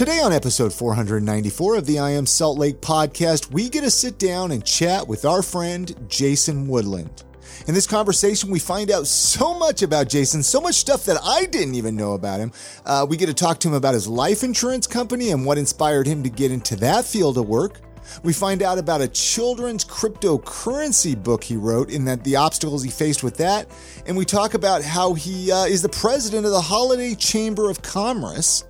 Today, 0.00 0.20
on 0.20 0.32
episode 0.32 0.72
494 0.72 1.76
of 1.76 1.84
the 1.84 1.98
I 1.98 2.12
Am 2.12 2.24
Salt 2.24 2.56
Lake 2.56 2.80
podcast, 2.80 3.52
we 3.52 3.68
get 3.68 3.82
to 3.82 3.90
sit 3.90 4.18
down 4.18 4.50
and 4.50 4.64
chat 4.64 5.06
with 5.06 5.26
our 5.26 5.42
friend 5.42 5.94
Jason 6.08 6.66
Woodland. 6.66 7.22
In 7.66 7.74
this 7.74 7.86
conversation, 7.86 8.48
we 8.48 8.60
find 8.60 8.90
out 8.90 9.06
so 9.06 9.52
much 9.58 9.82
about 9.82 10.08
Jason, 10.08 10.42
so 10.42 10.58
much 10.58 10.76
stuff 10.76 11.04
that 11.04 11.18
I 11.22 11.44
didn't 11.44 11.74
even 11.74 11.96
know 11.96 12.14
about 12.14 12.40
him. 12.40 12.50
Uh, 12.86 13.06
we 13.06 13.18
get 13.18 13.26
to 13.26 13.34
talk 13.34 13.60
to 13.60 13.68
him 13.68 13.74
about 13.74 13.92
his 13.92 14.08
life 14.08 14.42
insurance 14.42 14.86
company 14.86 15.32
and 15.32 15.44
what 15.44 15.58
inspired 15.58 16.06
him 16.06 16.22
to 16.22 16.30
get 16.30 16.50
into 16.50 16.76
that 16.76 17.04
field 17.04 17.36
of 17.36 17.46
work. 17.46 17.82
We 18.22 18.32
find 18.32 18.62
out 18.62 18.78
about 18.78 19.02
a 19.02 19.08
children's 19.08 19.84
cryptocurrency 19.84 21.22
book 21.22 21.44
he 21.44 21.56
wrote 21.56 21.92
and 21.92 22.08
that 22.08 22.24
the 22.24 22.36
obstacles 22.36 22.82
he 22.82 22.90
faced 22.90 23.22
with 23.22 23.36
that. 23.36 23.70
And 24.06 24.16
we 24.16 24.24
talk 24.24 24.54
about 24.54 24.82
how 24.82 25.12
he 25.12 25.52
uh, 25.52 25.66
is 25.66 25.82
the 25.82 25.90
president 25.90 26.46
of 26.46 26.52
the 26.52 26.60
Holladay 26.62 27.18
Chamber 27.18 27.68
of 27.68 27.82
Commerce. 27.82 28.64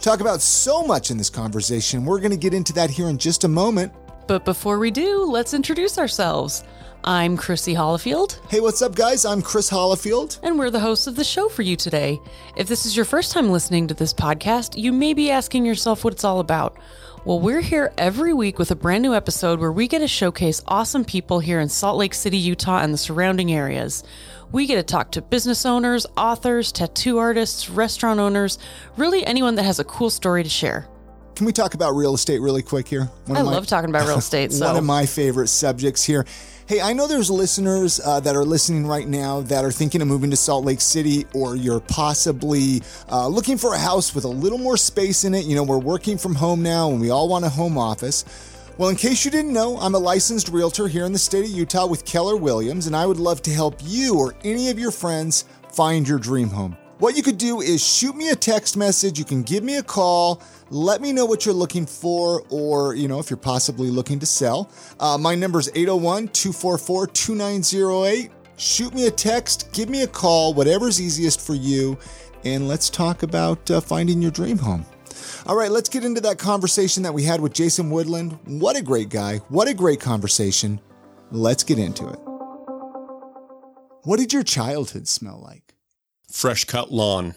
Talk 0.00 0.20
about 0.20 0.42
so 0.42 0.82
much 0.84 1.10
in 1.10 1.16
this 1.16 1.30
conversation. 1.30 2.04
We're 2.04 2.18
going 2.20 2.30
to 2.30 2.36
get 2.36 2.54
into 2.54 2.72
that 2.74 2.90
here 2.90 3.08
in 3.08 3.18
just 3.18 3.44
a 3.44 3.48
moment. 3.48 3.92
But 4.26 4.44
before 4.44 4.78
we 4.78 4.90
do, 4.90 5.24
let's 5.24 5.54
introduce 5.54 5.98
ourselves. 5.98 6.64
I'm 7.04 7.36
Chrissy 7.36 7.74
Hollifield. 7.74 8.38
Hey, 8.48 8.60
what's 8.60 8.80
up, 8.80 8.94
guys? 8.94 9.26
I'm 9.26 9.42
Chris 9.42 9.70
Hollifield. 9.70 10.38
And 10.42 10.58
we're 10.58 10.70
the 10.70 10.80
hosts 10.80 11.06
of 11.06 11.16
the 11.16 11.24
show 11.24 11.50
for 11.50 11.60
you 11.62 11.76
today. 11.76 12.18
If 12.56 12.66
this 12.66 12.86
is 12.86 12.96
your 12.96 13.04
first 13.04 13.32
time 13.32 13.50
listening 13.50 13.86
to 13.88 13.94
this 13.94 14.14
podcast, 14.14 14.78
you 14.80 14.90
may 14.92 15.12
be 15.12 15.30
asking 15.30 15.66
yourself 15.66 16.02
what 16.02 16.14
it's 16.14 16.24
all 16.24 16.40
about. 16.40 16.78
Well, 17.26 17.40
we're 17.40 17.60
here 17.60 17.92
every 17.98 18.32
week 18.32 18.58
with 18.58 18.70
a 18.70 18.76
brand 18.76 19.02
new 19.02 19.14
episode 19.14 19.58
where 19.60 19.72
we 19.72 19.88
get 19.88 19.98
to 20.00 20.08
showcase 20.08 20.62
awesome 20.66 21.04
people 21.04 21.40
here 21.40 21.60
in 21.60 21.68
Salt 21.68 21.98
Lake 21.98 22.14
City, 22.14 22.36
Utah, 22.38 22.80
and 22.80 22.92
the 22.92 22.98
surrounding 22.98 23.52
areas. 23.52 24.02
We 24.54 24.66
get 24.66 24.76
to 24.76 24.84
talk 24.84 25.10
to 25.10 25.20
business 25.20 25.66
owners, 25.66 26.06
authors, 26.16 26.70
tattoo 26.70 27.18
artists, 27.18 27.68
restaurant 27.68 28.20
owners, 28.20 28.56
really 28.96 29.26
anyone 29.26 29.56
that 29.56 29.64
has 29.64 29.80
a 29.80 29.84
cool 29.84 30.10
story 30.10 30.44
to 30.44 30.48
share. 30.48 30.86
Can 31.34 31.44
we 31.44 31.52
talk 31.52 31.74
about 31.74 31.96
real 31.96 32.14
estate 32.14 32.38
really 32.38 32.62
quick 32.62 32.86
here? 32.86 33.10
One 33.26 33.36
I 33.36 33.42
my, 33.42 33.50
love 33.50 33.66
talking 33.66 33.90
about 33.90 34.06
real 34.06 34.18
estate. 34.18 34.52
So. 34.52 34.64
One 34.64 34.76
of 34.76 34.84
my 34.84 35.06
favorite 35.06 35.48
subjects 35.48 36.04
here. 36.04 36.24
Hey, 36.68 36.80
I 36.80 36.92
know 36.92 37.08
there's 37.08 37.32
listeners 37.32 37.98
uh, 37.98 38.20
that 38.20 38.36
are 38.36 38.44
listening 38.44 38.86
right 38.86 39.08
now 39.08 39.40
that 39.40 39.64
are 39.64 39.72
thinking 39.72 40.00
of 40.00 40.06
moving 40.06 40.30
to 40.30 40.36
Salt 40.36 40.64
Lake 40.64 40.80
City, 40.80 41.26
or 41.34 41.56
you're 41.56 41.80
possibly 41.80 42.80
uh, 43.10 43.26
looking 43.26 43.58
for 43.58 43.74
a 43.74 43.78
house 43.78 44.14
with 44.14 44.22
a 44.22 44.28
little 44.28 44.58
more 44.58 44.76
space 44.76 45.24
in 45.24 45.34
it. 45.34 45.46
You 45.46 45.56
know, 45.56 45.64
we're 45.64 45.78
working 45.78 46.16
from 46.16 46.36
home 46.36 46.62
now 46.62 46.92
and 46.92 47.00
we 47.00 47.10
all 47.10 47.28
want 47.28 47.44
a 47.44 47.48
home 47.48 47.76
office. 47.76 48.24
Well, 48.76 48.88
in 48.88 48.96
case 48.96 49.24
you 49.24 49.30
didn't 49.30 49.52
know, 49.52 49.78
I'm 49.78 49.94
a 49.94 49.98
licensed 50.00 50.48
realtor 50.48 50.88
here 50.88 51.04
in 51.04 51.12
the 51.12 51.18
state 51.18 51.44
of 51.44 51.50
Utah 51.52 51.86
with 51.86 52.04
Keller 52.04 52.36
Williams, 52.36 52.88
and 52.88 52.96
I 52.96 53.06
would 53.06 53.18
love 53.18 53.40
to 53.42 53.52
help 53.52 53.76
you 53.84 54.18
or 54.18 54.34
any 54.42 54.68
of 54.68 54.80
your 54.80 54.90
friends 54.90 55.44
find 55.72 56.08
your 56.08 56.18
dream 56.18 56.48
home. 56.48 56.76
What 56.98 57.16
you 57.16 57.22
could 57.22 57.38
do 57.38 57.60
is 57.60 57.86
shoot 57.86 58.16
me 58.16 58.30
a 58.30 58.34
text 58.34 58.76
message, 58.76 59.16
you 59.16 59.24
can 59.24 59.44
give 59.44 59.62
me 59.62 59.76
a 59.76 59.82
call. 59.82 60.42
Let 60.70 61.00
me 61.00 61.12
know 61.12 61.24
what 61.24 61.46
you're 61.46 61.54
looking 61.54 61.86
for, 61.86 62.42
or, 62.50 62.96
you 62.96 63.06
know, 63.06 63.20
if 63.20 63.30
you're 63.30 63.36
possibly 63.36 63.90
looking 63.90 64.18
to 64.18 64.26
sell. 64.26 64.68
Uh, 64.98 65.18
my 65.18 65.36
number 65.36 65.60
is 65.60 65.70
801 65.76 66.28
244 66.28 67.06
2908. 67.06 68.32
Shoot 68.56 68.92
me 68.92 69.06
a 69.06 69.10
text, 69.12 69.72
give 69.72 69.88
me 69.88 70.02
a 70.02 70.08
call, 70.08 70.52
whatever's 70.52 71.00
easiest 71.00 71.40
for 71.40 71.54
you, 71.54 71.96
and 72.44 72.66
let's 72.66 72.90
talk 72.90 73.22
about 73.22 73.70
uh, 73.70 73.80
finding 73.80 74.20
your 74.20 74.32
dream 74.32 74.58
home. 74.58 74.84
All 75.46 75.56
right, 75.56 75.70
let's 75.70 75.90
get 75.90 76.06
into 76.06 76.22
that 76.22 76.38
conversation 76.38 77.02
that 77.02 77.12
we 77.12 77.22
had 77.22 77.38
with 77.38 77.52
Jason 77.52 77.90
Woodland. 77.90 78.38
What 78.46 78.76
a 78.76 78.82
great 78.82 79.10
guy. 79.10 79.38
What 79.50 79.68
a 79.68 79.74
great 79.74 80.00
conversation. 80.00 80.80
Let's 81.30 81.62
get 81.62 81.78
into 81.78 82.08
it. 82.08 82.18
What 84.04 84.18
did 84.18 84.32
your 84.32 84.42
childhood 84.42 85.06
smell 85.06 85.38
like? 85.44 85.74
Fresh 86.32 86.64
cut 86.64 86.90
lawn. 86.90 87.34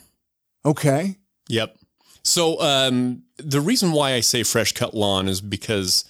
Okay. 0.66 1.18
Yep. 1.50 1.78
So 2.24 2.62
um, 2.62 3.24
the 3.38 3.60
reason 3.60 3.92
why 3.92 4.14
I 4.14 4.22
say 4.22 4.44
fresh 4.44 4.72
cut 4.72 4.94
lawn 4.94 5.28
is 5.28 5.42
because 5.42 6.06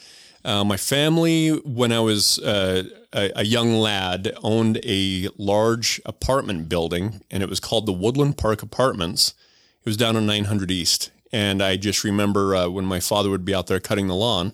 uh, 0.46 0.64
my 0.64 0.78
family, 0.78 1.50
when 1.50 1.92
I 1.92 2.00
was 2.00 2.38
uh, 2.40 2.84
a, 3.12 3.32
a, 3.38 3.44
young 3.44 3.74
lad, 3.74 4.36
owned 4.44 4.80
a 4.86 5.30
large 5.38 6.00
apartment 6.06 6.70
building, 6.70 7.22
and 7.32 7.42
it 7.42 7.50
was 7.50 7.60
called 7.60 7.88
the 7.88 7.94
Woodland 7.94 8.38
Park 8.38 8.62
Apartments. 8.62 9.34
It 9.80 9.90
was 9.90 9.98
down 9.98 10.16
on 10.16 10.28
900 10.28 10.70
East, 10.70 11.12
and 11.32 11.62
I 11.62 11.78
just 11.78 12.04
remember 12.04 12.56
uh, 12.56 12.70
when 12.70 12.86
my 12.86 13.00
father 13.00 13.30
would 13.30 13.46
be 13.46 13.54
out 13.54 13.68
there 13.68 13.80
cutting 13.80 14.08
the 14.08 14.16
lawn, 14.16 14.54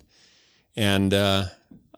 and 0.75 1.13
uh, 1.13 1.45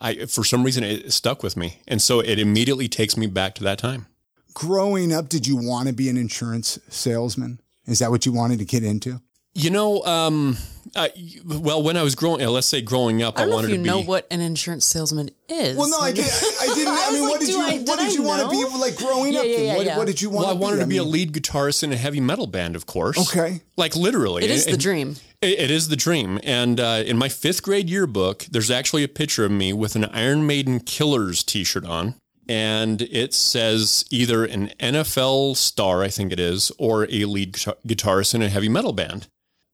I, 0.01 0.25
for 0.25 0.43
some 0.43 0.63
reason, 0.63 0.83
it 0.83 1.11
stuck 1.13 1.43
with 1.43 1.55
me, 1.55 1.79
and 1.87 2.01
so 2.01 2.19
it 2.19 2.39
immediately 2.39 2.87
takes 2.87 3.17
me 3.17 3.27
back 3.27 3.55
to 3.55 3.63
that 3.63 3.77
time. 3.77 4.07
Growing 4.53 5.11
up, 5.13 5.29
did 5.29 5.47
you 5.47 5.57
want 5.57 5.87
to 5.87 5.93
be 5.93 6.09
an 6.09 6.17
insurance 6.17 6.79
salesman? 6.89 7.59
Is 7.85 7.99
that 7.99 8.11
what 8.11 8.25
you 8.25 8.31
wanted 8.31 8.59
to 8.59 8.65
get 8.65 8.83
into? 8.83 9.21
You 9.55 9.69
know, 9.69 10.03
um, 10.03 10.57
uh, 10.95 11.07
well, 11.45 11.81
when 11.81 11.97
I 11.97 12.03
was 12.03 12.13
growing, 12.13 12.43
uh, 12.43 12.49
let's 12.49 12.67
say 12.67 12.81
growing 12.81 13.23
up, 13.23 13.39
I, 13.39 13.43
I 13.43 13.47
wanted 13.47 13.69
to 13.69 13.77
be. 13.77 13.83
know 13.83 14.01
what 14.01 14.27
an 14.29 14.41
insurance 14.41 14.85
salesman 14.85 15.29
is. 15.49 15.77
Well, 15.77 15.89
no, 15.89 15.97
I, 15.97 16.11
did, 16.11 16.25
I 16.25 16.73
didn't. 16.73 16.87
I, 16.93 17.05
I 17.07 17.11
mean, 17.11 17.21
like, 17.21 17.31
what 17.31 17.39
did 17.39 17.49
you? 17.49 17.61
I, 17.61 17.77
what 17.79 17.99
did, 17.99 18.13
you 18.13 18.23
want 18.23 18.41
to 18.43 18.49
be 18.49 18.77
like 18.77 18.95
growing 18.97 19.33
yeah, 19.33 19.39
up? 19.39 19.45
Yeah, 19.45 19.57
yeah, 19.57 19.75
what, 19.75 19.85
yeah. 19.85 19.97
what, 19.97 20.07
did 20.07 20.21
you 20.21 20.29
want? 20.29 20.47
Well, 20.47 20.55
I 20.55 20.59
wanted 20.59 20.77
be? 20.77 20.81
to 20.83 20.87
be 20.87 20.97
a 20.97 21.03
lead 21.03 21.33
guitarist 21.33 21.83
in 21.83 21.93
a 21.93 21.97
heavy 21.97 22.19
metal 22.19 22.47
band, 22.47 22.75
of 22.75 22.85
course. 22.85 23.17
Okay, 23.17 23.61
like 23.77 23.95
literally, 23.95 24.43
it 24.43 24.51
is 24.51 24.65
the 24.65 24.77
dream. 24.77 25.15
It, 25.41 25.59
it 25.59 25.71
is 25.71 25.87
the 25.87 25.95
dream. 25.95 26.39
And 26.43 26.79
uh, 26.79 27.03
in 27.05 27.17
my 27.17 27.29
fifth 27.29 27.63
grade 27.63 27.89
yearbook, 27.89 28.45
there's 28.51 28.71
actually 28.71 29.03
a 29.03 29.09
picture 29.09 29.45
of 29.45 29.51
me 29.51 29.73
with 29.73 29.95
an 29.95 30.05
Iron 30.05 30.45
Maiden 30.45 30.79
Killers 30.81 31.43
T-shirt 31.43 31.85
on 31.85 32.15
and 32.47 33.01
it 33.01 33.33
says 33.33 34.05
either 34.11 34.45
an 34.45 34.67
NFL 34.79 35.55
star, 35.55 36.03
I 36.03 36.09
think 36.09 36.31
it 36.31 36.39
is, 36.39 36.71
or 36.77 37.05
a 37.05 37.25
lead 37.25 37.53
guitarist 37.53 38.35
in 38.35 38.41
a 38.41 38.49
heavy 38.49 38.69
metal 38.69 38.93
band. 38.93 39.27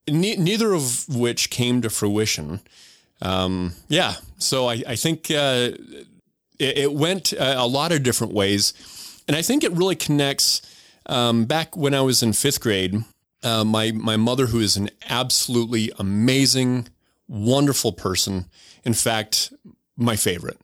Ne- 0.07 0.35
neither 0.35 0.73
of 0.73 1.07
which 1.09 1.49
came 1.49 1.81
to 1.81 1.89
fruition. 1.89 2.61
Um, 3.21 3.73
yeah, 3.87 4.15
so 4.37 4.67
I, 4.67 4.83
I 4.87 4.95
think 4.95 5.29
uh, 5.29 5.71
it, 6.59 6.77
it, 6.77 6.93
went 6.93 7.33
uh, 7.33 7.55
a 7.57 7.67
lot 7.67 7.91
of 7.91 8.01
different 8.01 8.33
ways, 8.33 8.73
and 9.27 9.37
I 9.37 9.41
think 9.41 9.63
it 9.63 9.71
really 9.71 9.95
connects. 9.95 10.61
Um, 11.05 11.45
back 11.45 11.75
when 11.75 11.93
I 11.93 12.01
was 12.01 12.23
in 12.23 12.33
fifth 12.33 12.61
grade, 12.61 13.03
uh, 13.43 13.63
my 13.63 13.91
my 13.91 14.17
mother, 14.17 14.47
who 14.47 14.59
is 14.59 14.75
an 14.75 14.89
absolutely 15.07 15.91
amazing, 15.99 16.87
wonderful 17.27 17.91
person, 17.91 18.45
in 18.83 18.93
fact, 18.93 19.53
my 19.97 20.15
favorite. 20.15 20.59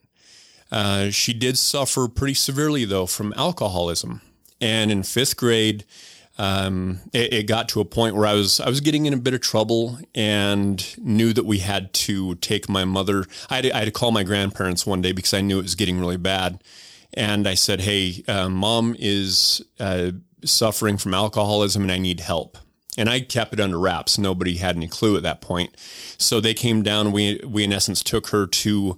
Uh, 0.70 1.10
she 1.10 1.32
did 1.32 1.58
suffer 1.58 2.08
pretty 2.08 2.34
severely, 2.34 2.84
though, 2.84 3.06
from 3.06 3.32
alcoholism. 3.36 4.20
And 4.60 4.90
in 4.90 5.02
fifth 5.02 5.36
grade, 5.36 5.84
um, 6.38 7.00
it, 7.12 7.32
it, 7.32 7.46
got 7.46 7.68
to 7.70 7.80
a 7.80 7.84
point 7.84 8.14
where 8.14 8.26
I 8.26 8.34
was 8.34 8.60
I 8.60 8.68
was 8.68 8.80
getting 8.80 9.06
in 9.06 9.12
a 9.12 9.16
bit 9.16 9.34
of 9.34 9.40
trouble 9.40 9.98
and 10.14 10.96
knew 10.98 11.32
that 11.32 11.44
we 11.44 11.58
had 11.58 11.92
to 11.94 12.36
take 12.36 12.68
my 12.68 12.84
mother. 12.84 13.24
I 13.50 13.56
had, 13.56 13.66
I 13.72 13.78
had 13.78 13.84
to 13.86 13.90
call 13.90 14.12
my 14.12 14.22
grandparents 14.22 14.86
one 14.86 15.02
day 15.02 15.10
because 15.10 15.34
I 15.34 15.40
knew 15.40 15.58
it 15.58 15.62
was 15.62 15.74
getting 15.74 15.98
really 15.98 16.16
bad. 16.16 16.62
And 17.14 17.48
I 17.48 17.54
said, 17.54 17.80
"Hey, 17.80 18.22
uh, 18.28 18.48
mom 18.48 18.94
is 18.98 19.62
uh, 19.80 20.12
suffering 20.44 20.96
from 20.96 21.12
alcoholism, 21.12 21.82
and 21.82 21.90
I 21.90 21.98
need 21.98 22.20
help." 22.20 22.56
And 22.96 23.08
I 23.08 23.20
kept 23.20 23.52
it 23.52 23.60
under 23.60 23.78
wraps. 23.78 24.16
Nobody 24.16 24.56
had 24.56 24.76
any 24.76 24.88
clue 24.88 25.16
at 25.16 25.22
that 25.24 25.40
point. 25.40 25.76
So 26.18 26.40
they 26.40 26.54
came 26.54 26.82
down. 26.82 27.10
We 27.10 27.40
we 27.44 27.64
in 27.64 27.72
essence 27.72 28.02
took 28.04 28.28
her 28.28 28.46
to 28.46 28.96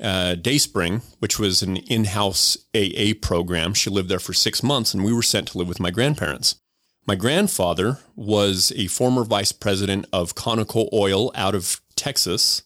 uh, 0.00 0.34
Dayspring, 0.34 1.00
which 1.20 1.38
was 1.38 1.62
an 1.62 1.76
in-house 1.76 2.58
AA 2.74 3.12
program. 3.22 3.72
She 3.72 3.88
lived 3.88 4.10
there 4.10 4.18
for 4.18 4.34
six 4.34 4.62
months, 4.62 4.92
and 4.92 5.02
we 5.02 5.14
were 5.14 5.22
sent 5.22 5.48
to 5.48 5.58
live 5.58 5.68
with 5.68 5.80
my 5.80 5.90
grandparents. 5.90 6.56
My 7.06 7.14
grandfather 7.14 7.98
was 8.16 8.72
a 8.76 8.86
former 8.86 9.24
vice 9.24 9.52
president 9.52 10.06
of 10.12 10.34
Conoco 10.34 10.88
Oil 10.92 11.30
out 11.34 11.54
of 11.54 11.80
Texas 11.96 12.62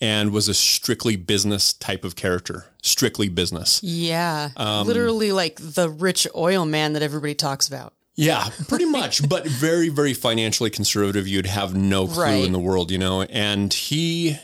and 0.00 0.32
was 0.32 0.48
a 0.48 0.54
strictly 0.54 1.16
business 1.16 1.72
type 1.72 2.04
of 2.04 2.16
character, 2.16 2.66
strictly 2.82 3.28
business. 3.28 3.82
Yeah. 3.82 4.50
Um, 4.56 4.86
literally 4.86 5.32
like 5.32 5.56
the 5.60 5.88
rich 5.88 6.26
oil 6.34 6.64
man 6.64 6.94
that 6.94 7.02
everybody 7.02 7.34
talks 7.34 7.68
about. 7.68 7.94
Yeah, 8.16 8.48
pretty 8.68 8.84
much, 8.84 9.26
but 9.28 9.46
very, 9.46 9.88
very 9.88 10.12
financially 10.14 10.70
conservative. 10.70 11.26
You'd 11.26 11.46
have 11.46 11.74
no 11.74 12.06
clue 12.06 12.22
right. 12.22 12.44
in 12.44 12.52
the 12.52 12.58
world, 12.58 12.90
you 12.90 12.98
know. 12.98 13.22
And 13.22 13.72
he 13.72 14.36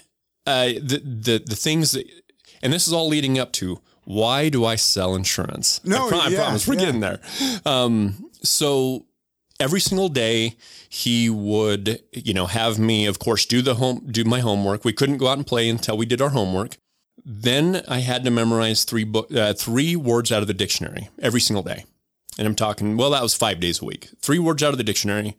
uh, 0.46 0.66
the 0.66 1.02
the 1.04 1.42
the 1.44 1.56
things 1.56 1.90
that, 1.92 2.06
and 2.62 2.72
this 2.72 2.86
is 2.86 2.94
all 2.94 3.08
leading 3.08 3.38
up 3.38 3.52
to 3.52 3.80
why 4.04 4.48
do 4.48 4.64
I 4.64 4.76
sell 4.76 5.14
insurance? 5.14 5.80
No, 5.84 6.06
I, 6.06 6.08
pro- 6.08 6.18
yeah, 6.18 6.24
I 6.24 6.34
promise 6.34 6.66
we're 6.66 6.74
yeah. 6.74 6.80
getting 6.80 7.00
there. 7.00 7.20
Um, 7.66 8.30
so 8.42 9.04
every 9.60 9.80
single 9.80 10.08
day 10.08 10.56
he 10.88 11.28
would, 11.30 12.02
you 12.12 12.34
know, 12.34 12.46
have 12.46 12.78
me, 12.78 13.06
of 13.06 13.18
course, 13.18 13.46
do 13.46 13.62
the 13.62 13.74
home, 13.76 14.06
do 14.10 14.24
my 14.24 14.40
homework. 14.40 14.84
We 14.84 14.92
couldn't 14.92 15.18
go 15.18 15.28
out 15.28 15.38
and 15.38 15.46
play 15.46 15.68
until 15.68 15.96
we 15.96 16.06
did 16.06 16.20
our 16.20 16.30
homework. 16.30 16.76
Then 17.24 17.82
I 17.88 17.98
had 18.00 18.24
to 18.24 18.30
memorize 18.30 18.84
three 18.84 19.04
book, 19.04 19.32
uh, 19.34 19.54
three 19.54 19.96
words 19.96 20.30
out 20.30 20.42
of 20.42 20.48
the 20.48 20.54
dictionary 20.54 21.08
every 21.20 21.40
single 21.40 21.62
day. 21.62 21.84
And 22.38 22.46
I'm 22.46 22.54
talking, 22.54 22.96
well, 22.96 23.10
that 23.10 23.22
was 23.22 23.34
five 23.34 23.60
days 23.60 23.80
a 23.80 23.84
week. 23.84 24.10
Three 24.20 24.38
words 24.38 24.62
out 24.62 24.72
of 24.72 24.78
the 24.78 24.84
dictionary. 24.84 25.36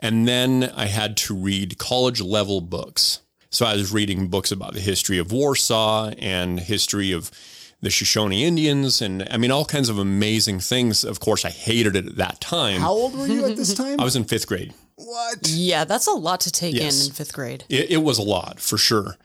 And 0.00 0.26
then 0.26 0.72
I 0.74 0.86
had 0.86 1.16
to 1.18 1.34
read 1.34 1.78
college 1.78 2.20
level 2.20 2.60
books. 2.60 3.20
So 3.50 3.66
I 3.66 3.74
was 3.74 3.92
reading 3.92 4.28
books 4.28 4.52
about 4.52 4.74
the 4.74 4.80
history 4.80 5.18
of 5.18 5.32
Warsaw 5.32 6.10
and 6.18 6.60
history 6.60 7.12
of 7.12 7.30
the 7.82 7.90
Shoshone 7.90 8.44
Indians, 8.44 9.00
and 9.00 9.26
I 9.30 9.36
mean 9.36 9.50
all 9.50 9.64
kinds 9.64 9.88
of 9.88 9.98
amazing 9.98 10.60
things. 10.60 11.04
Of 11.04 11.20
course, 11.20 11.44
I 11.44 11.50
hated 11.50 11.96
it 11.96 12.06
at 12.06 12.16
that 12.16 12.40
time. 12.40 12.80
How 12.80 12.92
old 12.92 13.16
were 13.16 13.26
you 13.26 13.44
at 13.46 13.56
this 13.56 13.74
time? 13.82 13.98
I 14.00 14.04
was 14.04 14.16
in 14.16 14.24
fifth 14.24 14.46
grade. 14.46 14.74
what? 14.96 15.48
Yeah, 15.48 15.84
that's 15.84 16.06
a 16.06 16.12
lot 16.12 16.40
to 16.40 16.50
take 16.50 16.74
Yes. 16.74 17.00
in 17.00 17.06
in 17.10 17.14
fifth 17.14 17.32
grade. 17.32 17.64
It, 17.68 17.90
it 17.92 17.96
was 17.98 18.18
a 18.18 18.22
lot 18.22 18.60
for 18.60 18.76
sure. 18.78 19.16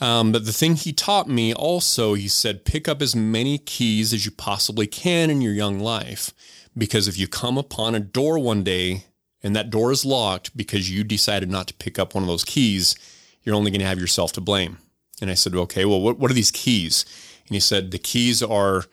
Um, 0.00 0.32
but 0.32 0.44
the 0.44 0.52
thing 0.52 0.74
he 0.74 0.92
taught 0.92 1.28
me 1.28 1.54
also, 1.54 2.14
he 2.14 2.28
said, 2.28 2.64
pick 2.64 2.88
up 2.88 3.00
as 3.00 3.14
many 3.16 3.58
keys 3.58 4.12
as 4.12 4.26
you 4.26 4.32
possibly 4.32 4.86
can 4.86 5.30
in 5.30 5.40
your 5.40 5.52
young 5.54 5.78
life. 5.78 6.32
Because 6.76 7.06
if 7.06 7.16
you 7.16 7.28
come 7.28 7.56
upon 7.56 7.94
a 7.94 8.00
door 8.00 8.38
one 8.38 8.64
day 8.64 9.04
and 9.42 9.54
that 9.54 9.70
door 9.70 9.92
is 9.92 10.04
locked 10.04 10.54
because 10.56 10.90
you 10.90 11.04
decided 11.04 11.48
not 11.48 11.68
to 11.68 11.74
pick 11.74 11.98
up 11.98 12.12
one 12.14 12.24
of 12.24 12.28
those 12.28 12.44
keys, 12.44 12.96
you're 13.44 13.54
only 13.54 13.70
going 13.70 13.80
to 13.80 13.86
have 13.86 14.00
yourself 14.00 14.32
to 14.32 14.40
blame. 14.40 14.78
And 15.22 15.30
I 15.30 15.34
said, 15.34 15.54
okay, 15.54 15.84
well, 15.84 16.00
what, 16.00 16.18
what 16.18 16.30
are 16.30 16.34
these 16.34 16.50
keys? 16.50 17.04
And 17.48 17.54
he 17.54 17.60
said, 17.60 17.90
the 17.90 17.98
keys 17.98 18.42
are 18.42 18.84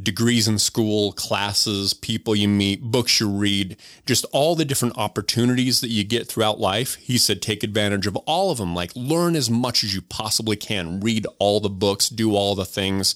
degrees 0.00 0.46
in 0.46 0.58
school, 0.58 1.12
classes, 1.12 1.94
people 1.94 2.36
you 2.36 2.48
meet, 2.48 2.82
books 2.82 3.18
you 3.18 3.28
read, 3.28 3.76
just 4.04 4.26
all 4.32 4.54
the 4.54 4.64
different 4.64 4.98
opportunities 4.98 5.80
that 5.80 5.88
you 5.88 6.04
get 6.04 6.28
throughout 6.28 6.60
life. 6.60 6.96
He 6.96 7.16
said, 7.16 7.40
take 7.40 7.62
advantage 7.62 8.06
of 8.06 8.16
all 8.16 8.50
of 8.50 8.58
them. 8.58 8.74
Like 8.74 8.92
learn 8.94 9.34
as 9.34 9.48
much 9.48 9.82
as 9.82 9.94
you 9.94 10.02
possibly 10.02 10.56
can, 10.56 11.00
read 11.00 11.26
all 11.38 11.60
the 11.60 11.70
books, 11.70 12.08
do 12.08 12.34
all 12.34 12.54
the 12.54 12.66
things, 12.66 13.14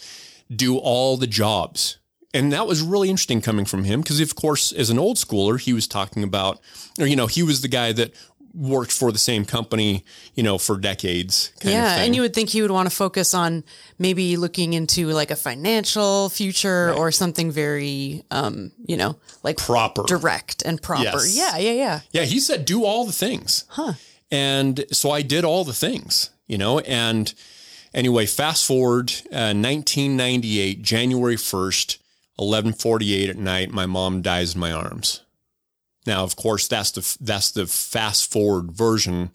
do 0.54 0.78
all 0.78 1.16
the 1.16 1.26
jobs. 1.26 1.98
And 2.32 2.52
that 2.52 2.66
was 2.66 2.80
really 2.80 3.10
interesting 3.10 3.40
coming 3.40 3.64
from 3.64 3.84
him 3.84 4.02
because, 4.02 4.20
of 4.20 4.36
course, 4.36 4.70
as 4.70 4.88
an 4.88 5.00
old 5.00 5.16
schooler, 5.16 5.60
he 5.60 5.72
was 5.72 5.88
talking 5.88 6.22
about, 6.22 6.60
or, 6.98 7.06
you 7.06 7.16
know, 7.16 7.26
he 7.26 7.42
was 7.42 7.60
the 7.60 7.68
guy 7.68 7.92
that 7.92 8.14
worked 8.54 8.92
for 8.92 9.12
the 9.12 9.18
same 9.18 9.44
company, 9.44 10.04
you 10.34 10.42
know, 10.42 10.58
for 10.58 10.76
decades. 10.76 11.52
Kind 11.60 11.74
yeah, 11.74 11.86
of 11.86 11.96
thing. 11.96 12.06
and 12.06 12.16
you 12.16 12.22
would 12.22 12.34
think 12.34 12.48
he 12.50 12.62
would 12.62 12.70
want 12.70 12.88
to 12.90 12.94
focus 12.94 13.34
on 13.34 13.64
maybe 13.98 14.36
looking 14.36 14.72
into 14.72 15.08
like 15.08 15.30
a 15.30 15.36
financial 15.36 16.28
future 16.30 16.92
or 16.92 17.12
something 17.12 17.50
very, 17.50 18.24
um, 18.30 18.72
you 18.84 18.96
know, 18.96 19.16
like 19.42 19.56
Proper. 19.56 20.02
direct 20.04 20.62
and 20.62 20.82
proper. 20.82 21.02
Yes. 21.02 21.36
Yeah, 21.36 21.56
yeah, 21.58 21.72
yeah. 21.72 22.00
Yeah, 22.12 22.22
he 22.24 22.40
said 22.40 22.64
do 22.64 22.84
all 22.84 23.04
the 23.04 23.12
things. 23.12 23.64
Huh. 23.68 23.94
And 24.30 24.84
so 24.92 25.10
I 25.10 25.22
did 25.22 25.44
all 25.44 25.64
the 25.64 25.72
things, 25.72 26.30
you 26.46 26.58
know, 26.58 26.78
and 26.80 27.32
anyway, 27.94 28.26
fast 28.26 28.66
forward 28.66 29.10
uh, 29.32 29.54
1998, 29.54 30.82
January 30.82 31.36
1st, 31.36 31.98
11:48 32.38 33.28
at 33.28 33.36
night, 33.36 33.70
my 33.70 33.86
mom 33.86 34.22
dies 34.22 34.54
in 34.54 34.60
my 34.60 34.72
arms. 34.72 35.20
Now, 36.06 36.24
of 36.24 36.36
course, 36.36 36.68
that's 36.68 36.92
the 36.92 37.16
that's 37.20 37.50
the 37.50 37.66
fast 37.66 38.30
forward 38.30 38.72
version. 38.72 39.32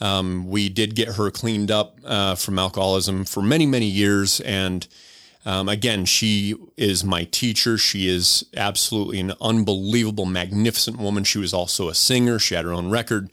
Um, 0.00 0.48
we 0.48 0.68
did 0.68 0.94
get 0.94 1.16
her 1.16 1.30
cleaned 1.30 1.70
up 1.70 1.98
uh, 2.04 2.34
from 2.34 2.58
alcoholism 2.58 3.24
for 3.24 3.42
many 3.42 3.66
many 3.66 3.86
years, 3.86 4.40
and 4.40 4.86
um, 5.44 5.68
again, 5.68 6.04
she 6.04 6.54
is 6.76 7.04
my 7.04 7.24
teacher. 7.24 7.76
She 7.76 8.08
is 8.08 8.44
absolutely 8.56 9.18
an 9.20 9.32
unbelievable, 9.40 10.26
magnificent 10.26 10.98
woman. 10.98 11.24
She 11.24 11.38
was 11.38 11.52
also 11.52 11.88
a 11.88 11.94
singer. 11.94 12.38
She 12.38 12.54
had 12.54 12.64
her 12.64 12.72
own 12.72 12.90
record, 12.90 13.30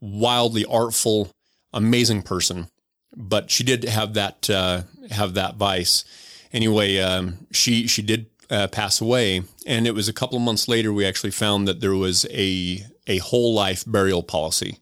wildly 0.00 0.64
artful, 0.64 1.30
amazing 1.72 2.22
person. 2.22 2.68
But 3.14 3.50
she 3.50 3.64
did 3.64 3.84
have 3.84 4.14
that 4.14 4.48
uh, 4.48 4.82
have 5.10 5.34
that 5.34 5.56
vice. 5.56 6.04
Anyway, 6.52 6.98
um, 6.98 7.46
she 7.50 7.86
she 7.86 8.00
did 8.00 8.26
uh, 8.52 8.68
pass 8.68 9.00
away, 9.00 9.42
and 9.66 9.86
it 9.86 9.94
was 9.94 10.08
a 10.08 10.12
couple 10.12 10.36
of 10.36 10.42
months 10.42 10.68
later 10.68 10.92
we 10.92 11.06
actually 11.06 11.30
found 11.30 11.66
that 11.66 11.80
there 11.80 11.94
was 11.94 12.26
a 12.30 12.84
a 13.06 13.18
whole 13.18 13.54
life 13.54 13.84
burial 13.86 14.22
policy 14.22 14.78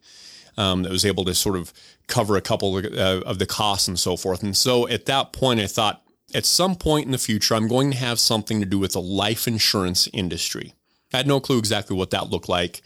um, 0.58 0.82
that 0.82 0.92
was 0.92 1.06
able 1.06 1.24
to 1.24 1.34
sort 1.34 1.56
of 1.56 1.72
cover 2.06 2.36
a 2.36 2.42
couple 2.42 2.76
of, 2.76 2.84
uh, 2.84 3.22
of 3.24 3.38
the 3.38 3.46
costs 3.46 3.88
and 3.88 3.98
so 3.98 4.16
forth. 4.16 4.42
And 4.42 4.56
so 4.56 4.88
at 4.88 5.06
that 5.06 5.32
point, 5.32 5.60
I 5.60 5.66
thought 5.66 6.02
at 6.34 6.44
some 6.44 6.74
point 6.74 7.06
in 7.06 7.12
the 7.12 7.18
future, 7.18 7.54
I'm 7.54 7.68
going 7.68 7.92
to 7.92 7.96
have 7.96 8.18
something 8.18 8.60
to 8.60 8.66
do 8.66 8.78
with 8.78 8.92
the 8.92 9.00
life 9.00 9.46
insurance 9.46 10.08
industry. 10.12 10.74
I 11.14 11.18
had 11.18 11.26
no 11.26 11.40
clue 11.40 11.58
exactly 11.58 11.96
what 11.96 12.10
that 12.10 12.28
looked 12.28 12.48
like, 12.48 12.82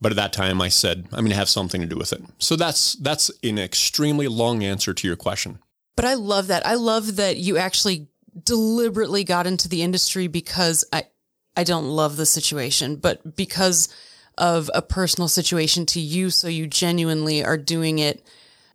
but 0.00 0.12
at 0.12 0.16
that 0.16 0.32
time, 0.32 0.60
I 0.60 0.68
said 0.68 1.06
I'm 1.12 1.20
going 1.20 1.30
to 1.30 1.36
have 1.36 1.48
something 1.48 1.80
to 1.80 1.86
do 1.86 1.96
with 1.96 2.12
it. 2.12 2.22
So 2.38 2.54
that's 2.54 2.94
that's 2.94 3.30
an 3.42 3.58
extremely 3.58 4.28
long 4.28 4.62
answer 4.62 4.94
to 4.94 5.06
your 5.06 5.16
question. 5.16 5.58
But 5.96 6.04
I 6.04 6.14
love 6.14 6.46
that. 6.46 6.64
I 6.64 6.74
love 6.74 7.16
that 7.16 7.38
you 7.38 7.56
actually 7.56 8.06
deliberately 8.44 9.24
got 9.24 9.46
into 9.46 9.68
the 9.68 9.82
industry 9.82 10.26
because 10.26 10.84
I 10.92 11.04
I 11.56 11.64
don't 11.64 11.88
love 11.88 12.16
the 12.16 12.26
situation, 12.26 12.96
but 12.96 13.36
because 13.36 13.88
of 14.36 14.70
a 14.72 14.80
personal 14.80 15.26
situation 15.26 15.84
to 15.86 16.00
you 16.00 16.30
so 16.30 16.46
you 16.46 16.68
genuinely 16.68 17.44
are 17.44 17.56
doing 17.56 17.98
it 17.98 18.24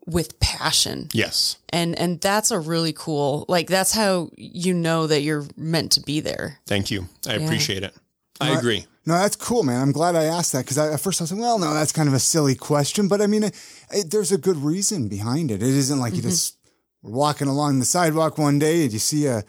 with 0.05 0.37
passion. 0.39 1.07
Yes. 1.13 1.57
And 1.69 1.97
and 1.97 2.19
that's 2.19 2.51
a 2.51 2.59
really 2.59 2.93
cool 2.93 3.45
like 3.47 3.67
that's 3.67 3.93
how 3.93 4.29
you 4.35 4.73
know 4.73 5.07
that 5.07 5.21
you're 5.21 5.45
meant 5.55 5.93
to 5.93 6.01
be 6.01 6.19
there. 6.19 6.59
Thank 6.65 6.91
you. 6.91 7.07
I 7.27 7.35
appreciate 7.35 7.83
it. 7.83 7.93
I 8.41 8.57
agree. 8.57 8.85
No, 9.05 9.15
that's 9.15 9.35
cool, 9.35 9.63
man. 9.63 9.81
I'm 9.81 9.91
glad 9.91 10.15
I 10.15 10.25
asked 10.25 10.53
that 10.53 10.65
because 10.65 10.77
at 10.77 10.99
first 10.99 11.19
I 11.19 11.23
was 11.23 11.31
like, 11.31 11.41
well, 11.41 11.59
no, 11.59 11.73
that's 11.73 11.91
kind 11.91 12.07
of 12.07 12.15
a 12.15 12.19
silly 12.19 12.55
question. 12.55 13.07
But 13.07 13.21
I 13.21 13.27
mean, 13.27 13.43
it, 13.43 13.55
it, 13.91 14.11
there's 14.11 14.31
a 14.31 14.37
good 14.37 14.57
reason 14.57 15.09
behind 15.09 15.51
it. 15.51 15.61
It 15.61 15.69
isn't 15.69 15.99
like 15.99 16.13
you 16.13 16.19
mm-hmm. 16.19 16.29
just 16.29 16.57
were 17.03 17.11
walking 17.11 17.47
along 17.47 17.79
the 17.79 17.85
sidewalk 17.85 18.37
one 18.37 18.57
day 18.57 18.83
and 18.83 18.93
you 18.93 18.99
see 18.99 19.27
a, 19.27 19.43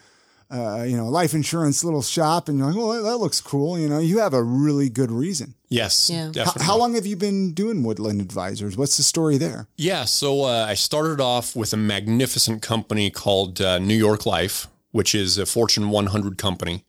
uh, 0.51 0.83
you 0.83 0.95
know, 0.95 1.07
life 1.07 1.33
insurance 1.33 1.83
little 1.83 2.03
shop 2.03 2.47
and 2.47 2.59
you're 2.59 2.67
like, 2.67 2.75
well, 2.75 2.89
that, 2.89 3.01
that 3.01 3.17
looks 3.17 3.41
cool. 3.41 3.79
You 3.79 3.89
know, 3.89 3.99
you 3.99 4.19
have 4.19 4.33
a 4.33 4.43
really 4.43 4.89
good 4.89 5.11
reason. 5.11 5.55
Yes. 5.69 6.09
Yeah. 6.09 6.25
How, 6.25 6.31
Definitely. 6.31 6.65
how 6.65 6.77
long 6.77 6.93
have 6.95 7.05
you 7.05 7.15
been 7.15 7.53
doing 7.53 7.83
Woodland 7.83 8.21
Advisors? 8.21 8.77
What's 8.77 8.97
the 8.97 9.03
story 9.03 9.37
there? 9.37 9.67
Yeah, 9.75 10.05
so 10.05 10.43
uh, 10.43 10.65
I 10.69 10.75
started 10.75 11.19
off 11.19 11.55
with 11.55 11.73
a 11.73 11.77
magnificent 11.77 12.61
company 12.61 13.09
called 13.09 13.59
uh, 13.59 13.79
New 13.79 13.95
York 13.95 14.25
Life, 14.25 14.67
which 14.91 15.15
is 15.15 15.37
a 15.37 15.45
Fortune 15.45 15.89
100 15.89 16.37
company. 16.37 16.85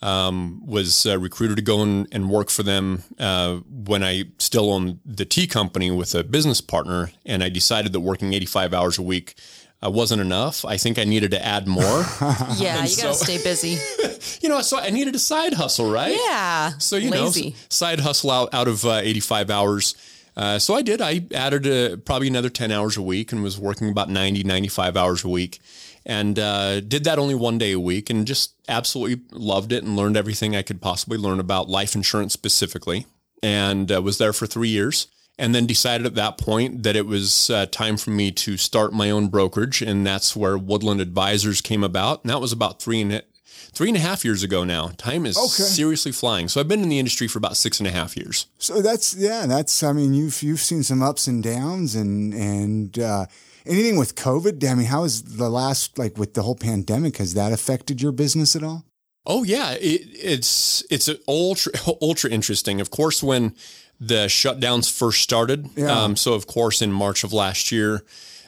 Um, 0.00 0.66
was 0.66 1.06
uh, 1.06 1.16
recruited 1.16 1.58
to 1.58 1.62
go 1.62 1.80
and, 1.80 2.08
and 2.10 2.28
work 2.28 2.50
for 2.50 2.64
them 2.64 3.04
uh, 3.20 3.58
when 3.68 4.02
I 4.02 4.24
still 4.38 4.72
owned 4.72 4.98
the 5.06 5.24
tea 5.24 5.46
company 5.46 5.92
with 5.92 6.16
a 6.16 6.24
business 6.24 6.60
partner, 6.60 7.12
and 7.24 7.40
I 7.44 7.48
decided 7.50 7.92
that 7.92 8.00
working 8.00 8.32
85 8.32 8.74
hours 8.74 8.98
a 8.98 9.02
week 9.02 9.36
uh, 9.84 9.90
wasn't 9.90 10.20
enough. 10.20 10.64
I 10.64 10.76
think 10.76 10.98
I 10.98 11.04
needed 11.04 11.32
to 11.32 11.44
add 11.44 11.66
more. 11.66 12.04
Yeah, 12.56 12.84
you 12.84 12.96
got 12.96 13.08
to 13.08 13.14
stay 13.14 13.42
busy. 13.42 13.78
you 14.40 14.48
know, 14.48 14.60
so 14.60 14.78
I 14.78 14.90
needed 14.90 15.14
a 15.14 15.18
side 15.18 15.54
hustle, 15.54 15.90
right? 15.90 16.16
Yeah. 16.26 16.72
So 16.78 16.96
you 16.96 17.10
lazy. 17.10 17.50
know, 17.50 17.56
side 17.68 18.00
hustle 18.00 18.30
out 18.30 18.54
out 18.54 18.68
of 18.68 18.84
uh, 18.84 19.00
85 19.02 19.50
hours. 19.50 19.94
Uh, 20.36 20.58
so 20.58 20.74
I 20.74 20.82
did. 20.82 21.00
I 21.00 21.24
added 21.34 21.66
uh, 21.66 21.96
probably 21.96 22.28
another 22.28 22.50
10 22.50 22.70
hours 22.70 22.96
a 22.96 23.02
week 23.02 23.32
and 23.32 23.42
was 23.42 23.58
working 23.58 23.88
about 23.90 24.08
90, 24.08 24.44
95 24.44 24.96
hours 24.96 25.24
a 25.24 25.28
week, 25.28 25.60
and 26.06 26.38
uh, 26.38 26.80
did 26.80 27.04
that 27.04 27.18
only 27.18 27.34
one 27.34 27.58
day 27.58 27.72
a 27.72 27.80
week, 27.80 28.08
and 28.10 28.26
just 28.26 28.54
absolutely 28.68 29.24
loved 29.32 29.72
it 29.72 29.82
and 29.82 29.96
learned 29.96 30.16
everything 30.16 30.54
I 30.56 30.62
could 30.62 30.80
possibly 30.80 31.18
learn 31.18 31.40
about 31.40 31.68
life 31.68 31.94
insurance 31.94 32.32
specifically, 32.32 33.06
and 33.42 33.90
uh, 33.92 34.00
was 34.00 34.18
there 34.18 34.32
for 34.32 34.46
three 34.46 34.68
years. 34.68 35.08
And 35.38 35.54
then 35.54 35.66
decided 35.66 36.06
at 36.06 36.14
that 36.16 36.36
point 36.38 36.82
that 36.82 36.94
it 36.94 37.06
was 37.06 37.48
uh, 37.50 37.66
time 37.66 37.96
for 37.96 38.10
me 38.10 38.30
to 38.32 38.56
start 38.56 38.92
my 38.92 39.10
own 39.10 39.28
brokerage, 39.28 39.80
and 39.82 40.06
that's 40.06 40.36
where 40.36 40.58
Woodland 40.58 41.00
Advisors 41.00 41.60
came 41.60 41.82
about. 41.82 42.22
And 42.22 42.30
that 42.30 42.40
was 42.40 42.52
about 42.52 42.80
three 42.82 43.00
and 43.00 43.22
three 43.72 43.88
and 43.88 43.96
a 43.96 44.00
half 44.00 44.24
years 44.24 44.42
ago 44.42 44.62
now. 44.64 44.88
Time 44.98 45.24
is 45.24 45.36
Okay. 45.36 45.48
seriously 45.68 46.12
flying. 46.12 46.48
So 46.48 46.60
I've 46.60 46.68
been 46.68 46.82
in 46.82 46.90
the 46.90 46.98
industry 46.98 47.26
for 47.28 47.38
about 47.38 47.56
six 47.56 47.80
and 47.80 47.86
a 47.86 47.90
half 47.90 48.16
years. 48.16 48.46
So 48.58 48.82
that's 48.82 49.14
yeah, 49.14 49.46
that's 49.46 49.82
I 49.82 49.92
mean 49.92 50.12
you've 50.14 50.42
you've 50.42 50.60
seen 50.60 50.82
some 50.82 51.02
ups 51.02 51.26
and 51.26 51.42
downs 51.42 51.94
and 51.94 52.34
and 52.34 52.98
uh, 52.98 53.26
anything 53.64 53.96
with 53.96 54.14
COVID. 54.14 54.62
I 54.68 54.74
mean, 54.74 54.86
how 54.86 55.04
has 55.04 55.22
the 55.22 55.48
last 55.48 55.98
like 55.98 56.18
with 56.18 56.34
the 56.34 56.42
whole 56.42 56.56
pandemic 56.56 57.16
has 57.16 57.32
that 57.34 57.52
affected 57.52 58.02
your 58.02 58.12
business 58.12 58.54
at 58.54 58.62
all? 58.62 58.84
Oh 59.26 59.44
yeah, 59.44 59.72
it, 59.72 60.02
it's 60.14 60.84
it's 60.90 61.08
ultra 61.28 61.72
ultra 62.02 62.30
interesting. 62.30 62.80
Of 62.80 62.90
course, 62.90 63.22
when 63.22 63.54
the 64.00 64.26
shutdowns 64.26 64.90
first 64.90 65.20
started, 65.22 65.68
Yeah. 65.76 65.92
um, 66.04 66.16
so 66.16 66.34
of 66.34 66.46
course 66.46 66.82
in 66.82 66.92
March 66.92 67.22
of 67.24 67.32
last 67.32 67.70
year, 67.70 68.02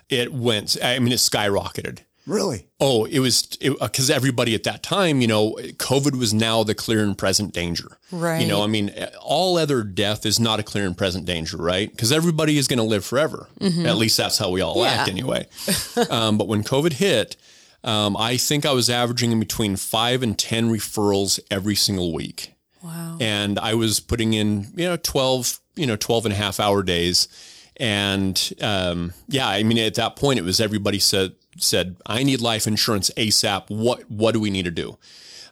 it 0.09 0.33
went. 0.33 0.77
I 0.83 0.99
mean, 0.99 1.13
it 1.13 1.19
skyrocketed. 1.21 2.01
Really? 2.27 2.67
Oh, 2.81 3.05
it 3.05 3.19
was 3.19 3.43
because 3.61 4.09
everybody 4.09 4.55
at 4.55 4.63
that 4.63 4.83
time, 4.83 5.21
you 5.21 5.27
know, 5.27 5.57
COVID 5.61 6.17
was 6.19 6.33
now 6.33 6.65
the 6.65 6.75
clear 6.75 7.05
and 7.05 7.17
present 7.19 7.53
danger. 7.53 7.99
Right. 8.11 8.41
You 8.41 8.49
know, 8.49 8.65
I 8.65 8.67
mean, 8.67 8.95
all 9.21 9.59
other 9.59 9.83
death 9.83 10.25
is 10.25 10.41
not 10.41 10.59
a 10.59 10.63
clear 10.63 10.87
and 10.87 10.97
present 10.97 11.27
danger, 11.27 11.59
right? 11.59 11.91
Because 11.91 12.13
everybody 12.13 12.57
is 12.57 12.67
going 12.67 12.79
to 12.79 12.83
live 12.83 13.05
forever. 13.05 13.49
At 13.61 13.97
least 13.99 14.17
that's 14.17 14.39
how 14.39 14.49
we 14.49 14.63
all 14.63 14.79
Yeah. 14.79 14.89
act 14.93 15.11
anyway. 15.11 15.47
um, 16.11 16.39
but 16.39 16.49
when 16.49 16.65
COVID 16.65 16.95
hit, 16.95 17.37
um, 17.85 18.17
I 18.17 18.39
think 18.39 18.65
I 18.65 18.73
was 18.73 18.89
averaging 18.89 19.31
in 19.31 19.39
between 19.39 19.77
five 19.77 20.23
and 20.23 20.39
10 20.39 20.71
referrals 20.71 21.39
every 21.51 21.75
single 21.75 22.13
week. 22.13 22.55
Wow. 22.83 23.19
And 23.21 23.59
I 23.59 23.75
was 23.75 24.01
putting 24.01 24.33
in, 24.33 24.69
you 24.75 24.87
know, 24.87 24.97
12, 24.97 25.61
you 25.77 25.87
know, 25.87 25.97
12 25.97 26.27
and 26.27 26.33
a 26.33 26.37
half 26.37 26.59
hour 26.59 26.83
days. 26.83 27.29
And 27.77 28.53
um, 28.63 29.13
yeah, 29.29 29.49
I 29.49 29.63
mean, 29.63 29.79
at 29.79 29.95
that 29.95 30.17
point, 30.17 30.39
it 30.39 30.45
was 30.45 30.61
everybody 30.61 30.99
said, 30.99 31.35
said, 31.59 31.97
I 32.07 32.23
need 32.23 32.41
life 32.41 32.67
insurance 32.67 33.11
ASAP. 33.17 33.69
What, 33.69 34.11
what 34.11 34.33
do 34.33 34.41
we 34.41 34.51
need 34.51 34.65
to 34.65 34.71
do? 34.71 34.99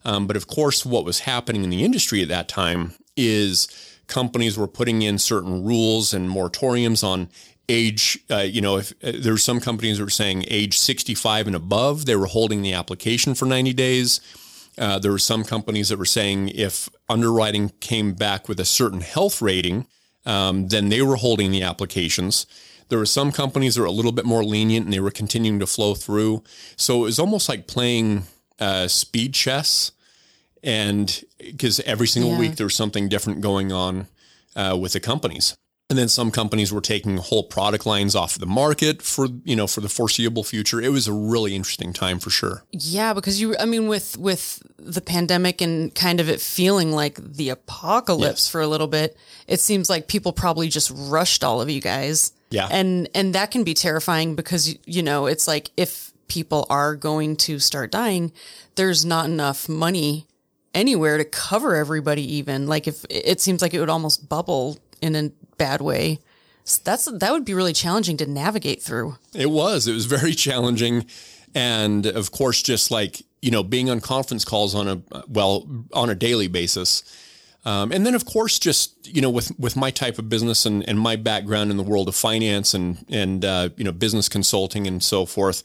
Um, 0.04 0.26
but 0.26 0.36
of 0.36 0.46
course, 0.46 0.86
what 0.86 1.04
was 1.04 1.20
happening 1.20 1.64
in 1.64 1.70
the 1.70 1.84
industry 1.84 2.22
at 2.22 2.28
that 2.28 2.48
time 2.48 2.94
is 3.16 3.68
companies 4.08 4.58
were 4.58 4.68
putting 4.68 5.02
in 5.02 5.18
certain 5.18 5.64
rules 5.64 6.12
and 6.12 6.28
moratoriums 6.28 7.04
on 7.04 7.28
age, 7.72 8.18
uh, 8.30 8.38
you 8.38 8.60
know, 8.60 8.76
if 8.78 8.92
uh, 9.02 9.12
there 9.22 9.32
were 9.32 9.38
some 9.50 9.60
companies 9.60 9.98
that 9.98 10.04
were 10.04 10.10
saying 10.10 10.44
age 10.48 10.78
65 10.78 11.46
and 11.46 11.56
above, 11.56 12.04
they 12.06 12.16
were 12.16 12.26
holding 12.26 12.62
the 12.62 12.72
application 12.74 13.34
for 13.34 13.46
90 13.46 13.72
days. 13.72 14.20
Uh, 14.78 14.98
there 14.98 15.12
were 15.12 15.18
some 15.32 15.44
companies 15.44 15.88
that 15.88 15.98
were 15.98 16.04
saying 16.18 16.48
if 16.50 16.88
underwriting 17.08 17.70
came 17.80 18.14
back 18.14 18.48
with 18.48 18.58
a 18.60 18.64
certain 18.64 19.00
health 19.00 19.42
rating, 19.42 19.86
um, 20.24 20.68
then 20.68 20.88
they 20.88 21.02
were 21.02 21.16
holding 21.16 21.50
the 21.50 21.62
applications. 21.62 22.46
There 22.88 22.98
were 22.98 23.06
some 23.06 23.32
companies 23.32 23.74
that 23.74 23.80
were 23.80 23.86
a 23.94 23.98
little 24.00 24.12
bit 24.12 24.24
more 24.24 24.44
lenient 24.44 24.84
and 24.86 24.92
they 24.92 25.00
were 25.00 25.10
continuing 25.10 25.58
to 25.60 25.66
flow 25.66 25.94
through. 25.94 26.42
So 26.76 27.02
it 27.02 27.04
was 27.04 27.18
almost 27.18 27.48
like 27.48 27.66
playing 27.66 28.24
uh, 28.58 28.88
speed 28.88 29.34
chess. 29.34 29.92
And 30.62 31.24
because 31.38 31.80
every 31.80 32.06
single 32.06 32.32
Yeah. 32.32 32.38
week 32.38 32.56
there 32.56 32.66
was 32.66 32.74
something 32.74 33.08
different 33.08 33.40
going 33.40 33.72
on 33.72 34.06
uh, 34.54 34.76
with 34.80 34.92
the 34.92 35.00
companies. 35.00 35.54
And 35.92 35.98
then 35.98 36.08
some 36.08 36.30
companies 36.30 36.72
were 36.72 36.80
taking 36.80 37.18
whole 37.18 37.42
product 37.44 37.84
lines 37.84 38.16
off 38.16 38.38
the 38.38 38.46
market 38.46 39.02
for, 39.02 39.28
you 39.44 39.54
know, 39.54 39.66
for 39.66 39.82
the 39.82 39.90
foreseeable 39.90 40.42
future. 40.42 40.80
It 40.80 40.88
was 40.88 41.06
a 41.06 41.12
really 41.12 41.54
interesting 41.54 41.92
time 41.92 42.18
for 42.18 42.30
sure. 42.30 42.64
Yeah, 42.70 43.12
because 43.12 43.38
you, 43.42 43.54
I 43.60 43.66
mean, 43.66 43.88
with 43.88 44.16
with 44.16 44.62
the 44.78 45.02
pandemic 45.02 45.60
and 45.60 45.94
kind 45.94 46.18
of 46.18 46.30
it 46.30 46.40
feeling 46.40 46.92
like 46.92 47.16
the 47.16 47.50
apocalypse 47.50 48.44
Yes. 48.46 48.48
for 48.48 48.62
a 48.62 48.66
little 48.66 48.86
bit, 48.86 49.18
it 49.46 49.60
seems 49.60 49.90
like 49.90 50.08
people 50.08 50.32
probably 50.32 50.68
just 50.68 50.90
rushed 50.94 51.44
all 51.44 51.60
of 51.60 51.68
you 51.68 51.82
guys. 51.82 52.32
Yeah. 52.50 52.68
and 52.70 53.06
and 53.14 53.34
that 53.34 53.50
can 53.50 53.62
be 53.64 53.74
terrifying 53.74 54.34
because 54.34 54.74
you 54.86 55.02
know 55.02 55.26
it's 55.26 55.46
like 55.46 55.70
if 55.76 56.10
people 56.28 56.66
are 56.70 56.96
going 56.96 57.36
to 57.36 57.58
start 57.58 57.90
dying, 57.92 58.32
there's 58.76 59.04
not 59.04 59.26
enough 59.26 59.68
money 59.68 60.26
anywhere 60.74 61.18
to 61.18 61.24
cover 61.26 61.74
everybody. 61.76 62.22
Even 62.36 62.66
like 62.66 62.88
if 62.88 63.04
it 63.10 63.42
seems 63.42 63.60
like 63.60 63.74
it 63.74 63.80
would 63.80 63.90
almost 63.90 64.26
bubble 64.26 64.78
in 65.02 65.14
a 65.16 65.30
bad 65.58 65.80
way. 65.80 66.20
So 66.64 66.80
that's 66.84 67.04
that 67.06 67.32
would 67.32 67.44
be 67.44 67.54
really 67.54 67.72
challenging 67.72 68.16
to 68.18 68.26
navigate 68.26 68.82
through. 68.82 69.16
It 69.34 69.50
was. 69.50 69.88
It 69.88 69.92
was 69.92 70.06
very 70.06 70.32
challenging. 70.34 71.06
And 71.54 72.06
of 72.06 72.30
course, 72.30 72.62
just 72.62 72.90
like, 72.90 73.22
you 73.40 73.50
know, 73.50 73.62
being 73.62 73.90
on 73.90 74.00
conference 74.00 74.44
calls 74.44 74.74
on 74.74 74.88
a, 74.88 75.24
well, 75.28 75.68
on 75.92 76.08
a 76.08 76.14
daily 76.14 76.48
basis. 76.48 77.02
Um, 77.64 77.92
and 77.92 78.04
then 78.06 78.14
of 78.14 78.24
course, 78.24 78.58
just, 78.58 79.06
you 79.06 79.20
know, 79.20 79.30
with, 79.30 79.58
with 79.58 79.76
my 79.76 79.90
type 79.90 80.18
of 80.18 80.28
business 80.28 80.66
and, 80.66 80.88
and 80.88 80.98
my 80.98 81.16
background 81.16 81.70
in 81.70 81.76
the 81.76 81.82
world 81.82 82.08
of 82.08 82.14
finance 82.14 82.74
and, 82.74 83.04
and, 83.08 83.44
uh, 83.44 83.68
you 83.76 83.84
know, 83.84 83.92
business 83.92 84.28
consulting 84.28 84.86
and 84.86 85.02
so 85.02 85.26
forth, 85.26 85.62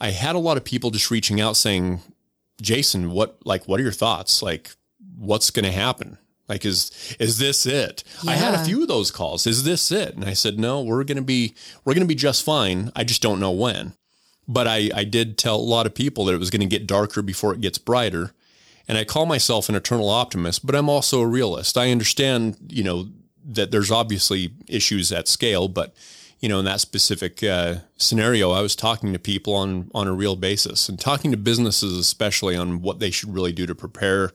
I 0.00 0.10
had 0.10 0.36
a 0.36 0.38
lot 0.38 0.56
of 0.56 0.64
people 0.64 0.90
just 0.90 1.10
reaching 1.10 1.40
out 1.40 1.56
saying, 1.56 2.00
Jason, 2.60 3.10
what, 3.10 3.38
like, 3.44 3.66
what 3.66 3.80
are 3.80 3.82
your 3.82 3.92
thoughts? 3.92 4.42
Like, 4.42 4.70
what's 5.16 5.50
going 5.50 5.64
to 5.64 5.72
happen? 5.72 6.18
Like, 6.52 6.66
is, 6.66 7.16
is 7.18 7.38
this 7.38 7.64
it? 7.64 8.04
I 8.28 8.34
had 8.34 8.52
a 8.52 8.62
few 8.62 8.82
of 8.82 8.88
those 8.88 9.10
calls. 9.10 9.46
Is 9.46 9.64
this 9.64 9.90
it? 9.90 10.14
And 10.14 10.26
I 10.26 10.34
said, 10.34 10.58
no, 10.58 10.82
we're 10.82 11.02
going 11.02 11.16
to 11.16 11.22
be, 11.22 11.54
we're 11.82 11.94
going 11.94 12.06
to 12.06 12.14
be 12.14 12.14
just 12.14 12.44
fine. 12.44 12.92
I 12.94 13.04
just 13.04 13.22
don't 13.22 13.40
know 13.40 13.52
when. 13.52 13.94
But 14.46 14.68
I, 14.68 14.90
I 14.94 15.04
did 15.04 15.38
tell 15.38 15.56
a 15.56 15.72
lot 15.76 15.86
of 15.86 15.94
people 15.94 16.26
that 16.26 16.34
it 16.34 16.38
was 16.38 16.50
going 16.50 16.60
to 16.60 16.66
get 16.66 16.86
darker 16.86 17.22
before 17.22 17.54
it 17.54 17.62
gets 17.62 17.78
brighter. 17.78 18.34
And 18.86 18.98
I 18.98 19.04
call 19.04 19.24
myself 19.24 19.70
an 19.70 19.76
eternal 19.76 20.10
optimist, 20.10 20.66
but 20.66 20.74
I'm 20.74 20.90
also 20.90 21.22
a 21.22 21.26
realist. 21.26 21.78
I 21.78 21.90
understand, 21.90 22.58
you 22.68 22.84
know, 22.84 23.08
that 23.46 23.70
there's 23.70 23.90
obviously 23.90 24.52
issues 24.68 25.10
at 25.10 25.28
scale, 25.28 25.68
but 25.68 25.94
you 26.40 26.50
know, 26.50 26.58
in 26.58 26.66
that 26.66 26.80
specific 26.80 27.42
uh, 27.42 27.76
scenario, 27.96 28.50
I 28.50 28.60
was 28.60 28.76
talking 28.76 29.14
to 29.14 29.18
people 29.18 29.54
on 29.54 29.90
on 29.94 30.06
a 30.06 30.12
real 30.12 30.36
basis 30.36 30.88
and 30.88 31.00
talking 31.00 31.30
to 31.30 31.36
businesses, 31.36 31.96
especially 31.96 32.56
on 32.56 32.82
what 32.82 32.98
they 32.98 33.10
should 33.10 33.32
really 33.32 33.52
do 33.52 33.64
to 33.64 33.74
prepare 33.74 34.32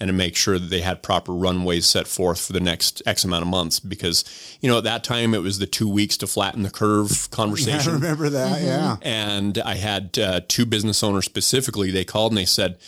and 0.00 0.08
to 0.08 0.12
make 0.14 0.34
sure 0.34 0.58
that 0.58 0.68
they 0.70 0.80
had 0.80 1.02
proper 1.02 1.32
runways 1.32 1.86
set 1.86 2.06
forth 2.08 2.40
for 2.46 2.52
the 2.54 2.60
next 2.60 3.02
X 3.06 3.22
amount 3.22 3.42
of 3.42 3.48
months. 3.48 3.78
Because 3.78 4.24
you 4.60 4.68
know, 4.70 4.78
at 4.78 4.84
that 4.84 5.04
time, 5.04 5.34
it 5.34 5.42
was 5.42 5.58
the 5.58 5.66
two 5.66 5.88
weeks 5.88 6.16
to 6.18 6.26
flatten 6.26 6.62
the 6.62 6.70
curve 6.70 7.28
conversation. 7.30 7.92
I 7.92 7.94
remember 7.94 8.30
that. 8.30 8.62
Yeah. 8.62 8.96
And 9.02 9.58
I 9.58 9.74
had 9.74 10.18
uh, 10.18 10.40
two 10.48 10.64
business 10.66 11.02
owners 11.02 11.26
specifically. 11.26 11.90
They 11.90 12.04
called 12.04 12.32
and 12.32 12.38
they 12.38 12.46
said, 12.46 12.78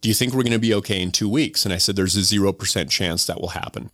"Do 0.00 0.08
you 0.08 0.14
think 0.14 0.32
we're 0.32 0.42
going 0.42 0.52
to 0.52 0.58
be 0.58 0.74
okay 0.74 1.00
in 1.02 1.12
two 1.12 1.28
weeks?" 1.28 1.64
And 1.64 1.74
I 1.74 1.78
said, 1.78 1.96
"There's 1.96 2.16
a 2.16 2.22
zero 2.22 2.52
percent 2.52 2.90
chance 2.90 3.26
that 3.26 3.40
will 3.40 3.48
happen. 3.48 3.90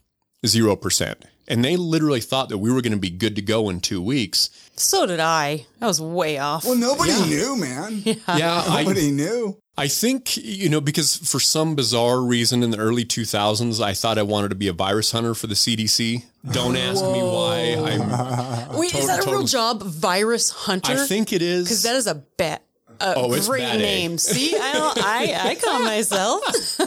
Zero 0.47 0.77
percent." 0.77 1.25
And 1.49 1.65
they 1.65 1.77
literally 1.77 2.21
thought 2.21 2.49
that 2.50 2.59
we 2.59 2.73
were 2.73 2.81
going 2.81 2.93
to 2.93 2.99
be 2.99 3.11
good 3.11 3.35
to 3.35 3.43
go 3.43 3.69
in 3.71 3.81
two 3.81 4.00
weeks. 4.00 4.50
So 4.77 5.05
did 5.05 5.19
I. 5.19 5.67
I 5.81 5.87
was 5.89 6.00
way 6.00 6.39
off. 6.39 6.65
Well, 6.65 6.77
nobody 6.77 7.12
knew, 7.29 7.57
man. 7.57 8.03
Yeah, 8.05 8.62
I, 8.69 8.85
Nobody 8.85 9.11
knew. 9.11 9.60
I 9.79 9.89
think 9.89 10.37
you 10.37 10.69
know 10.69 10.81
because 10.81 11.17
for 11.17 11.41
some 11.41 11.75
bizarre 11.75 12.21
reason 12.21 12.62
in 12.62 12.71
the 12.71 12.77
early 12.79 13.05
2000s, 13.05 13.83
I 13.83 13.95
thought 13.95 14.19
I 14.19 14.23
wanted 14.23 14.49
to 14.50 14.55
be 14.55 14.69
a 14.69 14.73
virus 14.75 15.12
hunter 15.12 15.35
for 15.35 15.47
the 15.47 15.55
CDC. 15.55 16.25
Don't 16.50 16.77
ask 16.89 17.03
me 17.03 17.23
why. 17.23 17.77
I'm. 17.79 18.79
Wait, 18.79 18.95
is 18.95 19.07
that 19.07 19.21
a 19.21 19.23
real 19.23 19.33
total- 19.41 19.47
job? 19.47 19.83
Virus 19.83 20.50
hunter? 20.50 20.93
I 20.93 21.07
think 21.07 21.33
it 21.33 21.41
is 21.41 21.65
because 21.65 21.83
that 21.85 21.97
is 21.97 22.07
a 22.07 22.15
bet. 22.17 22.62
A 23.03 23.15
Oh, 23.17 23.33
it's 23.33 23.49
great 23.49 23.61
bad, 23.62 23.79
name. 23.79 24.19
See, 24.19 24.55
I 24.55 24.73
don't, 24.75 24.99
I 25.03 25.50
I 25.50 25.55
call 25.55 25.81
myself. 25.81 26.43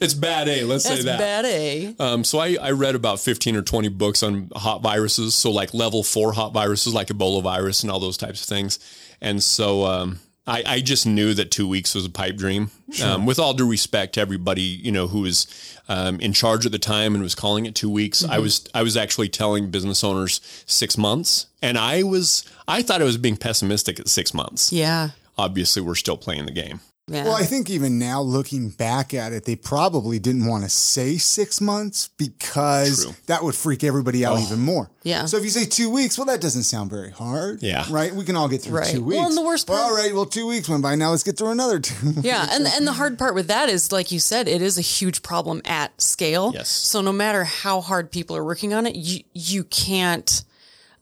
it's 0.00 0.14
bad 0.14 0.48
A. 0.48 0.64
Let's 0.64 0.82
That's 0.82 1.02
say 1.02 1.04
that. 1.04 1.18
bad 1.20 1.44
A. 1.44 1.94
Um, 2.00 2.24
so 2.24 2.40
I, 2.40 2.56
I 2.60 2.72
read 2.72 2.96
about 2.96 3.20
15 3.20 3.54
or 3.54 3.62
20 3.62 3.88
books 3.90 4.24
on 4.24 4.50
hot 4.56 4.82
viruses. 4.82 5.36
So 5.36 5.52
like 5.52 5.72
level 5.72 6.02
four 6.02 6.32
hot 6.32 6.52
viruses, 6.52 6.92
like 6.92 7.06
Ebola 7.08 7.40
virus 7.44 7.84
and 7.84 7.92
all 7.92 8.00
those 8.00 8.16
types 8.16 8.42
of 8.42 8.48
things. 8.48 8.80
And 9.20 9.40
so 9.40 9.84
um, 9.84 10.18
I, 10.46 10.62
I 10.66 10.80
just 10.80 11.06
knew 11.06 11.34
that 11.34 11.50
two 11.50 11.68
weeks 11.68 11.94
was 11.94 12.04
a 12.04 12.10
pipe 12.10 12.36
dream. 12.36 12.70
Um, 13.02 13.26
with 13.26 13.38
all 13.38 13.54
due 13.54 13.68
respect 13.68 14.14
to 14.14 14.20
everybody, 14.20 14.62
you 14.62 14.90
know, 14.90 15.06
who 15.06 15.20
was 15.20 15.46
um, 15.88 16.18
in 16.20 16.32
charge 16.32 16.66
at 16.66 16.72
the 16.72 16.78
time 16.78 17.14
and 17.14 17.22
was 17.22 17.34
calling 17.34 17.64
it 17.64 17.74
two 17.74 17.88
weeks, 17.90 18.24
I 18.24 18.38
was 18.38 18.68
I 18.74 18.82
was 18.82 18.96
actually 18.96 19.28
telling 19.28 19.70
business 19.70 20.02
owners 20.02 20.40
six 20.66 20.98
months, 20.98 21.46
and 21.62 21.78
I 21.78 22.02
was 22.02 22.44
I 22.66 22.82
thought 22.82 23.00
I 23.00 23.04
was 23.04 23.18
being 23.18 23.36
pessimistic 23.36 24.00
at 24.00 24.08
six 24.08 24.34
months. 24.34 24.72
Yeah. 24.72 25.10
Obviously, 25.38 25.80
we're 25.80 25.94
still 25.94 26.16
playing 26.16 26.46
the 26.46 26.52
game. 26.52 26.80
Yeah. 27.12 27.24
Well, 27.24 27.34
I 27.36 27.42
think 27.44 27.68
even 27.70 27.98
now 27.98 28.20
looking 28.22 28.70
back 28.70 29.12
at 29.14 29.32
it, 29.32 29.44
they 29.44 29.56
probably 29.56 30.18
didn't 30.18 30.46
want 30.46 30.64
to 30.64 30.70
say 30.70 31.18
six 31.18 31.60
months 31.60 32.08
because 32.16 33.04
True. 33.04 33.14
that 33.26 33.42
would 33.44 33.54
freak 33.54 33.84
everybody 33.84 34.24
out 34.24 34.40
even 34.40 34.60
more. 34.60 34.90
Yeah. 35.02 35.26
So 35.26 35.36
if 35.36 35.44
you 35.44 35.50
say 35.50 35.64
two 35.64 35.90
weeks, 35.90 36.16
well, 36.16 36.26
that 36.26 36.40
doesn't 36.40 36.62
sound 36.62 36.90
very 36.90 37.10
hard. 37.10 37.62
Yeah. 37.62 37.84
Right? 37.90 38.14
We 38.14 38.24
can 38.24 38.36
all 38.36 38.48
get 38.48 38.62
through 38.62 38.78
Right. 38.78 38.86
two 38.94 39.00
Well, 39.02 39.18
weeks. 39.18 39.28
and 39.28 39.36
the 39.36 39.42
worst 39.42 39.68
Well, 39.68 39.78
part- 39.78 39.90
all 39.92 39.96
right, 39.96 40.14
well, 40.14 40.26
two 40.26 40.46
weeks 40.46 40.68
went 40.68 40.82
by. 40.82 40.94
Now 40.94 41.10
let's 41.10 41.22
get 41.22 41.36
through 41.36 41.50
another 41.50 41.78
two. 41.80 41.94
yeah, 42.22 42.46
and 42.50 42.66
and 42.66 42.86
the 42.86 42.92
hard 42.92 43.18
part 43.18 43.34
with 43.34 43.48
that 43.48 43.68
is, 43.68 43.92
like 43.92 44.10
you 44.12 44.18
said, 44.20 44.48
it 44.48 44.62
is 44.62 44.78
a 44.78 44.82
huge 44.82 45.22
problem 45.22 45.60
at 45.64 46.00
scale. 46.00 46.52
Yes. 46.54 46.68
So 46.68 47.00
no 47.00 47.12
matter 47.12 47.44
how 47.44 47.80
hard 47.80 48.10
people 48.10 48.36
are 48.36 48.44
working 48.44 48.72
on 48.72 48.86
it, 48.86 48.96
you 48.96 49.20
you 49.34 49.64
can't. 49.64 50.44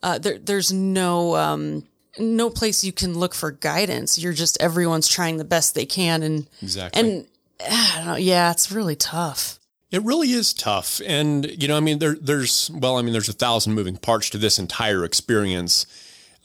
Uh, 0.02 0.16
there, 0.18 0.38
there's 0.38 0.72
no 0.72 1.36
um, 1.36 1.84
no 2.20 2.50
place 2.50 2.84
you 2.84 2.92
can 2.92 3.18
look 3.18 3.34
for 3.34 3.50
guidance. 3.50 4.18
You're 4.18 4.32
just 4.32 4.60
everyone's 4.60 5.08
trying 5.08 5.38
the 5.38 5.44
best 5.44 5.74
they 5.74 5.86
can, 5.86 6.22
and 6.22 6.48
Exactly. 6.62 7.00
and 7.00 7.26
I 7.60 7.94
don't 7.96 8.06
know. 8.06 8.16
Yeah, 8.16 8.50
it's 8.50 8.70
really 8.70 8.96
tough. 8.96 9.58
It 9.90 10.02
really 10.04 10.30
is 10.30 10.54
tough. 10.54 11.00
And, 11.04 11.44
you 11.60 11.66
know, 11.66 11.76
I 11.76 11.80
mean, 11.80 11.98
there, 11.98 12.14
there's, 12.14 12.70
well, 12.72 12.96
I 12.96 13.02
mean, 13.02 13.12
there's 13.12 13.28
a 13.28 13.32
thousand 13.32 13.74
moving 13.74 13.96
parts 13.96 14.30
to 14.30 14.38
this 14.38 14.56
entire 14.56 15.04
experience. 15.04 15.84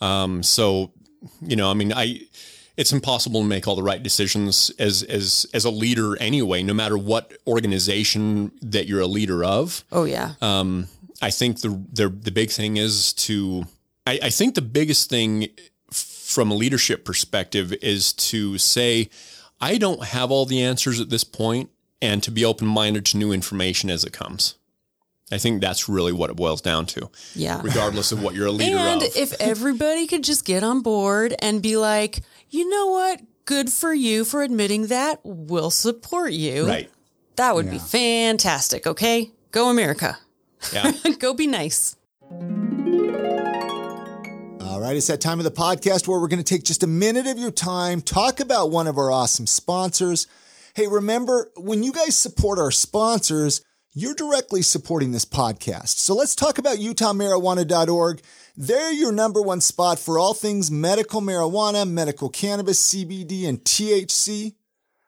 Um, 0.00 0.42
so, 0.42 0.90
you 1.40 1.54
know, 1.54 1.70
I 1.70 1.74
mean, 1.74 1.92
I, 1.92 2.22
it's 2.76 2.92
impossible 2.92 3.42
to 3.42 3.46
make 3.46 3.68
all 3.68 3.76
the 3.76 3.84
right 3.84 4.02
decisions 4.02 4.70
as, 4.80 5.04
as, 5.04 5.46
as 5.54 5.64
a 5.64 5.70
leader 5.70 6.20
anyway, 6.20 6.64
no 6.64 6.74
matter 6.74 6.98
what 6.98 7.34
organization 7.46 8.50
that 8.62 8.88
you're 8.88 9.00
a 9.00 9.06
leader 9.06 9.44
of. 9.44 9.84
Oh 9.92 10.02
yeah. 10.04 10.32
Um, 10.40 10.88
I 11.22 11.30
think 11.30 11.60
the, 11.60 11.80
the, 11.92 12.08
the 12.08 12.32
big 12.32 12.50
thing 12.50 12.78
is 12.78 13.12
to, 13.12 13.64
I, 14.06 14.20
I 14.24 14.30
think 14.30 14.54
the 14.54 14.62
biggest 14.62 15.10
thing 15.10 15.48
from 15.90 16.50
a 16.50 16.54
leadership 16.54 17.04
perspective 17.04 17.72
is 17.74 18.12
to 18.12 18.58
say, 18.58 19.10
I 19.60 19.78
don't 19.78 20.04
have 20.04 20.30
all 20.30 20.46
the 20.46 20.62
answers 20.62 21.00
at 21.00 21.10
this 21.10 21.24
point 21.24 21.70
and 22.00 22.22
to 22.22 22.30
be 22.30 22.44
open 22.44 22.66
minded 22.66 23.06
to 23.06 23.16
new 23.16 23.32
information 23.32 23.90
as 23.90 24.04
it 24.04 24.12
comes. 24.12 24.56
I 25.32 25.38
think 25.38 25.60
that's 25.60 25.88
really 25.88 26.12
what 26.12 26.30
it 26.30 26.36
boils 26.36 26.60
down 26.60 26.86
to, 26.86 27.10
yeah. 27.34 27.60
regardless 27.62 28.12
of 28.12 28.22
what 28.22 28.34
you're 28.34 28.46
a 28.46 28.52
leader 28.52 28.76
of. 28.76 28.86
And 28.86 29.02
of. 29.02 29.16
if 29.16 29.32
everybody 29.40 30.06
could 30.06 30.22
just 30.22 30.44
get 30.44 30.62
on 30.62 30.82
board 30.82 31.34
and 31.40 31.60
be 31.60 31.76
like, 31.76 32.20
you 32.48 32.68
know 32.68 32.86
what? 32.88 33.20
Good 33.44 33.70
for 33.70 33.92
you 33.92 34.24
for 34.24 34.42
admitting 34.42 34.86
that. 34.86 35.20
We'll 35.24 35.70
support 35.70 36.32
you. 36.32 36.66
right. 36.66 36.90
That 37.36 37.54
would 37.54 37.70
be 37.70 37.78
fantastic. 37.78 38.86
Okay. 38.86 39.30
Go 39.50 39.68
America. 39.68 40.18
Yeah. 40.72 40.92
Go 41.18 41.34
be 41.34 41.46
nice. 41.46 41.96
Right, 44.86 44.96
it's 44.96 45.08
that 45.08 45.20
time 45.20 45.40
of 45.40 45.44
the 45.44 45.50
podcast 45.50 46.06
where 46.06 46.20
we're 46.20 46.28
going 46.28 46.38
to 46.38 46.44
take 46.44 46.62
just 46.62 46.84
a 46.84 46.86
minute 46.86 47.26
of 47.26 47.40
your 47.40 47.50
time, 47.50 48.00
talk 48.00 48.38
about 48.38 48.70
one 48.70 48.86
of 48.86 48.98
our 48.98 49.10
awesome 49.10 49.48
sponsors. 49.48 50.28
Hey, 50.76 50.86
remember, 50.86 51.50
when 51.56 51.82
you 51.82 51.90
guys 51.90 52.14
support 52.14 52.60
our 52.60 52.70
sponsors, 52.70 53.62
you're 53.94 54.14
directly 54.14 54.62
supporting 54.62 55.10
this 55.10 55.24
podcast. 55.24 55.98
So 55.98 56.14
let's 56.14 56.36
talk 56.36 56.58
about 56.58 56.78
UtahMarijuana.org. 56.78 58.22
They're 58.56 58.92
your 58.92 59.10
number 59.10 59.42
one 59.42 59.60
spot 59.60 59.98
for 59.98 60.20
all 60.20 60.34
things 60.34 60.70
medical 60.70 61.20
marijuana, 61.20 61.90
medical 61.90 62.28
cannabis, 62.28 62.94
CBD, 62.94 63.48
and 63.48 63.58
THC. 63.64 64.54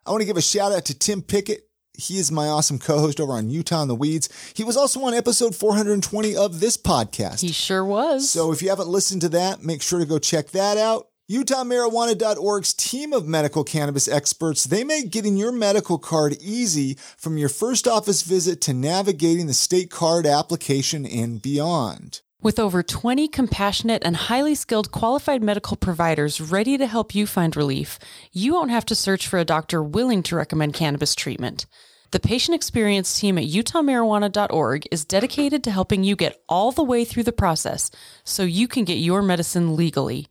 I 0.05 0.11
want 0.11 0.23
to 0.23 0.27
give 0.27 0.37
a 0.37 0.43
shout 0.43 0.73
out 0.73 0.87
to 0.87 0.99
Tim 0.99 1.23
Pickett. 1.23 1.68
He 1.99 2.19
is 2.19 2.31
my 2.31 2.47
awesome 2.47 2.79
co 2.79 3.01
host 3.01 3.21
over 3.21 3.33
on 3.33 3.51
Utah 3.51 3.83
in 3.83 3.89
the 3.89 3.95
Weeds. 3.95 4.29
He 4.55 4.63
was 4.63 4.77
also 4.77 5.03
on 5.03 5.15
episode 5.15 5.57
420 5.57 6.37
of 6.37 6.61
this 6.61 6.77
podcast. 6.77 7.41
He 7.41 7.51
sure 7.51 7.85
was. 7.85 8.31
So 8.31 8.53
if 8.53 8.63
you 8.63 8.69
haven't 8.69 8.89
listened 8.89 9.23
to 9.23 9.29
that, 9.31 9.65
make 9.65 9.83
sure 9.83 9.99
to 9.99 10.07
go 10.07 10.21
check 10.21 10.51
that 10.51 10.79
out. 10.79 11.09
UtahMarijuana.org's 11.29 12.73
team 12.73 13.13
of 13.13 13.27
medical 13.27 13.65
cannabis 13.65 14.09
experts, 14.09 14.65
they 14.65 14.85
make 14.85 15.11
getting 15.11 15.37
your 15.37 15.53
medical 15.53 15.99
card 15.99 16.37
easy 16.41 16.95
from 17.19 17.37
your 17.37 17.51
first 17.51 17.87
office 17.87 18.23
visit 18.23 18.61
to 18.63 18.73
navigating 18.73 19.47
the 19.47 19.53
state 19.53 19.91
card 19.91 20.25
application 20.25 21.05
and 21.05 21.43
beyond. 21.43 22.23
With 22.41 22.61
over 22.61 22.85
20 22.85 23.27
compassionate 23.27 24.05
and 24.05 24.15
highly 24.15 24.55
skilled 24.55 24.93
qualified 24.93 25.43
medical 25.43 25.77
providers 25.77 26.41
ready 26.41 26.79
to 26.79 26.87
help 26.87 27.13
you 27.13 27.27
find 27.27 27.57
relief, 27.57 27.99
you 28.33 28.55
won't 28.55 28.71
have 28.71 28.87
to 28.87 28.95
search 28.95 29.27
for 29.27 29.41
a 29.41 29.45
doctor 29.45 29.83
willing 29.83 30.23
to 30.23 30.37
recommend 30.37 30.75
cannabis 30.75 31.17
treatment. 31.17 31.67
The 32.13 32.21
patient 32.21 32.55
experience 32.55 33.19
team 33.19 33.39
at 33.39 33.47
utahmarijuana.org 33.47 34.87
is 34.93 35.05
dedicated 35.05 35.65
to 35.65 35.73
helping 35.73 36.05
you 36.05 36.15
get 36.15 36.41
all 36.49 36.71
the 36.71 36.85
way 36.85 37.05
through 37.05 37.25
the 37.25 37.33
process 37.33 37.91
so 38.23 38.45
you 38.45 38.69
can 38.69 38.85
get 38.85 38.99
your 38.99 39.21
medicine 39.21 39.75
legally. 39.75 40.29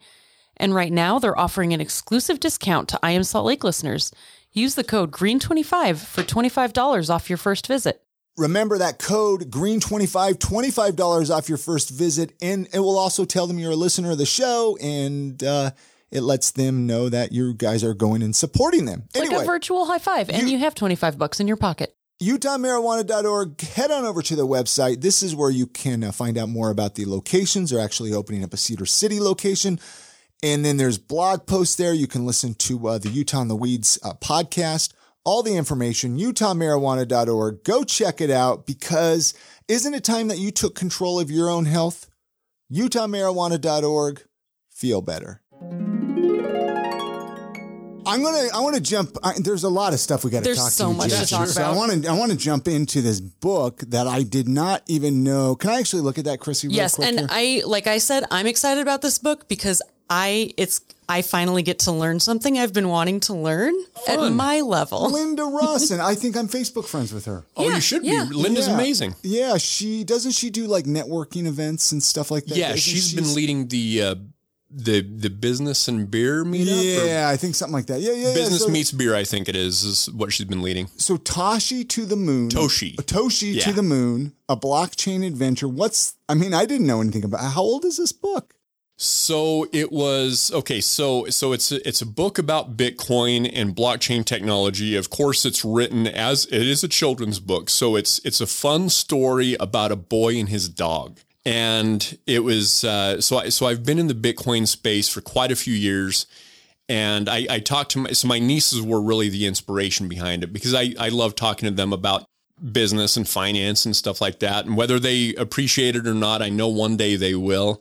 And 0.56 0.74
right 0.74 0.94
now, 0.94 1.20
they're 1.20 1.38
offering 1.38 1.74
an 1.74 1.82
exclusive 1.82 2.40
discount 2.40 2.88
to 2.88 3.00
I 3.04 3.12
Am 3.12 3.26
Salt 3.26 3.46
Lake 3.46 3.66
listeners. 3.66 4.14
Use 4.54 4.76
the 4.76 4.86
code 4.86 5.12
GREEN25 5.12 5.98
for 5.98 6.24
$25 6.24 7.10
off 7.10 7.30
your 7.30 7.38
first 7.38 7.68
visit. 7.68 8.02
Remember 8.38 8.77
that 8.77 9.00
code 9.00 9.50
GREEN25, 9.50 10.36
$25 10.36 11.36
off 11.36 11.50
your 11.50 11.58
first 11.58 11.89
visit. 11.89 12.34
And 12.41 12.67
it 12.72 12.79
will 12.79 12.98
also 12.98 13.25
tell 13.25 13.48
them 13.48 13.58
you're 13.58 13.72
a 13.72 13.75
listener 13.75 14.12
of 14.12 14.20
the 14.20 14.25
show 14.25 14.77
and 14.79 15.44
uh, 15.44 15.72
it 16.12 16.22
lets 16.22 16.51
them 16.51 16.86
know 16.86 17.10
that 17.10 17.32
you 17.32 17.53
guys 17.53 17.84
are 17.84 17.94
going 17.94 18.22
and 18.22 18.36
supporting 18.36 18.86
them. 18.86 19.03
Like 19.15 19.32
a 19.32 19.44
virtual 19.44 19.86
high 19.86 20.00
five, 20.00 20.29
and 20.29 20.44
you, 20.44 20.58
you 20.58 20.60
have 20.60 20.75
25 20.75 21.17
bucks 21.17 21.39
in 21.39 21.48
your 21.48 21.58
pocket. 21.58 21.96
UtahMarijuana.org. 22.22 23.62
Head 23.62 23.91
on 23.91 24.06
over 24.06 24.22
to 24.22 24.36
the 24.36 24.48
website. 24.48 25.01
This 25.01 25.22
is 25.22 25.36
where 25.36 25.51
you 25.51 25.67
can 25.67 26.03
uh, 26.03 26.12
find 26.12 26.38
out 26.38 26.50
more 26.50 26.72
about 26.72 26.96
the 26.96 27.06
locations. 27.06 27.70
They're 27.70 27.84
actually 27.84 28.13
opening 28.13 28.44
up 28.44 28.53
a 28.53 28.58
Cedar 28.58 28.86
City 28.86 29.20
location. 29.20 29.79
And 30.41 30.63
then 30.63 30.77
there's 30.77 30.98
blog 30.98 31.46
posts 31.46 31.75
there. 31.75 31.94
You 31.94 32.08
can 32.08 32.25
listen 32.25 32.53
to 32.56 32.88
uh, 32.88 32.98
the 32.98 33.10
Utah 33.10 33.41
in 33.41 33.48
the 33.48 33.56
Weeds 33.56 34.00
uh, 34.03 34.13
podcast. 34.13 34.94
All 35.27 35.43
the 35.43 35.57
information, 35.57 36.17
utahmarijuana.org. 36.17 37.65
Go 37.65 37.84
check 37.84 38.22
it 38.22 38.31
out 38.31 38.65
because 38.65 39.34
isn't 39.67 39.93
it 39.93 40.05
time 40.05 40.29
that 40.29 40.38
you 40.38 40.51
took 40.51 40.74
control 40.74 41.19
of 41.19 41.29
your 41.29 41.50
own 41.50 41.65
health? 41.65 42.10
utahmarijuana.org. 42.72 44.24
Feel 44.69 45.01
better. 45.01 45.41
I'm 48.10 48.24
gonna. 48.24 48.48
I 48.53 48.62
want 48.62 48.75
to 48.75 48.81
jump. 48.81 49.17
I, 49.22 49.34
there's 49.38 49.65
a 49.65 49.69
lot 49.69 49.91
of 49.91 50.00
stuff 50.00 50.24
we 50.24 50.31
got 50.31 50.46
to 50.46 50.55
talk 50.55 50.55
There's 50.55 50.74
so 50.74 50.91
to. 50.91 50.98
much 50.98 51.10
to 51.10 51.25
talk 51.25 51.48
So 51.50 51.62
I 51.62 51.75
want 51.75 52.03
to. 52.03 52.10
I 52.10 52.13
want 52.13 52.31
to 52.31 52.38
jump 52.38 52.69
into 52.69 53.01
this 53.01 53.19
book 53.19 53.79
that 53.88 54.07
I 54.07 54.24
did 54.24 54.48
not 54.48 54.81
even 54.88 55.25
know. 55.25 55.57
Can 55.57 55.72
I 55.72 55.79
actually 55.79 56.03
look 56.03 56.17
at 56.17 56.24
that, 56.24 56.39
Chrissy? 56.39 56.69
Real 56.69 56.77
Yes, 56.77 56.96
quick 56.96 57.10
and 57.10 57.19
here? 57.19 57.27
I 57.29 57.63
like 57.65 57.86
I 57.86 57.98
said, 57.98 58.24
I'm 58.31 58.48
excited 58.48 58.79
about 58.81 59.01
this 59.01 59.19
book 59.19 59.50
because 59.50 59.81
I 60.10 60.54
it's 60.58 60.82
I 61.10 61.22
finally 61.22 61.64
get 61.64 61.80
to 61.80 61.92
learn 61.92 62.20
something 62.20 62.58
I've 62.58 62.74
been 62.74 62.90
wanting 62.90 63.22
to 63.22 63.34
learn 63.34 63.74
at 64.10 64.20
my 64.32 64.60
level. 64.62 65.10
Linda 65.10 65.44
Russ, 65.60 65.90
and 65.92 66.02
I 66.02 66.16
think 66.16 66.36
I'm 66.36 66.48
Facebook 66.50 66.86
friends 66.86 67.14
with 67.14 67.26
her. 67.26 67.46
Oh, 67.56 67.64
Yeah, 67.68 67.76
you 67.76 67.82
should 67.82 68.04
yeah. 68.06 68.26
be. 68.28 68.36
Linda's 68.36 68.68
Yeah. 68.68 68.74
amazing. 68.76 69.16
Yeah, 69.24 69.58
she 69.58 70.04
doesn't. 70.04 70.32
She 70.32 70.50
do 70.50 70.68
like 70.68 70.86
networking 70.86 71.46
events 71.46 71.92
and 71.94 72.04
stuff 72.04 72.30
like 72.32 72.46
that. 72.48 72.58
Yeah, 72.58 72.68
Isn't 72.70 72.80
she's 72.80 73.10
she- 73.10 73.16
been 73.16 73.34
leading 73.36 73.68
the 73.70 74.02
uh, 74.04 74.16
the 74.70 75.00
the 75.02 75.30
business 75.30 75.88
and 75.88 76.12
beer 76.12 76.44
meetup. 76.44 77.06
Yeah, 77.08 77.30
I 77.30 77.38
think 77.38 77.56
something 77.56 77.74
like 77.74 77.86
that. 77.86 78.02
Yeah, 78.02 78.12
yeah. 78.12 78.28
yeah. 78.30 78.34
Business 78.34 78.64
so, 78.64 78.70
meets 78.70 78.92
beer, 78.92 79.16
I 79.16 79.24
think 79.24 79.48
it 79.48 79.56
is, 79.56 79.84
is 79.84 80.10
what 80.12 80.34
she's 80.34 80.46
been 80.46 80.62
leading. 80.62 80.88
So 80.98 81.16
Toshi 81.18 81.88
to 81.88 82.06
the 82.06 82.18
moon. 82.18 82.50
Toshi. 82.50 82.96
Toshi 82.98 83.62
to 83.64 83.72
the 83.72 83.84
moon. 83.84 84.34
A 84.50 84.58
blockchain 84.58 85.26
adventure. 85.26 85.70
What's? 85.70 86.16
I 86.28 86.34
mean, 86.34 86.54
I 86.54 86.66
didn't 86.66 86.86
know 86.88 87.00
anything 87.00 87.24
about. 87.24 87.40
How 87.54 87.62
old 87.62 87.86
is 87.86 87.96
this 87.96 88.12
book? 88.12 88.54
So 89.00 89.68
it 89.72 89.92
was 89.92 90.51
okay. 90.51 90.82
So 90.82 91.27
so 91.27 91.54
it's 91.54 91.72
a, 91.72 91.88
it's 91.88 92.01
a 92.01 92.06
book 92.06 92.39
about 92.39 92.75
Bitcoin 92.75 93.50
and 93.54 93.75
blockchain 93.75 94.25
technology. 94.25 94.96
Of 94.96 95.12
course, 95.12 95.46
it's 95.46 95.63
written 95.63 96.08
as 96.08 96.46
it 96.46 96.68
is 96.68 96.84
a 96.84 96.88
children's 96.88 97.39
book. 97.39 97.70
So 97.70 97.96
it's 97.96 98.18
it's 98.25 98.42
a 98.42 98.48
fun 98.48 98.89
story 98.89 99.56
about 99.60 99.92
a 99.92 99.96
boy 99.96 100.39
and 100.39 100.50
his 100.50 100.68
dog. 100.68 101.20
And 101.46 102.18
it 102.25 102.39
was 102.39 102.84
uh, 102.84 103.22
so 103.22 103.38
I, 103.38 103.50
so 103.50 103.67
I've 103.67 103.86
been 103.86 104.00
in 104.00 104.08
the 104.08 104.15
Bitcoin 104.15 104.67
space 104.67 105.08
for 105.08 105.21
quite 105.21 105.52
a 105.52 105.56
few 105.56 105.76
years. 105.76 106.26
And 106.89 107.30
I, 107.30 107.45
I 107.50 107.60
talked 107.60 107.91
to 107.91 108.00
my 108.00 108.12
so 108.13 108.28
my 108.28 108.39
nieces 108.39 108.82
were 108.82 109.02
really 109.02 109.30
the 109.30 109.45
inspiration 109.45 110.08
behind 110.08 110.43
it 110.43 110.52
because 110.52 110.74
I, 110.74 110.95
I 111.00 111.10
love 111.10 111.36
talking 111.36 111.69
to 111.69 111.76
them 111.76 111.93
about 111.93 112.26
business 112.71 113.15
and 113.15 113.30
finance 113.30 113.86
and 113.86 113.95
stuff 113.95 114.21
like 114.21 114.39
that. 114.39 114.65
And 114.65 114.76
whether 114.76 114.98
they 114.98 115.36
appreciate 115.36 115.95
it 115.95 116.08
or 116.08 116.15
not, 116.15 116.41
I 116.41 116.50
know 116.50 116.67
one 116.67 116.98
day 116.98 117.15
they 117.15 117.36
will. 117.36 117.80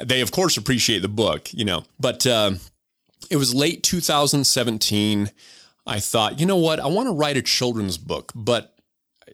They 0.00 0.20
of 0.20 0.32
course 0.32 0.56
appreciate 0.56 1.00
the 1.02 1.08
book, 1.08 1.52
you 1.52 1.64
know. 1.64 1.84
But 2.00 2.26
uh, 2.26 2.52
it 3.30 3.36
was 3.36 3.54
late 3.54 3.82
2017. 3.82 5.30
I 5.86 5.98
thought, 6.00 6.38
you 6.38 6.46
know 6.46 6.56
what, 6.56 6.78
I 6.80 6.86
want 6.86 7.08
to 7.08 7.12
write 7.12 7.36
a 7.36 7.42
children's 7.42 7.98
book, 7.98 8.32
but 8.34 8.74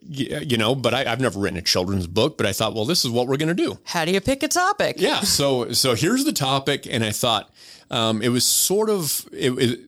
you 0.01 0.57
know, 0.57 0.75
but 0.75 0.95
I, 0.95 1.11
I've 1.11 1.21
never 1.21 1.39
written 1.41 1.59
a 1.59 1.63
children's 1.63 2.07
book. 2.07 2.39
But 2.39 2.47
I 2.47 2.53
thought, 2.53 2.75
well, 2.75 2.85
this 2.85 3.05
is 3.05 3.11
what 3.11 3.27
we're 3.27 3.37
going 3.37 3.55
to 3.55 3.55
do 3.55 3.79
How 3.85 4.05
do 4.05 4.13
you 4.13 4.21
pick 4.21 4.43
a 4.43 4.49
topic? 4.49 4.97
yeah 4.99 5.21
so 5.21 5.73
so 5.73 5.95
here's 5.95 6.25
the 6.25 6.33
topic 6.33 6.87
and 6.91 7.05
i 7.05 7.11
thought 7.11 7.51
um, 7.91 8.21
it 8.23 8.29
was 8.29 8.45
sort 8.45 8.91
of 8.91 9.27
it, 9.33 9.51
it 9.59 9.81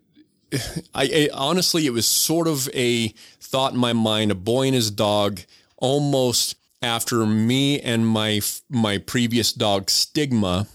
I, 0.95 1.05
I 1.05 1.29
honestly 1.33 1.87
it 1.87 1.93
was 1.93 2.07
sort 2.07 2.49
of 2.49 2.69
a 2.75 3.09
thought 3.41 3.73
in 3.73 3.79
my 3.79 3.93
mind 3.93 4.31
a 4.31 4.35
boy 4.35 4.67
and 4.67 4.75
his 4.75 4.91
dog 4.91 5.41
almost 5.77 6.57
after 6.83 7.27
me 7.27 7.81
and 7.81 8.07
my 8.07 8.41
my 8.69 8.99
previous 8.99 9.53
dog 9.53 9.91
stigma 9.91 10.67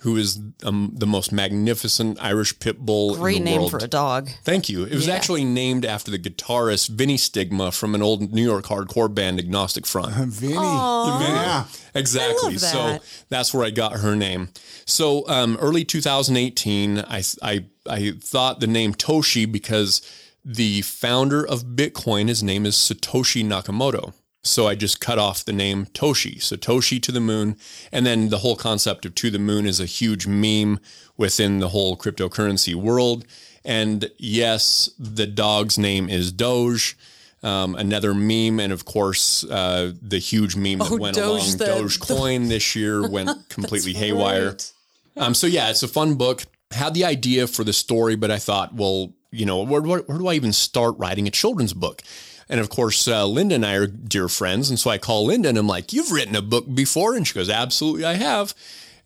who 0.00 0.18
is 0.18 0.38
um, 0.64 0.92
the 0.98 1.06
most 1.06 1.32
magnificent 1.32 2.18
irish 2.22 2.58
pit 2.58 2.78
bull 2.78 3.16
Great 3.16 3.38
in 3.38 3.44
the 3.44 3.50
name 3.52 3.60
world 3.60 3.70
for 3.70 3.78
a 3.78 3.88
dog. 3.88 4.28
Thank 4.44 4.68
you. 4.68 4.84
It 4.84 4.92
was 4.92 5.06
Yeah. 5.06 5.14
actually 5.14 5.44
named 5.44 5.86
after 5.86 6.10
the 6.10 6.18
guitarist 6.18 6.90
Vinny 6.90 7.16
Stigma 7.16 7.72
from 7.72 7.94
an 7.94 8.02
old 8.02 8.30
New 8.30 8.42
York 8.44 8.66
hardcore 8.66 9.12
band, 9.14 9.38
Agnostic 9.38 9.86
Front. 9.86 10.12
Vinny. 10.28 10.52
Yeah. 10.52 11.64
Exactly. 11.94 12.48
I 12.48 12.52
love 12.52 12.60
So 12.60 12.98
that's 13.30 13.54
where 13.54 13.64
I 13.64 13.70
got 13.70 13.94
her 14.00 14.14
name. 14.14 14.50
So 14.84 15.26
um, 15.26 15.56
early 15.58 15.86
2018, 15.86 16.98
I, 16.98 17.22
I 17.42 17.64
I 17.88 18.12
thought 18.20 18.60
the 18.60 18.66
name 18.66 18.92
Toshi 18.92 19.50
because 19.50 20.02
the 20.44 20.82
founder 20.82 21.46
of 21.46 21.62
Bitcoin, 21.64 22.28
his 22.28 22.42
name 22.42 22.66
is 22.66 22.74
Satoshi 22.76 23.42
Nakamoto. 23.42 24.12
So 24.46 24.66
I 24.68 24.74
just 24.74 25.00
cut 25.00 25.18
off 25.18 25.44
the 25.44 25.52
name 25.54 25.86
Toshi, 25.86 26.40
So 26.42 26.56
Toshi 26.56 27.00
to 27.02 27.10
the 27.10 27.20
moon, 27.20 27.56
and 27.90 28.04
then 28.04 28.28
the 28.28 28.38
whole 28.38 28.56
concept 28.56 29.06
of 29.06 29.14
to 29.16 29.30
the 29.30 29.38
moon 29.38 29.66
is 29.66 29.80
a 29.80 29.86
huge 29.86 30.26
meme 30.26 30.80
within 31.16 31.60
the 31.60 31.70
whole 31.70 31.96
cryptocurrency 31.96 32.74
world. 32.74 33.24
And 33.64 34.10
yes, 34.18 34.90
the 34.98 35.26
dog's 35.26 35.78
name 35.78 36.08
is 36.10 36.30
Doge. 36.30 36.96
Um, 37.42 37.74
another 37.74 38.14
meme, 38.14 38.60
and 38.60 38.72
of 38.72 38.84
course, 38.84 39.44
uh, 39.44 39.92
the 40.00 40.18
huge 40.18 40.56
meme 40.56 40.78
that 40.78 40.92
Oh, 40.92 40.96
went 40.96 41.16
Doge, 41.16 41.26
along 41.46 41.56
the- 41.58 41.64
Dogecoin 41.66 42.48
this 42.48 42.74
year 42.76 43.08
went 43.08 43.48
completely 43.48 43.92
haywire. 43.94 44.48
Right. 44.50 44.72
Um, 45.16 45.34
so 45.34 45.46
yeah, 45.46 45.70
it's 45.70 45.82
a 45.82 45.88
fun 45.88 46.14
book. 46.16 46.44
Had 46.70 46.92
the 46.94 47.04
idea 47.04 47.46
for 47.46 47.62
the 47.64 47.72
story, 47.72 48.16
but 48.16 48.30
I 48.30 48.38
thought, 48.38 48.74
well, 48.74 49.12
you 49.30 49.46
know, 49.46 49.62
where, 49.62 49.80
where, 49.82 50.00
where 50.00 50.18
do 50.18 50.26
I 50.28 50.34
even 50.34 50.52
start 50.52 50.96
writing 50.98 51.26
a 51.26 51.30
children's 51.30 51.72
book? 51.72 52.02
And 52.48 52.60
of 52.60 52.68
course, 52.68 53.08
uh, 53.08 53.26
Linda 53.26 53.54
and 53.54 53.64
I 53.64 53.74
are 53.74 53.86
dear 53.86 54.28
friends, 54.28 54.70
and 54.70 54.78
so 54.78 54.90
I 54.90 54.98
call 54.98 55.26
Linda 55.26 55.48
and 55.48 55.58
I'm 55.58 55.66
like, 55.66 55.92
"You've 55.92 56.12
written 56.12 56.36
a 56.36 56.42
book 56.42 56.72
before?" 56.74 57.14
And 57.14 57.26
she 57.26 57.34
goes, 57.34 57.48
"Absolutely, 57.48 58.04
I 58.04 58.14
have." 58.14 58.54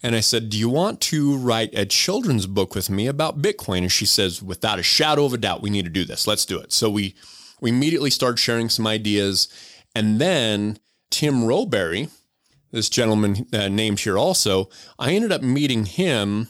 And 0.03 0.14
I 0.14 0.20
said, 0.20 0.51
"Do 0.51 0.59
you 0.59 0.68
want 0.68 1.01
to 1.03 1.37
write 1.37 1.70
a 1.72 1.87
children's 1.87 2.46
book 2.46 2.74
with 2.74 2.90
me 2.90 3.07
about 3.07 3.42
Bitcoin?" 3.42 3.79
And 3.79 3.92
she 3.92 4.07
says, 4.07 4.42
"Without 4.42 4.79
a 4.79 4.83
shadow 4.83 5.24
of 5.24 5.33
a 5.33 5.38
doubt, 5.38 5.62
we 5.62 5.70
need 5.70 5.85
to 5.85 5.90
do 5.90 6.05
this. 6.05 6.27
Let's 6.27 6.44
do 6.44 6.59
it." 6.59 6.72
So 6.72 6.90
we 6.90 7.14
we 7.61 7.70
immediately 7.70 8.11
started 8.11 8.38
sharing 8.38 8.68
some 8.68 8.87
ideas, 8.87 9.48
and 9.94 10.20
then 10.20 10.79
Tim 11.11 11.44
Roberry, 11.44 12.09
this 12.70 12.88
gentleman 12.88 13.46
uh, 13.53 13.68
named 13.68 14.01
here 14.01 14.18
also, 14.18 14.68
I 14.98 15.14
ended 15.14 15.33
up 15.33 15.42
meeting 15.42 15.85
him 15.85 16.48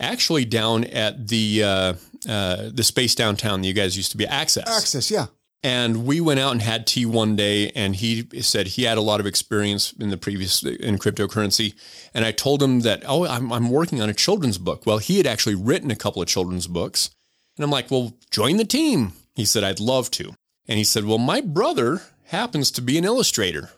actually 0.00 0.44
down 0.44 0.84
at 0.84 1.28
the 1.28 1.62
uh, 1.62 1.94
uh, 2.28 2.70
the 2.72 2.84
space 2.84 3.14
downtown 3.14 3.62
that 3.62 3.68
you 3.68 3.74
guys 3.74 3.96
used 3.96 4.10
to 4.12 4.16
be 4.16 4.26
Access. 4.26 4.68
Access. 4.68 5.10
Yeah. 5.10 5.26
And 5.62 6.06
we 6.06 6.20
went 6.20 6.38
out 6.38 6.52
and 6.52 6.62
had 6.62 6.86
tea 6.86 7.04
one 7.04 7.34
day, 7.34 7.70
and 7.70 7.96
he 7.96 8.28
said 8.40 8.68
he 8.68 8.84
had 8.84 8.96
a 8.96 9.02
lot 9.02 9.18
of 9.18 9.26
experience 9.26 9.92
in 9.92 10.10
the 10.10 10.16
previous 10.16 10.62
in 10.62 10.98
cryptocurrency. 10.98 11.74
And 12.14 12.24
I 12.24 12.30
told 12.30 12.62
him 12.62 12.80
that, 12.80 13.02
oh, 13.06 13.26
I'm, 13.26 13.52
I'm 13.52 13.70
working 13.70 14.00
on 14.00 14.08
a 14.08 14.14
children's 14.14 14.58
book. 14.58 14.86
Well, 14.86 14.98
he 14.98 15.16
had 15.16 15.26
actually 15.26 15.56
written 15.56 15.90
a 15.90 15.96
couple 15.96 16.22
of 16.22 16.28
children's 16.28 16.68
books. 16.68 17.10
And 17.56 17.64
I'm 17.64 17.72
like, 17.72 17.90
well, 17.90 18.14
join 18.30 18.56
the 18.56 18.64
team. 18.64 19.14
He 19.34 19.44
said, 19.44 19.64
I'd 19.64 19.80
love 19.80 20.12
to. 20.12 20.32
And 20.68 20.78
he 20.78 20.84
said, 20.84 21.04
well, 21.04 21.18
my 21.18 21.40
brother 21.40 22.02
happens 22.26 22.70
to 22.72 22.80
be 22.80 22.96
an 22.96 23.04
illustrator. 23.04 23.70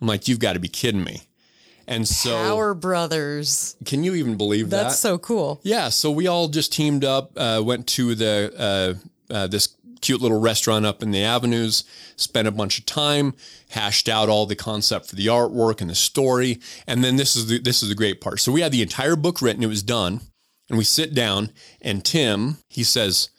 I'm 0.00 0.08
like, 0.08 0.26
you've 0.26 0.40
got 0.40 0.54
to 0.54 0.60
be 0.60 0.68
kidding 0.68 1.04
me. 1.04 1.22
And 1.86 2.06
so, 2.06 2.30
Power 2.30 2.74
Brothers. 2.74 3.76
can 3.84 4.04
you 4.04 4.14
even 4.14 4.36
believe 4.36 4.70
that? 4.70 4.84
That's 4.84 4.98
so 4.98 5.18
cool. 5.18 5.60
Yeah, 5.62 5.88
so 5.88 6.10
we 6.10 6.28
all 6.28 6.48
just 6.48 6.72
teamed 6.72 7.04
up, 7.04 7.32
uh, 7.36 7.60
went 7.64 7.88
to 7.88 8.14
the 8.14 8.98
uh, 9.30 9.34
uh, 9.34 9.46
this 9.46 9.76
cute 10.00 10.20
little 10.20 10.40
restaurant 10.40 10.86
up 10.86 11.02
in 11.02 11.10
the 11.10 11.22
avenues, 11.22 11.84
spent 12.16 12.48
a 12.48 12.52
bunch 12.52 12.78
of 12.78 12.86
time, 12.86 13.34
hashed 13.70 14.08
out 14.08 14.28
all 14.28 14.46
the 14.46 14.56
concept 14.56 15.06
for 15.06 15.16
the 15.16 15.26
artwork 15.26 15.80
and 15.80 15.90
the 15.90 15.94
story. 15.94 16.60
And 16.86 17.04
then 17.04 17.16
this 17.16 17.36
is 17.36 17.48
the, 17.48 17.58
this 17.58 17.82
is 17.82 17.88
the 17.88 17.94
great 17.94 18.20
part. 18.20 18.40
So 18.40 18.52
we 18.52 18.60
had 18.60 18.72
the 18.72 18.82
entire 18.82 19.16
book 19.16 19.40
written. 19.42 19.62
It 19.62 19.68
was 19.68 19.82
done. 19.82 20.20
And 20.68 20.78
we 20.78 20.84
sit 20.84 21.14
down 21.14 21.50
and 21.82 22.04
Tim, 22.04 22.58
he 22.68 22.84
says, 22.84 23.30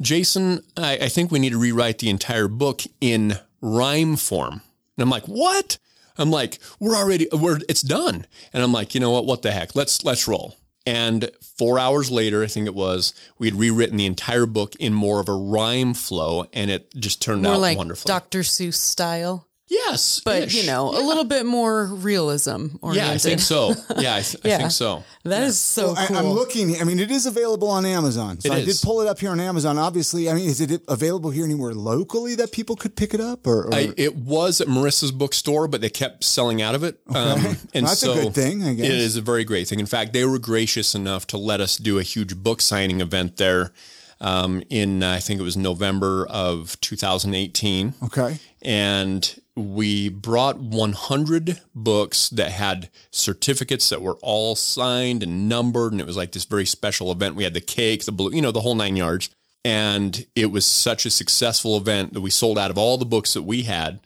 Jason, 0.00 0.60
I, 0.76 0.98
I 1.02 1.08
think 1.08 1.30
we 1.30 1.38
need 1.38 1.52
to 1.52 1.58
rewrite 1.58 1.98
the 2.00 2.10
entire 2.10 2.48
book 2.48 2.82
in 3.00 3.38
rhyme 3.60 4.16
form. 4.16 4.60
And 4.96 5.02
I'm 5.02 5.10
like, 5.10 5.26
what? 5.26 5.78
I'm 6.18 6.30
like, 6.30 6.58
we're 6.80 6.96
already, 6.96 7.28
we're, 7.32 7.60
it's 7.68 7.82
done. 7.82 8.26
And 8.52 8.62
I'm 8.62 8.72
like, 8.72 8.94
you 8.94 9.00
know 9.00 9.10
what? 9.10 9.24
What 9.24 9.42
the 9.42 9.52
heck? 9.52 9.74
Let's, 9.76 10.04
let's 10.04 10.26
roll. 10.26 10.56
And 10.86 11.30
four 11.56 11.78
hours 11.78 12.10
later, 12.10 12.42
I 12.42 12.46
think 12.46 12.66
it 12.66 12.74
was, 12.74 13.14
we 13.38 13.46
had 13.46 13.58
rewritten 13.58 13.96
the 13.96 14.06
entire 14.06 14.46
book 14.46 14.74
in 14.76 14.92
more 14.92 15.20
of 15.20 15.28
a 15.28 15.34
rhyme 15.34 15.94
flow 15.94 16.46
and 16.52 16.70
it 16.70 16.94
just 16.94 17.22
turned 17.22 17.42
More 17.42 17.54
out 17.54 17.60
like 17.60 17.78
wonderful. 17.78 18.06
Dr. 18.06 18.40
Seuss 18.40 18.74
style, 18.74 19.46
yes. 19.68 20.20
but 20.24 20.44
ish. 20.44 20.54
you 20.54 20.66
know, 20.66 20.90
a 20.90 21.02
little 21.02 21.24
bit 21.24 21.46
more 21.46 21.86
realism 21.86 22.76
oriented. 22.82 22.96
Yeah, 23.08 23.12
I 23.14 23.18
think 23.18 23.40
so. 23.40 23.68
Yeah, 23.98 24.16
I, 24.16 24.20
th- 24.22 24.44
I 24.44 24.58
think 24.58 24.70
so. 24.70 25.04
That 25.24 25.42
is 25.44 25.58
so 25.58 25.94
I, 25.96 26.06
cool. 26.06 26.16
I'm 26.16 26.26
looking. 26.26 26.80
I 26.80 26.84
mean, 26.84 26.98
it 26.98 27.10
is 27.10 27.26
available 27.26 27.68
on 27.68 27.86
Amazon. 27.86 28.40
So 28.40 28.52
It 28.52 28.56
I 28.56 28.58
is. 28.58 28.80
did 28.80 28.86
pull 28.86 29.00
it 29.00 29.08
up 29.08 29.18
here 29.18 29.30
on 29.30 29.40
Amazon. 29.40 29.78
Obviously, 29.78 30.28
I 30.30 30.34
mean, 30.34 30.48
is 30.48 30.60
it 30.60 30.82
available 30.88 31.30
here 31.30 31.44
anywhere 31.44 31.74
locally 31.74 32.34
that 32.36 32.52
people 32.52 32.76
could 32.76 32.94
pick 32.96 33.14
it 33.14 33.20
up? 33.20 33.46
Or, 33.46 33.66
or- 33.68 33.74
I, 33.74 33.92
it 33.96 34.16
was 34.16 34.60
at 34.60 34.68
Marissa's 34.68 35.12
bookstore, 35.12 35.66
but 35.68 35.80
they 35.80 35.90
kept 35.90 36.24
selling 36.24 36.60
out 36.62 36.74
of 36.74 36.84
it. 36.84 36.98
Um, 37.14 37.56
and 37.74 37.86
That's 37.86 38.02
a 38.02 38.06
good 38.12 38.34
thing, 38.34 38.62
I 38.64 38.74
guess. 38.74 38.86
It 38.86 38.92
is 38.92 39.16
a 39.16 39.22
very 39.22 39.44
great 39.44 39.66
thing. 39.68 39.80
In 39.80 39.86
fact, 39.86 40.12
they 40.12 40.24
were 40.24 40.38
gracious 40.38 40.94
enough 40.94 41.26
to 41.28 41.38
let 41.38 41.60
us 41.60 41.76
do 41.76 41.98
a 41.98 42.02
huge 42.02 42.36
book 42.36 42.60
signing 42.60 43.00
event 43.00 43.36
there 43.36 43.72
um, 44.20 44.62
in, 44.70 45.02
uh, 45.02 45.12
I 45.12 45.20
think 45.20 45.40
it 45.40 45.42
was 45.42 45.56
November 45.56 46.26
of 46.26 46.80
2018. 46.80 47.94
okay. 48.04 48.38
And 48.62 49.38
we 49.56 50.08
brought 50.08 50.58
100 50.58 51.60
books 51.74 52.28
that 52.30 52.50
had 52.50 52.90
certificates 53.10 53.88
that 53.88 54.02
were 54.02 54.18
all 54.20 54.56
signed 54.56 55.22
and 55.22 55.48
numbered. 55.48 55.92
And 55.92 56.00
it 56.00 56.06
was 56.06 56.16
like 56.16 56.32
this 56.32 56.44
very 56.44 56.66
special 56.66 57.12
event. 57.12 57.36
We 57.36 57.44
had 57.44 57.54
the 57.54 57.60
cake, 57.60 58.04
the 58.04 58.12
blue, 58.12 58.34
you 58.34 58.42
know, 58.42 58.50
the 58.50 58.60
whole 58.60 58.74
nine 58.74 58.96
yards. 58.96 59.30
And 59.64 60.26
it 60.34 60.46
was 60.46 60.66
such 60.66 61.06
a 61.06 61.10
successful 61.10 61.76
event 61.76 62.12
that 62.14 62.20
we 62.20 62.30
sold 62.30 62.58
out 62.58 62.70
of 62.70 62.78
all 62.78 62.98
the 62.98 63.06
books 63.06 63.32
that 63.34 63.42
we 63.42 63.62
had. 63.62 64.00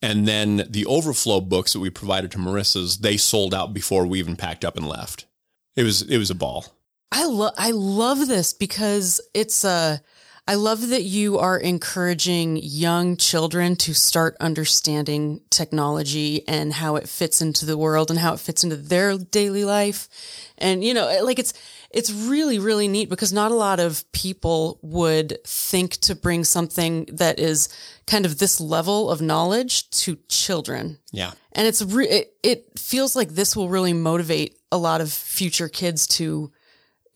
And 0.00 0.28
then 0.28 0.66
the 0.68 0.86
overflow 0.86 1.40
books 1.40 1.72
that 1.72 1.80
we 1.80 1.90
provided 1.90 2.30
to 2.32 2.38
Marissa's, 2.38 2.98
they 2.98 3.16
sold 3.16 3.54
out 3.54 3.74
before 3.74 4.06
we 4.06 4.18
even 4.18 4.36
packed 4.36 4.64
up 4.64 4.76
and 4.76 4.86
left. 4.86 5.26
It 5.76 5.82
was 5.82 6.02
it 6.02 6.18
was 6.18 6.30
a 6.30 6.34
ball. 6.34 6.66
I 7.10 7.24
love 7.24 7.54
I 7.56 7.70
love 7.72 8.28
this 8.28 8.52
because 8.52 9.20
it's 9.34 9.64
a 9.64 10.02
I 10.46 10.56
love 10.56 10.88
that 10.90 11.04
you 11.04 11.38
are 11.38 11.58
encouraging 11.58 12.58
young 12.62 13.16
children 13.16 13.76
to 13.76 13.94
start 13.94 14.36
understanding 14.40 15.40
technology 15.48 16.46
and 16.46 16.74
how 16.74 16.96
it 16.96 17.08
fits 17.08 17.40
into 17.40 17.64
the 17.64 17.78
world 17.78 18.10
and 18.10 18.20
how 18.20 18.34
it 18.34 18.40
fits 18.40 18.62
into 18.62 18.76
their 18.76 19.16
daily 19.16 19.64
life. 19.64 20.06
And 20.58 20.84
you 20.84 20.92
know, 20.92 21.20
like 21.22 21.38
it's 21.38 21.54
it's 21.90 22.12
really 22.12 22.58
really 22.58 22.88
neat 22.88 23.08
because 23.08 23.32
not 23.32 23.52
a 23.52 23.54
lot 23.56 23.80
of 23.80 24.10
people 24.12 24.78
would 24.82 25.38
think 25.46 25.92
to 26.02 26.14
bring 26.14 26.44
something 26.44 27.06
that 27.10 27.38
is 27.38 27.70
kind 28.06 28.26
of 28.26 28.38
this 28.38 28.60
level 28.60 29.10
of 29.10 29.22
knowledge 29.22 29.88
to 29.90 30.18
children. 30.28 30.98
Yeah. 31.10 31.32
And 31.52 31.66
it's 31.66 31.80
re- 31.80 32.08
it, 32.08 32.34
it 32.42 32.78
feels 32.78 33.16
like 33.16 33.30
this 33.30 33.56
will 33.56 33.70
really 33.70 33.94
motivate 33.94 34.58
a 34.70 34.76
lot 34.76 35.00
of 35.00 35.10
future 35.10 35.68
kids 35.68 36.06
to, 36.08 36.50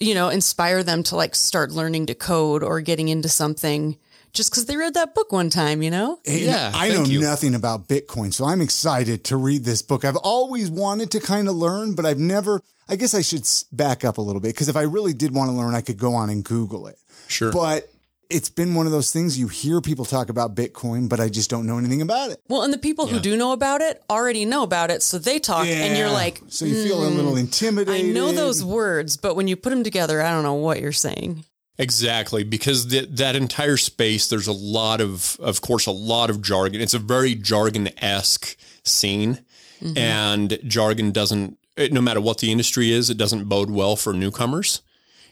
you 0.00 0.14
know, 0.14 0.28
inspire 0.28 0.82
them 0.82 1.02
to 1.04 1.16
like 1.16 1.34
start 1.34 1.70
learning 1.70 2.06
to 2.06 2.14
code 2.14 2.62
or 2.62 2.80
getting 2.80 3.08
into 3.08 3.28
something 3.28 3.96
just 4.32 4.50
because 4.50 4.66
they 4.66 4.76
read 4.76 4.94
that 4.94 5.14
book 5.14 5.32
one 5.32 5.50
time, 5.50 5.82
you 5.82 5.90
know? 5.90 6.18
Hey, 6.24 6.44
Yeah, 6.44 6.70
I 6.74 6.90
know 6.90 7.02
you. 7.04 7.20
nothing 7.20 7.54
about 7.54 7.88
Bitcoin, 7.88 8.32
so 8.32 8.44
I'm 8.44 8.60
excited 8.60 9.24
to 9.24 9.36
read 9.36 9.64
this 9.64 9.82
book. 9.82 10.04
I've 10.04 10.16
always 10.16 10.70
wanted 10.70 11.10
to 11.12 11.20
kind 11.20 11.48
of 11.48 11.56
learn, 11.56 11.94
but 11.94 12.04
I've 12.06 12.18
never. 12.18 12.60
I 12.90 12.96
guess 12.96 13.14
I 13.14 13.20
should 13.22 13.46
back 13.72 14.04
up 14.04 14.16
a 14.18 14.20
little 14.22 14.40
bit 14.40 14.54
because 14.54 14.68
if 14.68 14.76
I 14.76 14.82
really 14.82 15.12
did 15.12 15.34
want 15.34 15.50
to 15.50 15.56
learn, 15.56 15.74
I 15.74 15.80
could 15.82 15.98
go 15.98 16.14
on 16.14 16.30
and 16.30 16.42
Google 16.44 16.86
it. 16.86 16.96
Sure. 17.26 17.52
But 17.52 17.90
it's 18.30 18.50
been 18.50 18.74
one 18.74 18.84
of 18.84 18.92
those 18.92 19.10
things 19.10 19.38
you 19.38 19.48
hear 19.48 19.80
people 19.80 20.04
talk 20.04 20.28
about 20.28 20.54
Bitcoin, 20.54 21.08
but 21.08 21.18
I 21.18 21.28
just 21.28 21.48
don't 21.48 21.66
know 21.66 21.78
anything 21.78 22.02
about 22.02 22.30
it. 22.30 22.40
Well, 22.48 22.62
and 22.62 22.72
the 22.72 22.78
people 22.78 23.06
who 23.06 23.20
do 23.20 23.36
know 23.36 23.52
about 23.52 23.80
it 23.80 24.02
already 24.10 24.44
know 24.44 24.62
about 24.62 24.90
it. 24.90 25.02
So 25.02 25.18
they 25.18 25.38
talk 25.38 25.66
and 25.66 25.96
you're 25.96 26.10
like, 26.10 26.42
so 26.48 26.64
you 26.64 26.82
feel 26.82 27.02
a 27.04 27.08
hmm, 27.08 27.16
little 27.16 27.36
intimidated. 27.36 28.06
I 28.06 28.12
know 28.12 28.32
those 28.32 28.62
words, 28.62 29.16
but 29.16 29.34
when 29.34 29.48
you 29.48 29.56
put 29.56 29.70
them 29.70 29.82
together, 29.82 30.20
I 30.20 30.30
don't 30.30 30.42
know 30.42 30.54
what 30.54 30.80
you're 30.80 30.92
saying. 30.92 31.44
Exactly, 31.78 32.42
because 32.42 32.86
th- 32.86 33.08
that 33.12 33.36
entire 33.36 33.76
space, 33.76 34.28
there's 34.28 34.48
a 34.48 34.52
lot 34.52 35.00
of, 35.00 35.38
of 35.40 35.60
course, 35.60 35.86
a 35.86 35.92
lot 35.92 36.28
of 36.28 36.42
jargon. 36.42 36.80
It's 36.80 36.94
a 36.94 36.98
very 36.98 37.36
jargon 37.36 37.88
esque 38.02 38.56
scene, 38.82 39.44
mm-hmm. 39.80 39.96
and 39.96 40.58
jargon 40.66 41.12
doesn't, 41.12 41.56
it- 41.76 41.92
no 41.92 42.00
matter 42.00 42.20
what 42.20 42.38
the 42.38 42.50
industry 42.50 42.90
is, 42.90 43.10
it 43.10 43.16
doesn't 43.16 43.44
bode 43.44 43.70
well 43.70 43.94
for 43.94 44.12
newcomers. 44.12 44.82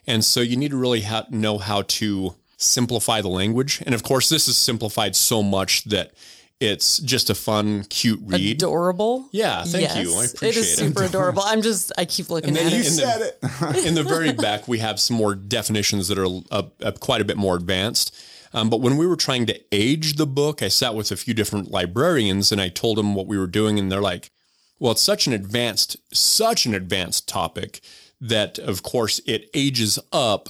And 0.06 0.24
so 0.24 0.40
you 0.40 0.56
need 0.56 0.70
to 0.70 0.76
really 0.76 1.00
ha- 1.00 1.26
know 1.30 1.58
how 1.58 1.82
to 1.82 2.36
simplify 2.56 3.20
the 3.20 3.28
language. 3.28 3.82
And 3.84 3.94
of 3.94 4.02
course, 4.02 4.28
this 4.28 4.48
is 4.48 4.56
simplified 4.56 5.14
so 5.16 5.42
much 5.42 5.84
that 5.84 6.12
it's 6.58 6.98
just 6.98 7.28
a 7.28 7.34
fun, 7.34 7.84
cute 7.84 8.20
read. 8.22 8.56
Adorable. 8.56 9.28
Yeah, 9.30 9.64
thank 9.64 9.94
you. 9.96 10.14
I 10.14 10.24
appreciate 10.24 10.42
it 10.42 10.56
is 10.56 10.72
it. 10.72 10.76
super 10.76 11.02
adorable. 11.02 11.42
I'm 11.44 11.60
just, 11.60 11.92
I 11.98 12.06
keep 12.06 12.30
looking 12.30 12.54
then 12.54 12.66
at 12.66 12.72
you 12.72 12.78
it. 12.78 12.84
You 12.84 12.90
in 12.90 12.96
the- 12.96 13.02
said 13.02 13.20
it. 13.20 13.86
in 13.86 13.94
the 13.94 14.02
very 14.02 14.32
back, 14.32 14.66
we 14.66 14.78
have 14.78 14.98
some 14.98 15.16
more 15.16 15.34
definitions 15.34 16.08
that 16.08 16.18
are 16.18 16.26
uh, 16.50 16.62
uh, 16.82 16.92
quite 16.98 17.20
a 17.20 17.26
bit 17.26 17.36
more 17.36 17.56
advanced. 17.56 18.16
Um, 18.54 18.70
but 18.70 18.80
when 18.80 18.96
we 18.96 19.06
were 19.06 19.16
trying 19.16 19.44
to 19.46 19.60
age 19.70 20.14
the 20.16 20.26
book, 20.26 20.62
I 20.62 20.68
sat 20.68 20.94
with 20.94 21.10
a 21.12 21.16
few 21.16 21.34
different 21.34 21.70
librarians 21.70 22.52
and 22.52 22.60
I 22.60 22.68
told 22.68 22.96
them 22.96 23.14
what 23.14 23.26
we 23.26 23.36
were 23.36 23.46
doing, 23.46 23.78
and 23.78 23.92
they're 23.92 24.00
like, 24.00 24.30
"Well, 24.78 24.92
it's 24.92 25.02
such 25.02 25.26
an 25.26 25.34
advanced, 25.34 25.98
such 26.14 26.64
an 26.64 26.74
advanced 26.74 27.28
topic 27.28 27.80
that, 28.18 28.58
of 28.58 28.82
course, 28.82 29.20
it 29.26 29.50
ages 29.52 29.98
up." 30.10 30.48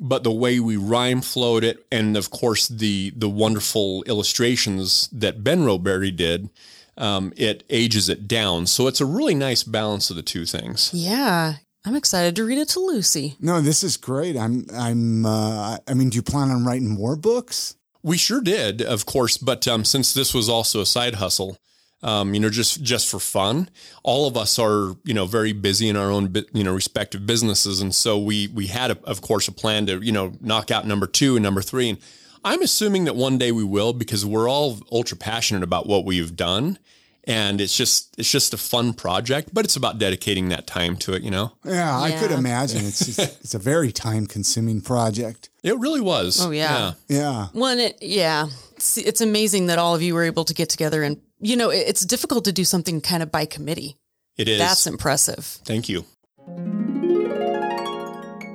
But 0.00 0.22
the 0.22 0.32
way 0.32 0.60
we 0.60 0.76
rhyme 0.76 1.20
flowed 1.20 1.64
it, 1.64 1.84
and 1.90 2.16
of 2.16 2.30
course 2.30 2.68
the 2.68 3.12
the 3.16 3.28
wonderful 3.28 4.04
illustrations 4.04 5.08
that 5.12 5.42
Ben 5.42 5.64
Roberti 5.64 6.14
did, 6.14 6.50
um, 6.96 7.32
it 7.36 7.64
ages 7.68 8.08
it 8.08 8.28
down. 8.28 8.66
So 8.66 8.86
it's 8.86 9.00
a 9.00 9.06
really 9.06 9.34
nice 9.34 9.64
balance 9.64 10.10
of 10.10 10.16
the 10.16 10.22
two 10.22 10.44
things. 10.44 10.90
Yeah. 10.92 11.54
I'm 11.84 11.96
excited 11.96 12.36
to 12.36 12.44
read 12.44 12.58
it 12.58 12.68
to 12.70 12.80
Lucy. 12.80 13.36
No, 13.40 13.60
this 13.60 13.82
is 13.82 13.96
great. 13.96 14.36
I'm. 14.36 14.66
I'm. 14.74 15.24
Uh, 15.24 15.78
I 15.86 15.94
mean, 15.94 16.10
do 16.10 16.16
you 16.16 16.22
plan 16.22 16.50
on 16.50 16.64
writing 16.64 16.90
more 16.90 17.16
books? 17.16 17.76
We 18.02 18.18
sure 18.18 18.40
did, 18.40 18.82
of 18.82 19.06
course, 19.06 19.38
but 19.38 19.66
um, 19.66 19.84
since 19.84 20.12
this 20.12 20.34
was 20.34 20.48
also 20.48 20.80
a 20.80 20.86
side 20.86 21.14
hustle, 21.14 21.56
um, 22.02 22.32
you 22.34 22.40
know, 22.40 22.50
just 22.50 22.82
just 22.82 23.08
for 23.08 23.18
fun, 23.18 23.68
all 24.02 24.26
of 24.26 24.36
us 24.36 24.58
are 24.58 24.96
you 25.04 25.14
know 25.14 25.26
very 25.26 25.52
busy 25.52 25.88
in 25.88 25.96
our 25.96 26.10
own 26.10 26.34
you 26.52 26.64
know 26.64 26.72
respective 26.72 27.26
businesses, 27.26 27.80
and 27.80 27.94
so 27.94 28.18
we 28.18 28.46
we 28.48 28.68
had 28.68 28.90
a, 28.90 28.98
of 29.04 29.20
course 29.20 29.48
a 29.48 29.52
plan 29.52 29.86
to 29.86 30.00
you 30.00 30.12
know 30.12 30.32
knock 30.40 30.70
out 30.70 30.86
number 30.86 31.06
two 31.06 31.36
and 31.36 31.42
number 31.42 31.62
three, 31.62 31.88
and 31.88 31.98
I'm 32.44 32.62
assuming 32.62 33.04
that 33.04 33.16
one 33.16 33.36
day 33.38 33.50
we 33.52 33.64
will 33.64 33.92
because 33.92 34.24
we're 34.24 34.48
all 34.48 34.78
ultra 34.92 35.16
passionate 35.16 35.64
about 35.64 35.86
what 35.86 36.04
we've 36.04 36.36
done, 36.36 36.78
and 37.24 37.60
it's 37.60 37.76
just 37.76 38.16
it's 38.16 38.30
just 38.30 38.54
a 38.54 38.58
fun 38.58 38.94
project, 38.94 39.50
but 39.52 39.64
it's 39.64 39.76
about 39.76 39.98
dedicating 39.98 40.50
that 40.50 40.68
time 40.68 40.96
to 40.98 41.14
it, 41.14 41.22
you 41.22 41.32
know. 41.32 41.52
Yeah, 41.64 41.98
I 41.98 42.12
could 42.12 42.30
imagine. 42.30 42.84
It's 42.84 43.04
just, 43.04 43.18
it's 43.40 43.54
a 43.54 43.58
very 43.58 43.90
time 43.90 44.26
consuming 44.26 44.80
project. 44.80 45.50
It 45.64 45.76
really 45.78 46.00
was. 46.00 46.44
Oh, 46.44 46.50
yeah. 46.50 46.92
Yeah. 47.08 47.48
Well, 47.52 47.72
and 47.72 47.80
it, 47.80 47.98
yeah, 48.00 48.46
it's, 48.76 48.96
it's 48.96 49.20
amazing 49.20 49.66
that 49.66 49.78
all 49.78 49.94
of 49.94 50.02
you 50.02 50.14
were 50.14 50.22
able 50.22 50.44
to 50.44 50.54
get 50.54 50.68
together 50.68 51.02
and, 51.02 51.20
you 51.40 51.56
know, 51.56 51.70
it's 51.70 52.04
difficult 52.04 52.44
to 52.44 52.52
do 52.52 52.64
something 52.64 53.00
kind 53.00 53.22
of 53.22 53.30
by 53.30 53.46
committee. 53.46 53.96
it 54.36 54.48
is. 54.48 54.58
That's 54.58 54.86
impressive. 54.86 55.44
Thank 55.64 55.88
you. 55.88 56.04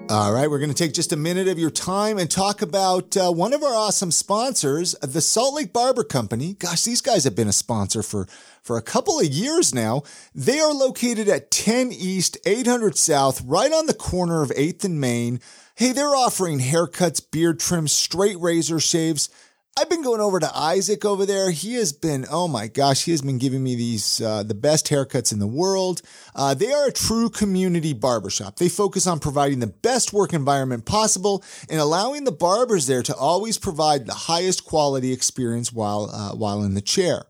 All 0.10 0.32
right, 0.32 0.48
we're 0.48 0.60
going 0.60 0.70
to 0.70 0.76
take 0.76 0.94
just 0.94 1.12
a 1.14 1.18
minute 1.18 1.48
of 1.48 1.58
your 1.58 1.72
time 1.72 2.20
and 2.20 2.30
talk 2.30 2.62
about 2.62 3.18
uh, 3.18 3.32
one 3.32 3.52
of 3.52 3.64
our 3.64 3.74
awesome 3.74 4.12
sponsors, 4.12 4.94
the 5.02 5.22
Salt 5.22 5.56
Lake 5.56 5.74
Barber 5.74 6.04
Company. 6.04 6.54
Gosh, 6.54 6.84
these 6.84 7.02
guys 7.02 7.24
have 7.24 7.36
been 7.36 7.48
a 7.48 7.54
sponsor 7.54 8.04
for 8.04 8.28
for 8.62 8.78
a 8.78 8.82
couple 8.82 9.20
of 9.20 9.26
years 9.26 9.74
now. 9.74 10.04
They 10.36 10.60
are 10.60 10.74
located 10.74 11.30
at 11.30 11.52
10 11.52 11.92
East, 11.92 12.38
800 12.46 12.96
South, 12.96 13.42
right 13.44 13.72
on 13.72 13.88
the 13.88 13.94
corner 13.94 14.44
of 14.44 14.50
8th 14.52 14.84
and 14.84 15.02
Main. 15.02 15.40
Hey, 15.76 15.94
they're 15.94 16.16
offering 16.16 16.60
haircuts, 16.60 17.20
beard 17.32 17.60
trims, 17.60 17.92
straight 17.92 18.40
razor 18.40 18.80
shaves. 18.80 19.30
I've 19.76 19.90
been 19.90 20.04
going 20.04 20.22
over 20.22 20.40
to 20.40 20.56
Isaac 20.56 21.04
over 21.04 21.26
there. 21.26 21.50
He 21.50 21.74
has 21.76 21.94
been, 21.94 22.28
oh 22.30 22.48
my 22.48 22.68
gosh, 22.68 23.06
he 23.06 23.12
has 23.12 23.24
been 23.24 23.40
giving 23.40 23.64
me 23.64 23.74
these, 23.74 24.22
uh, 24.22 24.44
the 24.44 24.54
best 24.54 24.88
haircuts 24.88 25.34
in 25.34 25.40
the 25.40 25.48
world. 25.48 26.04
Uh, 26.36 26.54
they 26.54 26.72
are 26.72 26.88
a 26.88 26.92
true 26.92 27.28
community 27.28 27.92
barbershop. 27.94 28.58
They 28.58 28.70
focus 28.70 29.08
on 29.08 29.20
providing 29.20 29.62
the 29.62 29.68
best 29.68 30.14
work 30.14 30.32
environment 30.32 30.86
possible 30.86 31.44
and 31.70 31.80
allowing 31.80 32.24
the 32.24 32.32
barbers 32.32 32.86
there 32.86 33.02
to 33.02 33.16
always 33.16 33.58
provide 33.58 34.06
the 34.06 34.14
highest 34.14 34.64
quality 34.64 35.12
experience 35.12 35.74
while, 35.74 36.12
uh, 36.14 36.36
while 36.36 36.62
in 36.62 36.76
the 36.76 36.82
chair. 36.82 37.24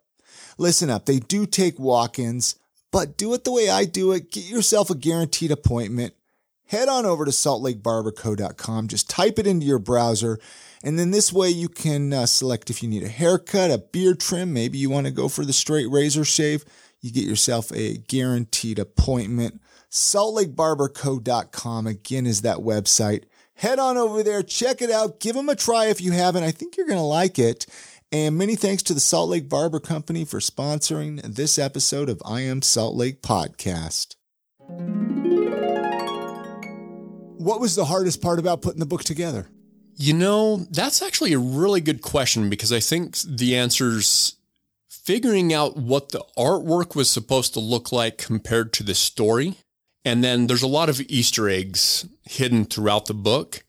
Listen 0.57 0.89
up. 0.89 1.05
They 1.05 1.19
do 1.19 1.45
take 1.45 1.79
walk-ins, 1.79 2.57
but 2.91 3.15
do 3.15 3.33
it 3.33 3.45
the 3.45 3.53
way 3.53 3.69
I 3.69 3.85
do 3.85 4.11
it. 4.11 4.31
Get 4.31 4.43
yourself 4.43 4.89
a 4.89 4.95
guaranteed 4.95 5.51
appointment 5.51 6.13
head 6.67 6.89
on 6.89 7.05
over 7.05 7.25
to 7.25 7.31
saltlakebarberco.com. 7.31 8.87
Just 8.87 9.09
type 9.09 9.39
it 9.39 9.47
into 9.47 9.65
your 9.65 9.79
browser. 9.79 10.39
And 10.83 10.99
then 10.99 11.11
this 11.11 11.31
way 11.31 11.49
you 11.49 11.69
can 11.69 12.11
uh, 12.11 12.25
select 12.25 12.69
if 12.69 12.83
you 12.83 12.89
need 12.89 13.03
a 13.03 13.09
haircut, 13.09 13.71
a 13.71 13.77
beard 13.77 14.19
trim, 14.19 14.51
maybe 14.53 14.77
you 14.77 14.89
want 14.89 15.07
to 15.07 15.13
go 15.13 15.29
for 15.29 15.45
the 15.45 15.53
straight 15.53 15.89
razor 15.89 16.25
shave. 16.25 16.65
You 17.01 17.11
get 17.11 17.25
yourself 17.25 17.71
a 17.73 17.97
guaranteed 17.97 18.79
appointment. 18.79 19.61
SaltLakeBarberCo.com 19.91 21.87
again 21.87 22.25
is 22.25 22.41
that 22.41 22.57
website. 22.57 23.25
Head 23.55 23.77
on 23.77 23.97
over 23.97 24.23
there, 24.23 24.41
check 24.41 24.81
it 24.81 24.89
out, 24.89 25.19
give 25.19 25.35
them 25.35 25.49
a 25.49 25.55
try 25.55 25.85
if 25.85 26.01
you 26.01 26.11
haven't. 26.11 26.43
I 26.43 26.51
think 26.51 26.75
you're 26.75 26.87
going 26.87 26.97
to 26.97 27.03
like 27.03 27.37
it. 27.37 27.65
And 28.11 28.37
many 28.37 28.55
thanks 28.55 28.83
to 28.83 28.93
the 28.93 28.99
Salt 28.99 29.29
Lake 29.29 29.49
Barber 29.49 29.79
Company 29.79 30.25
for 30.25 30.39
sponsoring 30.39 31.21
this 31.21 31.57
episode 31.57 32.09
of 32.09 32.21
I 32.25 32.41
Am 32.41 32.61
Salt 32.61 32.95
Lake 32.95 33.21
podcast. 33.21 34.15
What 37.43 37.59
was 37.59 37.75
the 37.75 37.83
hardest 37.83 38.21
part 38.21 38.39
about 38.39 38.61
putting 38.61 38.79
the 38.79 38.85
book 38.85 39.03
together? 39.03 39.47
You 39.97 40.13
know, 40.13 40.65
that's 40.71 41.01
actually 41.01 41.33
a 41.33 41.39
really 41.39 41.81
good 41.81 42.01
question 42.01 42.49
because 42.49 42.71
I 42.71 42.79
think 42.79 43.17
the 43.19 43.57
answer's 43.57 44.37
figuring 44.87 45.53
out 45.53 45.75
what 45.75 46.09
the 46.09 46.23
artwork 46.37 46.95
was 46.95 47.09
supposed 47.09 47.53
to 47.53 47.59
look 47.59 47.91
like 47.91 48.17
compared 48.17 48.71
to 48.73 48.83
the 48.83 48.95
story. 48.95 49.55
And 50.05 50.23
then 50.23 50.47
there's 50.47 50.63
a 50.63 50.67
lot 50.67 50.87
of 50.87 51.01
Easter 51.01 51.49
eggs 51.49 52.07
hidden 52.23 52.63
throughout 52.63 53.07
the 53.07 53.13
book 53.13 53.65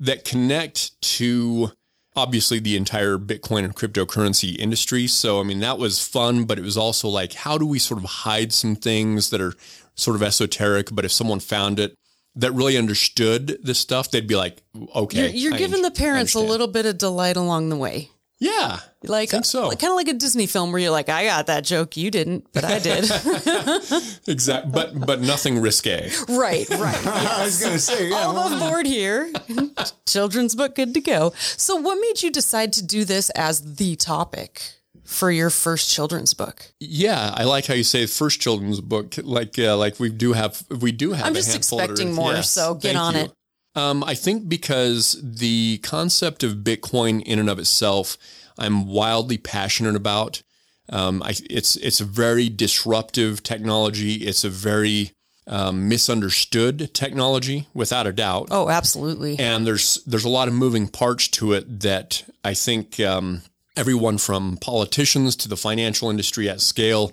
that 0.00 0.24
connect 0.24 0.98
to 1.02 1.72
obviously 2.16 2.58
the 2.60 2.78
entire 2.78 3.18
Bitcoin 3.18 3.62
and 3.62 3.76
cryptocurrency 3.76 4.56
industry. 4.56 5.06
So, 5.06 5.38
I 5.38 5.42
mean, 5.42 5.60
that 5.60 5.78
was 5.78 6.04
fun, 6.04 6.44
but 6.44 6.58
it 6.58 6.64
was 6.64 6.78
also 6.78 7.08
like, 7.08 7.34
how 7.34 7.58
do 7.58 7.66
we 7.66 7.78
sort 7.78 8.00
of 8.00 8.08
hide 8.08 8.54
some 8.54 8.74
things 8.74 9.28
that 9.28 9.42
are 9.42 9.52
sort 9.96 10.16
of 10.16 10.22
esoteric? 10.22 10.88
But 10.92 11.04
if 11.04 11.12
someone 11.12 11.40
found 11.40 11.78
it, 11.78 11.94
that 12.36 12.52
really 12.52 12.76
understood 12.76 13.58
this 13.62 13.78
stuff, 13.78 14.10
they'd 14.10 14.26
be 14.26 14.36
like, 14.36 14.62
okay. 14.94 15.30
You're, 15.30 15.50
you're 15.50 15.58
giving 15.58 15.82
the 15.82 15.90
parents 15.90 16.34
a 16.34 16.40
little 16.40 16.68
bit 16.68 16.86
of 16.86 16.98
delight 16.98 17.36
along 17.36 17.68
the 17.68 17.76
way. 17.76 18.10
Yeah. 18.40 18.78
Like, 19.02 19.30
think 19.30 19.44
so. 19.44 19.68
kind 19.70 19.90
of 19.90 19.96
like 19.96 20.08
a 20.08 20.14
Disney 20.14 20.46
film 20.46 20.70
where 20.70 20.80
you're 20.80 20.92
like, 20.92 21.08
I 21.08 21.24
got 21.24 21.46
that 21.46 21.64
joke, 21.64 21.96
you 21.96 22.10
didn't, 22.10 22.46
but 22.52 22.64
I 22.64 22.78
did. 22.78 23.10
Exactly. 24.28 24.70
But, 24.70 25.06
but 25.06 25.20
nothing 25.22 25.58
risque. 25.58 26.10
right, 26.28 26.68
right. 26.68 27.06
I 27.06 27.44
was 27.44 27.60
going 27.60 27.72
to 27.72 27.78
say, 27.78 28.10
yeah. 28.10 28.16
All 28.16 28.36
on 28.36 28.58
board 28.58 28.86
here. 28.86 29.32
Children's 30.06 30.54
book, 30.54 30.74
good 30.74 30.92
to 30.94 31.00
go. 31.00 31.32
So, 31.38 31.76
what 31.76 31.98
made 31.98 32.22
you 32.22 32.30
decide 32.30 32.74
to 32.74 32.84
do 32.84 33.06
this 33.06 33.30
as 33.30 33.76
the 33.76 33.96
topic 33.96 34.74
for 35.08 35.30
your 35.30 35.48
first 35.48 35.90
children's 35.90 36.34
book? 36.34 36.70
Yeah, 36.80 37.32
I 37.34 37.44
like 37.44 37.64
how 37.66 37.74
you 37.74 37.82
say 37.82 38.04
first 38.06 38.40
children's 38.40 38.80
book. 38.82 39.14
Like, 39.22 39.58
uh, 39.58 39.76
like 39.76 39.98
we 39.98 40.10
do 40.10 40.34
have, 40.34 40.62
we 40.70 40.92
do 40.92 41.12
have. 41.12 41.26
I'm 41.26 41.32
a 41.32 41.36
just 41.36 41.50
handful 41.52 41.78
that 41.78 41.88
are- 41.88 41.92
expecting 41.92 42.14
more, 42.14 42.42
so 42.42 42.74
get 42.74 42.94
on 42.94 43.14
you. 43.14 43.20
it. 43.22 43.32
Um, 43.74 44.04
I 44.04 44.14
think 44.14 44.48
because 44.48 45.18
the 45.22 45.78
concept 45.78 46.42
of 46.42 46.56
Bitcoin 46.56 47.22
in 47.22 47.38
and 47.38 47.48
of 47.48 47.58
itself, 47.58 48.18
I'm 48.58 48.86
wildly 48.86 49.38
passionate 49.38 49.96
about. 49.96 50.42
Um, 50.90 51.22
I, 51.22 51.34
it's 51.48 51.76
it's 51.76 52.00
a 52.00 52.04
very 52.04 52.48
disruptive 52.48 53.42
technology. 53.42 54.14
It's 54.26 54.42
a 54.44 54.48
very 54.50 55.12
um, 55.46 55.88
misunderstood 55.88 56.92
technology, 56.92 57.66
without 57.72 58.06
a 58.06 58.12
doubt. 58.12 58.48
Oh, 58.50 58.68
absolutely. 58.68 59.38
and 59.38 59.66
there's 59.66 60.02
there's 60.06 60.24
a 60.24 60.28
lot 60.28 60.48
of 60.48 60.54
moving 60.54 60.88
parts 60.88 61.28
to 61.28 61.52
it 61.54 61.80
that 61.80 62.24
I 62.44 62.54
think 62.54 62.98
um, 63.00 63.42
everyone 63.78 64.18
from 64.18 64.56
politicians 64.56 65.36
to 65.36 65.48
the 65.48 65.56
financial 65.56 66.10
industry 66.10 66.48
at 66.48 66.60
scale 66.60 67.12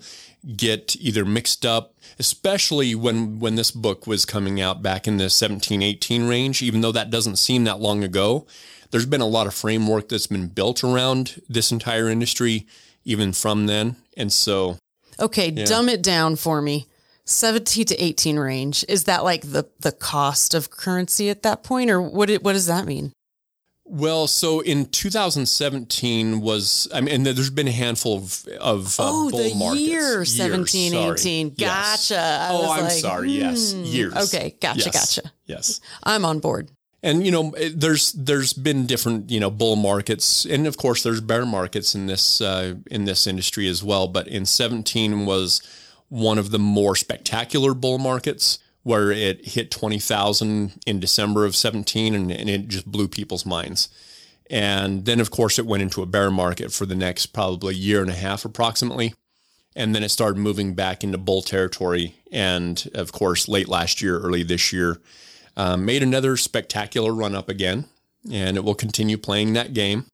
get 0.57 0.95
either 0.97 1.23
mixed 1.23 1.65
up, 1.65 1.93
especially 2.17 2.95
when 2.95 3.39
when 3.39 3.55
this 3.55 3.69
book 3.69 4.07
was 4.07 4.25
coming 4.25 4.59
out 4.59 4.81
back 4.81 5.07
in 5.07 5.17
the 5.17 5.29
17, 5.29 5.83
18 5.83 6.27
range. 6.27 6.63
Even 6.63 6.81
though 6.81 6.91
that 6.91 7.11
doesn't 7.11 7.37
seem 7.37 7.63
that 7.65 7.79
long 7.79 8.03
ago, 8.03 8.47
there's 8.89 9.05
been 9.05 9.21
a 9.21 9.27
lot 9.27 9.45
of 9.45 9.53
framework 9.53 10.09
that's 10.09 10.27
been 10.27 10.47
built 10.47 10.83
around 10.83 11.41
this 11.47 11.71
entire 11.71 12.09
industry, 12.09 12.65
even 13.03 13.31
from 13.31 13.67
then. 13.67 13.95
And 14.17 14.33
so, 14.33 14.77
Okay, 15.19 15.51
dumb 15.51 15.87
it 15.87 16.01
down 16.01 16.35
for 16.35 16.61
me. 16.61 16.87
17 17.25 17.85
to 17.85 18.03
18 18.03 18.37
range. 18.37 18.85
Is 18.87 19.05
that 19.05 19.23
like 19.23 19.41
the 19.41 19.65
the 19.79 19.91
cost 19.91 20.53
of 20.55 20.71
currency 20.71 21.29
at 21.29 21.43
that 21.43 21.63
point 21.63 21.91
or 21.91 22.01
what 22.01 22.29
it, 22.29 22.43
what 22.43 22.53
does 22.53 22.67
that 22.67 22.85
mean? 22.85 23.13
Well, 23.85 24.27
so 24.27 24.61
in 24.61 24.85
2017 24.87 26.41
was 26.41 26.87
I 26.93 27.01
mean, 27.01 27.13
and 27.15 27.25
there's 27.25 27.49
been 27.49 27.67
a 27.67 27.71
handful 27.71 28.17
of 28.17 28.45
of 28.59 28.99
uh, 28.99 29.03
Oh, 29.07 29.29
bull 29.29 29.49
the 29.49 29.55
markets. 29.55 29.81
year 29.81 30.01
Years, 30.01 30.33
17, 30.35 30.91
sorry. 30.93 31.13
18. 31.13 31.49
Gotcha. 31.53 32.17
I 32.19 32.47
oh, 32.51 32.71
I'm 32.71 32.83
like, 32.83 32.91
sorry. 32.93 33.31
Yes, 33.31 33.73
hmm. 33.73 33.83
years. 33.83 34.13
Okay, 34.33 34.55
gotcha, 34.61 34.79
Yes. 34.85 35.15
gotcha. 35.15 35.31
Yes, 35.45 35.79
I'm 36.03 36.25
on 36.25 36.39
board. 36.39 36.71
and 37.03 37.23
you 37.25 37.31
know, 37.31 37.53
there's 37.73 38.11
there's 38.13 38.53
been 38.53 38.85
different 38.87 39.29
you 39.29 39.39
know 39.39 39.51
bull 39.51 39.75
markets, 39.75 40.45
and 40.45 40.65
of 40.67 40.77
course 40.77 41.03
there's 41.03 41.21
bear 41.21 41.45
markets 41.45 41.93
in 41.95 42.07
this 42.07 42.41
uh, 42.41 42.75
in 42.89 43.05
this 43.05 43.27
industry 43.27 43.67
as 43.67 43.83
well. 43.83 44.07
But 44.07 44.27
in 44.27 44.45
17 44.45 45.25
was 45.25 45.61
one 46.09 46.37
of 46.37 46.49
the 46.51 46.59
more 46.59 46.95
spectacular 46.95 47.73
bull 47.73 47.97
markets 47.97 48.59
where 48.85 49.11
it 49.11 49.43
hit 49.43 49.71
20,000 49.71 50.79
in 50.85 50.99
December 50.99 51.43
of 51.43 51.55
17 51.55 52.13
and, 52.13 52.31
and 52.31 52.47
it 52.47 52.67
just 52.67 52.85
blew 52.85 53.07
people's 53.07 53.43
minds. 53.43 53.89
And 54.47 55.05
then, 55.05 55.19
of 55.19 55.31
course, 55.31 55.57
it 55.57 55.65
went 55.65 55.81
into 55.81 56.03
a 56.03 56.05
bear 56.05 56.29
market 56.29 56.71
for 56.71 56.85
the 56.85 56.93
next 56.93 57.27
probably 57.33 57.73
year 57.73 58.03
and 58.03 58.11
a 58.11 58.15
half 58.15 58.45
approximately. 58.45 59.15
And 59.75 59.95
then 59.95 60.03
it 60.03 60.09
started 60.09 60.37
moving 60.37 60.75
back 60.75 61.03
into 61.03 61.17
bull 61.17 61.41
territory. 61.41 62.13
And 62.31 62.87
of 62.93 63.11
course, 63.11 63.47
late 63.47 63.67
last 63.67 64.03
year, 64.03 64.19
early 64.19 64.43
this 64.43 64.71
year, 64.71 65.01
um, 65.57 65.83
made 65.83 66.03
another 66.03 66.37
spectacular 66.37 67.11
run 67.11 67.33
up 67.33 67.49
again. 67.49 67.85
And 68.31 68.55
it 68.55 68.63
will 68.63 68.75
continue 68.75 69.17
playing 69.17 69.53
that 69.53 69.73
game. 69.73 70.05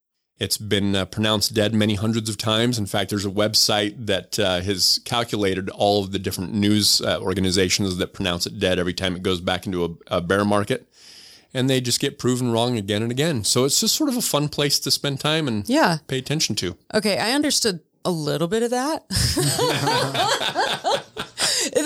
It's 0.42 0.58
been 0.58 0.96
uh, 0.96 1.06
pronounced 1.06 1.54
dead 1.54 1.72
many 1.76 1.94
hundreds 1.94 2.28
of 2.28 2.36
times. 2.36 2.80
In 2.80 2.88
fact, 2.88 3.12
there's 3.12 3.26
a 3.28 3.30
website 3.30 4.08
that 4.08 4.40
uh, 4.40 4.62
has 4.62 5.00
calculated 5.06 5.70
all 5.70 6.04
of 6.04 6.12
the 6.12 6.18
different 6.18 6.52
news 6.54 7.00
uh, 7.00 7.20
organizations 7.22 7.98
that 7.98 8.14
pronounce 8.14 8.48
it 8.48 8.58
dead 8.60 8.80
every 8.80 8.94
time 8.96 9.16
it 9.16 9.22
goes 9.22 9.40
back 9.40 9.68
into 9.68 9.86
a, 9.86 9.90
a 10.18 10.20
bear 10.22 10.44
market. 10.44 10.88
And 11.54 11.70
they 11.70 11.80
just 11.80 12.00
get 12.00 12.18
proven 12.18 12.52
wrong 12.52 12.76
again 12.76 13.04
and 13.04 13.12
again. 13.12 13.44
So 13.44 13.66
it's 13.66 13.80
just 13.82 13.96
sort 13.96 14.10
of 14.10 14.18
a 14.18 14.22
fun 14.22 14.50
place 14.50 14.80
to 14.80 14.90
spend 14.90 15.20
time 15.20 15.48
and 15.48 15.68
Yeah. 15.70 15.98
pay 16.08 16.18
attention 16.18 16.56
to. 16.56 16.76
Okay, 16.94 17.20
I 17.20 17.34
understood 17.34 17.82
a 18.04 18.10
little 18.10 18.48
bit 18.48 18.64
of 18.64 18.72
that. 18.72 19.04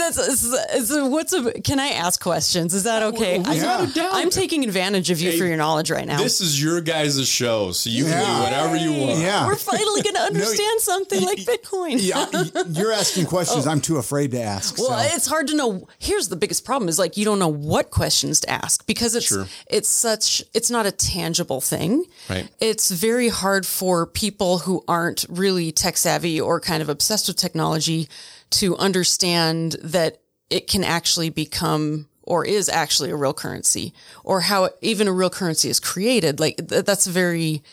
That's 0.05 0.43
it's, 0.43 0.91
it's, 0.91 1.09
what's 1.09 1.33
a 1.33 1.51
can 1.61 1.79
I 1.79 1.87
ask 1.87 2.21
questions? 2.21 2.73
Is 2.73 2.83
that 2.83 3.01
okay? 3.01 3.37
I, 3.37 3.53
without 3.53 3.89
a 3.89 3.93
doubt. 3.93 4.11
I'm 4.13 4.29
taking 4.29 4.63
advantage 4.63 5.09
of 5.09 5.19
you 5.19 5.35
for 5.37 5.45
your 5.45 5.57
knowledge 5.57 5.89
right 5.89 6.05
now. 6.05 6.19
This 6.19 6.41
is 6.41 6.61
your 6.61 6.79
guys' 6.81 7.27
show, 7.27 7.71
so 7.71 7.89
you 7.89 8.05
can 8.05 8.23
do 8.23 8.43
whatever 8.43 8.75
you 8.75 8.91
want. 9.01 9.19
Yeah. 9.19 9.47
We're 9.47 9.55
finally 9.55 10.03
going 10.03 10.15
to 10.15 10.21
understand 10.21 10.81
something 10.81 11.23
like 11.23 11.37
Bitcoin. 11.39 11.97
yeah, 11.99 12.63
you're 12.69 12.91
asking 12.91 13.25
questions 13.25 13.65
oh. 13.65 13.71
I'm 13.71 13.81
too 13.81 13.97
afraid 13.97 14.31
to 14.31 14.41
ask. 14.41 14.77
Well, 14.77 14.89
so. 14.89 15.15
it's 15.15 15.25
hard 15.25 15.47
to 15.47 15.55
know. 15.55 15.87
Here's 15.97 16.29
the 16.29 16.35
biggest 16.35 16.65
problem: 16.65 16.87
is 16.87 16.99
like 16.99 17.17
you 17.17 17.25
don't 17.25 17.39
know 17.39 17.47
what 17.47 17.89
questions 17.89 18.39
to 18.41 18.49
ask 18.51 18.85
because 18.85 19.15
it's 19.15 19.25
Sure. 19.25 19.47
it's 19.67 19.89
such 19.89 20.43
it's 20.53 20.69
not 20.69 20.85
a 20.85 20.91
tangible 20.91 21.61
thing. 21.61 22.05
Right. 22.29 22.47
It's 22.59 22.91
very 22.91 23.29
hard 23.29 23.65
for 23.65 24.05
people 24.05 24.59
who 24.59 24.83
aren't 24.87 25.25
really 25.29 25.71
tech 25.71 25.97
savvy 25.97 26.39
or 26.39 26.59
kind 26.59 26.83
of 26.83 26.89
obsessed 26.89 27.27
with 27.27 27.37
technology 27.37 28.07
to 28.51 28.75
understand 28.77 29.73
that 29.83 30.21
it 30.49 30.67
can 30.67 30.83
actually 30.83 31.29
become 31.29 32.07
or 32.23 32.45
is 32.45 32.69
actually 32.69 33.11
a 33.11 33.15
real 33.15 33.33
currency 33.33 33.93
or 34.23 34.41
how 34.41 34.69
even 34.81 35.07
a 35.07 35.13
real 35.13 35.29
currency 35.29 35.69
is 35.69 35.79
created. 35.79 36.39
Like 36.39 36.57
th- 36.67 36.85
that's 36.85 37.07
a 37.07 37.11
very 37.11 37.63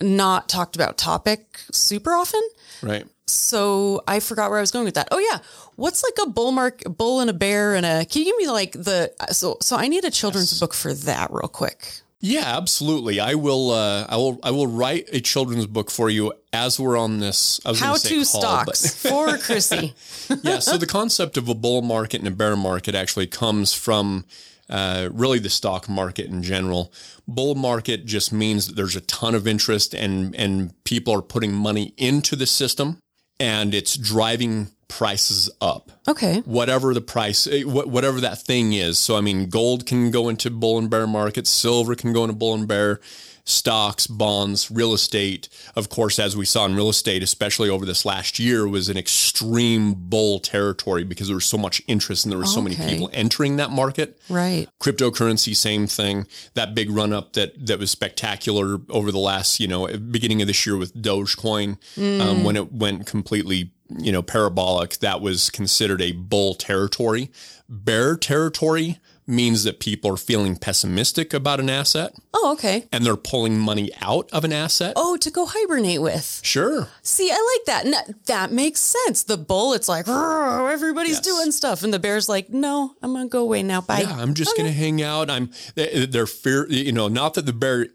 not 0.00 0.48
talked 0.48 0.76
about 0.76 0.96
topic 0.96 1.60
super 1.72 2.12
often. 2.12 2.42
Right. 2.82 3.06
So 3.26 4.02
I 4.08 4.20
forgot 4.20 4.50
where 4.50 4.58
I 4.58 4.62
was 4.62 4.70
going 4.70 4.84
with 4.84 4.94
that. 4.94 5.08
Oh 5.10 5.18
yeah, 5.18 5.38
what's 5.76 6.02
like 6.02 6.26
a 6.26 6.30
bull 6.30 6.52
mark, 6.52 6.82
bull 6.84 7.20
and 7.20 7.28
a 7.28 7.34
bear 7.34 7.74
and 7.74 7.84
a? 7.84 8.04
Can 8.06 8.20
you 8.20 8.26
give 8.26 8.36
me 8.36 8.48
like 8.48 8.72
the? 8.72 9.12
So 9.32 9.58
so 9.60 9.76
I 9.76 9.88
need 9.88 10.04
a 10.04 10.10
children's 10.10 10.58
book 10.58 10.72
for 10.72 10.94
that 10.94 11.30
real 11.30 11.48
quick. 11.48 12.00
Yeah, 12.20 12.56
absolutely. 12.56 13.20
I 13.20 13.34
will. 13.34 13.70
Uh, 13.70 14.04
I 14.08 14.16
will. 14.16 14.40
I 14.42 14.50
will 14.50 14.66
write 14.66 15.08
a 15.12 15.20
children's 15.20 15.66
book 15.66 15.90
for 15.90 16.10
you 16.10 16.32
as 16.52 16.80
we're 16.80 16.96
on 16.96 17.20
this. 17.20 17.60
I 17.64 17.70
was 17.70 17.80
How 17.80 17.94
to 17.94 18.14
call, 18.14 18.24
stocks 18.24 18.94
for 19.00 19.38
Chrissy. 19.38 19.94
yeah. 20.42 20.58
So 20.58 20.76
the 20.76 20.86
concept 20.86 21.36
of 21.36 21.48
a 21.48 21.54
bull 21.54 21.82
market 21.82 22.18
and 22.18 22.26
a 22.26 22.32
bear 22.32 22.56
market 22.56 22.96
actually 22.96 23.28
comes 23.28 23.72
from 23.72 24.24
uh, 24.68 25.10
really 25.12 25.38
the 25.38 25.48
stock 25.50 25.88
market 25.88 26.26
in 26.26 26.42
general. 26.42 26.92
Bull 27.28 27.54
market 27.54 28.04
just 28.04 28.32
means 28.32 28.66
that 28.66 28.74
there's 28.74 28.96
a 28.96 29.00
ton 29.02 29.36
of 29.36 29.46
interest 29.46 29.94
and 29.94 30.34
and 30.34 30.72
people 30.82 31.14
are 31.14 31.22
putting 31.22 31.52
money 31.54 31.94
into 31.96 32.34
the 32.34 32.46
system, 32.46 32.98
and 33.40 33.74
it's 33.74 33.96
driving 33.96 34.68
prices 34.88 35.50
up. 35.60 35.90
Okay. 36.08 36.40
Whatever 36.40 36.94
the 36.94 37.00
price, 37.00 37.46
eh, 37.46 37.62
whatever 37.62 38.20
that 38.20 38.40
thing 38.40 38.72
is. 38.72 38.98
So, 38.98 39.16
I 39.16 39.20
mean, 39.20 39.48
gold 39.48 39.86
can 39.86 40.10
go 40.10 40.28
into 40.28 40.50
bull 40.50 40.78
and 40.78 40.88
bear 40.90 41.06
markets, 41.06 41.50
silver 41.50 41.94
can 41.94 42.12
go 42.12 42.24
into 42.24 42.34
bull 42.34 42.54
and 42.54 42.66
bear, 42.66 43.00
stocks, 43.48 44.06
bonds, 44.06 44.70
real 44.70 44.92
estate. 44.92 45.48
Of 45.74 45.88
course, 45.88 46.18
as 46.18 46.36
we 46.36 46.44
saw 46.44 46.66
in 46.66 46.74
real 46.74 46.90
estate, 46.90 47.22
especially 47.22 47.68
over 47.68 47.86
this 47.86 48.04
last 48.04 48.38
year, 48.38 48.68
was 48.68 48.88
an 48.88 48.96
extreme 48.96 49.94
bull 49.94 50.38
territory 50.38 51.04
because 51.04 51.28
there 51.28 51.36
was 51.36 51.46
so 51.46 51.58
much 51.58 51.80
interest 51.86 52.24
and 52.24 52.32
there 52.32 52.38
were 52.38 52.46
so 52.46 52.60
many 52.60 52.76
people 52.76 53.10
entering 53.12 53.56
that 53.56 53.70
market. 53.70 54.18
Right. 54.28 54.68
Cryptocurrency, 54.80 55.56
same 55.56 55.86
thing. 55.86 56.26
That 56.54 56.74
big 56.74 56.90
run 56.90 57.12
up 57.12 57.32
that 57.32 57.66
that 57.66 57.78
was 57.78 57.90
spectacular 57.90 58.78
over 58.90 59.10
the 59.10 59.18
last, 59.18 59.60
you 59.60 59.68
know, 59.68 59.86
beginning 59.96 60.42
of 60.42 60.46
this 60.46 60.66
year 60.66 60.76
with 60.76 60.94
Dogecoin, 60.94 61.78
um, 62.20 62.44
when 62.44 62.56
it 62.56 62.72
went 62.72 63.06
completely, 63.06 63.72
you 63.98 64.12
know, 64.12 64.22
parabolic. 64.22 64.98
That 64.98 65.20
was 65.20 65.50
considered 65.50 66.02
a 66.02 66.12
bull 66.12 66.54
territory. 66.54 67.30
Bear 67.68 68.16
territory 68.16 68.98
means 69.28 69.64
that 69.64 69.78
people 69.78 70.10
are 70.12 70.16
feeling 70.16 70.56
pessimistic 70.56 71.34
about 71.34 71.60
an 71.60 71.68
asset 71.68 72.14
Oh, 72.34 72.52
okay. 72.54 72.86
and 72.90 73.04
they're 73.04 73.16
pulling 73.16 73.58
money 73.58 73.90
out 74.00 74.28
of 74.32 74.44
an 74.44 74.52
asset. 74.52 74.94
Oh, 74.96 75.16
to 75.18 75.30
go 75.30 75.46
hibernate 75.46 76.00
with. 76.00 76.40
Sure. 76.42 76.88
See, 77.02 77.30
I 77.30 77.34
like 77.58 77.66
that. 77.66 77.84
And 77.84 78.16
that 78.26 78.50
makes 78.52 78.80
sense. 78.80 79.24
The 79.24 79.36
bull, 79.36 79.74
it's 79.74 79.88
like, 79.88 80.08
everybody's 80.08 81.16
Yes. 81.16 81.20
doing 81.24 81.52
stuff. 81.52 81.82
And 81.82 81.92
the 81.92 81.98
bear's 81.98 82.28
like, 82.28 82.50
no, 82.50 82.94
I'm 83.02 83.12
going 83.12 83.26
to 83.26 83.30
go 83.30 83.40
away 83.42 83.62
now. 83.62 83.80
Bye. 83.82 84.00
Yeah, 84.00 84.16
I'm 84.16 84.34
just 84.34 84.56
going 84.56 84.66
to 84.66 84.72
hang 84.72 85.02
out. 85.02 85.30
I'm 85.30 85.50
they- 85.74 86.06
they're 86.06 86.26
fear, 86.26 86.66
you 86.70 86.92
know, 86.92 87.08
not 87.08 87.34
that 87.34 87.46
the 87.46 87.52
bear 87.52 87.88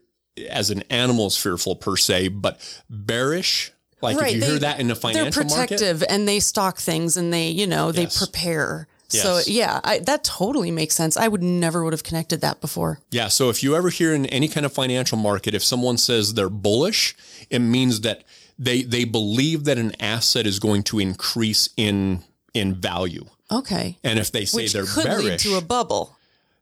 as 0.50 0.70
an 0.70 0.84
animal 0.90 1.28
is 1.28 1.38
fearful 1.38 1.76
per 1.76 1.96
se, 1.98 2.28
but 2.30 2.60
bearish. 2.90 3.72
Like 4.02 4.18
if 4.18 4.34
you 4.36 4.40
they- 4.42 4.46
hear 4.48 4.60
that 4.60 4.80
in 4.80 4.92
a 4.92 4.96
financial 4.96 5.44
market. 5.44 5.50
They're 5.50 5.58
market, 5.58 5.78
protective 5.80 6.04
and 6.10 6.28
they 6.28 6.40
stock 6.40 6.78
things 6.78 7.16
and 7.18 7.32
they, 7.34 7.50
you 7.50 7.66
know, 7.68 7.92
they 7.92 8.06
Yes. 9.14 9.24
So 9.24 9.52
yeah, 9.52 9.80
I, 9.84 10.00
that 10.00 10.24
totally 10.24 10.72
makes 10.72 10.96
sense. 10.96 11.16
I 11.18 11.28
would 11.28 11.44
never 11.44 11.84
would 11.84 11.94
have 11.94 12.04
connected 12.04 12.42
that 12.42 12.62
before. 12.62 13.00
Yeah. 13.12 13.28
So 13.28 13.50
if 13.50 13.64
you 13.64 13.76
ever 13.76 13.90
hear 13.90 14.14
in 14.14 14.26
any 14.28 14.48
kind 14.48 14.66
of 14.66 14.74
financial 14.74 15.18
market, 15.18 15.54
if 15.54 15.64
someone 15.64 15.98
says 15.98 16.34
they're 16.34 16.50
bullish, 16.50 17.16
it 17.50 17.60
means 17.60 18.02
that 18.02 18.24
they 18.58 18.84
they 18.84 19.04
believe 19.04 19.64
that 19.66 19.78
an 19.78 19.94
asset 20.00 20.46
is 20.48 20.60
going 20.60 20.84
to 20.84 21.00
increase 21.00 21.70
in 21.78 22.24
in 22.54 22.76
value. 22.76 23.26
Okay. 23.52 23.98
And 24.04 24.20
if 24.20 24.32
they 24.32 24.46
say 24.46 24.64
Which 24.64 24.74
they're 24.74 24.86
could 24.86 25.06
lead 25.06 25.24
bearish, 25.24 25.44
to 25.44 25.58
a 25.58 25.62
bubble. 25.62 26.16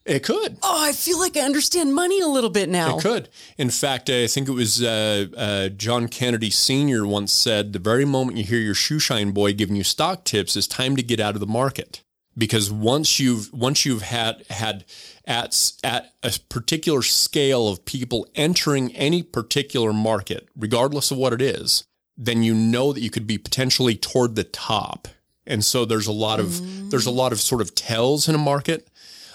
it 0.06 0.24
could. 0.24 0.58
Oh, 0.64 0.84
I 0.84 0.92
feel 0.94 1.20
like 1.20 1.38
I 1.38 1.42
understand 1.42 1.94
money 1.94 2.20
a 2.20 2.28
little 2.28 2.50
bit 2.50 2.68
now. 2.70 2.98
It 2.98 3.02
could. 3.02 3.30
In 3.58 3.70
fact, 3.70 4.10
I 4.10 4.28
think 4.28 4.50
it 4.50 4.54
was 4.54 4.82
uh, 4.84 5.28
uh, 5.38 5.70
John 5.70 6.08
Kennedy 6.08 6.50
Sr. 6.50 7.06
once 7.06 7.32
said, 7.32 7.72
the 7.72 7.80
very 7.80 8.04
moment 8.04 8.38
you 8.38 8.44
hear 8.44 8.60
your 8.60 8.74
shoeshine 8.74 9.34
boy 9.34 9.54
giving 9.54 9.76
you 9.76 9.84
stock 9.84 10.26
tips, 10.26 10.56
it's 10.58 10.68
time 10.68 10.96
to 10.98 11.04
get 11.04 11.20
out 11.20 11.36
of 11.36 11.40
the 11.40 11.48
market. 11.48 12.02
Because 12.38 12.72
once 12.72 13.20
you've 13.20 13.52
once 13.52 13.86
you've 13.86 14.04
had 14.04 14.46
had 14.50 14.86
at 15.26 15.74
at 15.84 16.14
a 16.24 16.32
particular 16.50 17.02
scale 17.02 17.68
of 17.68 17.84
people 17.86 18.26
entering 18.36 18.96
any 18.96 19.22
particular 19.22 19.92
market, 19.92 20.48
regardless 20.56 21.12
of 21.12 21.18
what 21.18 21.34
it 21.34 21.42
is, 21.42 21.84
then 22.18 22.44
you 22.44 22.54
know 22.54 22.94
that 22.94 23.02
you 23.02 23.10
could 23.10 23.28
be 23.28 23.38
potentially 23.38 23.96
toward 23.96 24.36
the 24.36 24.44
top. 24.44 25.08
And 25.46 25.66
so 25.66 25.86
there's 25.86 26.08
a 26.08 26.12
lot 26.12 26.40
of 26.40 26.90
there's 26.90 27.06
a 27.06 27.12
lot 27.12 27.32
of 27.32 27.42
sort 27.42 27.62
of 27.62 27.76
tells 27.76 28.30
in 28.30 28.36
a 28.36 28.40
market. 28.40 28.88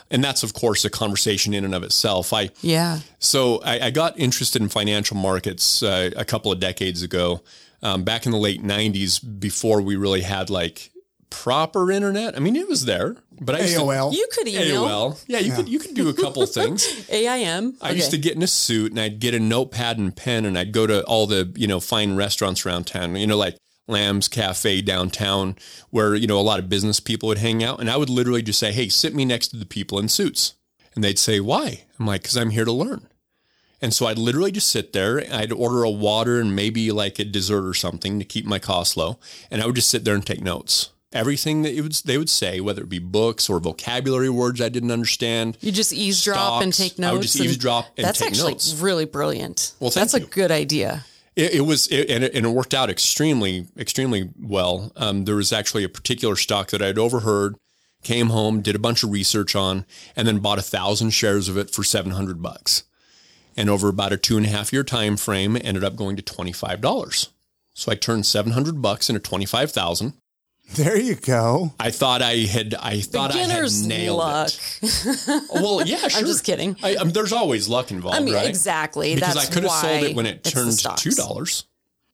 And 0.09 0.23
that's 0.23 0.45
of 0.45 0.55
course 0.55 0.85
a 0.85 0.91
conversation 0.91 1.53
in 1.53 1.65
and 1.65 1.75
of 1.75 1.83
itself. 1.83 2.33
I 2.33 2.51
Yeah. 2.63 3.01
so 3.19 3.61
I, 3.63 3.87
I 3.87 3.91
got 3.91 4.19
interested 4.19 4.63
in 4.63 4.69
financial 4.69 5.17
markets 5.17 5.83
uh, 5.83 6.11
a 6.17 6.25
couple 6.25 6.53
of 6.53 6.61
decades 6.61 7.03
ago, 7.03 7.43
um, 7.83 8.05
back 8.05 8.25
in 8.25 8.31
the 8.31 8.39
late 8.39 8.63
'90s, 8.63 9.21
before 9.41 9.81
we 9.81 9.97
really 9.97 10.21
had 10.21 10.49
like 10.49 10.93
proper 11.31 11.91
internet. 11.91 12.37
I 12.37 12.41
mean, 12.41 12.57
it 12.57 12.69
was 12.69 12.85
there, 12.85 13.17
but 13.41 13.55
I 13.55 13.61
used 13.61 13.77
AOL. 13.77 14.13
You 14.13 14.29
could 14.33 14.49
email 14.49 14.85
AOL. 14.85 15.25
Yeah, 15.27 15.39
you 15.39 15.53
could 15.53 15.69
you 15.69 15.79
could 15.79 15.95
do 15.95 16.09
a 16.09 16.15
couple 16.15 16.45
things. 16.47 17.09
AIM. 17.11 17.77
I 17.81 17.91
used 17.91 18.11
to 18.11 18.19
get 18.19 18.35
in 18.35 18.43
a 18.43 18.47
suit 18.47 18.93
and 18.93 19.01
I'd 19.01 19.19
get 19.19 19.35
a 19.35 19.41
notepad 19.41 19.99
and 19.99 20.15
pen 20.15 20.45
and 20.45 20.59
I'd 20.59 20.73
go 20.73 20.87
to 20.87 21.05
all 21.05 21.27
the, 21.27 21.53
you 21.57 21.67
know, 21.67 21.81
fine 21.81 22.17
restaurants 22.17 22.65
around 22.65 22.87
town, 22.87 23.17
you 23.17 23.27
know, 23.27 23.37
like 23.37 23.57
Lamb's 23.89 24.29
Cafe 24.29 24.83
downtown 24.83 25.57
where, 25.91 26.15
you 26.15 26.27
know, 26.27 26.39
a 26.39 26.43
lot 26.43 26.59
of 26.59 26.69
business 26.69 27.01
people 27.01 27.29
would 27.29 27.39
hang 27.39 27.63
out. 27.63 27.81
And 27.81 27.91
I 27.91 27.97
would 27.97 28.11
literally 28.11 28.43
just 28.43 28.59
say, 28.59 28.73
Hey, 28.73 28.89
sit 28.89 29.15
me 29.15 29.25
next 29.25 29.49
to 29.49 29.57
the 29.57 29.67
people 29.67 29.99
in 29.99 30.09
suits. 30.09 30.55
And 30.95 31.05
they'd 31.05 31.19
say, 31.19 31.41
why? 31.41 31.85
I'm 31.99 32.07
like, 32.07 32.25
cause 32.25 32.37
I'm 32.37 32.51
here 32.51 32.65
to 32.65 32.73
learn. 32.73 33.07
And 33.83 33.93
so 33.93 34.07
I'd 34.07 34.19
literally 34.19 34.51
just 34.51 34.71
sit 34.71 34.95
there. 34.95 35.23
I'd 35.31 35.53
order 35.53 35.83
a 35.83 35.91
water 35.91 36.41
and 36.41 36.57
maybe 36.57 36.91
like 36.91 37.19
a 37.19 37.25
dessert 37.25 37.69
or 37.69 37.75
something 37.75 38.19
to 38.19 38.25
keep 38.25 38.47
my 38.47 38.59
costs 38.59 38.97
low. 38.97 39.19
And 39.51 39.63
I 39.63 39.67
would 39.67 39.75
just 39.75 39.91
sit 39.91 40.05
there 40.05 40.15
and 40.15 40.25
take 40.25 40.41
notes. 40.41 40.91
Everything 41.17 41.63
that 41.63 41.73
it 41.73 41.81
would, 41.81 41.93
they 42.05 42.19
would 42.19 42.29
say, 42.29 42.61
whether 42.61 42.83
it 42.83 42.89
be 42.89 42.99
books 42.99 43.49
or 43.49 43.59
vocabulary 43.59 44.31
words 44.31 44.61
I 44.61 44.69
didn't 44.69 44.91
understand, 44.91 45.57
You 45.61 45.73
just 45.73 45.93
eavesdrop 45.93 46.63
and 46.63 46.73
take 46.73 46.99
notes. 46.99 47.11
I 47.11 47.13
would 47.15 47.23
just 47.23 47.37
and 47.37 47.45
eavesdrop 47.47 47.87
and 47.97 48.05
that's 48.05 48.19
take 48.19 48.29
actually 48.29 48.57
really 48.79 49.07
brilliant. 49.07 49.75
Well, 49.81 49.91
thank 49.91 50.11
that's 50.11 50.21
you. 50.21 50.27
a 50.27 50.31
good 50.31 50.51
idea. 50.51 51.05
It, 51.35 51.55
it 51.55 51.61
was, 51.63 51.89
it, 51.89 52.11
and, 52.11 52.25
it, 52.25 52.35
and 52.35 52.47
it 52.47 52.51
worked 52.51 52.75
out 52.75 52.91
extremely, 52.91 53.67
extremely 53.77 54.31
well. 54.41 54.93
Um, 54.97 55.25
there 55.25 55.37
was 55.37 55.53
actually 55.53 55.85
a 55.85 55.89
particular 55.89 56.37
stock 56.37 56.71
that 56.71 56.81
I'd 56.83 56.99
overheard, 56.99 57.57
came 58.03 58.29
home, 58.29 58.61
did 58.61 58.77
a 58.77 58.79
bunch 58.79 59.03
of 59.03 59.11
research 59.11 59.57
on, 59.57 59.85
and 60.15 60.29
then 60.29 60.39
bought 60.39 60.59
a 60.59 60.63
thousand 60.63 61.11
shares 61.11 61.49
of 61.49 61.57
it 61.57 61.71
for 61.71 61.83
seven 61.83 62.13
hundred 62.13 62.41
bucks. 62.43 62.85
And 63.57 63.71
over 63.71 63.89
about 63.89 64.13
a 64.13 64.17
two 64.17 64.37
and 64.37 64.47
a 64.47 64.51
half 64.51 64.73
year 64.73 64.85
time 64.85 65.17
frame, 65.17 65.57
ended 65.57 65.83
up 65.83 65.97
going 65.97 66.17
to 66.17 66.23
twenty 66.23 66.53
five 66.53 66.81
dollars. 66.81 67.31
So 67.75 67.91
I 67.91 67.95
turned 67.95 68.27
seven 68.27 68.53
hundred 68.53 68.81
bucks 68.81 69.11
into 69.11 69.21
twenty 69.21 69.47
five 69.47 69.73
thousand. 69.73 70.15
There 70.75 70.99
you 70.99 71.15
go. 71.15 71.73
I 71.79 71.91
thought 71.91 72.23
I 72.23 72.35
had, 72.39 72.75
I 72.75 73.01
thought 73.01 73.33
Beginner's 73.33 73.81
I 73.81 73.83
had 73.85 73.89
nailed 73.89 74.19
luck. 74.19 74.51
it. 74.83 75.43
Well, 75.55 75.87
yeah, 75.87 76.09
sure. 76.09 76.21
I'm 76.21 76.27
just 76.27 76.45
kidding. 76.45 76.77
I, 76.83 76.97
um, 76.97 77.11
there's 77.11 77.33
always 77.33 77.69
luck 77.69 77.91
involved, 77.91 78.17
I 78.17 78.21
mean, 78.21 78.35
right? 78.35 78.49
exactly. 78.49 79.15
Because 79.15 79.35
That's 79.35 79.49
I 79.49 79.53
could 79.53 79.63
have 79.63 79.73
sold 79.73 80.03
it 80.03 80.17
when 80.17 80.27
it 80.27 80.45
turned 80.45 80.79
two 80.97 81.13
dollars. 81.13 81.65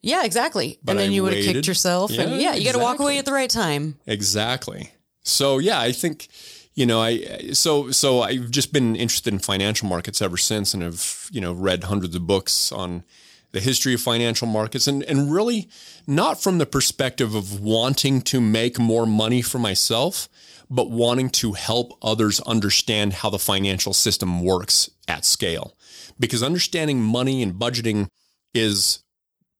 Yeah, 0.02 0.24
exactly. 0.24 0.78
But 0.84 0.92
and 0.92 1.00
then 1.00 1.10
I 1.10 1.12
you 1.12 1.22
would 1.22 1.32
have 1.34 1.44
kicked 1.44 1.66
yourself. 1.66 2.10
and 2.10 2.32
Yeah, 2.32 2.52
yeah, 2.52 2.54
you 2.54 2.64
got 2.64 2.72
to 2.72 2.78
walk 2.78 2.98
away 2.98 3.18
at 3.18 3.24
the 3.24 3.32
right 3.32 3.50
time. 3.50 3.96
Exactly. 4.06 4.90
So 5.22 5.58
yeah, 5.58 5.80
I 5.80 5.92
think 5.92 6.28
you 6.74 6.86
know 6.86 7.00
I 7.00 7.50
so 7.52 7.90
so 7.90 8.22
I've 8.22 8.50
just 8.50 8.72
been 8.72 8.96
interested 8.96 9.32
in 9.32 9.38
financial 9.38 9.88
markets 9.88 10.20
ever 10.20 10.36
since, 10.36 10.74
and 10.74 10.82
have 10.82 11.28
you 11.32 11.40
know 11.40 11.52
read 11.52 11.84
hundreds 11.84 12.14
of 12.16 12.26
books 12.26 12.70
on 12.72 13.04
the 13.52 13.60
history 13.60 13.94
of 13.94 14.00
financial 14.00 14.46
markets, 14.46 14.86
and 14.86 15.02
and 15.04 15.32
really 15.32 15.68
not 16.06 16.42
from 16.42 16.58
the 16.58 16.66
perspective 16.66 17.34
of 17.34 17.60
wanting 17.60 18.22
to 18.22 18.40
make 18.40 18.78
more 18.78 19.06
money 19.06 19.42
for 19.42 19.58
myself, 19.58 20.28
but 20.70 20.90
wanting 20.90 21.30
to 21.30 21.52
help 21.52 21.98
others 22.02 22.40
understand 22.40 23.12
how 23.12 23.30
the 23.30 23.38
financial 23.38 23.92
system 23.92 24.42
works 24.42 24.90
at 25.06 25.24
scale, 25.24 25.76
because 26.18 26.42
understanding 26.42 27.00
money 27.00 27.42
and 27.42 27.54
budgeting 27.54 28.08
is 28.54 29.02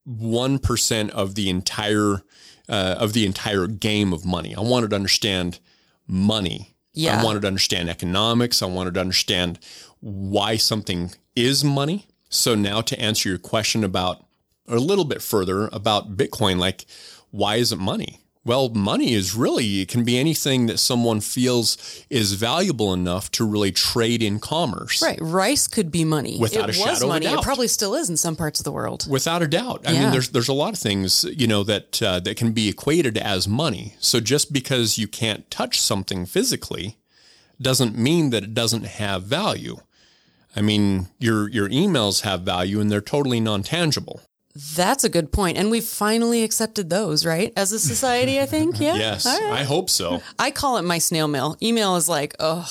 one 0.05 0.59
percent 0.59 1.11
of 1.11 1.35
the 1.35 1.49
entire 1.49 2.23
uh, 2.69 2.97
of 2.99 3.13
the 3.13 3.27
entire 3.27 3.67
game 3.67 4.13
of 4.13 4.25
money. 4.25 4.55
I 4.57 4.61
wanted 4.61 4.91
to 4.91 4.97
understand 4.97 5.61
money. 6.07 6.75
Yeah. 6.95 7.21
I 7.21 7.25
wanted 7.25 7.43
to 7.43 7.49
understand 7.49 7.89
economics. 7.89 8.63
I 8.63 8.67
wanted 8.67 8.95
to 8.95 9.01
understand 9.01 9.59
why 10.01 10.57
something 10.57 11.13
is 11.35 11.65
money. 11.65 12.07
So 12.33 12.55
now 12.55 12.81
to 12.81 12.99
answer 12.99 13.29
your 13.29 13.39
question 13.39 13.85
about 13.85 14.25
a 14.67 14.77
little 14.77 15.05
bit 15.05 15.21
further 15.21 15.69
about 15.71 16.17
Bitcoin, 16.17 16.59
like 16.59 16.87
why 17.31 17.57
is 17.57 17.73
it 17.73 17.79
money? 17.79 18.21
Well, 18.45 18.71
money 18.71 19.13
is 19.13 19.37
really, 19.37 19.83
it 19.83 19.89
can 19.89 20.03
be 20.03 20.19
anything 20.19 20.67
that 20.67 20.79
someone 20.79 21.21
feels 21.21 21.77
is 22.11 22.33
valuable 22.33 22.93
enough 22.93 23.31
to 23.33 23.45
really 23.45 23.71
trade 23.71 24.21
in 24.21 24.41
commerce. 24.41 25.01
Right. 25.01 25.19
Rice 25.21 25.69
could 25.69 25.93
be 25.93 26.05
money. 26.05 26.39
Without 26.41 26.63
it 26.63 26.65
a 26.65 26.67
was 26.69 26.77
shadow 26.79 26.97
of 26.97 27.03
a 27.03 27.07
money. 27.07 27.27
It 27.27 27.43
probably 27.43 27.69
still 27.69 27.95
is 27.95 28.11
in 28.11 28.17
some 28.17 28.35
parts 28.35 28.59
of 28.59 28.65
the 28.65 28.73
world. 28.73 29.07
Without 29.09 29.43
a 29.43 29.47
doubt. 29.47 29.83
I 29.87 29.93
Yeah. 29.93 30.01
mean, 30.03 30.11
there's 30.11 30.31
there's 30.31 30.49
a 30.49 30.53
lot 30.55 30.73
of 30.73 30.79
things 30.81 31.25
you 31.25 31.47
know 31.47 31.63
that 31.65 32.03
uh, 32.03 32.19
that 32.21 32.37
can 32.37 32.51
be 32.53 32.69
equated 32.69 33.17
as 33.17 33.47
money. 33.47 33.95
So 34.01 34.19
just 34.19 34.53
because 34.53 34.99
you 34.99 35.07
can't 35.07 35.49
touch 35.51 35.81
something 35.81 36.27
physically 36.27 36.97
doesn't 37.61 37.97
mean 37.97 38.31
that 38.31 38.43
it 38.43 38.55
doesn't 38.55 38.87
have 38.87 39.23
value. 39.23 39.77
I 40.55 40.61
mean, 40.61 41.09
your 41.19 41.49
your 41.49 41.69
emails 41.69 42.23
have 42.23 42.43
value 42.43 42.81
and 42.81 42.91
they're 42.91 43.01
totally 43.01 43.41
non 43.41 43.63
tangible. 43.63 44.21
That's 44.55 45.03
a 45.03 45.09
good 45.09 45.33
point. 45.33 45.57
And 45.57 45.71
we've 45.71 45.85
finally 45.85 46.43
accepted 46.43 46.91
those, 46.91 47.25
right? 47.25 47.53
As 47.57 47.73
a 47.73 47.79
society, 47.79 48.39
I 48.39 48.47
think. 48.47 48.79
Yeah. 48.81 48.97
Yes, 48.97 49.25
right. 49.25 49.53
I 49.61 49.63
hope 49.65 49.89
so. 49.89 50.23
I 50.39 50.51
call 50.51 50.77
it 50.77 50.83
my 50.83 50.99
snail 50.99 51.29
mail. 51.29 51.57
Email 51.63 51.97
is 51.97 52.09
like, 52.09 52.35
ugh. 52.41 52.69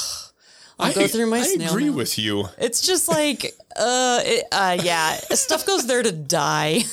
I'll 0.81 0.93
go 0.93 1.07
through 1.07 1.27
my 1.27 1.39
I 1.39 1.43
snail 1.43 1.69
agree 1.69 1.85
mail. 1.85 1.93
with 1.93 2.17
you. 2.17 2.45
It's 2.57 2.81
just 2.81 3.07
like, 3.07 3.53
uh, 3.77 4.19
it, 4.23 4.45
uh, 4.51 4.77
yeah, 4.83 5.15
stuff 5.31 5.65
goes 5.65 5.87
there 5.87 6.03
to 6.03 6.11
die. 6.11 6.79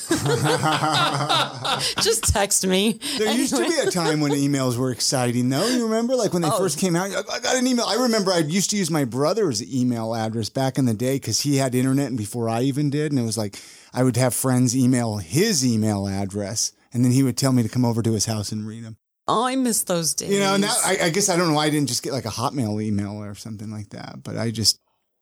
just 2.02 2.24
text 2.24 2.66
me. 2.66 2.98
There 3.18 3.32
used 3.34 3.54
to 3.56 3.66
be 3.66 3.76
a 3.78 3.90
time 3.90 4.20
when 4.20 4.32
emails 4.32 4.76
were 4.76 4.90
exciting, 4.90 5.48
though. 5.48 5.66
You 5.66 5.84
remember, 5.84 6.14
like 6.16 6.32
when 6.32 6.42
they 6.42 6.48
Oh. 6.50 6.58
first 6.58 6.78
came 6.78 6.96
out, 6.96 7.10
I 7.10 7.20
I 7.36 7.40
got 7.40 7.56
an 7.56 7.66
email. 7.66 7.84
I 7.86 7.94
remember 7.94 8.32
I 8.32 8.38
used 8.38 8.70
to 8.70 8.76
use 8.76 8.90
my 8.90 9.04
brother's 9.04 9.62
email 9.62 10.14
address 10.14 10.48
back 10.48 10.78
in 10.78 10.86
the 10.86 10.94
day 10.94 11.16
because 11.16 11.40
he 11.40 11.56
had 11.56 11.74
internet 11.74 12.08
and 12.08 12.18
before 12.18 12.48
I 12.48 12.62
even 12.62 12.90
did. 12.90 13.12
And 13.12 13.18
it 13.18 13.24
was 13.24 13.38
like 13.38 13.60
I 13.92 14.02
would 14.02 14.16
have 14.16 14.34
friends 14.34 14.76
email 14.76 15.18
his 15.18 15.64
email 15.66 16.06
address, 16.06 16.72
and 16.92 17.04
then 17.04 17.12
he 17.12 17.22
would 17.22 17.36
tell 17.36 17.52
me 17.52 17.62
to 17.62 17.68
come 17.68 17.84
over 17.84 18.02
to 18.02 18.12
his 18.12 18.26
house 18.26 18.52
and 18.52 18.66
read 18.66 18.84
them. 18.84 18.96
Oh, 19.28 19.44
I 19.44 19.54
miss 19.56 19.82
those 19.84 20.14
days. 20.14 20.30
You 20.30 20.40
know, 20.40 20.56
now 20.56 20.74
I, 20.84 20.96
I 21.04 21.10
guess 21.10 21.28
I 21.28 21.36
don't 21.36 21.48
know 21.48 21.54
why 21.54 21.66
I 21.66 21.70
didn't 21.70 21.88
just 21.88 22.02
get 22.02 22.12
like 22.12 22.24
a 22.24 22.30
Hotmail 22.30 22.82
email 22.82 23.22
or 23.22 23.34
something 23.34 23.70
like 23.70 23.90
that, 23.90 24.22
but 24.24 24.36
I 24.38 24.50
just 24.50 24.80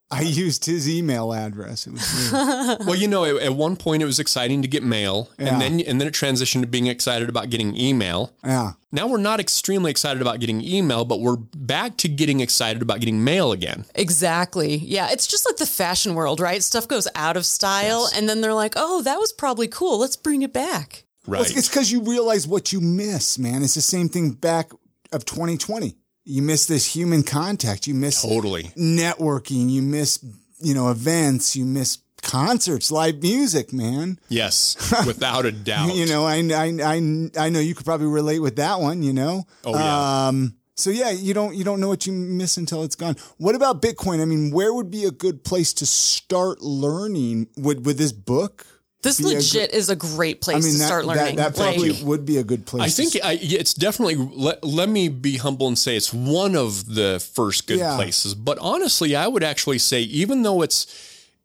I 0.09 0.21
used 0.45 0.63
his 0.65 0.89
email 0.89 1.33
address. 1.33 1.85
It 1.87 1.93
was. 1.93 2.31
Well, 2.87 2.95
you 2.95 3.07
know, 3.07 3.25
at, 3.25 3.35
at 3.43 3.53
one 3.55 3.75
point 3.75 4.01
it 4.01 4.05
was 4.05 4.19
exciting 4.19 4.61
to 4.61 4.67
get 4.67 4.83
mail, 4.83 5.29
Yeah. 5.37 5.47
and 5.53 5.61
then 5.61 5.79
and 5.81 5.99
then 5.99 6.07
it 6.07 6.13
transitioned 6.13 6.61
to 6.61 6.67
being 6.67 6.87
excited 6.87 7.27
about 7.29 7.49
getting 7.49 7.75
email. 7.75 8.33
yeah. 8.43 8.73
Now 8.89 9.07
we're 9.07 9.17
not 9.17 9.41
extremely 9.41 9.91
excited 9.91 10.21
about 10.21 10.39
getting 10.39 10.61
email, 10.63 11.03
but 11.03 11.19
we're 11.19 11.35
back 11.35 11.97
to 11.97 12.07
getting 12.07 12.39
excited 12.39 12.81
about 12.81 12.99
getting 13.01 13.21
mail 13.21 13.51
again. 13.51 13.83
Exactly. 13.95 14.77
Yeah. 14.77 15.09
It's 15.11 15.27
just 15.27 15.45
like 15.45 15.57
the 15.57 15.65
fashion 15.65 16.15
world, 16.15 16.39
right? 16.39 16.63
Stuff 16.63 16.87
goes 16.87 17.07
out 17.13 17.35
of 17.35 17.45
style 17.45 18.07
and 18.15 18.29
then 18.29 18.39
they're 18.39 18.53
like, 18.53 18.73
oh, 18.77 19.01
that 19.01 19.19
was 19.19 19.33
probably 19.33 19.67
cool. 19.67 19.99
Let's 19.99 20.15
bring 20.15 20.41
it 20.41 20.53
back. 20.53 21.03
Well, 21.27 21.41
Right. 21.41 21.55
it's 21.57 21.67
because 21.67 21.91
you 21.91 22.01
realize 22.01 22.47
what 22.47 22.71
you 22.71 22.79
miss, 22.81 23.37
man. 23.37 23.61
It's 23.63 23.75
the 23.75 23.81
same 23.81 24.09
thing 24.09 24.31
back 24.31 24.71
of 25.11 25.25
2020. 25.25 25.95
You 26.25 26.41
miss 26.41 26.65
this 26.65 26.95
human 26.95 27.23
contact. 27.23 27.87
You 27.87 27.93
miss 27.93 28.21
totally. 28.21 28.71
networking. 28.77 29.69
You 29.69 29.81
miss, 29.81 30.19
you 30.59 30.73
know, 30.73 30.89
events. 30.89 31.55
You 31.55 31.65
miss 31.65 31.99
concerts, 32.21 32.91
live 32.91 33.21
music, 33.21 33.71
man. 33.71 34.19
Yes, 34.27 34.75
without 35.05 35.45
a 35.45 35.51
doubt. 35.51 35.95
You 35.95 36.05
know, 36.05 36.25
I, 36.25 36.35
I, 36.37 36.65
I, 36.83 37.29
I 37.45 37.49
know 37.49 37.59
you 37.59 37.75
could 37.75 37.85
probably 37.85 38.07
relate 38.07 38.39
with 38.39 38.55
that 38.57 38.79
one, 38.79 39.03
you 39.03 39.13
know? 39.13 39.45
Oh, 39.63 39.73
yeah. 39.77 40.27
Um, 40.27 40.55
so 40.75 40.89
yeah, 40.89 41.11
you 41.11 41.33
don't, 41.33 41.55
you 41.55 41.63
don't 41.63 41.79
know 41.79 41.87
what 41.87 42.05
you 42.05 42.13
miss 42.13 42.57
until 42.57 42.83
it's 42.83 42.95
gone. 42.95 43.15
What 43.37 43.55
about 43.55 43.81
Bitcoin? 43.81 44.21
I 44.21 44.25
mean, 44.25 44.51
where 44.51 44.73
would 44.73 44.91
be 44.91 45.05
a 45.05 45.11
good 45.11 45.43
place 45.43 45.73
to 45.75 45.85
start 45.85 46.61
learning? 46.61 47.47
Would, 47.57 47.85
would 47.85 47.97
this 47.97 48.11
book? 48.11 48.65
This 49.03 49.19
be 49.19 49.25
a 49.25 49.35
legit 49.35 49.73
is 49.73 49.89
a 49.89 49.95
great 49.95 50.41
place 50.41 50.57
I 50.57 50.59
mean, 50.59 50.73
to 50.73 50.77
that, 50.79 50.85
start 50.87 51.05
that, 51.05 51.15
learning. 51.15 51.35
that 51.37 51.55
probably 51.55 51.91
Like, 51.91 52.03
would 52.05 52.25
be 52.25 52.37
a 52.37 52.43
good 52.43 52.65
place. 52.65 52.83
I 52.83 52.87
to 52.87 53.09
think 53.09 53.23
I, 53.23 53.37
it's 53.41 53.73
definitely. 53.73 54.15
Let, 54.15 54.63
let 54.63 54.89
me 54.89 55.07
be 55.07 55.37
humble 55.37 55.67
and 55.67 55.77
say 55.77 55.95
it's 55.95 56.11
one 56.13 56.55
of 56.55 56.95
the 56.95 57.19
first 57.33 57.67
good 57.67 57.77
Yeah. 57.77 57.95
places. 57.95 58.33
But 58.33 58.57
honestly, 58.59 59.15
I 59.15 59.27
would 59.27 59.43
actually 59.43 59.77
say 59.77 60.01
even 60.01 60.41
though 60.41 60.61
it's 60.61 60.87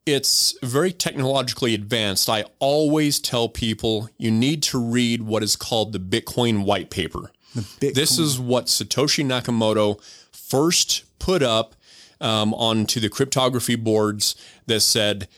it's 0.06 0.56
very 0.62 0.92
technologically 0.92 1.74
advanced, 1.74 2.28
I 2.28 2.44
always 2.58 3.20
tell 3.20 3.48
people 3.48 4.08
you 4.18 4.30
need 4.32 4.62
to 4.64 4.78
read 4.82 5.22
what 5.22 5.42
is 5.42 5.54
called 5.54 5.92
the 5.92 6.00
Bitcoin 6.00 6.64
white 6.64 6.90
paper. 6.90 7.30
Bitcoin. 7.56 7.94
This 7.94 8.18
is 8.18 8.40
what 8.40 8.66
Satoshi 8.66 9.24
Nakamoto 9.24 10.02
first 10.32 11.04
put 11.18 11.42
up 11.42 11.74
um, 12.20 12.54
onto 12.54 12.98
the 12.98 13.08
cryptography 13.10 13.76
boards 13.76 14.34
that 14.66 14.80
said, 14.80 15.28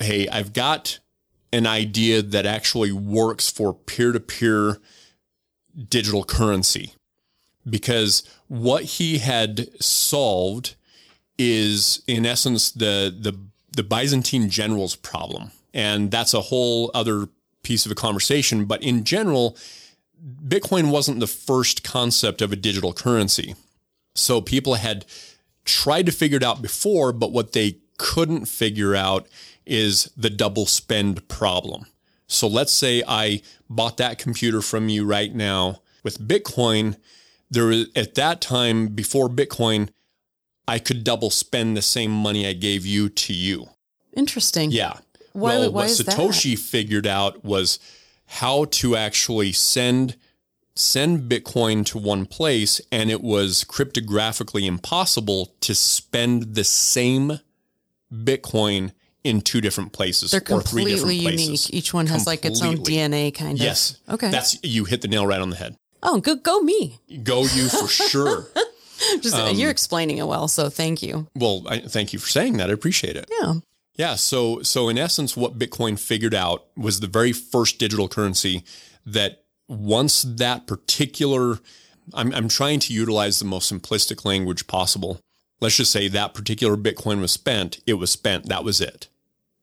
"Hey, 0.00 0.28
I've 0.28 0.52
got 0.52 1.00
an 1.52 1.66
idea 1.66 2.22
that 2.22 2.46
actually 2.46 2.92
works 2.92 3.50
for 3.50 3.72
peer-to-peer 3.74 4.80
digital 5.88 6.24
currency." 6.24 6.92
Because 7.68 8.22
what 8.48 8.84
he 8.84 9.18
had 9.18 9.68
solved 9.82 10.74
is, 11.38 12.02
in 12.06 12.24
essence, 12.26 12.70
the 12.70 13.14
the 13.18 13.38
the 13.76 13.82
Byzantine 13.82 14.48
generals 14.50 14.96
problem, 14.96 15.52
and 15.72 16.10
that's 16.10 16.34
a 16.34 16.40
whole 16.42 16.90
other 16.94 17.28
piece 17.62 17.86
of 17.86 17.92
a 17.92 17.94
conversation. 17.94 18.64
But 18.64 18.82
in 18.82 19.04
general, 19.04 19.56
Bitcoin 20.46 20.90
wasn't 20.90 21.20
the 21.20 21.26
first 21.26 21.84
concept 21.84 22.42
of 22.42 22.52
a 22.52 22.56
digital 22.56 22.92
currency. 22.92 23.54
So 24.14 24.40
people 24.40 24.74
had 24.74 25.04
tried 25.64 26.06
to 26.06 26.12
figure 26.12 26.38
it 26.38 26.42
out 26.42 26.62
before, 26.62 27.12
but 27.12 27.30
what 27.30 27.52
they 27.52 27.78
couldn't 27.98 28.46
figure 28.46 28.96
out 28.96 29.28
is 29.68 30.10
the 30.16 30.30
double 30.30 30.66
spend 30.66 31.28
problem. 31.28 31.86
So 32.26 32.46
let's 32.48 32.72
say 32.72 33.02
I 33.06 33.42
bought 33.70 33.96
that 33.98 34.18
computer 34.18 34.60
from 34.60 34.88
you 34.88 35.04
right 35.04 35.34
now 35.34 35.82
with 36.02 36.18
Bitcoin. 36.26 36.96
There 37.50 37.66
was, 37.66 37.86
at 37.96 38.14
that 38.16 38.40
time 38.40 38.88
before 38.88 39.28
Bitcoin, 39.28 39.88
I 40.66 40.78
could 40.78 41.04
double 41.04 41.30
spend 41.30 41.76
the 41.76 41.82
same 41.82 42.10
money 42.10 42.46
I 42.46 42.52
gave 42.52 42.84
you 42.84 43.08
to 43.08 43.32
you. 43.32 43.68
interesting. 44.12 44.70
Yeah. 44.70 44.98
Why- 45.32 45.58
well, 45.58 45.62
why 45.72 45.82
what 45.82 45.90
is 45.90 45.98
that? 45.98 46.14
Satoshi 46.16 46.58
figured 46.58 47.06
out 47.06 47.44
was 47.44 47.78
how 48.26 48.66
to 48.66 48.96
actually 48.96 49.52
send 49.52 50.16
send 50.74 51.28
Bitcoin 51.30 51.84
to 51.86 51.98
one 51.98 52.24
place, 52.24 52.80
and 52.92 53.10
it 53.10 53.20
was 53.20 53.64
cryptographically 53.64 54.64
impossible 54.64 55.54
to 55.60 55.74
spend 55.74 56.54
the 56.54 56.62
same 56.62 57.40
Bitcoin 58.12 58.92
in 59.28 59.40
two 59.40 59.60
different 59.60 59.92
places 59.92 60.30
They're 60.30 60.40
or 60.40 60.62
three 60.62 60.82
completely 60.84 60.94
different 60.94 61.38
unique. 61.40 61.48
places. 61.48 61.72
Each 61.74 61.94
one 61.94 62.06
has 62.06 62.26
like 62.26 62.44
its 62.44 62.62
own 62.62 62.76
Completely. 62.76 63.02
DNA 63.08 63.34
kind 63.34 63.52
of. 63.52 63.58
Yes. 63.64 63.98
Okay. 64.08 64.30
That's 64.30 64.58
you 64.64 64.84
hit 64.84 65.02
the 65.02 65.08
nail 65.08 65.26
right 65.26 65.40
on 65.40 65.50
the 65.50 65.56
head. 65.56 65.76
oh, 66.02 66.20
go 66.20 66.34
go 66.36 66.60
me. 66.60 66.98
Go 67.22 67.42
you 67.42 67.68
for 67.68 67.88
sure. 67.88 68.46
Just 69.20 69.34
Um, 69.36 69.54
you're 69.56 69.70
explaining 69.70 70.18
it 70.18 70.26
well, 70.26 70.48
so 70.48 70.68
thank 70.68 71.02
you. 71.02 71.28
Well, 71.36 71.62
I, 71.68 71.78
thank 71.80 72.12
you 72.12 72.18
for 72.18 72.28
saying 72.28 72.56
that. 72.56 72.68
I 72.68 72.72
appreciate 72.72 73.16
it. 73.16 73.30
Yeah. 73.40 73.54
Yeah, 73.96 74.14
so 74.16 74.62
so 74.62 74.88
in 74.88 74.96
essence, 74.98 75.36
what 75.36 75.58
Bitcoin 75.58 75.98
figured 75.98 76.34
out 76.34 76.66
was 76.76 77.00
the 77.00 77.06
very 77.08 77.32
first 77.32 77.78
digital 77.78 78.08
currency 78.08 78.64
that 79.06 79.44
once 79.68 80.22
that 80.22 80.66
particular, 80.66 81.58
I'm 82.14 82.32
I'm 82.34 82.48
trying 82.48 82.78
to 82.80 82.92
utilize 82.94 83.38
the 83.38 83.44
most 83.44 83.72
simplistic 83.72 84.24
language 84.24 84.66
possible. 84.66 85.20
Let's 85.60 85.76
just 85.76 85.90
say 85.90 86.06
that 86.08 86.34
particular 86.34 86.76
Bitcoin 86.76 87.20
was 87.20 87.32
spent, 87.32 87.80
it 87.86 87.94
was 87.94 88.10
spent. 88.12 88.48
That 88.48 88.62
was 88.64 88.80
it, 88.80 89.08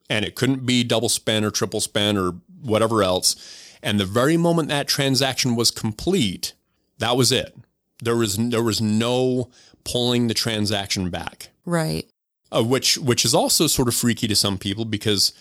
and 0.10 0.26
it 0.26 0.36
couldn't 0.36 0.66
be 0.66 0.84
double 0.84 1.10
spent 1.10 1.46
or 1.46 1.52
triple 1.52 1.82
spent 1.82 2.18
or 2.18 2.36
whatever 2.62 3.04
else. 3.04 3.36
And 3.84 4.00
the 4.00 4.06
very 4.06 4.38
moment 4.38 4.70
that 4.70 4.88
transaction 4.88 5.56
was 5.56 5.72
complete, 5.72 6.54
that 6.98 7.16
was 7.18 7.32
it. 7.32 7.56
There 8.02 8.16
was 8.16 8.36
there 8.38 8.64
was 8.64 8.82
no 8.82 9.50
pulling 9.84 10.28
the 10.28 10.34
transaction 10.34 11.10
back 11.10 11.50
Right. 11.66 12.08
uh, 12.52 12.64
which 12.64 12.98
which 12.98 13.24
is 13.24 13.34
also 13.34 13.68
sort 13.68 13.88
of 13.88 13.94
freaky 13.94 14.28
to 14.28 14.36
some 14.36 14.58
people 14.58 14.86
because 14.86 15.32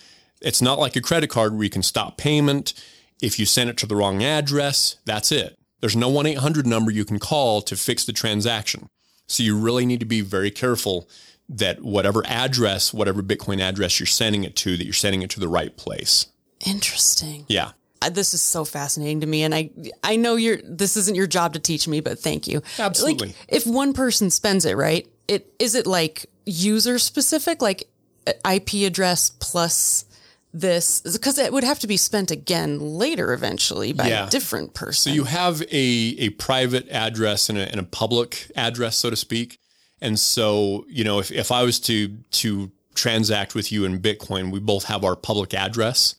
it's 0.41 0.61
not 0.63 0.79
like 0.79 0.95
a 0.97 1.01
credit 1.01 1.31
card 1.31 1.55
where 1.55 1.65
you 1.65 1.71
can 1.71 1.83
stop 1.83 2.17
payment 2.19 2.75
if 3.23 3.39
you 3.39 3.47
send 3.47 3.71
it 3.71 3.77
to 3.79 3.87
the 3.87 3.97
wrong 3.97 4.23
address. 4.23 4.97
That's 5.05 5.33
it. 5.33 5.57
There's 5.81 5.97
no 5.97 6.09
one 6.09 6.27
eight 6.27 6.39
hundred 6.39 6.67
number 6.67 6.91
you 6.91 7.05
can 7.05 7.19
call 7.19 7.61
to 7.63 7.77
fix 7.77 8.05
the 8.05 8.13
transaction. 8.13 8.89
So 9.27 9.43
you 9.43 9.57
really 9.57 9.87
need 9.87 10.01
to 10.01 10.07
be 10.07 10.21
very 10.21 10.51
careful 10.51 11.09
that 11.49 11.83
whatever 11.83 12.23
address, 12.27 12.93
whatever 12.95 13.23
Bitcoin 13.23 13.61
address 13.61 14.01
you're 14.01 14.07
sending 14.07 14.45
it 14.45 14.57
to, 14.57 14.77
that 14.77 14.85
you're 14.85 14.93
sending 14.93 15.23
it 15.23 15.31
to 15.31 15.41
the 15.41 15.49
right 15.49 15.77
place. 15.77 16.27
Interesting. 16.67 17.45
Yeah. 17.49 17.73
This 18.11 18.35
is 18.35 18.43
so 18.43 18.67
fascinating 18.67 19.21
to 19.23 19.27
me, 19.27 19.45
and 19.45 19.55
I 19.55 19.71
I 20.03 20.17
know 20.17 20.37
you're. 20.37 20.59
This 20.63 20.95
isn't 20.99 21.17
your 21.17 21.27
job 21.27 21.55
to 21.55 21.59
teach 21.59 21.89
me, 21.89 22.01
but 22.03 22.19
thank 22.19 22.47
you. 22.47 22.61
Absolutely. 22.79 23.29
Like, 23.29 23.37
if 23.49 23.67
one 23.67 23.95
person 23.95 24.29
spends 24.29 24.67
it, 24.67 24.77
right? 24.77 25.09
It 25.27 25.51
is 25.59 25.75
it 25.75 25.87
like 25.87 26.27
user 26.45 26.99
specific, 26.99 27.63
like 27.63 27.89
uh, 28.27 28.33
IP 28.53 28.75
address 28.87 29.31
plus 29.41 30.05
this, 30.53 31.01
because 31.01 31.39
it 31.39 31.51
would 31.51 31.65
have 31.65 31.79
to 31.79 31.87
be 31.87 31.97
spent 31.97 32.31
again 32.31 32.79
later, 32.79 33.33
eventually 33.33 33.95
by 33.95 34.09
Yeah. 34.09 34.27
a 34.27 34.31
different 34.31 34.75
person. 34.75 35.11
So 35.13 35.15
you 35.15 35.25
have 35.25 35.63
a, 35.63 35.67
a 35.73 36.29
private 36.31 36.87
address 36.91 37.49
and 37.49 37.57
a, 37.57 37.69
and 37.71 37.81
a 37.81 37.85
public 37.85 38.53
address, 38.55 38.99
so 38.99 39.09
to 39.09 39.17
speak. 39.17 39.59
And 40.05 40.19
so, 40.21 40.85
you 40.87 41.03
know, 41.03 41.19
if, 41.19 41.33
if 41.33 41.51
I 41.51 41.63
was 41.63 41.81
to 41.81 42.09
to 42.33 42.71
transact 42.95 43.55
with 43.55 43.73
you 43.73 43.85
in 43.87 44.01
Bitcoin, 44.01 44.53
we 44.53 44.61
both 44.61 44.85
have 44.85 45.03
our 45.03 45.17
public 45.17 45.55
address. 45.55 46.17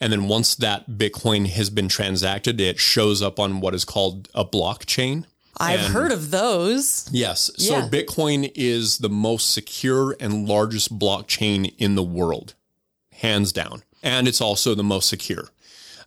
And 0.00 0.12
then 0.12 0.26
once 0.28 0.56
that 0.56 0.90
Bitcoin 0.90 1.46
has 1.46 1.70
been 1.70 1.88
transacted, 1.88 2.60
it 2.60 2.78
shows 2.80 3.22
up 3.22 3.38
on 3.38 3.60
what 3.60 3.74
is 3.74 3.84
called 3.84 4.28
a 4.34 4.44
blockchain. 4.44 5.24
I've 5.56 5.84
and- 5.84 5.92
heard 5.92 6.12
of 6.12 6.30
those. 6.32 7.08
Yes. 7.12 7.50
So 7.56 7.78
Yeah. 7.78 7.88
Bitcoin 7.88 8.50
is 8.54 8.98
the 8.98 9.08
most 9.08 9.52
secure 9.52 10.16
and 10.20 10.48
largest 10.48 10.98
blockchain 10.98 11.74
in 11.78 11.94
the 11.94 12.02
world, 12.02 12.54
hands 13.12 13.52
down. 13.52 13.82
And 14.02 14.28
it's 14.28 14.40
also 14.40 14.74
the 14.74 14.84
most 14.84 15.08
secure. 15.08 15.50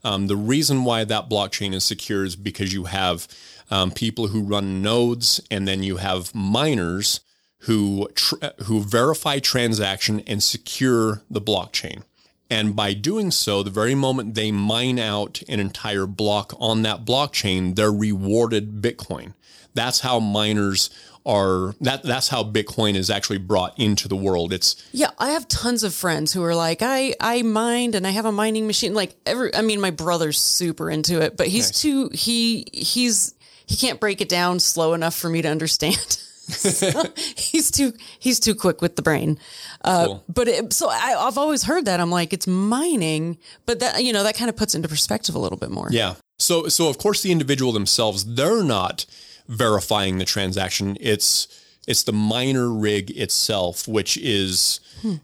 Um, 0.04 0.28
the 0.28 0.38
reason 0.38 0.84
why 0.84 1.04
that 1.06 1.30
blockchain 1.30 1.74
is 1.74 1.84
secure 1.84 2.26
is 2.26 2.36
because 2.36 2.74
you 2.74 2.86
have 2.86 3.28
um, 3.72 3.92
people 3.92 4.28
who 4.28 4.44
run 4.44 4.82
nodes, 4.82 5.42
and 5.50 5.68
then 5.68 5.82
you 5.82 5.98
have 5.98 6.36
miners 6.36 7.22
who 7.62 8.10
tr- 8.16 8.36
who 8.66 8.82
verify 8.82 9.40
transaction 9.40 10.22
and 10.28 10.44
secure 10.44 11.24
the 11.30 11.42
blockchain. 11.42 12.04
And 12.50 12.76
by 12.76 12.94
doing 12.94 13.32
so, 13.32 13.64
the 13.64 13.70
very 13.70 13.96
moment 13.96 14.36
they 14.36 14.52
mine 14.52 15.00
out 15.00 15.42
an 15.48 15.62
entire 15.62 16.06
block 16.06 16.54
on 16.60 16.82
that 16.82 17.06
blockchain, 17.06 17.76
they're 17.76 17.94
rewarded 17.94 18.82
Bitcoin. 18.82 19.34
That's 19.74 20.02
how 20.02 20.20
miners 20.20 20.90
are 21.26 21.76
that 21.80 22.04
that's 22.04 22.28
how 22.28 22.44
Bitcoin 22.44 22.96
is 22.96 23.10
actually 23.10 23.38
brought 23.38 23.78
into 23.80 24.08
the 24.08 24.16
world. 24.16 24.52
It's 24.52 24.76
Yeah, 24.92 25.12
I 25.18 25.30
have 25.30 25.48
tons 25.48 25.84
of 25.84 25.94
friends 25.94 26.34
who 26.34 26.44
are 26.44 26.56
like, 26.56 26.82
I 26.82 27.16
I 27.22 27.44
mined 27.44 27.96
and 27.96 28.06
I 28.06 28.10
have 28.10 28.26
a 28.26 28.32
mining 28.32 28.68
machine. 28.68 28.94
Like 28.94 29.16
every, 29.26 29.56
I 29.56 29.62
mean, 29.62 29.80
my 29.80 29.92
brother's 29.92 30.40
super 30.40 30.90
into 30.90 31.22
it, 31.22 31.38
but 31.38 31.48
he's 31.48 31.72
too 31.72 32.10
he 32.14 32.66
he's 32.74 33.36
he 33.72 33.78
can't 33.78 34.00
break 34.00 34.22
it 34.22 34.30
down 34.30 34.60
slow 34.60 34.94
enough 34.94 35.16
for 35.16 35.30
me 35.30 35.42
to 35.42 35.48
understand. 35.50 36.18
So 36.48 37.04
he's 37.38 37.72
too 37.72 37.94
he's 38.20 38.38
too 38.40 38.56
quick 38.56 38.82
with 38.82 38.98
the 38.98 39.02
brain. 39.02 39.38
Uh, 39.86 40.06
Cool. 40.08 40.24
But 40.28 40.48
it, 40.50 40.74
so 40.74 40.90
I, 40.90 41.16
I've 41.18 41.38
always 41.38 41.64
heard 41.64 41.86
that 41.86 42.02
I'm 42.02 42.12
like 42.12 42.34
it's 42.34 42.46
mining, 42.48 43.38
but 43.66 43.80
that 43.80 44.04
you 44.04 44.12
know 44.12 44.24
that 44.24 44.36
kind 44.36 44.50
of 44.50 44.58
puts 44.58 44.76
into 44.76 44.90
perspective 44.90 45.34
a 45.36 45.40
little 45.40 45.58
bit 45.58 45.70
more. 45.70 45.88
Yeah. 45.92 46.16
So, 46.40 46.68
so 46.68 46.90
of 46.90 46.98
course, 46.98 47.22
the 47.22 47.32
individual 47.32 47.72
themselves, 47.72 48.26
they're 48.36 48.64
not 48.64 49.06
verifying 49.48 50.18
the 50.18 50.26
transaction. 50.26 50.98
It's 51.00 51.48
it's 51.88 52.04
the 52.04 52.12
miner 52.14 52.68
rig 52.70 53.12
itself, 53.12 53.88
which 53.88 54.18
is 54.18 54.82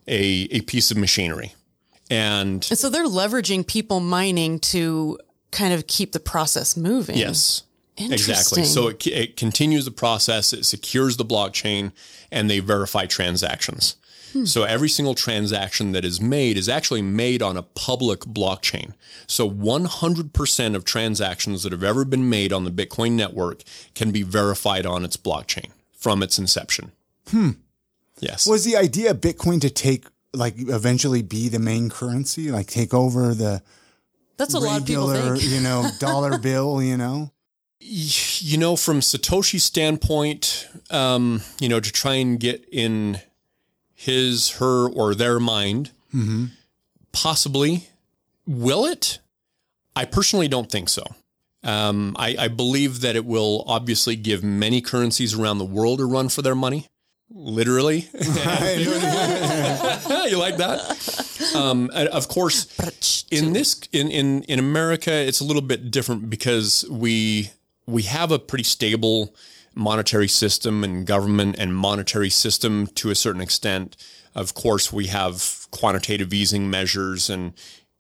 a 0.08 0.48
a 0.52 0.62
piece 0.62 0.92
of 0.92 0.98
machinery, 0.98 1.56
and 2.10 2.66
And 2.70 2.80
so 2.80 2.90
they're 2.90 3.06
leveraging 3.06 3.68
people 3.68 4.00
mining 4.00 4.60
to 4.72 5.18
kind 5.52 5.74
of 5.74 5.88
keep 5.88 6.14
the 6.14 6.22
process 6.22 6.78
moving. 6.78 7.18
yes, 7.18 7.64
exactly. 7.98 8.64
So 8.64 8.88
it, 8.90 9.06
it 9.08 9.38
continues 9.38 9.86
the 9.86 9.92
process, 9.92 10.54
it 10.54 10.66
secures 10.66 11.18
the 11.18 11.26
blockchain, 11.26 11.92
and 12.32 12.50
they 12.50 12.60
verify 12.60 13.06
transactions. 13.06 13.96
So 14.46 14.64
every 14.64 14.90
single 14.90 15.16
transaction 15.16 15.94
that 15.94 16.06
is 16.06 16.22
made 16.22 16.58
is 16.58 16.70
actually 16.70 17.02
made 17.02 17.42
on 17.42 17.58
a 17.58 17.64
public 17.64 18.20
blockchain. 18.20 18.94
So 19.26 19.50
100% 19.50 20.76
of 20.76 20.86
transactions 20.86 21.64
that 21.64 21.72
have 21.72 21.84
ever 21.84 22.06
been 22.06 22.30
made 22.30 22.54
on 22.54 22.64
the 22.64 22.70
Bitcoin 22.70 23.14
network 23.14 23.64
can 23.96 24.12
be 24.12 24.24
verified 24.24 24.86
on 24.86 25.04
its 25.04 25.18
blockchain 25.18 25.72
from 25.92 26.22
its 26.22 26.38
inception. 26.38 26.92
Hmm. 27.30 27.52
Yes. 28.20 28.46
Was 28.46 28.64
the 28.64 28.78
idea 28.78 29.12
of 29.12 29.22
Bitcoin 29.22 29.60
to 29.62 29.70
take 29.70 30.06
like 30.34 30.56
eventually 30.58 31.22
be 31.22 31.50
the 31.50 31.60
main 31.60 31.90
currency, 31.90 32.52
like 32.52 32.68
take 32.68 32.94
over 32.94 33.34
the 33.34 33.62
That's 34.38 34.54
what 34.54 34.64
a 34.64 34.66
lot 34.66 34.82
of 34.82 34.88
people 34.88 35.10
regular, 35.10 35.38
think. 35.38 35.52
you 35.52 35.62
know, 35.62 35.90
dollar 36.00 36.38
bill, 36.38 36.82
you 36.82 36.98
know? 36.98 37.32
You 37.88 38.58
know, 38.58 38.76
from 38.76 39.00
Satoshi's 39.00 39.64
standpoint, 39.64 40.68
um, 40.90 41.42
you 41.60 41.70
know, 41.70 41.80
to 41.80 41.92
try 41.92 42.16
and 42.16 42.40
get 42.40 42.68
in 42.72 43.20
his, 43.94 44.52
her, 44.58 44.88
or 44.90 45.16
their 45.16 45.40
mind, 45.40 45.92
possibly. 47.12 47.88
Will 48.46 48.86
it? 48.86 49.20
I 49.96 50.06
personally 50.06 50.48
don't 50.48 50.72
think 50.72 50.90
so. 50.90 51.04
Um, 51.64 52.16
I, 52.18 52.36
I 52.40 52.48
believe 52.48 53.02
that 53.02 53.16
it 53.16 53.26
will 53.26 53.64
obviously 53.68 54.16
give 54.16 54.44
many 54.44 54.82
currencies 54.82 55.34
around 55.34 55.58
the 55.58 55.66
world 55.66 56.00
a 56.00 56.06
run 56.06 56.30
for 56.30 56.42
their 56.42 56.56
money. 56.56 56.88
Literally. 57.30 58.08
you 60.30 60.38
like 60.38 60.58
that? 60.58 61.52
Um, 61.56 61.90
and 61.94 62.08
of 62.10 62.28
course, 62.28 62.68
in 63.32 63.54
this 63.54 63.82
in, 63.92 64.10
in 64.10 64.44
in 64.44 64.60
America, 64.60 65.12
it's 65.12 65.40
a 65.42 65.44
little 65.44 65.62
bit 65.62 65.92
different 65.92 66.30
because 66.30 66.86
we 66.90 67.50
we 67.88 68.04
have 68.04 68.32
a 68.32 68.38
pretty 68.40 68.64
stable 68.66 69.34
monetary 69.74 70.28
system 70.28 70.84
and 70.84 71.06
government 71.06 71.56
and 71.58 71.76
monetary 71.76 72.30
system 72.30 72.88
to 72.88 73.10
a 73.10 73.16
certain 73.16 73.42
extent. 73.42 73.96
Of 74.36 74.54
course, 74.54 74.92
we 74.92 75.08
have 75.08 75.68
quantitative 75.72 76.34
easing 76.34 76.70
measures 76.70 77.30
and 77.30 77.54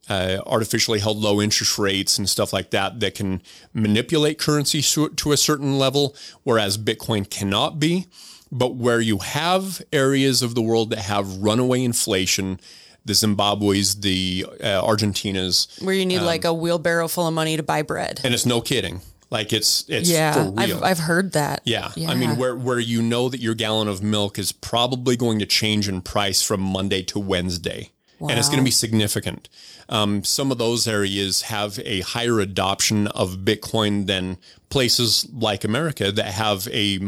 uh, 0.09 0.37
artificially 0.45 0.99
held 0.99 1.17
low 1.17 1.41
interest 1.41 1.77
rates 1.77 2.17
and 2.17 2.29
stuff 2.29 2.53
like 2.53 2.71
that 2.71 2.99
that 2.99 3.15
can 3.15 3.41
manipulate 3.73 4.39
currency 4.39 4.81
to, 4.81 5.31
a 5.31 5.37
certain 5.37 5.77
level, 5.77 6.15
whereas 6.43 6.77
Bitcoin 6.77 7.29
cannot 7.29 7.79
be. 7.79 8.07
But 8.51 8.75
where 8.75 9.01
you 9.01 9.17
have 9.19 9.81
areas 9.91 10.41
of 10.41 10.55
the 10.55 10.61
world 10.61 10.89
that 10.91 10.99
have 10.99 11.37
runaway 11.37 11.83
inflation, 11.83 12.59
the 13.03 13.13
Zimbabwe's, 13.13 13.99
the 13.99 14.45
uh, 14.61 14.81
Argentinas, 14.81 15.83
Where 15.83 15.93
you 15.93 16.05
need 16.05 16.21
like 16.21 16.45
a 16.45 16.53
wheelbarrow 16.53 17.09
full 17.09 17.27
of 17.27 17.33
money 17.33 17.57
to 17.57 17.63
buy 17.63 17.81
bread. 17.81 18.21
and 18.23 18.33
it's 18.33 18.45
no 18.45 18.61
kidding. 18.61 19.01
Like 19.29 19.51
it's 19.51 19.85
it's 19.89 20.09
Yeah, 20.09 20.33
for 20.33 20.51
real. 20.51 20.77
I've, 20.77 20.83
I've 20.83 20.99
heard 20.99 21.33
that. 21.33 21.61
yeah. 21.65 21.91
I 22.07 22.15
mean, 22.15 22.37
where 22.37 22.55
where 22.55 22.79
you 22.79 23.01
know 23.01 23.29
that 23.29 23.41
your 23.41 23.55
gallon 23.55 23.87
of 23.87 24.01
milk 24.01 24.39
is 24.39 24.51
probably 24.51 25.17
going 25.17 25.39
to 25.39 25.45
change 25.45 25.89
in 25.89 26.01
price 26.01 26.41
from 26.41 26.61
Monday 26.61 27.03
to 27.03 27.19
Wednesday, 27.19 27.91
and 28.21 28.31
it's 28.31 28.47
going 28.47 28.59
to 28.59 28.65
be 28.65 28.71
significant. 28.71 29.49
Um, 29.89 30.23
some 30.23 30.51
of 30.51 30.57
those 30.57 30.87
areas 30.87 31.43
have 31.43 31.79
a 31.85 32.01
higher 32.01 32.39
adoption 32.39 33.07
of 33.07 33.37
Bitcoin 33.39 34.07
than 34.07 34.37
places 34.69 35.27
like 35.33 35.63
America 35.63 36.11
that 36.11 36.33
have 36.33 36.67
a 36.69 36.99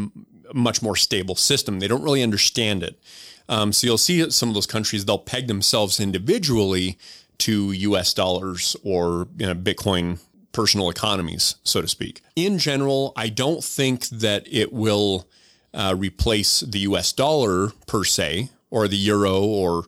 much 0.54 0.82
more 0.82 0.96
stable 0.96 1.36
system. 1.36 1.80
They 1.80 1.88
don't 1.88 2.04
really 2.04 2.24
understand 2.24 2.84
it. 2.84 3.00
Um, 3.48 3.74
so 3.74 3.88
you'll 3.88 3.98
see 3.98 4.22
that 4.22 4.34
some 4.34 4.50
of 4.50 4.56
those 4.56 4.68
countries 4.68 5.06
they'll 5.06 5.18
peg 5.18 5.48
themselves 5.48 6.00
individually 6.00 6.98
to 7.40 7.72
U.S. 7.72 8.14
dollars 8.14 8.76
or 8.84 9.28
you 9.38 9.48
know, 9.48 9.56
Bitcoin 9.56 10.20
personal 10.52 10.89
economies, 10.89 11.56
so 11.64 11.82
to 11.82 11.88
speak. 11.88 12.22
In 12.36 12.58
general, 12.58 13.14
I 13.16 13.30
don't 13.30 13.64
think 13.64 14.08
that 14.10 14.47
it 14.52 14.74
will 14.74 15.28
uh, 15.74 15.95
replace 15.97 16.62
the 16.62 16.80
U.S. 16.80 17.14
dollar 17.14 17.70
per 17.88 18.04
se, 18.04 18.50
or 18.72 18.88
the 18.88 18.97
euro, 18.97 19.41
or 19.41 19.86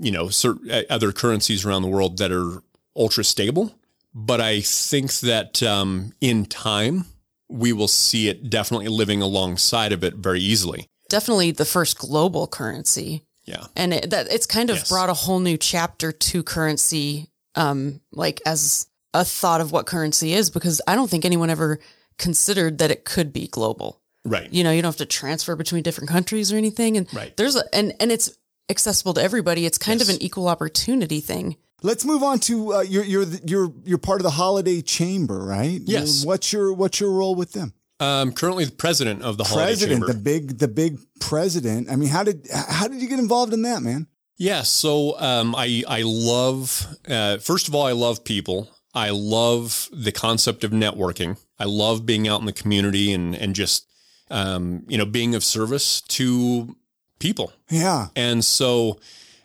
you 0.00 0.10
know, 0.10 0.28
certain 0.28 0.84
other 0.90 1.12
currencies 1.12 1.64
around 1.64 1.82
the 1.82 1.88
world 1.88 2.18
that 2.18 2.32
are 2.32 2.62
ultra 2.96 3.24
stable. 3.24 3.74
But 4.14 4.40
I 4.40 4.60
think 4.60 5.12
that 5.20 5.62
um, 5.62 6.12
in 6.20 6.44
time, 6.46 7.06
we 7.48 7.72
will 7.72 7.88
see 7.88 8.28
it 8.28 8.50
definitely 8.50 8.88
living 8.88 9.22
alongside 9.22 9.92
of 9.92 10.02
it 10.04 10.14
very 10.14 10.40
easily. 10.40 10.86
Definitely 11.08 11.50
the 11.52 11.64
first 11.66 11.98
global 11.98 12.46
currency. 12.46 13.22
Yeah. 13.44 13.66
And 13.76 13.92
it, 13.92 14.10
that 14.10 14.32
it's 14.32 14.46
kind 14.46 14.70
of 14.70 14.76
Yes. 14.76 14.88
brought 14.88 15.10
a 15.10 15.14
whole 15.14 15.40
new 15.40 15.56
chapter 15.56 16.12
to 16.12 16.42
currency, 16.42 17.28
um, 17.54 18.00
like 18.12 18.40
as 18.46 18.86
a 19.14 19.24
thought 19.24 19.60
of 19.60 19.72
what 19.72 19.86
currency 19.86 20.32
is, 20.32 20.50
because 20.50 20.80
I 20.86 20.94
don't 20.94 21.08
think 21.10 21.24
anyone 21.24 21.50
ever 21.50 21.78
considered 22.18 22.78
that 22.78 22.90
it 22.90 23.04
could 23.04 23.32
be 23.32 23.46
global. 23.48 24.00
Right. 24.24 24.52
You 24.52 24.62
know, 24.64 24.70
you 24.70 24.82
don't 24.82 24.90
have 24.90 24.96
to 24.98 25.06
transfer 25.06 25.56
between 25.56 25.82
different 25.82 26.08
countries 26.08 26.52
or 26.52 26.56
anything. 26.56 26.96
And 26.96 27.12
Right. 27.12 27.36
there's 27.36 27.56
a, 27.56 27.64
and, 27.74 27.92
and 28.00 28.12
it's 28.12 28.30
accessible 28.70 29.14
to 29.14 29.22
everybody. 29.22 29.66
It's 29.66 29.78
kind 29.78 29.98
Yes. 30.00 30.08
of 30.08 30.14
an 30.14 30.22
equal 30.22 30.48
opportunity 30.48 31.20
thing. 31.20 31.56
Let's 31.82 32.04
move 32.04 32.22
on 32.22 32.38
to 32.40 32.74
uh, 32.74 32.80
you're 32.82 33.02
you're 33.02 33.24
you're 33.44 33.72
you're 33.84 33.98
part 33.98 34.20
of 34.20 34.22
the 34.24 34.30
Holladay 34.30 34.86
chamber, 34.86 35.44
right? 35.44 35.80
Yes. 35.84 36.24
What's 36.24 36.52
your 36.52 36.72
what's 36.72 37.00
your 37.00 37.10
role 37.10 37.34
with 37.34 37.52
them? 37.54 37.74
Um, 37.98 38.30
currently 38.32 38.64
the 38.64 38.70
president 38.70 39.22
of 39.22 39.36
the 39.36 39.42
Holladay 39.42 39.64
president, 39.64 40.00
Chamber. 40.02 40.12
the 40.12 40.18
big 40.20 40.58
the 40.58 40.68
big 40.68 40.98
president. 41.18 41.90
I 41.90 41.96
mean, 41.96 42.08
how 42.08 42.22
did 42.22 42.46
how 42.52 42.86
did 42.86 43.02
you 43.02 43.08
get 43.08 43.18
involved 43.18 43.52
in 43.52 43.62
that, 43.62 43.82
man? 43.82 44.06
Yeah, 44.38 44.62
so 44.62 45.18
um, 45.18 45.56
I 45.56 45.82
I 45.88 46.02
love 46.04 46.86
uh, 47.08 47.38
first 47.38 47.66
of 47.66 47.74
all 47.74 47.84
I 47.84 47.92
love 47.92 48.22
people. 48.22 48.68
I 48.94 49.10
love 49.10 49.88
the 49.92 50.12
concept 50.12 50.64
of 50.64 50.70
networking. 50.70 51.38
I 51.58 51.64
love 51.64 52.04
being 52.04 52.28
out 52.28 52.40
in 52.40 52.46
the 52.46 52.52
community 52.52 53.12
and 53.12 53.34
and 53.34 53.54
just 53.54 53.86
um, 54.30 54.84
you 54.88 54.98
know 54.98 55.06
being 55.06 55.34
of 55.34 55.44
service 55.44 56.00
to 56.02 56.76
people. 57.18 57.52
Yeah. 57.70 58.08
And 58.16 58.44
so 58.44 58.98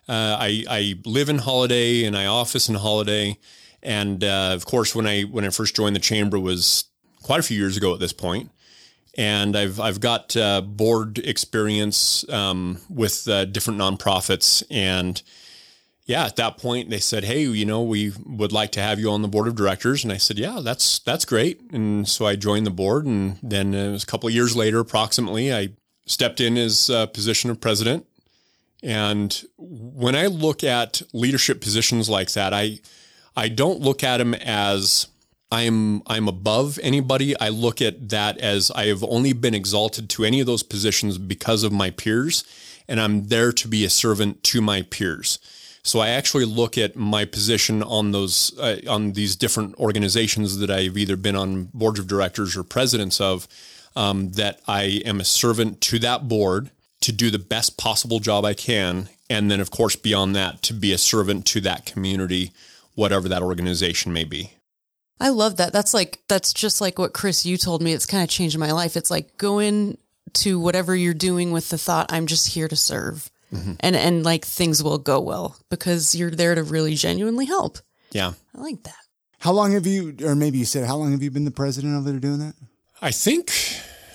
uh, 0.09 0.37
I 0.39 0.63
I 0.69 0.95
live 1.05 1.29
in 1.29 1.37
Holladay 1.37 2.05
and 2.05 2.17
I 2.17 2.25
office 2.25 2.69
in 2.69 2.75
Holladay. 2.75 3.37
And 3.83 4.23
uh, 4.23 4.51
of 4.53 4.65
course, 4.65 4.95
when 4.95 5.07
I 5.07 5.21
when 5.23 5.45
I 5.45 5.49
first 5.49 5.75
joined 5.75 5.95
the 5.95 6.01
chamber 6.01 6.39
was 6.39 6.85
quite 7.21 7.39
a 7.39 7.43
few 7.43 7.57
years 7.57 7.77
ago 7.77 7.93
at 7.93 7.99
this 7.99 8.13
point. 8.13 8.51
And 9.17 9.55
I've 9.55 9.79
I've 9.79 9.99
got 9.99 10.35
uh, 10.37 10.61
board 10.61 11.19
experience 11.19 12.27
um, 12.29 12.79
with 12.89 13.27
uh, 13.27 13.45
different 13.45 13.79
nonprofits, 13.79 14.63
and 14.69 15.21
yeah, 16.07 16.25
at 16.25 16.37
that 16.37 16.57
point 16.57 16.89
they 16.89 16.99
said, 16.99 17.25
"Hey, 17.25 17.41
you 17.41 17.65
know, 17.65 17.83
we 17.83 18.13
would 18.25 18.53
like 18.53 18.71
to 18.71 18.81
have 18.81 18.97
you 18.97 19.11
on 19.11 19.21
the 19.21 19.27
board 19.27 19.47
of 19.47 19.55
directors." 19.55 20.03
And 20.03 20.11
I 20.11 20.17
said, 20.17 20.39
"Yeah, 20.39 20.61
that's 20.63 20.99
that's 20.99 21.25
great." 21.25 21.61
And 21.71 22.07
so 22.07 22.25
I 22.25 22.37
joined 22.37 22.65
the 22.65 22.71
board, 22.71 23.05
and 23.05 23.37
then 23.43 23.73
it 23.73 23.91
was 23.91 24.03
a 24.03 24.07
couple 24.07 24.27
of 24.27 24.33
years 24.33 24.55
later, 24.55 24.79
approximately, 24.79 25.53
I 25.53 25.69
stepped 26.05 26.39
in 26.39 26.57
as 26.57 26.89
uh, 26.89 27.07
position 27.07 27.49
of 27.49 27.59
president. 27.59 28.05
And 28.81 29.43
when 29.57 30.15
I 30.15 30.27
look 30.27 30.63
at 30.63 31.01
leadership 31.11 31.59
positions 31.59 32.09
like 32.09 32.31
that, 32.31 32.53
I 32.53 32.79
I 33.35 33.49
don't 33.49 33.81
look 33.81 34.01
at 34.01 34.17
them 34.17 34.33
as 34.33 35.07
I'm 35.51 36.03
I'm 36.07 36.29
above 36.29 36.79
anybody. 36.81 37.37
I 37.37 37.49
look 37.49 37.81
at 37.81 38.07
that 38.09 38.37
as 38.37 38.71
I 38.71 38.85
have 38.85 39.03
only 39.03 39.33
been 39.33 39.53
exalted 39.53 40.09
to 40.11 40.23
any 40.23 40.39
of 40.39 40.45
those 40.45 40.63
positions 40.63 41.17
because 41.17 41.63
of 41.63 41.73
my 41.73 41.89
peers, 41.89 42.45
and 42.87 43.01
I'm 43.01 43.25
there 43.25 43.51
to 43.51 43.67
be 43.67 43.83
a 43.83 43.89
servant 43.89 44.41
to 44.45 44.61
my 44.61 44.83
peers. 44.83 45.39
So 45.87 45.99
I 45.99 46.09
actually 46.09 46.43
look 46.43 46.77
at 46.77 46.97
my 46.97 47.23
position 47.23 47.81
on 47.81 48.11
those 48.11 48.57
uh, 48.59 48.81
on 48.89 49.13
these 49.13 49.37
different 49.37 49.75
organizations 49.75 50.57
that 50.57 50.69
I've 50.69 50.97
either 50.97 51.15
been 51.15 51.35
on 51.35 51.69
boards 51.73 51.97
of 51.97 52.07
directors 52.07 52.57
or 52.57 52.63
presidents 52.63 53.21
of. 53.21 53.47
Um, 53.95 54.29
that 54.33 54.59
I 54.67 55.01
am 55.05 55.19
a 55.19 55.23
servant 55.23 55.81
to 55.81 55.97
that 55.99 56.27
board 56.27 56.69
to 57.01 57.11
do 57.11 57.31
the 57.31 57.39
best 57.39 57.77
possible 57.77 58.19
job 58.19 58.45
I 58.45 58.53
can, 58.53 59.09
and 59.27 59.49
then 59.49 59.59
of 59.59 59.71
course 59.71 59.95
beyond 59.95 60.35
that 60.35 60.61
to 60.63 60.73
be 60.73 60.93
a 60.93 60.99
servant 60.99 61.47
to 61.47 61.61
that 61.61 61.87
community, 61.87 62.51
whatever 62.93 63.27
that 63.29 63.41
organization 63.41 64.13
may 64.13 64.23
be. 64.23 64.51
I 65.19 65.29
love 65.29 65.57
that. 65.57 65.73
That's 65.73 65.95
like 65.95 66.19
that's 66.27 66.53
just 66.53 66.79
like 66.79 66.99
what 66.99 67.13
Chris 67.13 67.43
you 67.43 67.57
told 67.57 67.81
me. 67.81 67.93
It's 67.93 68.05
kind 68.05 68.23
of 68.23 68.29
changed 68.29 68.57
my 68.59 68.71
life. 68.71 68.95
It's 68.95 69.09
like 69.09 69.35
go 69.37 69.59
to 70.33 70.59
whatever 70.59 70.95
you're 70.95 71.13
doing 71.15 71.51
with 71.51 71.69
the 71.69 71.77
thought 71.77 72.11
I'm 72.13 72.27
just 72.27 72.49
here 72.49 72.67
to 72.67 72.75
serve. 72.75 73.31
And 73.51 73.95
and 73.95 74.23
like 74.23 74.45
things 74.45 74.83
will 74.83 74.97
go 74.97 75.19
well 75.19 75.55
because 75.69 76.13
you're 76.15 76.31
there 76.31 76.55
to 76.55 76.63
really 76.63 76.95
genuinely 76.95 77.45
help. 77.45 77.77
Yeah. 78.11 78.33
I 78.55 78.61
like 78.61 78.83
that. 78.83 78.95
How 79.39 79.51
long 79.51 79.71
have 79.73 79.85
you, 79.85 80.15
or 80.23 80.35
maybe 80.35 80.57
you 80.57 80.65
said, 80.65 80.85
how 80.87 80.97
long 80.97 81.11
have 81.11 81.21
you 81.21 81.29
been 81.31 81.45
the 81.45 81.51
president 81.51 81.95
over 81.95 82.09
there 82.11 82.19
doing 82.19 82.39
that? 82.39 82.55
I 83.01 83.11
think 83.11 83.51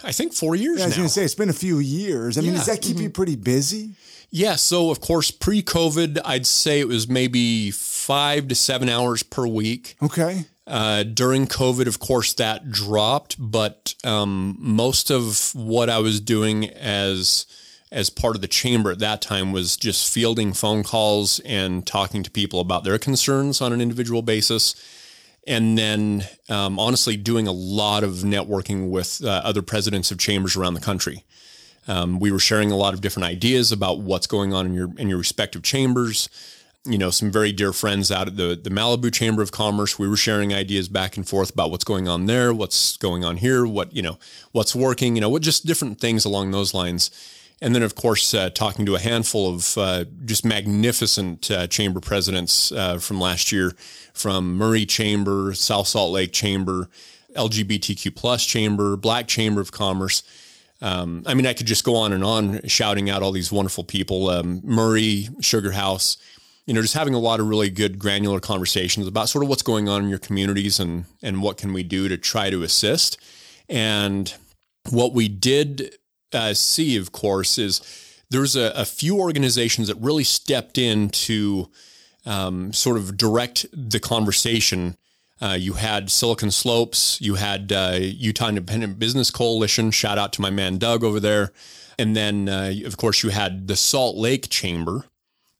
I 0.04 0.12
think 0.12 0.34
four 0.34 0.56
years 0.56 0.78
Yeah, 0.78 0.84
I 0.84 0.86
was 0.88 0.96
going 0.96 1.08
to 1.08 1.12
say 1.14 1.24
it's 1.24 1.34
been 1.34 1.48
a 1.48 1.52
few 1.54 1.78
years. 1.78 2.36
I 2.36 2.40
mean, 2.40 2.54
does 2.54 2.66
that 2.66 2.82
keep 2.82 2.98
you 2.98 3.08
pretty 3.10 3.36
busy? 3.36 3.94
yeah. 4.30 4.56
So 4.56 4.90
of 4.90 5.00
course, 5.00 5.30
pre-COVID, 5.30 6.18
I'd 6.24 6.46
say 6.46 6.80
it 6.80 6.88
was 6.88 7.08
maybe 7.08 7.70
five 7.70 8.48
to 8.48 8.54
seven 8.54 8.88
hours 8.88 9.22
per 9.22 9.46
week. 9.46 9.96
Okay. 10.02 10.46
Uh, 10.66 11.02
during 11.02 11.46
COVID, 11.46 11.86
of 11.86 11.98
course, 11.98 12.34
that 12.34 12.70
dropped, 12.70 13.36
but 13.38 13.94
um, 14.04 14.56
most 14.58 15.10
of 15.10 15.52
what 15.54 15.90
I 15.90 15.98
was 15.98 16.20
doing 16.20 16.68
as 16.70 17.46
as 17.92 18.08
part 18.08 18.34
of 18.34 18.40
the 18.40 18.48
chamber 18.48 18.90
at 18.90 18.98
that 19.00 19.20
time 19.20 19.52
was 19.52 19.76
just 19.76 20.12
fielding 20.12 20.54
phone 20.54 20.82
calls 20.82 21.40
and 21.40 21.86
talking 21.86 22.22
to 22.22 22.30
people 22.30 22.58
about 22.58 22.84
their 22.84 22.98
concerns 22.98 23.60
on 23.60 23.72
an 23.72 23.80
individual 23.80 24.22
basis. 24.22 24.74
And 25.46 25.76
then, 25.76 26.24
um, 26.48 26.78
honestly, 26.78 27.16
doing 27.16 27.46
a 27.46 27.52
lot 27.52 28.02
of 28.02 28.16
networking 28.16 28.90
with 28.90 29.22
uh, 29.22 29.42
other 29.44 29.60
presidents 29.60 30.10
of 30.10 30.18
chambers 30.18 30.56
around 30.56 30.74
the 30.74 30.80
country. 30.80 31.24
Um, 31.86 32.18
we 32.18 32.30
were 32.30 32.38
sharing 32.38 32.70
a 32.70 32.76
lot 32.76 32.94
of 32.94 33.00
different 33.00 33.26
ideas 33.26 33.72
about 33.72 34.00
what's 34.00 34.26
going 34.26 34.54
on 34.54 34.66
in 34.66 34.74
your 34.74 34.90
in 34.96 35.08
your 35.08 35.18
respective 35.18 35.62
chambers. 35.62 36.28
You 36.84 36.96
know, 36.96 37.10
some 37.10 37.30
very 37.30 37.52
dear 37.52 37.72
friends 37.72 38.10
out 38.12 38.28
at 38.28 38.36
the 38.36 38.58
the 38.62 38.70
Malibu 38.70 39.12
Chamber 39.12 39.42
of 39.42 39.50
Commerce. 39.50 39.98
We 39.98 40.08
were 40.08 40.16
sharing 40.16 40.54
ideas 40.54 40.88
back 40.88 41.16
and 41.16 41.28
forth 41.28 41.52
about 41.52 41.72
what's 41.72 41.84
going 41.84 42.06
on 42.06 42.26
there, 42.26 42.54
what's 42.54 42.96
going 42.96 43.24
on 43.24 43.38
here, 43.38 43.66
what 43.66 43.92
you 43.92 44.02
know, 44.02 44.18
what's 44.52 44.76
working. 44.76 45.16
You 45.16 45.22
know, 45.22 45.28
what 45.28 45.42
just 45.42 45.66
different 45.66 46.00
things 46.00 46.24
along 46.24 46.52
those 46.52 46.72
lines. 46.72 47.10
And 47.62 47.74
then, 47.74 47.82
of 47.82 47.94
course, 47.94 48.34
uh, 48.34 48.50
talking 48.50 48.84
to 48.86 48.96
a 48.96 48.98
handful 48.98 49.54
of 49.54 49.78
uh, 49.78 50.04
just 50.24 50.44
magnificent 50.44 51.50
uh, 51.50 51.66
chamber 51.68 52.00
presidents 52.00 52.72
uh, 52.72 52.98
from 52.98 53.20
last 53.20 53.52
year, 53.52 53.72
from 54.12 54.56
Murray 54.56 54.84
Chamber, 54.84 55.54
South 55.54 55.86
Salt 55.86 56.12
Lake 56.12 56.32
Chamber, 56.32 56.88
LGBTQ 57.36 58.14
plus 58.14 58.44
Chamber, 58.44 58.96
Black 58.96 59.28
Chamber 59.28 59.60
of 59.60 59.72
Commerce 59.72 60.22
um, 60.82 61.22
I 61.26 61.34
mean, 61.34 61.46
I 61.46 61.54
could 61.54 61.68
just 61.68 61.84
go 61.84 61.94
on 61.94 62.12
and 62.12 62.24
on 62.24 62.60
shouting 62.66 63.08
out 63.08 63.22
all 63.22 63.30
these 63.30 63.52
wonderful 63.52 63.84
people. 63.84 64.28
Um, 64.28 64.60
Murray, 64.64 65.28
Sugar 65.40 65.70
House, 65.70 66.16
you 66.66 66.74
know, 66.74 66.82
just 66.82 66.94
having 66.94 67.14
a 67.14 67.20
lot 67.20 67.38
of 67.38 67.46
really 67.46 67.70
good 67.70 68.00
granular 68.00 68.40
conversations 68.40 69.06
about 69.06 69.28
sort 69.28 69.44
of 69.44 69.48
what's 69.48 69.62
going 69.62 69.88
on 69.88 70.02
in 70.02 70.08
your 70.10 70.18
communities 70.18 70.80
and 70.80 71.04
and 71.22 71.40
what 71.40 71.56
can 71.56 71.72
we 71.72 71.84
do 71.84 72.08
to 72.08 72.18
try 72.18 72.50
to 72.50 72.64
assist. 72.64 73.16
And 73.68 74.34
what 74.90 75.14
we 75.14 75.28
did 75.28 75.94
uh, 76.34 76.54
see, 76.54 76.96
of 76.96 77.12
course, 77.12 77.58
is 77.58 77.80
there's 78.30 78.56
a, 78.56 78.72
a, 78.74 78.84
few 78.84 79.18
organizations 79.18 79.88
that 79.88 79.96
really 79.96 80.24
stepped 80.24 80.78
in 80.78 81.10
to 81.10 81.68
um, 82.24 82.72
sort 82.72 82.96
of 82.96 83.16
direct 83.16 83.66
the 83.72 84.00
conversation 84.00 84.96
uh, 85.42 85.54
you 85.54 85.72
had 85.72 86.08
Silicon 86.08 86.52
Slopes, 86.52 87.20
you 87.20 87.34
had 87.34 87.72
uh, 87.72 87.98
Utah 88.00 88.48
Independent 88.48 89.00
Business 89.00 89.32
Coalition. 89.32 89.90
Shout 89.90 90.16
out 90.16 90.32
to 90.34 90.40
my 90.40 90.50
man 90.50 90.78
Doug 90.78 91.02
over 91.02 91.18
there. 91.18 91.52
And 91.98 92.14
then, 92.14 92.48
uh, 92.48 92.72
of 92.84 92.96
course, 92.96 93.24
you 93.24 93.30
had 93.30 93.66
the 93.66 93.74
Salt 93.74 94.16
Lake 94.16 94.48
Chamber 94.50 95.04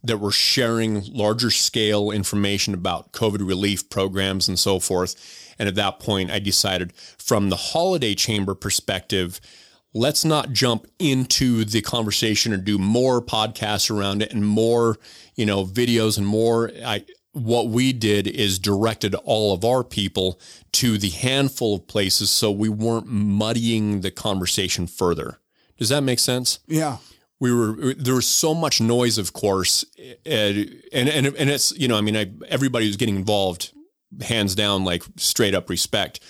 that 0.04 0.18
were 0.18 0.30
sharing 0.30 1.02
larger 1.06 1.50
scale 1.50 2.12
information 2.12 2.74
about 2.74 3.12
COVID 3.12 3.46
relief 3.46 3.90
programs 3.90 4.46
and 4.46 4.58
so 4.58 4.78
forth. 4.78 5.16
And 5.58 5.68
at 5.68 5.74
that 5.74 5.98
point, 5.98 6.30
I 6.30 6.38
decided 6.38 6.92
from 7.18 7.48
the 7.48 7.56
Holladay 7.56 8.16
chamber 8.16 8.54
perspective, 8.54 9.40
let's 9.94 10.24
not 10.24 10.52
jump 10.52 10.86
into 10.98 11.64
the 11.64 11.82
conversation 11.82 12.52
and 12.52 12.64
do 12.64 12.78
more 12.78 13.20
podcasts 13.20 13.90
around 13.90 14.22
it 14.22 14.32
and 14.32 14.46
more, 14.46 14.98
you 15.34 15.46
know, 15.46 15.64
videos 15.64 16.16
and 16.16 16.26
more. 16.26 16.70
I, 16.84 17.04
what 17.32 17.68
we 17.68 17.92
did 17.92 18.26
is 18.26 18.58
directed 18.58 19.14
all 19.14 19.54
of 19.54 19.64
our 19.64 19.82
people 19.82 20.38
to 20.72 20.98
the 20.98 21.10
handful 21.10 21.76
of 21.76 21.86
places 21.86 22.30
so 22.30 22.50
we 22.50 22.68
weren't 22.68 23.06
muddying 23.06 24.00
the 24.02 24.10
conversation 24.10 24.86
further. 24.86 25.38
Does 25.78 25.88
that 25.88 26.02
make 26.02 26.18
sense? 26.18 26.60
Yeah. 26.66 26.98
We 27.40 27.52
were 27.52 27.94
there 27.94 28.14
was 28.14 28.26
so 28.26 28.54
much 28.54 28.80
noise, 28.80 29.18
of 29.18 29.32
course, 29.32 29.84
and 30.24 30.80
and 30.92 31.08
and 31.08 31.50
it's 31.50 31.76
you 31.76 31.88
know 31.88 31.98
I 31.98 32.00
mean 32.00 32.16
I, 32.16 32.30
everybody 32.46 32.86
was 32.86 32.96
getting 32.96 33.16
involved, 33.16 33.72
hands 34.20 34.54
down, 34.54 34.84
like 34.84 35.02
straight 35.16 35.52
up 35.52 35.68
respect. 35.68 36.20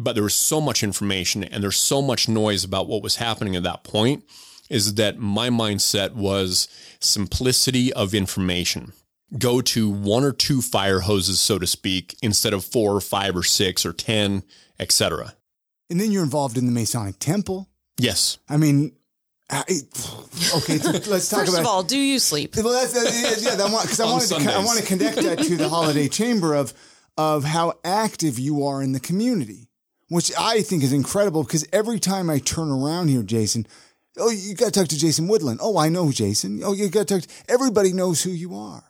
But 0.00 0.14
there 0.14 0.22
was 0.22 0.34
so 0.34 0.60
much 0.60 0.82
information 0.82 1.42
and 1.42 1.62
there's 1.62 1.76
so 1.76 2.00
much 2.00 2.28
noise 2.28 2.62
about 2.62 2.86
what 2.86 3.02
was 3.02 3.16
happening 3.16 3.56
at 3.56 3.64
that 3.64 3.82
point. 3.82 4.24
Is 4.70 4.94
that 4.94 5.18
my 5.18 5.48
mindset 5.48 6.12
was 6.12 6.68
simplicity 7.00 7.92
of 7.92 8.14
information 8.14 8.92
go 9.36 9.60
to 9.60 9.90
one 9.90 10.24
or 10.24 10.32
two 10.32 10.62
fire 10.62 11.00
hoses, 11.00 11.40
so 11.40 11.58
to 11.58 11.66
speak, 11.66 12.16
instead 12.22 12.54
of 12.54 12.64
four 12.64 12.94
or 12.94 13.00
five 13.00 13.36
or 13.36 13.42
six 13.42 13.84
or 13.84 13.92
10, 13.92 14.42
etc. 14.78 15.34
And 15.90 16.00
then 16.00 16.12
you're 16.12 16.22
involved 16.22 16.56
in 16.56 16.66
the 16.66 16.72
Masonic 16.72 17.18
Temple. 17.18 17.68
Yes. 17.98 18.38
I 18.48 18.56
mean, 18.56 18.92
I, 19.50 19.60
okay, 20.56 20.78
let's 21.06 21.28
talk 21.28 21.40
First 21.40 21.52
about. 21.52 21.60
of 21.60 21.66
all, 21.66 21.82
do 21.82 21.98
you 21.98 22.18
sleep? 22.18 22.56
Well, 22.56 22.72
that's, 22.72 22.96
uh, 22.96 23.38
yeah, 23.40 23.56
because 23.56 24.00
I 24.00 24.04
On 24.04 24.12
wanted 24.12 24.28
to, 24.28 24.54
I 24.54 24.64
want 24.64 24.78
to 24.78 24.86
connect 24.86 25.16
that 25.16 25.38
to 25.38 25.56
the 25.56 25.68
Holladay 25.68 26.10
chamber 26.12 26.54
of 26.54 26.72
of 27.16 27.42
how 27.42 27.74
active 27.84 28.38
you 28.38 28.64
are 28.64 28.80
in 28.80 28.92
the 28.92 29.00
community, 29.00 29.67
which 30.08 30.32
I 30.38 30.62
think 30.62 30.82
is 30.82 30.92
incredible. 30.92 31.42
Because 31.44 31.66
every 31.72 31.98
time 31.98 32.28
I 32.30 32.38
turn 32.38 32.70
around 32.70 33.08
here, 33.08 33.22
Jason, 33.22 33.66
oh, 34.18 34.30
you 34.30 34.54
got 34.54 34.72
to 34.72 34.80
talk 34.80 34.88
to 34.88 34.98
Jason 34.98 35.28
Woodland. 35.28 35.60
Oh, 35.62 35.78
I 35.78 35.88
know 35.88 36.10
Jason. 36.12 36.60
Oh, 36.64 36.72
you 36.72 36.88
got 36.88 37.06
to 37.08 37.20
talk. 37.20 37.22
To, 37.28 37.28
everybybody 37.48 37.92
knows 37.92 38.22
who 38.22 38.30
you 38.30 38.54
are. 38.54 38.82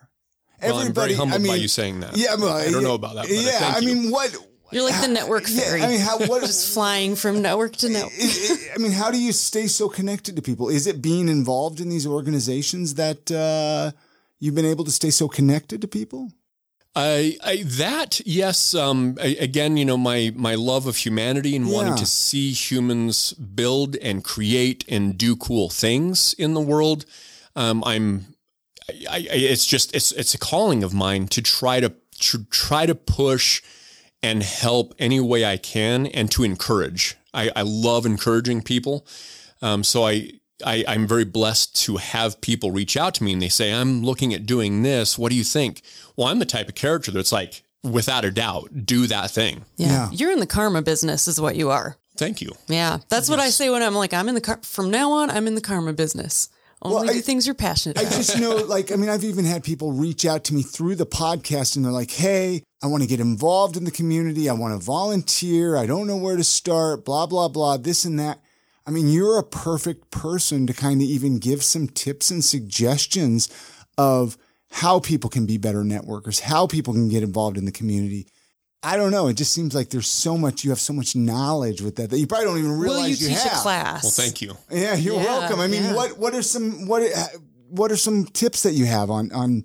Well, 0.63 0.79
I'm 0.79 0.93
very 0.93 1.15
humbled 1.15 1.47
by 1.47 1.55
you 1.55 1.69
saying 1.69 2.01
that. 2.01 2.17
Yeah, 2.17 2.35
well, 2.35 2.49
I 2.49 2.65
don't 2.65 2.83
yeah, 2.83 2.89
know 2.89 2.95
about 2.95 3.15
that. 3.15 3.23
But 3.29 3.31
yeah, 3.31 3.59
thank 3.61 3.77
I 3.77 3.81
mean, 3.81 4.11
what? 4.11 4.35
You're 4.73 4.83
like 4.83 5.01
the 5.01 5.09
network 5.09 5.45
Yeah, 5.49 5.61
fairy. 5.61 5.83
I 5.83 5.89
mean, 5.89 6.01
how? 6.01 6.19
What? 6.19 6.41
just 6.47 6.75
flying 6.75 7.15
from 7.17 7.41
network 7.43 7.77
to 7.77 7.89
network. 7.89 8.13
it- 8.17 8.51
it- 8.51 8.71
I 8.75 8.79
mean, 8.79 8.93
how 8.93 9.11
do 9.11 9.19
you 9.21 9.33
stay 9.33 9.67
so 9.67 9.89
connected 9.89 10.37
to 10.37 10.43
people? 10.43 10.69
Is 10.69 10.87
it 10.87 11.01
being 11.01 11.29
involved 11.29 11.81
in 11.81 11.89
these 11.89 12.07
organizations 12.07 12.95
that 12.95 13.31
uh, 13.31 13.97
you've 14.41 14.55
been 14.57 14.67
able 14.67 14.85
to 14.85 14.91
stay 14.91 15.11
so 15.11 15.29
connected 15.29 15.81
to 15.83 15.89
people? 15.89 16.33
I, 16.99 17.37
I 17.45 17.63
that 17.65 18.21
yes. 18.27 18.75
Um, 18.75 19.17
I, 19.21 19.37
again, 19.41 19.77
you 19.77 19.85
know, 19.85 19.97
my 19.97 20.33
my 20.35 20.57
love 20.57 20.87
of 20.87 20.97
humanity 20.97 21.55
and 21.55 21.71
wanting 21.71 21.95
to 21.97 22.07
see 22.07 22.53
humans 22.53 23.33
build 23.35 23.95
and 23.97 24.25
create 24.25 24.85
and 24.89 25.17
do 25.17 25.37
cool 25.37 25.71
things 25.71 26.35
in 26.35 26.55
the 26.55 26.61
world. 26.61 27.05
Um, 27.55 27.85
I'm. 27.87 28.35
I, 28.91 29.17
I, 29.17 29.27
it's 29.31 29.67
just 29.67 29.95
it's 29.95 30.13
it's 30.13 30.35
a 30.35 30.39
calling 30.39 30.83
of 30.83 30.93
mine 30.93 31.29
to 31.29 31.43
try 31.43 31.79
to 31.79 31.95
to 32.21 32.45
try 32.51 32.87
to 32.87 32.95
push 32.95 33.63
and 34.21 34.43
help 34.43 34.95
any 34.99 35.21
way 35.21 35.45
I 35.45 35.57
can 35.57 36.07
and 36.07 36.31
to 36.33 36.43
encourage. 36.43 37.17
I, 37.33 37.51
I 37.55 37.63
love 37.63 38.07
encouraging 38.07 38.63
people. 38.63 39.07
Um, 39.63 39.85
so 39.85 40.05
I, 40.05 40.31
I, 40.65 40.85
I'm 40.89 41.07
very 41.07 41.25
blessed 41.25 41.77
to 41.85 41.97
have 41.97 42.41
people 42.41 42.71
reach 42.73 42.97
out 42.97 43.15
to 43.15 43.25
me 43.25 43.33
and 43.33 43.41
they 43.43 43.49
say, 43.49 43.73
I'm 43.73 44.03
looking 44.03 44.35
at 44.35 44.47
doing 44.47 44.83
this. 44.83 45.17
What 45.19 45.31
do 45.31 45.37
you 45.37 45.45
think? 45.45 45.83
Well, 46.17 46.29
I'm 46.29 46.39
the 46.39 46.45
type 46.45 46.69
of 46.69 46.75
character 46.75 47.11
that's 47.13 47.33
like, 47.33 47.63
without 47.85 48.25
a 48.25 48.31
doubt, 48.31 48.85
do 48.87 49.07
that 49.07 49.31
thing. 49.31 49.65
Yeah. 49.77 49.87
Yeah. 49.89 50.11
You're 50.13 50.33
in 50.33 50.41
the 50.41 50.47
karma 50.47 50.83
business, 50.83 51.29
is 51.29 51.41
what 51.41 51.57
you 51.57 51.71
are. 51.71 51.97
Thank 52.17 52.41
you. 52.41 52.51
Yeah. 52.67 52.99
That's 53.09 53.31
what 53.31 53.39
I 53.39 53.51
say 53.51 53.71
when 53.71 53.83
I'm 53.83 53.95
like, 53.95 54.13
I'm 54.13 54.29
in 54.29 54.35
the 54.35 54.41
car. 54.41 54.59
From 54.63 54.91
now 54.91 55.13
on, 55.13 55.31
I'm 55.31 55.47
in 55.47 55.55
the 55.55 55.61
karma 55.61 55.93
business. 55.93 56.49
Only 56.83 57.09
I- 57.09 57.13
do 57.13 57.21
things 57.21 57.47
you're 57.47 57.55
passionate 57.55 57.99
I 57.99 58.03
about. 58.03 58.13
just 58.15 58.41
know, 58.41 58.57
like, 58.69 58.91
I 58.93 58.97
mean, 58.97 59.09
I've 59.09 59.25
even 59.25 59.45
had 59.45 59.63
people 59.63 59.93
reach 59.93 60.27
out 60.27 60.43
to 60.45 60.55
me 60.55 60.63
through 60.63 60.97
the 60.97 61.07
podcast 61.07 61.77
and 61.77 61.85
they're 61.85 61.93
like, 61.93 62.11
hey, 62.11 62.63
I 62.83 62.87
want 62.89 63.03
to 63.05 63.09
get 63.09 63.21
involved 63.21 63.77
in 63.77 63.85
the 63.85 63.91
community. 63.93 64.49
I 64.49 64.53
want 64.55 64.75
to 64.79 64.85
volunteer. 64.85 65.77
I 65.77 65.87
don't 65.87 66.07
know 66.09 66.17
where 66.17 66.37
to 66.37 66.45
start, 66.45 67.05
blah, 67.05 67.27
blah, 67.27 67.49
blah, 67.49 67.77
this 67.77 68.05
and 68.05 68.19
that. 68.19 68.41
I 68.89 68.91
mean, 68.91 69.09
you're 69.11 69.39
a 69.39 69.43
perfect 69.45 70.11
person 70.11 70.67
to 70.67 70.73
kind 70.73 71.03
of 71.03 71.07
even 71.07 71.39
give 71.39 71.63
some 71.63 71.89
tips 71.89 72.31
and 72.31 72.43
suggestions 72.43 73.49
of 73.99 74.39
how 74.71 74.99
people 74.99 75.29
can 75.29 75.45
be 75.45 75.59
better 75.59 75.83
networkers, 75.83 76.41
how 76.41 76.67
people 76.67 76.95
can 76.95 77.11
get 77.11 77.23
involved 77.23 77.59
in 77.59 77.67
the 77.67 77.71
community. 77.73 78.27
I 78.83 78.97
don't 78.97 79.11
know. 79.11 79.29
It 79.29 79.35
just 79.35 79.53
seems 79.53 79.75
like 79.75 79.91
there's 79.91 80.07
so 80.09 80.39
much, 80.39 80.65
you 80.65 80.71
have 80.71 80.81
so 80.81 80.95
much 80.95 81.15
knowledge 81.15 81.83
with 81.83 81.97
that 81.97 82.09
that 82.09 82.19
you 82.19 82.27
probably 82.27 82.47
don't 82.47 82.59
even 82.59 82.79
realize 82.79 83.01
Will 83.03 83.09
you 83.09 83.17
teach 83.35 83.43
have. 83.43 83.59
a 83.59 83.63
class? 83.63 84.05
Well, 84.05 84.11
thank 84.13 84.41
you. 84.41 84.57
Yeah, 84.71 84.95
you're 84.95 85.17
Yeah, 85.17 85.25
welcome. 85.25 85.61
I 85.61 85.67
mean, 85.67 85.83
yeah. 85.85 85.95
what 85.95 86.17
what 86.19 86.33
are 86.35 86.43
some 86.43 86.87
what 86.87 87.03
what 87.69 87.93
are 87.93 87.97
some 87.97 88.25
tips 88.25 88.63
that 88.63 88.73
you 88.73 88.87
have 88.87 89.11
on 89.11 89.31
on 89.33 89.65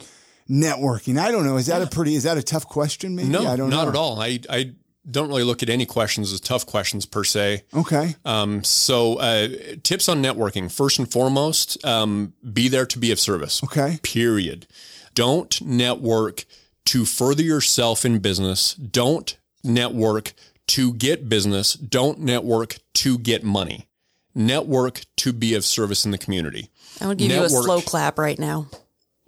networking? 0.49 1.17
I 1.19 1.31
don't 1.31 1.45
know. 1.45 1.57
Is 1.57 1.67
that 1.67 1.81
a 1.81 1.87
pretty 1.87 2.15
is 2.15 2.23
that 2.23 2.37
a 2.37 2.43
tough 2.43 2.67
question? 2.67 3.15
Maybe 3.15 3.29
No, 3.29 3.47
I 3.47 3.55
don't 3.55 3.69
not 3.69 3.83
know. 3.83 3.89
at 3.89 3.95
all. 3.95 4.19
I, 4.19 4.39
I 4.49 4.73
don't 5.09 5.27
really 5.27 5.43
look 5.43 5.61
at 5.63 5.69
any 5.69 5.85
questions 5.85 6.31
as 6.31 6.39
tough 6.39 6.65
questions 6.65 7.05
per 7.05 7.23
se. 7.23 7.63
Okay, 7.73 8.15
Um, 8.25 8.63
so, 8.63 9.17
uh, 9.17 9.47
tips 9.83 10.07
on 10.07 10.21
networking. 10.23 10.71
First 10.71 10.99
and 10.99 11.11
foremost, 11.11 11.83
um, 11.85 12.33
be 12.53 12.67
there 12.69 12.85
to 12.85 12.99
be 12.99 13.11
of 13.11 13.19
service. 13.19 13.61
okay, 13.63 13.99
period. 14.03 14.65
Don't 15.13 15.61
network 15.61 16.45
to 16.85 17.05
further 17.05 17.43
yourself 17.43 18.05
in 18.05 18.19
business. 18.19 18.73
Don't 18.75 19.37
network 19.63 20.33
to 20.67 20.93
get 20.93 21.29
business. 21.29 21.73
Don't 21.73 22.19
network 22.19 22.77
to 22.95 23.17
get 23.17 23.43
money. 23.43 23.87
Network 24.35 25.01
to 25.17 25.31
be 25.33 25.53
of 25.53 25.63
service 25.63 26.05
in 26.05 26.11
the 26.11 26.17
community. 26.17 26.69
I 26.99 27.07
would 27.07 27.17
give 27.19 27.31
you 27.31 27.43
a 27.43 27.49
slow 27.49 27.81
clap 27.81 28.17
right 28.17 28.39
now. 28.39 28.67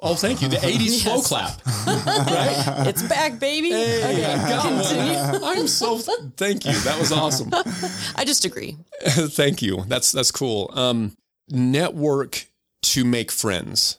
Oh, 0.01 0.15
thank 0.15 0.41
you. 0.41 0.47
The 0.49 0.57
80s 0.73 1.01
slow 1.03 1.15
Yes. 1.15 1.27
clap. 1.27 1.61
It's 2.87 3.01
back, 3.03 3.39
baby. 3.39 3.73
okay, 3.73 4.59
continue. 4.61 5.45
I'm 5.45 5.67
so 5.67 5.97
thank 6.37 6.65
you. 6.65 6.73
That 6.81 6.99
was 6.99 7.11
awesome. 7.11 7.49
I 8.15 8.25
just 8.25 8.45
agree. 8.45 8.77
Thank 9.03 9.61
you. 9.61 9.83
That's 9.87 10.11
that's 10.11 10.31
cool. 10.31 10.69
Um, 10.73 11.15
network 11.49 12.45
to 12.83 13.05
make 13.05 13.31
friends. 13.31 13.97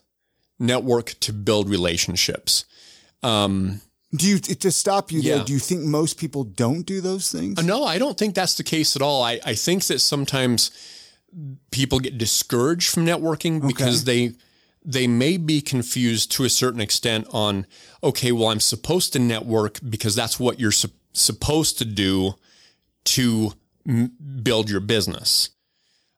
Network 0.59 1.15
to 1.21 1.33
build 1.33 1.69
relationships. 1.69 2.65
Um, 3.23 3.81
Do 4.15 4.29
you 4.29 4.39
to 4.39 4.71
stop 4.71 5.11
you 5.13 5.23
there? 5.23 5.39
Yeah. 5.39 5.45
Do 5.45 5.53
you 5.53 5.59
think 5.59 5.83
most 5.83 6.19
people 6.19 6.45
don't 6.45 6.83
do 6.83 7.01
those 7.01 7.31
things? 7.33 7.59
Uh, 7.59 7.63
No, 7.63 7.85
I 7.85 7.99
don't 7.99 8.17
think 8.19 8.35
that's 8.35 8.55
the 8.57 8.65
case 8.65 8.97
at 8.97 9.03
all. 9.03 9.23
I, 9.23 9.41
I 9.45 9.55
think 9.55 9.85
that 9.87 10.01
sometimes 10.01 10.71
people 11.71 11.99
get 12.01 12.17
discouraged 12.19 12.89
from 12.91 13.05
networking 13.07 13.67
because 13.67 14.05
they 14.05 14.33
they 14.89 15.07
may 15.09 15.37
be 15.37 15.61
confused 15.61 16.31
to 16.33 16.45
a 16.45 16.49
certain 16.49 16.81
extent 16.81 17.27
on 17.33 17.67
okay, 18.03 18.31
well, 18.33 18.49
I'm 18.49 18.61
supposed 18.61 19.13
to 19.15 19.19
network 19.19 19.81
because 19.89 20.15
that's 20.15 20.39
what 20.39 20.61
you're 20.61 20.71
sup- 20.73 20.93
supposed 21.13 21.77
to 21.79 21.85
do 21.85 22.35
to 23.05 23.53
m- 23.87 24.13
build 24.43 24.71
your 24.71 24.81
business. 24.81 25.51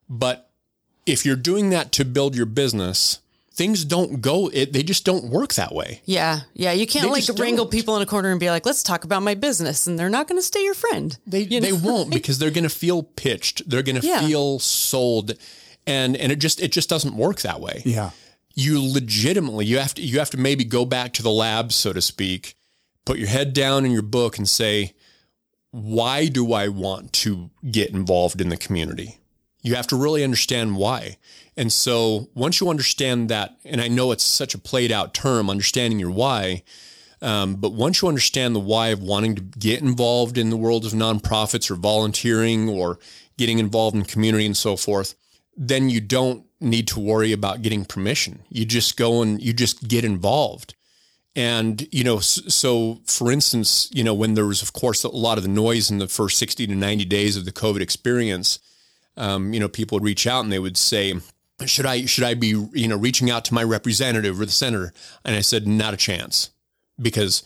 But 0.08 0.50
if 1.06 1.24
you're 1.24 1.36
doing 1.36 1.70
that 1.70 1.92
to 1.92 2.04
build 2.04 2.34
your 2.36 2.46
business, 2.46 3.20
things 3.52 3.84
don't 3.84 4.20
go 4.20 4.48
it 4.52 4.72
they 4.72 4.82
just 4.82 5.04
don't 5.04 5.30
work 5.30 5.54
that 5.54 5.74
way. 5.74 6.02
Yeah, 6.04 6.40
yeah. 6.54 6.72
You 6.72 6.86
can't 6.86 7.06
They 7.06 7.10
like 7.10 7.38
wrangle 7.38 7.64
don't. 7.64 7.72
people 7.72 7.96
in 7.96 8.02
a 8.02 8.06
corner 8.06 8.30
and 8.30 8.38
be 8.40 8.50
like, 8.50 8.66
"Let's 8.66 8.82
talk 8.82 9.04
about 9.04 9.22
my 9.22 9.34
business," 9.34 9.86
and 9.86 9.98
they're 9.98 10.10
not 10.10 10.28
going 10.28 10.38
to 10.38 10.46
stay 10.46 10.62
your 10.62 10.74
friend. 10.74 11.16
They 11.26 11.40
You 11.40 11.60
they 11.60 11.72
know? 11.72 11.78
won't 11.82 12.10
because 12.18 12.38
they're 12.38 12.50
going 12.50 12.64
to 12.64 12.70
feel 12.70 13.02
pitched. 13.02 13.68
They're 13.68 13.82
going 13.82 14.00
to 14.00 14.06
Yeah. 14.06 14.26
feel 14.26 14.58
sold, 14.58 15.32
and 15.86 16.16
and 16.16 16.30
it 16.32 16.36
just 16.38 16.60
it 16.60 16.72
just 16.72 16.88
doesn't 16.90 17.16
work 17.16 17.40
that 17.40 17.60
way. 17.60 17.82
Yeah. 17.84 18.10
You 18.60 18.82
legitimately 18.82 19.66
you 19.66 19.78
have 19.78 19.94
to 19.94 20.02
you 20.02 20.18
have 20.18 20.30
to 20.30 20.36
maybe 20.36 20.64
go 20.64 20.84
back 20.84 21.12
to 21.12 21.22
the 21.22 21.30
lab, 21.30 21.72
so 21.72 21.92
to 21.92 22.02
speak, 22.02 22.56
put 23.04 23.16
your 23.16 23.28
head 23.28 23.52
down 23.52 23.84
in 23.84 23.92
your 23.92 24.02
book 24.02 24.36
and 24.36 24.48
say, 24.48 24.94
why 25.70 26.26
do 26.26 26.52
I 26.52 26.66
want 26.66 27.12
to 27.24 27.50
get 27.70 27.90
involved 27.90 28.40
in 28.40 28.48
the 28.48 28.56
community? 28.56 29.20
You 29.62 29.76
have 29.76 29.86
to 29.88 29.96
really 29.96 30.24
understand 30.24 30.76
why. 30.76 31.18
And 31.56 31.72
so 31.72 32.30
once 32.34 32.60
you 32.60 32.68
understand 32.68 33.28
that, 33.28 33.56
and 33.64 33.80
I 33.80 33.86
know 33.86 34.10
it's 34.10 34.24
such 34.24 34.54
a 34.54 34.58
played 34.58 34.90
out 34.90 35.14
term, 35.14 35.48
understanding 35.48 36.00
your 36.00 36.10
why, 36.10 36.64
um, 37.22 37.54
but 37.56 37.74
once 37.74 38.02
you 38.02 38.08
understand 38.08 38.56
the 38.56 38.60
why 38.60 38.88
of 38.88 39.02
wanting 39.02 39.36
to 39.36 39.42
get 39.42 39.82
involved 39.82 40.36
in 40.36 40.50
the 40.50 40.56
world 40.56 40.84
of 40.84 40.92
nonprofits 40.92 41.70
or 41.70 41.76
volunteering 41.76 42.68
or 42.68 42.98
getting 43.36 43.60
involved 43.60 43.94
in 43.94 44.04
community 44.04 44.46
and 44.46 44.56
so 44.56 44.76
forth, 44.76 45.14
then 45.56 45.90
you 45.90 46.00
don't 46.00 46.44
need 46.60 46.88
to 46.88 47.00
worry 47.00 47.32
about 47.32 47.62
getting 47.62 47.84
permission. 47.84 48.42
You 48.48 48.64
just 48.64 48.96
go 48.96 49.22
and 49.22 49.40
you 49.40 49.52
just 49.52 49.86
get 49.86 50.04
involved. 50.04 50.74
And, 51.36 51.86
you 51.92 52.02
know, 52.02 52.18
so 52.18 53.00
for 53.06 53.30
instance, 53.30 53.88
you 53.92 54.02
know, 54.02 54.14
when 54.14 54.34
there 54.34 54.46
was, 54.46 54.60
of 54.60 54.72
course, 54.72 55.04
a 55.04 55.08
lot 55.08 55.38
of 55.38 55.44
the 55.44 55.50
noise 55.50 55.90
in 55.90 55.98
the 55.98 56.08
first 56.08 56.36
60 56.38 56.66
to 56.66 56.74
90 56.74 57.04
days 57.04 57.36
of 57.36 57.44
the 57.44 57.52
COVID 57.52 57.80
experience, 57.80 58.58
um, 59.16 59.52
you 59.52 59.60
know, 59.60 59.68
people 59.68 59.96
would 59.96 60.04
reach 60.04 60.26
out 60.26 60.42
and 60.42 60.52
they 60.52 60.58
would 60.58 60.76
say, 60.76 61.14
should 61.64 61.86
I, 61.86 62.06
should 62.06 62.24
I 62.24 62.34
be, 62.34 62.48
you 62.72 62.88
know, 62.88 62.96
reaching 62.96 63.30
out 63.30 63.44
to 63.46 63.54
my 63.54 63.62
representative 63.62 64.40
or 64.40 64.46
the 64.46 64.52
senator? 64.52 64.92
And 65.24 65.36
I 65.36 65.40
said, 65.40 65.66
not 65.66 65.94
a 65.94 65.96
chance 65.96 66.50
because 67.00 67.42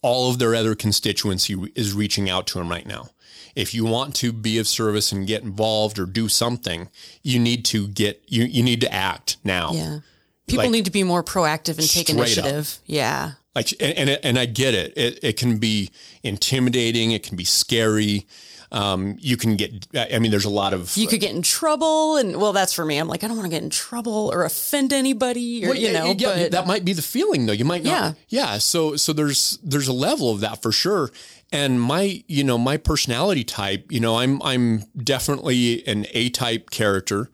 all 0.00 0.30
of 0.30 0.38
their 0.38 0.54
other 0.54 0.74
constituency 0.74 1.54
is 1.74 1.92
reaching 1.92 2.30
out 2.30 2.46
to 2.48 2.58
them 2.58 2.70
right 2.70 2.86
now. 2.86 3.08
If 3.54 3.74
you 3.74 3.84
want 3.84 4.14
to 4.16 4.32
be 4.32 4.58
of 4.58 4.66
service 4.68 5.12
and 5.12 5.26
get 5.26 5.42
involved 5.42 5.98
or 5.98 6.06
do 6.06 6.28
something, 6.28 6.88
you 7.22 7.38
need 7.38 7.64
to 7.66 7.88
get, 7.88 8.22
you, 8.26 8.44
you 8.44 8.62
need 8.62 8.80
to 8.82 8.92
act 8.92 9.36
now. 9.44 9.72
Yeah, 9.72 9.98
people 10.46 10.64
Like, 10.64 10.70
need 10.72 10.84
to 10.84 10.90
be 10.90 11.04
more 11.04 11.22
proactive 11.22 11.78
and 11.78 11.88
take 11.88 12.08
straight 12.08 12.10
up. 12.10 12.16
initiative. 12.16 12.78
Yeah, 12.86 13.32
like 13.54 13.72
and 13.80 13.96
and, 13.98 14.20
and 14.22 14.38
I 14.38 14.46
get 14.46 14.74
it. 14.74 14.92
it. 14.96 15.18
It 15.22 15.36
can 15.36 15.58
be 15.58 15.90
intimidating. 16.22 17.10
It 17.12 17.22
can 17.22 17.36
be 17.36 17.44
scary. 17.44 18.26
Um, 18.70 19.16
you 19.18 19.36
can 19.38 19.56
get. 19.56 19.86
I 19.96 20.18
mean, 20.18 20.30
there's 20.30 20.44
a 20.44 20.50
lot 20.50 20.74
of. 20.74 20.94
you 20.96 21.06
could 21.08 21.20
get 21.20 21.34
in 21.34 21.40
trouble, 21.42 22.16
and 22.16 22.36
well, 22.36 22.52
that's 22.52 22.72
for 22.74 22.84
me. 22.84 22.98
I'm 22.98 23.08
like, 23.08 23.24
I 23.24 23.28
don't 23.28 23.36
want 23.36 23.46
to 23.46 23.50
get 23.56 23.62
in 23.62 23.70
trouble 23.70 24.30
or 24.32 24.44
offend 24.44 24.92
anybody, 24.92 25.64
or 25.64 25.68
Well, 25.70 25.78
you 25.78 25.88
yeah, 25.88 25.92
know. 26.00 26.14
yeah, 26.18 26.34
but 26.42 26.50
that 26.52 26.66
might 26.66 26.84
be 26.84 26.92
the 26.92 27.02
feeling 27.02 27.46
though. 27.46 27.54
You 27.54 27.64
might 27.64 27.82
not. 27.82 28.16
Yeah. 28.28 28.58
So 28.58 28.96
so 28.96 29.12
there's 29.14 29.58
there's 29.62 29.88
a 29.88 29.92
level 29.92 30.30
of 30.30 30.40
that 30.40 30.60
for 30.60 30.70
sure. 30.72 31.10
And 31.50 31.80
my 31.80 32.22
you 32.28 32.44
know 32.44 32.58
my 32.58 32.76
personality 32.76 33.42
type. 33.44 33.90
You 33.90 34.00
know, 34.00 34.16
I'm 34.18 34.42
I'm 34.42 34.82
definitely 34.96 35.86
an 35.86 36.06
A 36.12 36.28
type 36.28 36.68
character, 36.70 37.30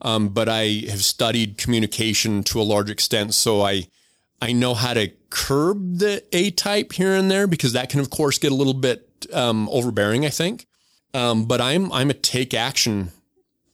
um, 0.00 0.30
but 0.30 0.48
I 0.48 0.84
have 0.88 1.04
studied 1.04 1.58
communication 1.58 2.42
to 2.44 2.60
a 2.60 2.64
large 2.64 2.90
extent, 2.90 3.34
so 3.34 3.62
I. 3.62 3.88
I 4.40 4.52
know 4.52 4.74
how 4.74 4.94
to 4.94 5.08
curb 5.30 5.98
the 5.98 6.22
A 6.30 6.52
type 6.52 6.92
here 6.92 7.12
and 7.16 7.28
there 7.28 7.48
because 7.48 7.72
that 7.72 7.90
can, 7.90 7.98
of 7.98 8.08
course, 8.08 8.38
get 8.38 8.52
a 8.52 8.54
little 8.54 8.72
bit 8.72 9.26
um, 9.32 9.68
overbearing. 9.68 10.24
I 10.24 10.28
think, 10.28 10.67
um, 11.14 11.44
but 11.46 11.60
I'm 11.60 11.92
I'm 11.92 12.10
a 12.10 12.14
take 12.14 12.54
action 12.54 13.10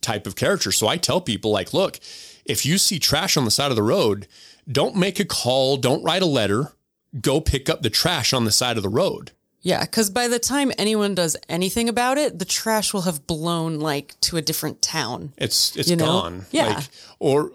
type 0.01 0.27
of 0.27 0.37
character. 0.37 0.71
So 0.73 0.87
I 0.87 0.97
tell 0.97 1.21
people 1.21 1.51
like, 1.51 1.73
look, 1.73 1.99
if 2.45 2.67
you 2.67 2.79
see 2.79 2.99
trash 2.99 3.37
on 3.37 3.45
the 3.45 3.51
side 3.51 3.71
of 3.71 3.77
the 3.77 3.83
road, 3.83 4.27
don't 4.71 4.97
make 4.97 5.19
a 5.19 5.25
call, 5.25 5.77
don't 5.77 6.03
write 6.05 6.23
a 6.23 6.27
letter, 6.27 6.73
go 7.21 7.41
pick 7.41 7.69
up 7.71 7.83
the 7.83 7.91
trash 7.91 8.33
on 8.33 8.45
the 8.45 8.53
side 8.53 8.77
of 8.77 8.83
the 8.83 8.89
road. 8.89 9.31
yeah, 9.63 9.81
because 9.83 10.11
by 10.11 10.29
the 10.29 10.39
time 10.39 10.71
anyone 10.79 11.15
does 11.15 11.37
anything 11.49 11.89
about 11.89 12.19
it, 12.19 12.39
the 12.39 12.45
trash 12.45 12.93
will 12.93 13.03
have 13.03 13.27
blown 13.27 13.79
like 13.81 14.15
to 14.21 14.37
a 14.37 14.43
different 14.43 14.83
town. 14.83 15.33
It's 15.39 15.75
it's 15.77 15.89
You 15.89 15.97
know? 15.97 16.05
gone. 16.07 16.47
Yeah. 16.51 16.67
Like, 16.75 16.85
or 17.19 17.51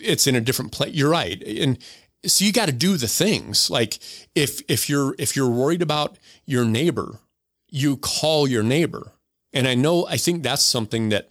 it's 0.00 0.26
in 0.26 0.34
a 0.34 0.40
different 0.40 0.72
place. 0.72 0.94
You're 0.94 1.10
right. 1.10 1.42
And 1.42 1.78
so 2.24 2.44
you 2.44 2.52
got 2.52 2.66
to 2.66 2.72
do 2.72 2.96
the 2.96 3.06
things. 3.08 3.68
Like 3.70 3.98
if 4.34 4.62
if 4.68 4.88
you're 4.88 5.14
if 5.18 5.36
you're 5.36 5.50
worried 5.50 5.82
about 5.82 6.16
your 6.46 6.64
neighbor, 6.64 7.18
you 7.76 7.98
call 7.98 8.48
your 8.48 8.62
neighbor. 8.62 9.12
And 9.52 9.68
I 9.68 9.74
know 9.74 10.06
I 10.06 10.16
think 10.16 10.42
that's 10.42 10.62
something 10.62 11.10
that 11.10 11.28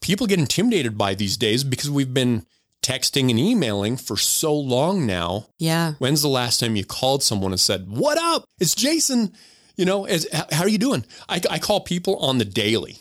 people 0.00 0.26
get 0.26 0.38
intimidated 0.38 0.98
by 0.98 1.14
these 1.14 1.36
days 1.36 1.62
because 1.64 1.90
we've 1.90 2.12
been 2.12 2.44
texting 2.82 3.30
and 3.30 3.38
emailing 3.38 3.96
for 3.96 4.16
so 4.16 4.54
long 4.54 5.06
now. 5.06 5.46
Yeah, 5.58 5.94
When's 5.98 6.22
the 6.22 6.28
last 6.28 6.60
time 6.60 6.76
you 6.76 6.84
called 6.84 7.22
someone 7.22 7.52
and 7.52 7.60
said, 7.60 7.88
"What 7.88 8.18
up? 8.18 8.44
It's 8.58 8.74
Jason." 8.74 9.32
You 9.76 9.84
know, 9.84 10.08
how 10.52 10.62
are 10.62 10.68
you 10.68 10.78
doing? 10.78 11.04
I, 11.28 11.40
I 11.50 11.58
call 11.58 11.80
people 11.80 12.16
on 12.16 12.38
the 12.38 12.46
daily. 12.46 12.96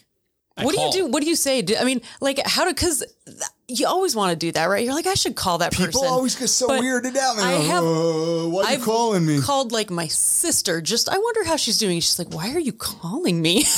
I 0.58 0.66
what 0.66 0.76
call. 0.76 0.92
do 0.92 0.98
you 0.98 1.06
do? 1.06 1.12
What 1.12 1.24
do 1.24 1.30
you 1.30 1.36
say? 1.36 1.62
Do, 1.62 1.76
I 1.78 1.86
mean, 1.86 2.02
like, 2.20 2.40
how 2.46 2.66
do? 2.66 2.74
Because 2.74 3.04
you 3.68 3.88
always 3.88 4.16
want 4.16 4.32
to 4.32 4.36
do 4.36 4.52
that, 4.52 4.66
right? 4.66 4.84
You're 4.84 4.94
like, 4.94 5.08
I 5.08 5.14
should 5.16 5.36
call 5.36 5.58
that 5.60 5.72
People 5.72 5.88
person. 5.88 6.02
People 6.02 6.14
always 6.14 6.36
get 6.36 6.48
so 6.50 6.68
But 6.68 6.82
weirded 6.82 7.16
out. 7.18 7.36
They're 7.38 7.46
I 7.46 7.56
like, 7.58 7.66
have- 7.68 7.84
"Uh, 7.84 8.48
why 8.50 8.64
are 8.64 8.70
you 8.72 8.78
I've 8.78 8.82
calling 8.84 9.26
me? 9.26 9.40
Called 9.42 9.72
like 9.72 9.90
my 9.90 10.08
sister. 10.08 10.82
Just 10.82 11.10
I 11.10 11.18
wonder 11.18 11.44
how 11.46 11.56
she's 11.56 11.78
doing. 11.78 12.00
She's 12.00 12.20
like, 12.20 12.34
why 12.34 12.52
are 12.54 12.60
you 12.60 12.74
calling 12.74 13.42
me? 13.42 13.66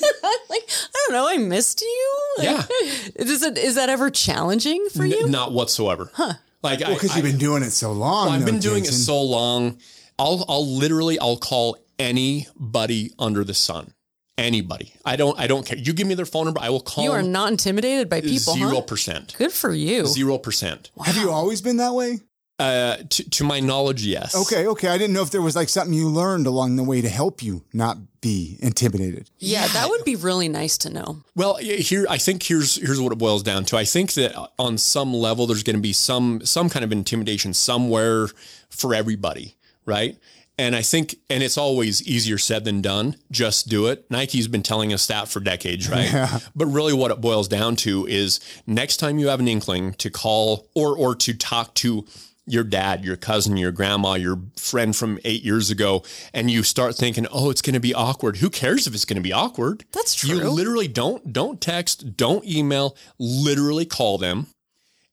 Like, 0.00 0.62
I 0.70 1.06
don't 1.08 1.12
know. 1.12 1.28
I 1.28 1.38
missed 1.38 1.80
you. 1.80 2.16
Yeah. 2.38 2.62
Is 3.16 3.42
it 3.42 3.58
is 3.58 3.74
that 3.74 3.88
ever 3.88 4.10
challenging 4.10 4.86
for 4.94 5.02
N- 5.02 5.10
you? 5.10 5.28
Not 5.28 5.52
whatsoever. 5.52 6.10
Huh. 6.14 6.34
Like 6.62 6.82
I, 6.82 6.94
Because 6.94 7.12
I, 7.12 7.16
you've 7.16 7.24
been 7.24 7.36
doing 7.38 7.62
it 7.64 7.70
so 7.72 7.90
long. 7.92 8.28
I've 8.28 8.40
though, 8.40 8.46
been 8.46 8.60
doing 8.60 8.84
it 8.84 8.92
so 8.92 9.20
long. 9.20 9.78
I'll 10.18 10.44
I'll 10.48 10.66
literally 10.66 11.18
I'll 11.18 11.36
call 11.36 11.76
anybody 11.98 13.12
under 13.18 13.42
the 13.44 13.54
sun. 13.54 13.92
Anybody. 14.38 14.94
I 15.04 15.16
don't 15.16 15.38
I 15.38 15.46
don't 15.46 15.66
care. 15.66 15.76
You 15.76 15.92
give 15.92 16.06
me 16.06 16.14
their 16.14 16.26
phone 16.26 16.44
number, 16.44 16.60
I 16.60 16.70
will 16.70 16.80
call 16.80 17.04
You 17.04 17.12
are 17.12 17.22
not 17.22 17.50
intimidated 17.50 18.08
by 18.08 18.20
people, 18.20 18.54
zero 18.54 18.76
huh? 18.76 18.80
percent. 18.82 19.34
Good 19.36 19.52
for 19.52 19.74
you. 19.74 20.06
Zero 20.06 20.38
percent. 20.38 20.90
Have 21.04 21.16
you 21.16 21.30
always 21.30 21.60
been 21.60 21.78
that 21.78 21.92
way? 21.94 22.20
Uh, 22.60 22.96
to, 23.08 23.30
to 23.30 23.44
my 23.44 23.60
knowledge, 23.60 24.04
yes. 24.04 24.34
Okay, 24.34 24.66
okay. 24.66 24.88
I 24.88 24.98
didn't 24.98 25.14
know 25.14 25.22
if 25.22 25.30
there 25.30 25.40
was 25.42 25.54
like 25.54 25.68
something 25.68 25.94
you 25.94 26.08
learned 26.08 26.48
along 26.48 26.74
the 26.74 26.82
way 26.82 27.00
to 27.00 27.08
help 27.08 27.40
you 27.40 27.64
not 27.72 27.98
be 28.20 28.58
intimidated. 28.60 29.30
Yeah, 29.38 29.64
that 29.68 29.88
would 29.88 30.04
be 30.04 30.16
really 30.16 30.48
nice 30.48 30.76
to 30.78 30.90
know. 30.90 31.22
Well, 31.36 31.54
here 31.56 32.04
I 32.10 32.18
think 32.18 32.42
here's 32.42 32.74
here's 32.76 33.00
what 33.00 33.12
it 33.12 33.18
boils 33.18 33.44
down 33.44 33.64
to. 33.66 33.76
I 33.76 33.84
think 33.84 34.14
that 34.14 34.34
on 34.58 34.76
some 34.76 35.14
level 35.14 35.46
there's 35.46 35.62
going 35.62 35.76
to 35.76 35.82
be 35.82 35.92
some 35.92 36.40
some 36.44 36.68
kind 36.68 36.84
of 36.84 36.90
intimidation 36.90 37.54
somewhere 37.54 38.26
for 38.70 38.92
everybody, 38.92 39.54
right? 39.86 40.18
And 40.58 40.74
I 40.74 40.82
think 40.82 41.16
and 41.30 41.42
it's 41.42 41.56
always 41.56 42.02
easier 42.02 42.36
said 42.36 42.64
than 42.64 42.82
done. 42.82 43.16
Just 43.30 43.68
do 43.68 43.86
it. 43.86 44.10
Nike's 44.10 44.48
been 44.48 44.64
telling 44.64 44.92
us 44.92 45.06
that 45.06 45.28
for 45.28 45.38
decades, 45.38 45.88
right? 45.88 46.42
But 46.56 46.66
really 46.66 46.92
what 46.92 47.12
it 47.12 47.20
boils 47.20 47.46
down 47.46 47.76
to 47.76 48.06
is 48.06 48.40
next 48.66 48.96
time 48.96 49.18
you 49.18 49.28
have 49.28 49.38
an 49.38 49.46
inkling 49.46 49.94
to 49.94 50.10
call 50.10 50.68
or 50.74 50.96
or 50.96 51.14
to 51.14 51.32
talk 51.32 51.74
to 51.74 52.04
your 52.44 52.64
dad, 52.64 53.04
your 53.04 53.16
cousin, 53.16 53.56
your 53.58 53.70
grandma, 53.70 54.14
your 54.14 54.40
friend 54.56 54.96
from 54.96 55.18
8 55.24 55.44
years 55.44 55.70
ago 55.70 56.02
and 56.32 56.50
you 56.50 56.62
start 56.62 56.96
thinking, 56.96 57.26
"Oh, 57.30 57.50
it's 57.50 57.62
going 57.62 57.74
to 57.74 57.80
be 57.80 57.94
awkward." 57.94 58.38
Who 58.38 58.50
cares 58.50 58.86
if 58.86 58.94
it's 58.94 59.04
going 59.04 59.16
to 59.16 59.22
be 59.22 59.32
awkward? 59.32 59.84
That's 59.92 60.14
true. 60.14 60.30
You 60.30 60.50
literally 60.50 60.88
don't 60.88 61.32
don't 61.32 61.60
text, 61.60 62.16
don't 62.16 62.44
email, 62.44 62.96
literally 63.18 63.84
call 63.84 64.18
them. 64.18 64.48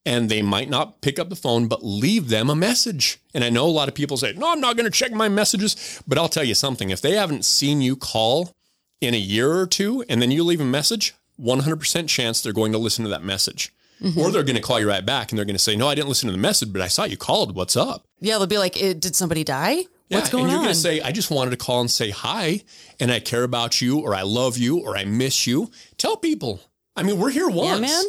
And 0.05 0.29
they 0.29 0.43
might 0.43 0.69
not 0.69 1.01
pick 1.01 1.17
up 1.17 1.29
the 1.29 1.35
phone, 1.35 1.67
but 1.67 1.83
leave 1.83 2.29
them 2.29 2.49
a 2.49 2.55
message. 2.55 3.17
And 3.33 3.43
I 3.43 3.49
know 3.49 3.65
a 3.65 3.69
lot 3.71 3.87
of 3.87 3.95
people 3.95 4.17
say, 4.17 4.33
"No, 4.33 4.51
I'm 4.51 4.59
not 4.61 4.77
going 4.77 4.85
to 4.85 4.95
check 4.95 5.11
my 5.11 5.29
messages." 5.29 6.01
But 6.07 6.17
I'll 6.19 6.29
tell 6.29 6.43
you 6.43 6.53
something, 6.53 6.91
if 6.91 7.01
they 7.01 7.13
haven't 7.13 7.43
seen 7.43 7.81
you 7.81 7.95
call 7.95 8.53
in 9.01 9.13
a 9.13 9.17
year 9.17 9.51
or 9.53 9.65
two 9.65 10.03
and 10.07 10.21
then 10.21 10.29
you 10.31 10.43
leave 10.43 10.61
a 10.61 10.65
message, 10.65 11.13
100% 11.39 12.07
chance 12.07 12.41
they're 12.41 12.53
going 12.53 12.71
to 12.71 12.77
listen 12.77 13.03
to 13.03 13.09
that 13.09 13.23
message. 13.23 13.73
Mm-hmm. 14.01 14.19
Or 14.19 14.29
they're 14.29 14.43
going 14.43 14.57
to 14.57 14.61
call 14.61 14.79
you 14.79 14.87
right 14.89 15.05
back 15.05 15.31
and 15.31 15.37
they're 15.39 15.45
going 15.45 15.55
to 15.55 15.61
say, 15.61 15.75
"No, 15.75 15.87
I 15.87 15.95
didn't 15.95 16.09
listen 16.09 16.27
to 16.27 16.33
the 16.33 16.37
message, 16.37 16.71
but 16.71 16.81
I 16.81 16.87
saw 16.87 17.05
you 17.05 17.17
called. 17.17 17.55
What's 17.55 17.75
up?" 17.75 18.05
Yeah, 18.19 18.37
they'll 18.37 18.45
be 18.47 18.57
like, 18.57 18.81
eh, 18.81 18.93
"Did 18.93 19.15
somebody 19.15 19.43
die? 19.43 19.85
Yeah, 20.09 20.19
What's 20.19 20.29
going 20.29 20.43
and 20.43 20.51
you're 20.51 20.59
on?" 20.59 20.65
going 20.65 20.75
to 20.75 20.79
say, 20.79 21.01
I 21.01 21.11
just 21.11 21.31
wanted 21.31 21.51
to 21.51 21.57
call 21.57 21.79
and 21.81 21.89
say 21.89 22.11
hi, 22.11 22.61
and 22.99 23.11
I 23.11 23.19
care 23.21 23.43
about 23.43 23.81
you, 23.81 23.99
or 23.99 24.13
I 24.13 24.21
love 24.21 24.57
you, 24.57 24.79
or 24.79 24.95
I 24.95 25.05
miss 25.05 25.47
you. 25.47 25.71
Tell 25.97 26.17
people. 26.17 26.59
I 26.95 27.03
mean, 27.03 27.17
we're 27.17 27.31
here 27.31 27.47
once. 27.49 27.69
yeah, 27.81 27.87
man. 27.87 28.03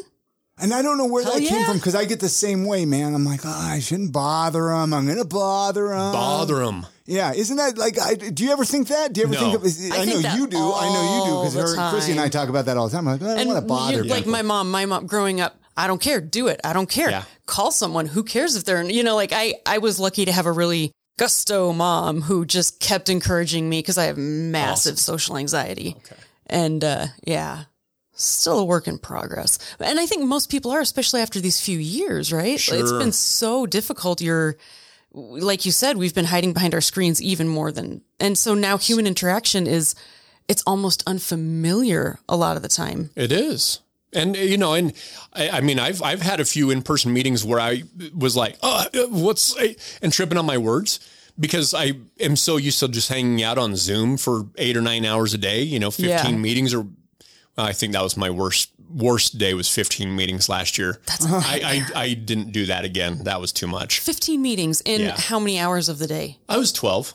And 0.58 0.72
I 0.72 0.80
don't 0.80 0.96
know 0.96 1.06
where 1.06 1.22
Hell 1.22 1.34
that 1.34 1.42
came 1.42 1.64
from 1.64 1.76
because 1.76 1.94
I 1.94 2.06
get 2.06 2.20
the 2.20 2.30
same 2.30 2.64
way, 2.64 2.86
man. 2.86 3.14
I'm 3.14 3.24
like, 3.26 3.40
oh, 3.44 3.48
I 3.50 3.78
shouldn't 3.80 4.12
bother 4.12 4.68
them. 4.68 4.94
I'm 4.94 5.04
going 5.04 5.18
to 5.18 5.24
bother 5.26 5.88
them. 5.88 6.12
Bother 6.12 6.56
them. 6.64 6.86
Yeah, 7.04 7.32
isn't 7.34 7.56
that 7.58 7.76
like? 7.76 7.98
I, 8.00 8.14
do 8.14 8.42
you 8.44 8.50
ever 8.52 8.64
think 8.64 8.88
that? 8.88 9.12
Do 9.12 9.20
you 9.20 9.26
ever 9.26 9.34
No. 9.34 9.40
think 9.40 9.54
of? 9.54 9.92
I, 9.92 10.00
I 10.02 10.04
know 10.06 10.10
think 10.12 10.22
that 10.22 10.38
you 10.38 10.46
do. 10.46 10.56
I 10.56 10.60
know 10.88 11.02
you 11.18 11.30
do 11.30 11.36
all 11.36 11.44
the 11.50 11.60
because 11.60 11.90
Chrissy 11.92 12.12
and 12.12 12.20
I 12.20 12.28
talk 12.28 12.48
about 12.48 12.64
that 12.64 12.76
all 12.76 12.88
the 12.88 12.96
time. 12.96 13.06
I'm 13.06 13.20
like, 13.20 13.22
I 13.30 13.36
don't 13.36 13.46
want 13.48 13.60
to 13.60 13.66
bother. 13.66 13.96
you- 14.02 14.10
like 14.10 14.26
my 14.26 14.42
mom, 14.42 14.70
my 14.70 14.86
mom 14.86 15.06
growing 15.06 15.40
up, 15.40 15.60
I 15.76 15.86
don't 15.86 16.00
care, 16.00 16.20
do 16.20 16.48
it. 16.48 16.60
I 16.64 16.72
don't 16.72 16.88
care. 16.88 17.10
Yeah. 17.10 17.22
Call 17.44 17.70
someone. 17.70 18.06
Who 18.06 18.24
cares 18.24 18.56
if 18.56 18.64
they're, 18.64 18.82
you 18.82 19.04
know, 19.04 19.14
like 19.14 19.32
I, 19.32 19.54
I 19.66 19.78
was 19.78 20.00
lucky 20.00 20.24
to 20.24 20.32
have 20.32 20.46
a 20.46 20.52
really 20.52 20.90
gusto 21.18 21.72
mom 21.72 22.22
who 22.22 22.44
just 22.44 22.80
kept 22.80 23.08
encouraging 23.08 23.68
me 23.68 23.78
because 23.80 23.98
I 23.98 24.04
have 24.06 24.16
massive 24.18 24.98
social 24.98 25.36
anxiety. 25.36 25.94
Okay. 25.98 26.16
And 26.46 26.82
uh, 26.82 27.06
yeah, 27.24 27.64
still 28.16 28.58
a 28.58 28.64
work 28.64 28.88
in 28.88 28.98
progress. 28.98 29.58
And 29.78 30.00
I 30.00 30.06
think 30.06 30.24
most 30.24 30.50
people 30.50 30.70
are, 30.72 30.80
especially 30.80 31.20
after 31.20 31.38
these 31.40 31.60
few 31.60 31.78
years, 31.78 32.32
right? 32.32 32.54
It's 32.54 32.92
been 32.92 33.12
so 33.12 33.66
difficult. 33.66 34.20
You're, 34.20 34.56
like 35.12 35.64
you 35.64 35.72
said, 35.72 35.96
we've 35.96 36.14
been 36.14 36.24
hiding 36.26 36.52
behind 36.52 36.74
our 36.74 36.80
screens 36.80 37.22
even 37.22 37.46
more 37.48 37.70
than, 37.70 38.02
and 38.18 38.36
so 38.36 38.54
now 38.54 38.78
human 38.78 39.06
interaction 39.06 39.66
is, 39.66 39.94
it's 40.48 40.62
almost 40.66 41.02
unfamiliar 41.06 42.18
a 42.28 42.36
lot 42.36 42.56
of 42.56 42.62
the 42.62 42.68
time. 42.68 43.10
It 43.16 43.32
is. 43.32 43.80
And 44.12 44.36
you 44.36 44.56
know, 44.56 44.72
and 44.74 44.92
I, 45.32 45.50
I 45.50 45.60
mean, 45.60 45.78
I've 45.78 46.00
I've 46.00 46.22
had 46.22 46.40
a 46.40 46.44
few 46.44 46.70
in 46.70 46.82
person 46.82 47.12
meetings 47.12 47.44
where 47.44 47.60
I 47.60 47.82
was 48.16 48.34
like, 48.36 48.56
"Oh, 48.62 48.84
uh, 48.94 49.08
what's," 49.08 49.54
and 50.00 50.12
tripping 50.12 50.38
on 50.38 50.46
my 50.46 50.56
words 50.56 51.00
because 51.38 51.74
I 51.74 51.94
am 52.20 52.36
so 52.36 52.56
used 52.56 52.78
to 52.80 52.88
just 52.88 53.08
hanging 53.10 53.42
out 53.42 53.58
on 53.58 53.76
Zoom 53.76 54.16
for 54.16 54.46
eight 54.56 54.76
or 54.76 54.80
nine 54.80 55.04
hours 55.04 55.34
a 55.34 55.38
day. 55.38 55.62
You 55.62 55.80
know, 55.80 55.90
fifteen 55.90 56.34
Yeah. 56.34 56.38
meetings, 56.38 56.72
or 56.72 56.86
I 57.58 57.72
think 57.72 57.92
that 57.94 58.02
was 58.02 58.16
my 58.16 58.30
worst 58.30 58.70
worst 58.94 59.38
day 59.38 59.54
was 59.54 59.68
fifteen 59.68 60.14
meetings 60.14 60.48
last 60.48 60.78
year. 60.78 61.00
That's 61.06 61.26
I, 61.26 61.60
I 61.94 62.00
I 62.02 62.14
didn't 62.14 62.52
do 62.52 62.66
that 62.66 62.84
again. 62.84 63.24
That 63.24 63.40
was 63.40 63.52
too 63.52 63.66
much. 63.66 64.00
15 64.00 64.40
meetings 64.42 64.80
in 64.82 65.00
Yeah. 65.00 65.16
how 65.18 65.38
many 65.38 65.58
hours 65.58 65.88
of 65.88 65.98
the 65.98 66.06
day? 66.06 66.38
I 66.48 66.58
was 66.58 66.72
twelve. 66.72 67.14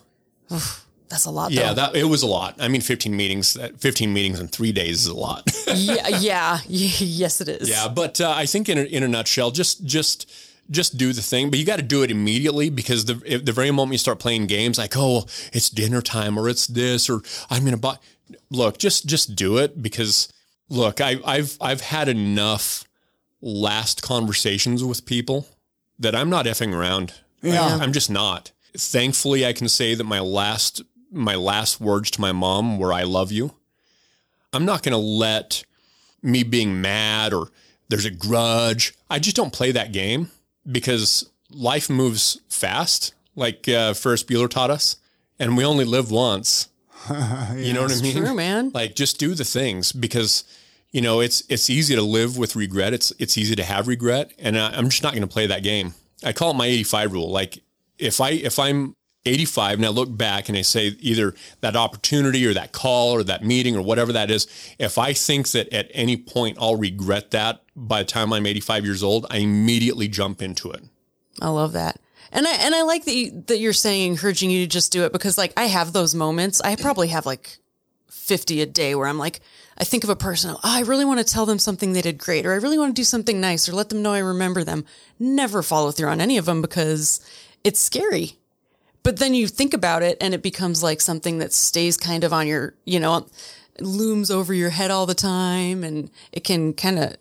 That's 1.10 1.26
a 1.26 1.30
lot. 1.32 1.52
Yeah, 1.52 1.70
though. 1.70 1.74
that 1.76 1.96
it 1.96 2.06
was 2.06 2.24
a 2.24 2.28
lot. 2.28 2.56
I 2.60 2.68
mean, 2.70 2.82
fifteen 2.82 3.16
meetings. 3.16 3.58
Fifteen 3.78 4.14
meetings 4.14 4.40
in 4.40 4.48
three 4.48 4.72
days 4.72 5.02
is 5.02 5.08
a 5.08 5.14
lot. 5.14 5.44
yeah, 5.76 6.08
yeah, 6.08 6.60
yes, 6.68 7.42
it 7.42 7.50
is. 7.50 7.70
Yeah, 7.70 7.88
but 7.90 8.20
uh, 8.22 8.32
I 8.36 8.46
think 8.46 8.70
in 8.70 8.78
a, 8.78 8.84
in 8.84 9.04
a 9.04 9.08
nutshell, 9.08 9.52
just 9.52 9.84
just 9.86 10.32
just 10.70 10.98
do 10.98 11.12
the 11.12 11.22
thing, 11.22 11.50
but 11.50 11.60
you 11.60 11.66
got 11.66 11.78
to 11.78 11.82
do 11.82 12.02
it 12.02 12.12
immediately 12.12 12.70
because 12.70 13.06
the 13.06 13.22
if 13.26 13.44
the 13.44 13.52
very 13.52 13.72
moment 13.72 13.92
you 13.94 13.98
start 13.98 14.20
playing 14.20 14.48
games 14.48 14.78
like 14.78 14.94
oh 14.96 15.26
it's 15.52 15.70
dinner 15.70 16.02
time 16.02 16.38
or 16.40 16.48
it's 16.48 16.66
this 16.68 17.10
or 17.10 17.22
I'm 17.50 17.66
gonna 17.66 17.76
buy, 17.76 17.98
look 18.50 18.78
just 18.78 19.06
just 19.06 19.36
do 19.36 19.58
it 19.58 19.82
because 19.82 20.32
look 20.70 21.02
I, 21.02 21.18
I've 21.26 21.58
I've 21.62 21.82
had 21.82 22.08
enough 22.08 22.86
last 23.42 24.02
conversations 24.02 24.84
with 24.84 25.06
people 25.06 25.48
that 26.00 26.16
I'm 26.16 26.30
not 26.30 26.46
effing 26.46 26.74
around. 26.74 27.14
Yeah. 27.42 27.78
I, 27.78 27.84
I'm 27.84 27.94
just 27.94 28.10
not. 28.10 28.52
Thankfully, 28.78 29.46
I 29.46 29.54
can 29.54 29.68
say 29.68 29.96
that 29.96 30.04
my 30.04 30.20
last 30.20 30.82
my 31.12 31.36
last 31.36 31.82
words 31.82 32.12
to 32.12 32.22
my 32.22 32.32
mom 32.32 32.78
were 32.78 32.94
"I 32.94 33.04
love 33.04 33.32
you." 33.32 33.56
I'm 34.54 34.66
not 34.66 34.84
going 34.84 34.92
to 34.92 34.98
let 34.98 35.64
me 36.22 36.44
being 36.44 36.82
mad 36.82 37.34
or 37.34 37.48
there's 37.90 38.06
a 38.06 38.12
grudge. 38.12 38.94
I 39.10 39.20
just 39.20 39.36
don't 39.36 39.54
play 39.54 39.72
that 39.72 39.92
game 39.92 40.30
because 40.70 41.30
life 41.50 41.90
moves 41.90 42.40
fast, 42.50 43.14
like 43.36 43.68
uh, 43.68 43.94
Ferris 43.94 44.24
Bueller 44.24 44.50
taught 44.50 44.70
us, 44.70 44.98
and 45.40 45.58
we 45.58 45.66
only 45.66 45.86
live 45.86 46.12
once. 46.12 46.70
you 47.56 47.74
know 47.74 47.84
what 47.84 47.92
I 47.92 48.02
mean? 48.02 48.16
True, 48.16 48.34
man. 48.34 48.72
Like 48.74 48.96
just 48.96 49.20
do 49.20 49.34
the 49.34 49.46
things 49.46 49.92
because 49.92 50.44
you 50.92 51.02
know 51.02 51.20
it's 51.20 51.44
it's 51.50 51.70
easy 51.70 51.96
to 51.96 52.02
live 52.02 52.38
with 52.38 52.56
regret. 52.56 52.94
It's 52.94 53.12
it's 53.20 53.38
easy 53.38 53.56
to 53.56 53.64
have 53.64 53.88
regret, 53.88 54.34
and 54.40 54.58
I, 54.58 54.72
I'm 54.72 54.90
just 54.90 55.04
not 55.04 55.14
going 55.14 55.28
to 55.28 55.28
play 55.28 55.48
that 55.48 55.64
game. 55.64 55.94
I 56.24 56.34
call 56.34 56.52
it 56.52 56.56
my 56.56 56.68
85 56.68 57.14
rule. 57.14 57.32
Like 57.32 57.64
if 57.98 58.22
I 58.22 58.32
if 58.32 58.60
I'm 58.60 58.96
85 59.26 59.78
and 59.78 59.86
I 59.86 59.90
look 59.90 60.16
back 60.16 60.50
and 60.50 60.58
I 60.58 60.62
say 60.62 60.96
either 61.00 61.36
that 61.62 61.76
opportunity 61.76 62.46
or 62.46 62.54
that 62.54 62.72
call 62.72 63.12
or 63.12 63.24
that 63.24 63.44
meeting 63.44 63.76
or 63.76 63.82
whatever 63.82 64.14
that 64.14 64.32
is, 64.32 64.48
if 64.80 64.98
I 64.98 65.14
think 65.14 65.50
that 65.52 65.72
at 65.74 65.90
any 65.94 66.18
point 66.18 66.58
I'll 66.60 66.76
regret 66.76 67.32
that 67.32 67.62
by 67.76 68.00
the 68.02 68.08
time 68.08 68.34
I'm 68.34 68.46
85 68.46 68.86
years 68.86 69.04
old, 69.04 69.28
I 69.30 69.38
immediately 69.38 70.08
jump 70.08 70.42
into 70.42 70.72
it. 70.72 70.84
I 71.40 71.50
love 71.50 71.74
that. 71.74 72.00
And 72.32 72.48
I 72.48 72.52
and 72.54 72.74
I 72.74 72.84
like 72.84 73.06
that 73.06 73.16
you, 73.16 73.44
that 73.48 73.60
you're 73.60 73.74
saying 73.74 74.12
encouraging 74.12 74.52
you 74.52 74.62
to 74.62 74.68
just 74.68 74.92
do 74.92 75.04
it 75.04 75.12
because 75.12 75.38
like 75.38 75.54
I 75.58 75.66
have 75.66 75.94
those 75.94 76.16
moments. 76.16 76.62
I 76.62 76.76
probably 76.76 77.10
have 77.10 77.26
like 77.26 77.58
50 78.10 78.62
a 78.62 78.66
day 78.66 78.96
where 78.96 79.08
I'm 79.08 79.18
like 79.18 79.42
I 79.78 79.84
think 79.84 80.04
of 80.04 80.10
a 80.10 80.16
person, 80.16 80.52
oh, 80.56 80.60
I 80.64 80.82
really 80.82 81.06
want 81.06 81.20
to 81.20 81.26
tell 81.26 81.46
them 81.46 81.58
something 81.58 81.94
they 81.94 82.04
did 82.04 82.20
great 82.20 82.46
or 82.46 82.54
I 82.54 82.58
really 82.58 82.78
want 82.78 82.96
to 82.96 83.00
do 83.00 83.04
something 83.04 83.42
nice 83.42 83.68
or 83.68 83.74
let 83.74 83.90
them 83.90 84.04
know 84.04 84.14
I 84.14 84.20
remember 84.20 84.64
them. 84.64 84.86
Never 85.20 85.64
follow 85.64 85.92
through 85.92 86.10
on 86.10 86.22
any 86.22 86.38
of 86.38 86.46
them 86.46 86.62
because 86.62 87.20
it's 87.64 87.80
scary. 87.80 88.38
But 89.04 89.18
then 89.18 89.34
you 89.34 89.48
think 89.48 89.74
about 89.74 90.04
it 90.04 90.18
and 90.22 90.34
it 90.34 90.44
becomes 90.44 90.84
like 90.84 91.02
something 91.02 91.40
that 91.40 91.52
stays 91.52 91.98
kind 91.98 92.24
of 92.24 92.32
on 92.32 92.46
your, 92.48 92.76
you 92.86 93.00
know, 93.00 93.28
looms 93.80 94.30
over 94.30 94.54
your 94.54 94.70
head 94.70 94.92
all 94.92 95.08
the 95.08 95.16
time 95.16 95.84
and 95.84 96.12
it 96.32 96.44
can 96.44 96.74
kind 96.74 97.00
of 97.00 97.16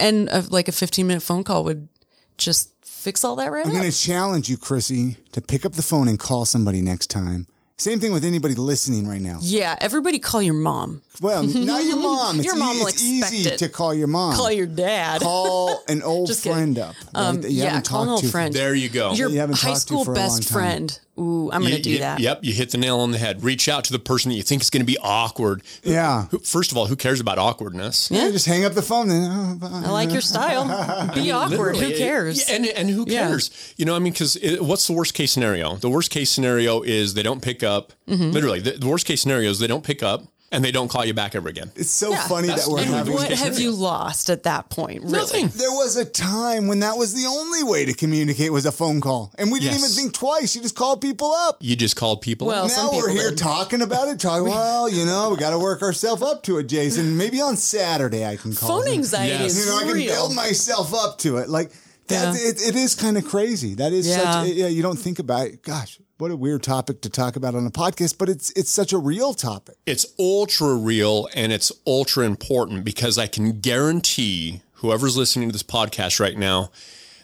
and 0.00 0.28
uh, 0.30 0.42
like 0.50 0.66
a 0.66 0.72
15 0.72 1.06
minute 1.06 1.22
phone 1.22 1.44
call 1.44 1.62
would 1.62 1.88
just 2.36 2.69
fix 3.00 3.24
all 3.24 3.36
that 3.36 3.50
right 3.50 3.64
I'm 3.64 3.72
going 3.72 3.90
to 3.90 3.98
challenge 3.98 4.50
you, 4.50 4.58
Chrissy, 4.58 5.16
to 5.32 5.40
pick 5.40 5.64
up 5.64 5.72
the 5.72 5.82
phone 5.82 6.06
and 6.06 6.18
call 6.18 6.44
somebody 6.44 6.82
next 6.82 7.08
time. 7.08 7.46
Same 7.80 7.98
thing 7.98 8.12
with 8.12 8.24
anybody 8.24 8.54
listening 8.54 9.08
right 9.08 9.20
now. 9.22 9.38
Yeah, 9.40 9.74
everybody 9.80 10.18
call 10.18 10.42
your 10.42 10.54
mom. 10.54 11.00
Well, 11.20 11.42
not 11.42 11.84
your 11.84 11.96
mom. 12.02 12.36
It's, 12.36 12.44
Your 12.46 12.56
mom 12.56 12.76
e- 12.76 12.80
will 12.80 12.86
it's 12.88 13.02
expect 13.02 13.32
easy 13.34 13.48
it. 13.50 13.58
to 13.58 13.68
call 13.68 13.92
your 13.94 14.06
mom. 14.06 14.34
Call 14.36 14.50
your 14.52 14.66
dad. 14.66 15.20
Call 15.22 15.82
an 15.88 16.02
old 16.04 16.28
Just 16.28 16.42
kidding. 16.42 16.56
friend 16.74 16.78
up. 16.78 16.94
right, 17.14 17.20
um, 17.26 17.40
that 17.42 17.50
you 17.50 17.58
yeah, 17.62 17.68
haven't 17.70 17.88
call 17.88 18.02
an 18.04 18.08
old 18.10 18.22
to. 18.22 18.28
friend. 18.28 18.54
There 18.54 18.74
you 18.74 18.88
go. 18.88 19.12
Your 19.12 19.28
you 19.30 19.38
haven't 19.38 19.58
high 19.58 19.68
talked 19.70 19.80
to 19.82 19.86
school 19.86 20.04
for 20.04 20.14
best 20.14 20.50
friend. 20.50 20.98
Ooh, 21.18 21.50
I'm 21.52 21.60
going 21.60 21.74
to 21.74 21.82
do 21.82 21.90
you- 21.90 21.98
that. 21.98 22.20
Yep, 22.20 22.38
you 22.44 22.54
hit 22.54 22.70
the 22.70 22.78
nail 22.78 23.00
on 23.00 23.10
the 23.10 23.18
head. 23.18 23.42
Reach 23.44 23.68
out 23.68 23.84
to 23.84 23.92
the 23.92 23.98
person 23.98 24.30
that 24.30 24.36
you 24.36 24.42
think 24.42 24.62
is 24.62 24.70
going 24.70 24.80
to 24.80 24.86
be 24.86 24.96
awkward. 25.02 25.62
Yeah. 25.82 26.24
Who- 26.30 26.38
First 26.38 26.70
of 26.72 26.78
all, 26.78 26.86
who 26.86 26.96
cares 26.96 27.20
about 27.20 27.38
awkwardness? 27.38 28.10
Yeah, 28.10 28.30
just 28.30 28.46
hang 28.46 28.64
up 28.64 28.72
the 28.72 28.80
phone. 28.80 29.08
Then, 29.08 29.30
oh. 29.30 29.82
I 29.84 29.90
like 29.90 30.12
your 30.12 30.22
style. 30.22 31.12
Be 31.14 31.30
awkward. 31.40 31.76
Who 31.76 31.94
cares? 31.94 32.48
Yeah, 32.48 32.56
and 32.56 32.66
and 32.66 32.88
who 32.88 33.04
Yeah. 33.06 33.26
cares? 33.28 33.74
You 33.76 33.84
know, 33.84 33.94
I 33.94 33.98
mean, 33.98 34.14
because 34.14 34.38
what's 34.60 34.86
the 34.86 34.94
worst 34.94 35.12
case 35.12 35.32
scenario? 35.32 35.76
The 35.76 35.90
worst 35.90 36.10
case 36.10 36.30
scenario 36.30 36.80
is 36.80 37.12
they 37.12 37.22
don't 37.22 37.42
pick 37.42 37.62
up. 37.62 37.69
Mm-hmm. 37.78 38.30
Literally, 38.30 38.60
the, 38.60 38.72
the 38.72 38.86
worst 38.86 39.06
case 39.06 39.22
scenario 39.22 39.50
is 39.50 39.58
they 39.58 39.66
don't 39.66 39.84
pick 39.84 40.02
up 40.02 40.22
and 40.52 40.64
they 40.64 40.72
don't 40.72 40.88
call 40.88 41.04
you 41.04 41.14
back 41.14 41.36
ever 41.36 41.48
again. 41.48 41.70
It's 41.76 41.92
so 41.92 42.10
Yeah. 42.10 42.26
funny 42.26 42.48
that 42.48 42.66
we're 42.66 42.78
literally 42.78 42.96
having. 42.98 43.14
what 43.14 43.30
have 43.30 43.60
you 43.60 43.70
lost 43.70 44.28
at 44.30 44.42
that 44.42 44.68
point? 44.68 45.02
Really? 45.04 45.12
Nothing. 45.18 45.46
There 45.54 45.70
was 45.70 45.96
a 45.96 46.04
time 46.04 46.66
when 46.66 46.80
that 46.80 46.96
was 46.98 47.14
the 47.14 47.26
only 47.28 47.62
way 47.62 47.84
to 47.84 47.94
communicate 47.94 48.50
was 48.52 48.66
a 48.66 48.72
phone 48.72 49.00
call, 49.00 49.30
and 49.38 49.52
we 49.52 49.60
didn't 49.60 49.78
Yes. 49.80 49.92
even 49.92 50.02
think 50.10 50.14
twice. 50.14 50.56
You 50.56 50.62
just 50.62 50.74
called 50.74 51.00
people 51.00 51.30
up. 51.30 51.58
You 51.60 51.76
just 51.76 51.94
called 51.94 52.20
people. 52.20 52.48
Well, 52.48 52.64
up. 52.64 52.70
some 52.72 52.86
now 52.86 52.98
we're 52.98 53.10
here 53.10 53.30
did. 53.30 53.38
talking 53.38 53.80
about 53.80 54.08
it. 54.08 54.18
Talking, 54.18 54.48
well, 54.50 54.88
you 54.88 55.06
know, 55.06 55.30
we 55.30 55.36
got 55.36 55.50
to 55.50 55.58
work 55.58 55.82
ourselves 55.82 56.20
up 56.22 56.42
to 56.44 56.58
it, 56.58 56.64
Jason. 56.64 57.16
Maybe 57.16 57.40
on 57.40 57.56
Saturday 57.56 58.26
I 58.26 58.34
can 58.34 58.52
call. 58.52 58.68
Phone 58.70 58.84
them. 58.86 58.94
anxiety 58.94 59.44
Yes. 59.44 59.56
is 59.56 59.66
You 59.66 59.70
know, 59.70 59.78
I 59.78 59.82
can 59.84 59.92
real. 59.92 60.14
build 60.14 60.34
myself 60.34 60.92
up 60.92 61.18
to 61.18 61.36
it. 61.36 61.48
Like 61.48 61.70
that, 62.08 62.34
Yeah. 62.34 62.48
it, 62.48 62.60
it 62.60 62.74
is 62.74 62.96
kind 62.96 63.16
of 63.16 63.24
crazy. 63.24 63.74
That 63.76 63.92
is 63.92 64.08
Yeah. 64.08 64.32
such. 64.42 64.48
Yeah, 64.48 64.66
you 64.66 64.82
don't 64.82 64.98
think 64.98 65.20
about. 65.20 65.46
it. 65.46 65.62
Gosh, 65.62 66.00
what 66.20 66.30
a 66.30 66.36
weird 66.36 66.62
topic 66.62 67.00
to 67.00 67.08
talk 67.08 67.34
about 67.34 67.54
on 67.54 67.66
a 67.66 67.70
podcast, 67.70 68.18
but 68.18 68.28
it's 68.28 68.50
it's 68.50 68.70
such 68.70 68.92
a 68.92 68.98
real 68.98 69.32
topic. 69.32 69.76
it's 69.86 70.06
ultra 70.18 70.74
real 70.74 71.28
and 71.34 71.52
it's 71.52 71.72
ultra 71.86 72.26
important 72.26 72.84
because 72.84 73.16
I 73.16 73.26
can 73.26 73.60
guarantee 73.60 74.60
whoever's 74.74 75.16
listening 75.16 75.48
to 75.48 75.52
this 75.52 75.62
podcast 75.62 76.20
right 76.20 76.36
now, 76.36 76.70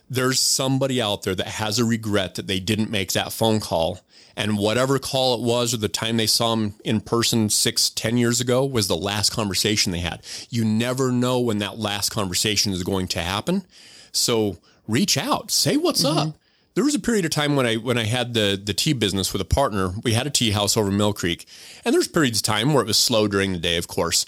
there's 0.08 0.40
somebody 0.40 1.00
out 1.00 1.22
there 1.22 1.34
that 1.34 1.46
has 1.46 1.78
a 1.78 1.84
regret 1.84 2.36
that 2.36 2.46
they 2.46 2.60
didn't 2.60 2.90
make 2.90 3.12
that 3.12 3.32
phone 3.32 3.60
call. 3.60 4.00
And 4.38 4.58
whatever 4.58 4.98
call 4.98 5.34
it 5.34 5.40
was 5.40 5.72
or 5.72 5.78
the 5.78 5.88
time 5.88 6.18
they 6.18 6.26
saw 6.26 6.52
him 6.52 6.74
in 6.84 7.00
person 7.00 7.48
six, 7.48 7.88
ten 7.88 8.18
years 8.18 8.40
ago 8.40 8.64
was 8.64 8.86
the 8.86 8.96
last 8.96 9.30
conversation 9.30 9.92
they 9.92 10.00
had. 10.00 10.22
You 10.50 10.64
never 10.64 11.10
know 11.10 11.40
when 11.40 11.58
that 11.58 11.78
last 11.78 12.10
conversation 12.10 12.72
is 12.72 12.82
going 12.82 13.08
to 13.08 13.22
happen. 13.22 13.64
So 14.12 14.58
reach 14.86 15.16
out, 15.16 15.50
say 15.50 15.76
what's 15.78 16.02
mm-hmm. 16.02 16.30
up. 16.30 16.36
There 16.76 16.84
was 16.84 16.94
a 16.94 17.00
period 17.00 17.24
of 17.24 17.30
time 17.30 17.56
when 17.56 17.64
I 17.64 17.76
when 17.76 17.96
I 17.96 18.04
had 18.04 18.34
the 18.34 18.60
the 18.62 18.74
tea 18.74 18.92
business 18.92 19.32
with 19.32 19.40
a 19.40 19.46
partner. 19.46 19.94
We 20.04 20.12
had 20.12 20.26
a 20.26 20.30
tea 20.30 20.50
house 20.50 20.76
over 20.76 20.90
Mill 20.90 21.14
Creek, 21.14 21.46
and 21.86 21.94
there's 21.94 22.06
periods 22.06 22.40
of 22.40 22.42
time 22.42 22.74
where 22.74 22.82
it 22.82 22.86
was 22.86 22.98
slow 22.98 23.26
during 23.26 23.54
the 23.54 23.58
day, 23.58 23.78
of 23.78 23.88
course. 23.88 24.26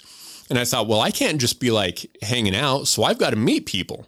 And 0.49 0.57
I 0.57 0.65
thought, 0.65 0.87
well, 0.87 0.99
I 0.99 1.11
can't 1.11 1.39
just 1.39 1.59
be 1.59 1.69
like 1.69 2.07
hanging 2.23 2.55
out, 2.55 2.87
so 2.87 3.03
I've 3.03 3.19
got 3.19 3.29
to 3.29 3.35
meet 3.35 3.67
people. 3.67 4.07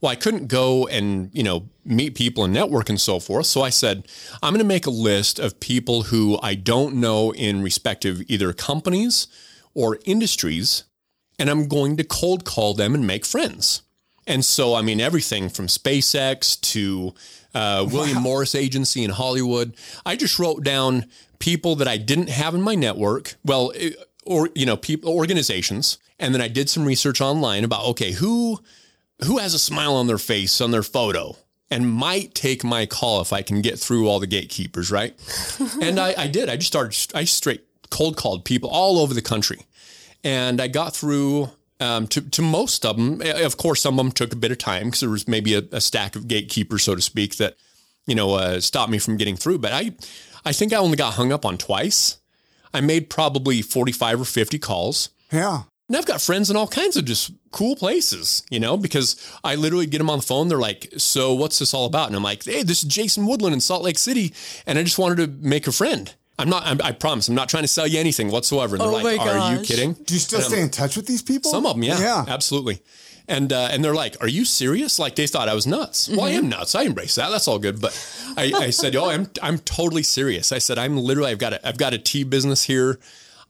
Well, 0.00 0.12
I 0.12 0.14
couldn't 0.14 0.46
go 0.46 0.86
and 0.86 1.30
you 1.32 1.42
know 1.42 1.68
meet 1.84 2.14
people 2.14 2.44
and 2.44 2.54
network 2.54 2.88
and 2.88 3.00
so 3.00 3.18
forth. 3.18 3.46
So 3.46 3.62
I 3.62 3.70
said, 3.70 4.06
I'm 4.40 4.52
going 4.52 4.60
to 4.60 4.64
make 4.64 4.86
a 4.86 4.90
list 4.90 5.40
of 5.40 5.58
people 5.58 6.04
who 6.04 6.38
I 6.44 6.54
don't 6.54 6.94
know 6.94 7.34
in 7.34 7.60
respective 7.60 8.22
either 8.28 8.52
companies 8.52 9.26
or 9.74 9.98
industries, 10.04 10.84
and 11.40 11.50
I'm 11.50 11.66
going 11.66 11.96
to 11.96 12.04
cold 12.04 12.44
call 12.44 12.72
them 12.72 12.94
and 12.94 13.04
make 13.04 13.26
friends. 13.26 13.82
And 14.28 14.44
so, 14.44 14.76
I 14.76 14.82
mean, 14.82 15.00
everything 15.00 15.48
from 15.48 15.66
SpaceX 15.66 16.60
to 16.72 17.14
uh, 17.54 17.86
William 17.90 18.22
Morris 18.22 18.54
Agency 18.54 19.04
in 19.04 19.10
Hollywood. 19.10 19.74
I 20.04 20.16
just 20.16 20.38
wrote 20.38 20.62
down 20.62 21.06
people 21.38 21.76
that 21.76 21.88
I 21.88 21.96
didn't 21.96 22.28
have 22.28 22.54
in 22.54 22.62
my 22.62 22.74
network. 22.74 23.34
Well, 23.44 23.72
eh, 23.74 23.90
or 24.24 24.48
you 24.54 24.66
know, 24.66 24.76
people 24.76 25.12
organizations, 25.12 25.98
and 26.18 26.34
then 26.34 26.42
I 26.42 26.48
did 26.48 26.68
some 26.68 26.84
research 26.84 27.20
online 27.20 27.64
about 27.64 27.84
okay, 27.86 28.12
who 28.12 28.60
who 29.24 29.38
has 29.38 29.54
a 29.54 29.58
smile 29.58 29.94
on 29.94 30.06
their 30.06 30.18
face 30.18 30.60
on 30.60 30.70
their 30.70 30.82
photo. 30.82 31.36
and 31.72 31.88
might 31.88 32.34
take 32.34 32.64
my 32.64 32.84
call 32.84 33.20
if 33.20 33.32
I 33.32 33.42
can 33.42 33.62
get 33.62 33.78
through 33.78 34.08
all 34.08 34.18
the 34.18 34.26
gatekeepers, 34.26 34.90
right? 34.90 35.14
and 35.80 36.00
I, 36.00 36.14
I 36.18 36.26
did. 36.26 36.48
I 36.48 36.56
just 36.56 36.66
started, 36.66 36.96
I 37.14 37.22
straight 37.24 37.62
cold 37.90 38.16
called 38.16 38.44
people 38.44 38.70
all 38.70 38.98
over 38.98 39.14
the 39.14 39.22
country. 39.22 39.60
And 40.24 40.60
I 40.60 40.66
got 40.68 40.96
through 40.96 41.50
um, 41.80 42.06
to, 42.08 42.20
to 42.20 42.42
most 42.42 42.84
of 42.84 42.96
them. 42.96 43.20
Of 43.22 43.56
course, 43.56 43.80
some 43.80 43.98
of 43.98 44.04
them 44.04 44.12
took 44.12 44.32
a 44.32 44.36
bit 44.36 44.52
of 44.52 44.58
time 44.58 44.86
because 44.86 45.00
there 45.00 45.10
was 45.10 45.26
maybe 45.26 45.54
a, 45.54 45.62
a, 45.72 45.80
stack 45.80 46.14
of 46.14 46.28
gatekeepers, 46.28 46.84
so 46.84 46.94
to 46.94 47.02
speak, 47.02 47.36
that, 47.36 47.56
you 48.06 48.14
know, 48.14 48.34
uh, 48.34 48.60
stopped 48.60 48.90
me 48.90 48.98
from 48.98 49.16
getting 49.16 49.36
through. 49.36 49.58
But 49.58 49.72
I, 49.72 49.92
I 50.44 50.52
think 50.52 50.72
I 50.72 50.76
only 50.76 50.96
got 50.96 51.14
hung 51.14 51.32
up 51.32 51.44
on 51.44 51.58
twice. 51.58 52.18
I 52.72 52.80
made 52.80 53.10
probably 53.10 53.62
45 53.62 54.20
or 54.20 54.24
50 54.24 54.58
calls. 54.58 55.08
Yeah. 55.32 55.62
And 55.88 55.96
I've 55.96 56.06
got 56.06 56.20
friends 56.20 56.50
in 56.50 56.56
all 56.56 56.68
kinds 56.68 56.96
of 56.96 57.04
just 57.04 57.32
cool 57.50 57.74
places, 57.74 58.44
you 58.48 58.60
know, 58.60 58.76
because 58.76 59.16
I 59.42 59.56
literally 59.56 59.86
get 59.86 59.98
them 59.98 60.08
on 60.08 60.20
the 60.20 60.24
phone. 60.24 60.46
They're 60.46 60.56
like, 60.56 60.92
So 60.96 61.34
what's 61.34 61.58
this 61.58 61.74
all 61.74 61.84
about? 61.84 62.06
And 62.06 62.14
I'm 62.14 62.22
like, 62.22 62.44
Hey, 62.44 62.62
this 62.62 62.84
is 62.84 62.88
Jason 62.88 63.26
Woodland 63.26 63.54
in 63.54 63.60
Salt 63.60 63.82
Lake 63.82 63.98
City. 63.98 64.32
And 64.66 64.78
I 64.78 64.84
just 64.84 65.00
wanted 65.00 65.16
to 65.16 65.48
make 65.48 65.66
a 65.66 65.72
friend. 65.72 66.14
I'm 66.40 66.48
not, 66.48 66.64
I'm, 66.64 66.80
i 66.82 66.92
promise, 66.92 67.28
I'm 67.28 67.34
not 67.34 67.48
trying 67.48 67.64
to 67.64 67.68
sell 67.68 67.86
you 67.86 68.00
anything 68.00 68.30
whatsoever. 68.30 68.76
And 68.76 68.82
they're 68.82 68.88
oh 68.88 69.02
like, 69.02 69.20
Are 69.20 69.54
you 69.54 69.62
kidding? 69.62 69.92
Do 69.92 70.14
you 70.14 70.20
still 70.20 70.40
stay 70.40 70.60
in 70.62 70.70
touch 70.70 70.96
with 70.96 71.06
these 71.06 71.22
people? 71.22 71.50
Some 71.50 71.66
of 71.66 71.74
them, 71.74 71.82
yeah. 71.82 72.00
Yeah. 72.00 72.24
Absolutely. 72.26 72.80
And 73.28 73.52
uh, 73.52 73.68
and 73.70 73.84
they're 73.84 73.94
like, 73.94 74.16
"Are 74.20 74.26
you 74.26 74.44
serious?" 74.44 74.98
Like 74.98 75.14
they 75.14 75.28
thought 75.28 75.48
I 75.48 75.54
was 75.54 75.64
nuts. 75.64 76.08
Mm-hmm. 76.08 76.16
Well, 76.16 76.26
I 76.26 76.30
am 76.30 76.48
nuts. 76.48 76.74
I 76.74 76.82
embrace 76.82 77.14
that. 77.14 77.30
That's 77.30 77.46
all 77.46 77.60
good. 77.60 77.80
But 77.80 77.92
I, 78.36 78.52
I 78.56 78.70
said, 78.70 78.96
"Oh, 78.96 79.08
I'm 79.08 79.30
I'm 79.40 79.58
totally 79.58 80.02
serious." 80.02 80.50
I 80.50 80.58
said, 80.58 80.78
"I'm 80.78 80.96
literally 80.96 81.30
I've 81.30 81.38
got 81.38 81.52
a 81.52 81.68
I've 81.68 81.78
got 81.78 81.94
a 81.94 81.98
tea 81.98 82.24
business 82.24 82.64
here. 82.64 82.98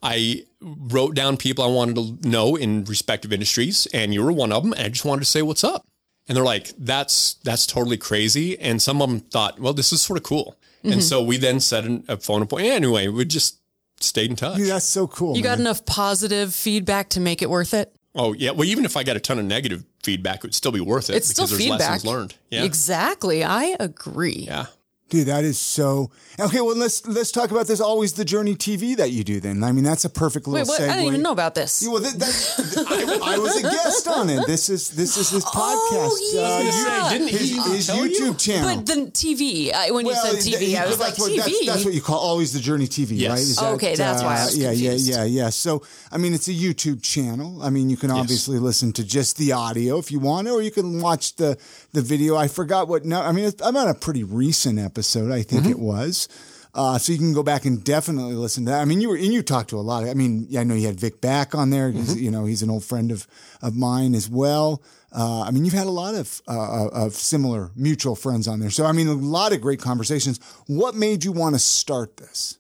I 0.03 0.45
wrote 0.61 1.14
down 1.14 1.38
people 1.38 1.64
I 1.64 1.68
wanted 1.68 1.97
to 1.97 2.28
know 2.28 2.57
in 2.57 2.84
respective 2.84 3.32
industries, 3.32 3.86
and 3.95 4.12
you 4.12 4.22
were 4.22 4.32
one 4.32 4.53
of 4.53 4.64
them. 4.64 4.74
And 4.74 4.82
I 4.82 4.88
just 4.91 5.07
wanted 5.07 5.20
to 5.20 5.30
say 5.30 5.41
what's 5.41 5.64
up. 5.64 5.86
And 6.31 6.37
they're 6.37 6.45
like, 6.45 6.72
"That's 6.78 7.35
that's 7.43 7.66
totally 7.66 7.97
crazy." 7.97 8.57
And 8.61 8.81
some 8.81 9.03
of 9.03 9.11
them 9.11 9.18
thought, 9.18 9.59
"Well, 9.59 9.72
this 9.72 9.93
is 9.93 10.01
sort 10.01 10.16
of 10.16 10.22
cool." 10.22 10.57
Mm-hmm. 10.85 10.93
And 10.93 11.03
so 11.03 11.20
we 11.22 11.39
then 11.39 11.59
set 11.59 11.85
a 12.07 12.18
phone 12.18 12.41
appointment. 12.41 12.72
Anyway, 12.72 13.09
we 13.09 13.24
just 13.24 13.59
stayed 13.99 14.31
in 14.31 14.37
touch. 14.37 14.57
Dude, 14.57 14.68
that's 14.68 14.85
so 14.85 15.09
cool. 15.09 15.37
You 15.37 15.43
man. 15.43 15.57
got 15.57 15.61
enough 15.61 15.85
positive 15.85 16.55
feedback 16.55 17.09
to 17.11 17.20
make 17.20 17.43
it 17.43 17.51
worth 17.51 17.74
it. 17.74 17.93
Oh 18.14 18.33
yeah. 18.33 18.53
Well, 18.53 18.64
even 18.64 18.85
if 18.85 18.97
I 18.97 19.03
got 19.03 19.16
a 19.16 19.20
ton 19.20 19.41
of 19.41 19.45
negative 19.45 19.85
feedback, 20.05 20.37
it 20.37 20.45
would 20.45 20.55
still 20.55 20.70
be 20.70 20.81
worth 20.81 21.11
it. 21.11 21.16
It's 21.16 21.28
still 21.28 21.49
feedback. 21.49 21.81
lessons 21.81 22.05
learned. 22.05 22.35
Yeah. 22.49 22.62
Exactly. 22.62 23.43
I 23.43 23.76
agree. 23.81 24.45
Yeah. 24.47 24.66
Dude, 25.11 25.26
that 25.26 25.42
is 25.42 25.58
so 25.58 26.11
okay. 26.38 26.61
Well, 26.61 26.76
let's 26.76 27.04
let's 27.04 27.32
talk 27.32 27.50
about 27.50 27.66
this. 27.66 27.80
Always 27.80 28.12
the 28.12 28.24
journey 28.24 28.54
TV 28.54 28.96
that 28.96 29.11
you 29.11 29.24
do. 29.24 29.40
Then 29.40 29.64
I 29.64 29.72
mean, 29.72 29.82
that's 29.82 30.04
a 30.04 30.08
perfect 30.08 30.46
little. 30.46 30.64
Wait, 30.64 30.68
what? 30.68 30.80
Segue. 30.80 30.88
I 30.88 30.92
didn't 30.94 31.08
even 31.08 31.22
know 31.22 31.32
about 31.32 31.56
this. 31.56 31.82
Yeah, 31.82 31.90
well, 31.90 32.00
that, 32.00 32.14
that, 32.14 33.20
I, 33.24 33.34
I, 33.34 33.38
was 33.38 33.56
a 33.56 33.62
guest 33.62 34.06
on 34.06 34.30
it. 34.30 34.46
This 34.46 34.68
is 34.68 34.90
this 34.90 35.16
is 35.16 35.30
his 35.30 35.44
Oh, 35.48 35.50
podcast. 35.50 36.36
yeah. 36.36 36.42
Uh, 36.42 36.46
I 36.46 36.62
was 36.64 36.84
gonna 36.84 37.08
say, 37.11 37.18
didn't 37.18 37.28
he 37.28 37.36
his, 37.38 37.52
even 37.58 37.72
his 37.72 37.86
tell 37.88 37.96
YouTube 37.96 38.18
you? 38.20 38.34
channel. 38.34 38.76
But 38.76 38.86
the 38.86 38.94
TV, 39.11 39.72
I, 39.74 39.90
when 39.90 40.06
you 40.06 40.14
said 40.14 40.36
TV, 40.36 40.58
th- 40.61 40.78
I 40.78 40.86
was 40.86 41.00
like, 41.00 41.08
that's 41.16 41.18
what, 41.18 41.32
TV. 41.32 41.36
That's, 41.36 41.66
that's 41.66 41.84
what 41.84 41.94
you 41.94 42.02
call 42.02 42.20
always 42.20 42.52
the 42.52 42.61
journey 42.61 42.86
TV, 42.86 43.18
Yes. 43.18 43.30
right? 43.30 43.38
Is 43.40 43.62
Okay, 43.74 43.94
that's 43.96 44.22
why 44.22 44.36
I 44.38 44.44
was 44.44 44.56
uh, 44.56 44.61
yeah, 44.61 44.68
confused. 44.70 45.08
yeah, 45.08 45.24
yeah, 45.24 45.42
yeah. 45.44 45.50
So, 45.50 45.82
I 46.12 46.18
mean, 46.18 46.34
it's 46.34 46.46
a 46.46 46.52
YouTube 46.52 47.02
channel. 47.02 47.61
I 47.64 47.70
mean, 47.70 47.90
you 47.90 47.96
can 47.96 48.12
obviously 48.12 48.61
listen 48.61 48.92
to 48.92 49.04
just 49.04 49.38
the 49.38 49.50
audio 49.50 49.98
if 49.98 50.12
you 50.12 50.20
want, 50.20 50.46
or 50.46 50.62
you 50.62 50.70
can 50.70 51.00
watch 51.00 51.34
the 51.34 51.58
the 51.92 52.00
video. 52.00 52.36
I 52.36 52.46
forgot 52.46 52.86
what. 52.86 53.04
No, 53.04 53.20
I 53.20 53.32
mean, 53.32 53.50
I'm 53.64 53.76
on 53.76 53.88
a 53.88 53.94
pretty 53.94 54.22
recent 54.22 54.78
episode. 54.78 54.99
I 55.32 55.42
think 55.42 55.62
Mm-hmm. 55.62 55.70
it 55.72 55.78
was. 55.78 56.28
Uh, 56.72 56.96
so 56.98 57.11
you 57.12 57.18
can 57.18 57.32
go 57.32 57.42
back 57.42 57.64
and 57.64 57.82
definitely 57.82 58.34
listen 58.34 58.64
to 58.64 58.70
that. 58.70 58.80
I 58.80 58.84
mean, 58.84 59.01
you 59.01 59.09
were 59.09 59.16
and 59.16 59.32
you 59.32 59.42
talked 59.42 59.70
to 59.70 59.76
a 59.76 59.80
lot. 59.82 60.05
Of, 60.05 60.09
I 60.11 60.14
mean, 60.14 60.46
I 60.57 60.62
know 60.62 60.74
you 60.76 60.86
had 60.86 61.01
Vic 61.01 61.20
back 61.20 61.53
on 61.53 61.70
there. 61.70 61.90
Mm-hmm. 61.92 62.16
you 62.18 62.30
know, 62.30 62.44
he's 62.44 62.62
an 62.62 62.70
old 62.70 62.84
friend 62.84 63.11
of 63.11 63.26
of 63.61 63.74
mine 63.74 64.14
as 64.14 64.28
well. 64.28 64.80
Uh, 65.12 65.40
I 65.42 65.51
mean, 65.51 65.64
you've 65.64 65.74
had 65.74 65.88
a 65.88 65.90
lot 65.90 66.14
of 66.14 66.40
uh, 66.46 66.86
of 66.92 67.14
similar 67.14 67.72
mutual 67.74 68.14
friends 68.14 68.46
on 68.46 68.61
there. 68.61 68.70
So 68.70 68.86
I 68.86 68.92
mean, 68.92 69.09
a 69.09 69.14
lot 69.14 69.53
of 69.53 69.61
great 69.61 69.80
conversations. 69.80 70.38
What 70.68 70.94
made 70.94 71.24
you 71.24 71.32
want 71.32 71.57
to 71.57 71.59
start 71.59 72.16
this? 72.18 72.59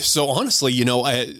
So 0.00 0.28
honestly, 0.30 0.72
you 0.72 0.84
know, 0.84 1.04
I 1.04 1.32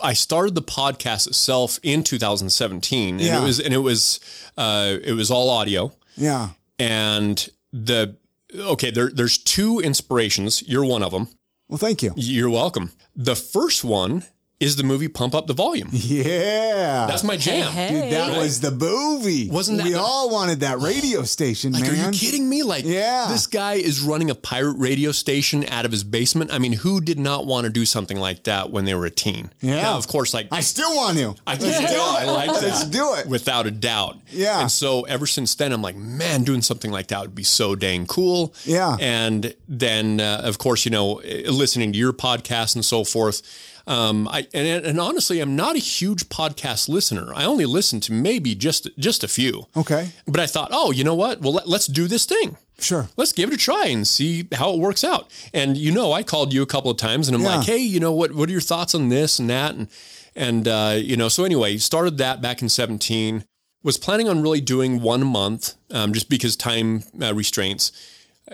I 0.00 0.14
started 0.14 0.54
the 0.54 0.62
podcast 0.62 1.26
itself 1.26 1.78
in 1.82 2.02
2017, 2.02 3.16
and 3.16 3.20
Yeah. 3.20 3.40
it 3.40 3.44
was 3.44 3.60
and 3.60 3.74
it 3.74 3.78
was 3.78 4.20
uh, 4.56 4.96
it 5.04 5.12
was 5.12 5.30
all 5.30 5.50
audio, 5.50 5.92
Yeah. 6.16 6.48
and 6.78 7.46
the 7.74 8.16
okay. 8.54 8.90
There 8.90 9.10
there's 9.10 9.38
two 9.38 9.80
inspirations. 9.80 10.62
You're 10.66 10.84
one 10.84 11.02
of 11.02 11.12
them. 11.12 11.28
Well, 11.68 11.78
thank 11.78 12.02
you. 12.02 12.12
You're 12.16 12.50
welcome. 12.50 12.92
The 13.16 13.36
first 13.36 13.84
one 13.84 14.24
is 14.62 14.76
the 14.76 14.84
movie 14.84 15.08
Pump 15.08 15.34
Up 15.34 15.46
the 15.48 15.52
Volume. 15.54 15.88
Yeah. 15.92 17.06
That's 17.08 17.24
my 17.24 17.36
jam. 17.36 17.72
Hey, 17.72 17.88
Dude, 17.88 18.02
hey. 18.04 18.10
that 18.10 18.36
was 18.38 18.60
the 18.60 18.70
movie. 18.70 19.50
Wasn't 19.50 19.78
that 19.78 19.84
we 19.84 19.92
the- 19.92 19.98
all 20.00 20.30
wanted 20.30 20.60
that 20.60 20.78
radio 20.78 21.22
station, 21.36 21.72
Like, 21.72 21.82
man? 21.82 21.90
are 21.90 22.12
you 22.12 22.18
kidding 22.18 22.48
me? 22.48 22.62
Like, 22.62 22.84
Yeah. 22.84 23.26
this 23.28 23.46
guy 23.46 23.74
is 23.74 24.00
running 24.00 24.30
a 24.30 24.34
pirate 24.34 24.74
radio 24.78 25.10
station 25.12 25.64
out 25.68 25.84
of 25.84 25.90
his 25.90 26.04
basement. 26.04 26.52
I 26.52 26.58
mean, 26.58 26.72
who 26.74 27.00
did 27.00 27.18
not 27.18 27.44
want 27.46 27.64
to 27.64 27.70
do 27.70 27.84
something 27.84 28.18
like 28.18 28.44
that 28.44 28.70
when 28.70 28.84
they 28.84 28.94
were 28.94 29.06
a 29.06 29.10
teen? 29.10 29.50
Yeah. 29.60 29.82
Now, 29.82 29.96
of 29.98 30.06
course, 30.06 30.32
like 30.32 30.46
I 30.52 30.60
still 30.60 30.94
want 30.94 31.18
to. 31.18 31.34
I 31.46 31.52
Let's 31.56 31.64
do 31.64 31.68
it. 31.84 31.90
I 31.98 32.24
like 32.30 32.50
that. 32.52 32.62
Let's 32.62 32.84
do 32.84 33.14
it. 33.14 33.26
Without 33.26 33.66
a 33.66 33.70
doubt. 33.70 34.18
Yeah. 34.30 34.60
And 34.60 34.70
so 34.70 35.02
ever 35.02 35.26
since 35.26 35.54
then, 35.56 35.72
I'm 35.72 35.82
like, 35.82 35.96
man, 35.96 36.44
doing 36.44 36.62
something 36.62 36.90
like 36.92 37.08
that 37.08 37.20
would 37.22 37.34
be 37.34 37.42
so 37.42 37.74
dang 37.74 38.06
cool. 38.06 38.54
Yeah. 38.64 38.96
And 39.00 39.54
then, 39.68 40.20
uh, 40.20 40.42
of 40.44 40.58
course, 40.58 40.84
you 40.84 40.90
know, 40.90 41.20
listening 41.46 41.92
to 41.92 41.98
your 41.98 42.12
podcast 42.12 42.74
and 42.76 42.84
so 42.84 43.02
forth. 43.04 43.42
Um, 43.86 44.28
I 44.28 44.46
and, 44.54 44.84
and 44.86 45.00
honestly, 45.00 45.40
I'm 45.40 45.56
not 45.56 45.76
a 45.76 45.80
huge 45.80 46.28
podcast 46.28 46.88
listener. 46.88 47.32
I 47.34 47.44
only 47.44 47.66
listen 47.66 48.00
to 48.00 48.12
maybe 48.12 48.54
just 48.54 48.88
just 48.98 49.24
a 49.24 49.28
few. 49.28 49.66
Okay. 49.76 50.10
But 50.26 50.40
I 50.40 50.46
thought, 50.46 50.70
oh, 50.72 50.90
you 50.92 51.04
know 51.04 51.14
what? 51.14 51.40
Well, 51.40 51.54
let, 51.54 51.68
let's 51.68 51.86
do 51.86 52.06
this 52.06 52.24
thing. 52.24 52.56
Sure. 52.78 53.08
Let's 53.16 53.32
give 53.32 53.48
it 53.50 53.54
a 53.54 53.58
try 53.58 53.86
and 53.86 54.06
see 54.06 54.48
how 54.52 54.72
it 54.74 54.78
works 54.80 55.04
out. 55.04 55.30
And 55.52 55.76
you 55.76 55.92
know, 55.92 56.12
I 56.12 56.22
called 56.22 56.52
you 56.52 56.62
a 56.62 56.66
couple 56.66 56.90
of 56.90 56.96
times, 56.96 57.28
and 57.28 57.34
I'm 57.36 57.42
Yeah. 57.42 57.56
like, 57.56 57.66
hey, 57.66 57.78
you 57.78 58.00
know 58.00 58.12
what? 58.12 58.32
What 58.32 58.48
are 58.48 58.52
your 58.52 58.60
thoughts 58.60 58.94
on 58.94 59.08
this 59.08 59.38
and 59.38 59.50
that? 59.50 59.74
And 59.74 59.88
and 60.34 60.66
uh, 60.68 60.94
you 60.98 61.16
know, 61.16 61.28
so 61.28 61.44
anyway, 61.44 61.76
started 61.78 62.18
that 62.18 62.40
back 62.40 62.62
in 62.62 62.68
17. 62.68 63.44
Was 63.84 63.98
planning 63.98 64.28
on 64.28 64.42
really 64.42 64.60
doing 64.60 65.00
one 65.02 65.26
month, 65.26 65.74
um, 65.90 66.12
just 66.12 66.28
because 66.28 66.54
time 66.54 67.02
uh, 67.20 67.34
restraints. 67.34 67.90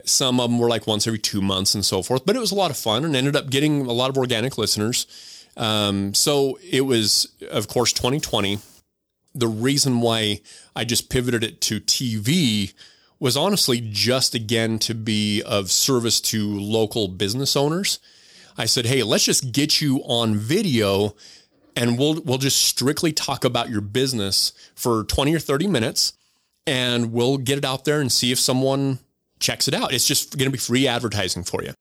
Some 0.05 0.39
of 0.41 0.51
them 0.51 0.59
were 0.59 0.69
like 0.69 0.87
once 0.87 1.07
every 1.07 1.19
two 1.19 1.41
months 1.41 1.75
and 1.75 1.85
so 1.85 2.03
forth, 2.03 2.27
but 2.27 2.37
it 2.37 2.41
was 2.41 2.53
a 2.53 2.57
lot 2.57 2.71
of 2.71 2.77
fun 2.77 3.05
and 3.05 3.17
ended 3.17 3.37
up 3.37 3.51
getting 3.51 3.87
a 3.87 3.93
lot 3.93 4.11
of 4.11 4.19
organic 4.19 4.59
listeners. 4.59 5.07
Um, 5.57 6.15
so 6.15 6.59
it 6.63 6.83
was, 6.83 7.33
of 7.51 7.69
course, 7.69 7.93
2020 7.93 8.59
the 9.35 9.49
reason 9.49 10.01
why 10.01 10.41
I 10.75 10.85
just 10.85 11.11
pivoted 11.11 11.45
it 11.45 11.61
to 11.63 11.81
TV 11.81 12.75
was 13.21 13.37
honestly 13.37 13.81
just 13.81 14.35
again 14.35 14.79
to 14.81 14.95
be 14.95 15.43
of 15.43 15.71
service 15.71 16.21
to 16.21 16.59
local 16.59 17.09
business 17.09 17.57
owners. 17.57 17.99
I 18.57 18.67
said, 18.67 18.87
"Hey, 18.87 19.03
let's 19.03 19.25
just 19.25 19.53
get 19.53 19.81
you 19.81 19.99
on 20.05 20.37
video 20.37 21.15
and 21.77 21.99
we'll 21.99 22.21
we'll 22.23 22.39
just 22.39 22.61
strictly 22.61 23.13
talk 23.13 23.45
about 23.45 23.71
your 23.71 23.81
business 23.81 24.53
for 24.75 25.05
20 25.05 25.35
or 25.35 25.39
30 25.39 25.67
minutes 25.67 26.13
and 26.67 27.13
we'll 27.13 27.39
get 27.39 27.59
it 27.59 27.65
out 27.65 27.85
there 27.85 28.01
and 28.01 28.11
see 28.11 28.33
if 28.33 28.39
someone 28.39 28.99
checks 29.41 29.69
it 29.69 29.75
out. 29.75 29.93
It's 29.93 30.07
just 30.07 30.37
going 30.39 30.47
to 30.49 30.53
be 30.53 30.59
free 30.59 30.87
advertising 30.87 31.45
for 31.45 31.63
you." 31.63 31.73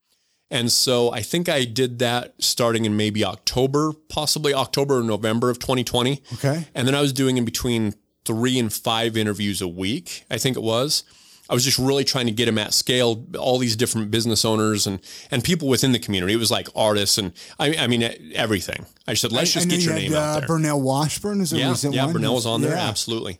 And 0.49 0.71
so 0.71 1.11
I 1.11 1.21
think 1.21 1.49
I 1.49 1.65
did 1.65 1.99
that 1.99 2.35
starting 2.39 2.85
in 2.85 2.95
maybe 2.95 3.25
October, 3.25 3.91
possibly 4.07 4.53
October 4.53 4.99
or 4.99 5.03
November 5.03 5.49
of 5.49 5.59
2020. 5.59 6.21
Okay. 6.35 6.67
And 6.73 6.87
then 6.87 6.95
I 6.95 7.01
was 7.01 7.11
doing 7.11 7.37
in 7.37 7.43
between 7.43 7.95
three 8.23 8.57
and 8.57 8.71
five 8.71 9.17
interviews 9.17 9.61
a 9.61 9.67
week, 9.67 10.25
I 10.31 10.37
think 10.37 10.55
it 10.55 10.63
was. 10.63 11.03
I 11.49 11.53
was 11.53 11.63
just 11.63 11.79
really 11.79 12.03
trying 12.03 12.25
to 12.25 12.31
get 12.33 12.45
them 12.45 12.57
at 12.57 12.73
scale, 12.73 13.25
all 13.39 13.57
these 13.57 13.75
different 13.77 14.11
business 14.11 14.43
owners 14.43 14.85
and 14.85 14.99
and 15.31 15.43
people 15.43 15.67
within 15.69 15.93
the 15.93 15.99
community. 15.99 16.33
It 16.33 16.37
was 16.37 16.51
like 16.51 16.67
artists 16.75 17.17
and 17.17 17.31
I, 17.57 17.75
I 17.75 17.87
mean 17.87 18.03
everything. 18.33 18.85
I 19.07 19.13
said, 19.13 19.31
let's 19.31 19.53
just 19.53 19.67
I 19.67 19.69
get 19.69 19.79
you 19.79 19.85
your 19.85 19.93
had, 19.93 20.01
name 20.01 20.13
uh, 20.13 20.17
out 20.17 20.39
there. 20.39 20.47
Burnell 20.47 20.81
Washburn 20.81 21.39
is 21.39 21.53
a 21.53 21.57
yeah, 21.57 21.69
recent 21.69 21.93
yeah, 21.93 22.03
one. 22.05 22.13
Burnell 22.13 22.35
was 22.35 22.45
on 22.45 22.61
there, 22.61 22.71
Yeah. 22.71 22.89
absolutely. 22.89 23.39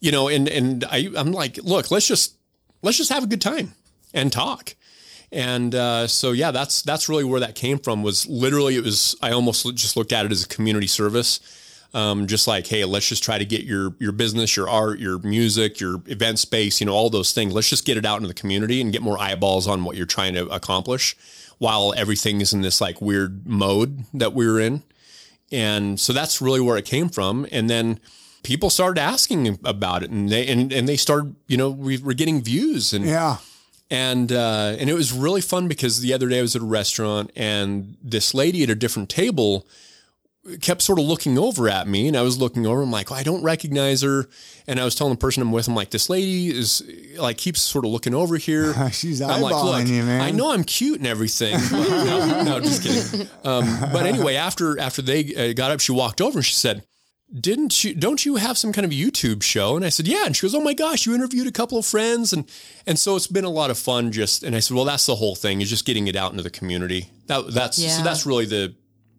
You 0.00 0.12
know, 0.12 0.28
and 0.28 0.48
and 0.48 0.84
I 0.84 1.10
I'm 1.16 1.32
like, 1.32 1.58
look, 1.62 1.90
let's 1.90 2.06
just 2.06 2.36
let's 2.82 2.98
just 2.98 3.12
have 3.12 3.24
a 3.24 3.26
good 3.26 3.40
time 3.40 3.74
and 4.12 4.32
talk. 4.32 4.74
And 5.32 5.74
uh, 5.74 6.06
so 6.08 6.32
yeah, 6.32 6.50
that's 6.50 6.82
that's 6.82 7.08
really 7.08 7.24
where 7.24 7.40
that 7.40 7.54
came 7.54 7.78
from. 7.78 8.02
Was 8.02 8.26
literally 8.26 8.76
it 8.76 8.84
was 8.84 9.14
I 9.22 9.30
almost 9.30 9.64
just 9.76 9.96
looked 9.96 10.12
at 10.12 10.26
it 10.26 10.32
as 10.32 10.44
a 10.44 10.48
community 10.48 10.88
service, 10.88 11.38
um, 11.94 12.26
just 12.26 12.48
like 12.48 12.66
hey, 12.66 12.84
let's 12.84 13.08
just 13.08 13.22
try 13.22 13.38
to 13.38 13.44
get 13.44 13.62
your 13.62 13.94
your 14.00 14.12
business, 14.12 14.56
your 14.56 14.68
art, 14.68 14.98
your 14.98 15.18
music, 15.20 15.78
your 15.78 16.02
event 16.06 16.40
space, 16.40 16.80
you 16.80 16.86
know, 16.86 16.94
all 16.94 17.10
those 17.10 17.32
things. 17.32 17.52
Let's 17.52 17.68
just 17.68 17.84
get 17.84 17.96
it 17.96 18.04
out 18.04 18.16
into 18.16 18.28
the 18.28 18.34
community 18.34 18.80
and 18.80 18.92
get 18.92 19.02
more 19.02 19.20
eyeballs 19.20 19.68
on 19.68 19.84
what 19.84 19.96
you're 19.96 20.06
trying 20.06 20.34
to 20.34 20.48
accomplish, 20.48 21.16
while 21.58 21.94
everything 21.96 22.40
is 22.40 22.52
in 22.52 22.62
this 22.62 22.80
like 22.80 23.00
weird 23.00 23.46
mode 23.46 24.04
that 24.14 24.32
we're 24.32 24.58
in. 24.58 24.82
And 25.52 25.98
so 25.98 26.12
that's 26.12 26.40
really 26.40 26.60
where 26.60 26.76
it 26.76 26.84
came 26.84 27.08
from. 27.08 27.46
And 27.52 27.68
then 27.68 28.00
people 28.42 28.70
started 28.70 29.00
asking 29.00 29.58
about 29.64 30.02
it, 30.02 30.10
and 30.10 30.28
they 30.28 30.46
and 30.46 30.72
and 30.72 30.88
they 30.88 30.96
started, 30.96 31.34
you 31.46 31.56
know, 31.56 31.70
we 31.70 31.98
were 31.98 32.14
getting 32.14 32.42
views 32.42 32.92
and 32.92 33.04
Yeah. 33.04 33.38
and 33.90 34.30
uh, 34.32 34.76
and 34.78 34.88
it 34.90 34.94
was 34.94 35.12
really 35.12 35.40
fun 35.40 35.68
because 35.68 36.00
the 36.00 36.12
other 36.14 36.28
day 36.28 36.38
I 36.38 36.42
was 36.42 36.56
at 36.56 36.62
a 36.62 36.64
restaurant 36.66 37.30
and 37.36 37.96
this 38.02 38.34
lady 38.34 38.62
at 38.62 38.70
a 38.70 38.74
different 38.74 39.08
table 39.08 39.66
kept 40.62 40.80
sort 40.80 40.98
of 40.98 41.04
looking 41.04 41.36
over 41.38 41.68
at 41.68 41.86
me 41.86 42.08
and 42.08 42.16
I 42.16 42.22
was 42.22 42.38
looking 42.38 42.66
over. 42.66 42.80
I'm 42.80 42.90
like, 42.90 43.12
oh, 43.12 43.14
I 43.14 43.22
don't 43.22 43.42
recognize 43.42 44.00
her. 44.00 44.26
And 44.66 44.80
I 44.80 44.84
was 44.86 44.94
telling 44.94 45.12
the 45.12 45.18
person 45.18 45.42
I'm 45.42 45.52
with, 45.52 45.68
I'm 45.68 45.74
like, 45.74 45.90
this 45.90 46.08
lady 46.08 46.48
is 46.48 46.82
like, 47.18 47.36
keeps 47.36 47.60
sort 47.60 47.84
of 47.84 47.90
looking 47.90 48.14
over 48.14 48.38
here. 48.38 48.72
She's 48.90 49.20
I'm 49.20 49.42
like, 49.42 49.54
eyeballing 49.54 49.88
you, 49.88 50.02
man. 50.02 50.22
I 50.22 50.30
know 50.30 50.50
I'm 50.52 50.64
cute 50.64 50.96
and 50.98 51.06
everything. 51.06 51.58
No, 51.70 52.42
no, 52.42 52.58
just 52.60 52.82
kidding. 52.82 53.28
Um, 53.44 53.66
but 53.92 54.06
anyway, 54.06 54.36
after, 54.36 54.80
after 54.80 55.02
they 55.02 55.34
uh, 55.34 55.52
got 55.52 55.72
up, 55.72 55.80
she 55.80 55.92
walked 55.92 56.22
over 56.22 56.38
and 56.38 56.44
she 56.44 56.54
said, 56.54 56.84
didn't 57.38 57.84
you 57.84 57.94
don't 57.94 58.24
you 58.26 58.36
have 58.36 58.58
some 58.58 58.72
kind 58.72 58.84
of 58.84 58.90
YouTube 58.90 59.42
show? 59.42 59.76
And 59.76 59.84
I 59.84 59.88
said, 59.88 60.08
Yeah. 60.08 60.26
And 60.26 60.36
she 60.36 60.42
goes, 60.42 60.54
Oh 60.54 60.60
my 60.60 60.74
gosh, 60.74 61.06
you 61.06 61.14
interviewed 61.14 61.46
a 61.46 61.52
couple 61.52 61.78
of 61.78 61.86
friends. 61.86 62.32
And 62.32 62.50
and 62.86 62.98
so 62.98 63.16
it's 63.16 63.26
been 63.26 63.44
a 63.44 63.50
lot 63.50 63.70
of 63.70 63.78
fun 63.78 64.10
just 64.12 64.42
and 64.42 64.56
I 64.56 64.60
said, 64.60 64.74
Well, 64.74 64.84
that's 64.84 65.06
the 65.06 65.14
whole 65.16 65.34
thing, 65.34 65.60
is 65.60 65.70
just 65.70 65.84
getting 65.84 66.08
it 66.08 66.16
out 66.16 66.32
into 66.32 66.42
the 66.42 66.50
community. 66.50 67.10
That 67.26 67.52
that's 67.52 67.78
Yeah. 67.78 67.90
so 67.98 68.02
that's 68.02 68.26
really 68.26 68.46
the 68.46 68.74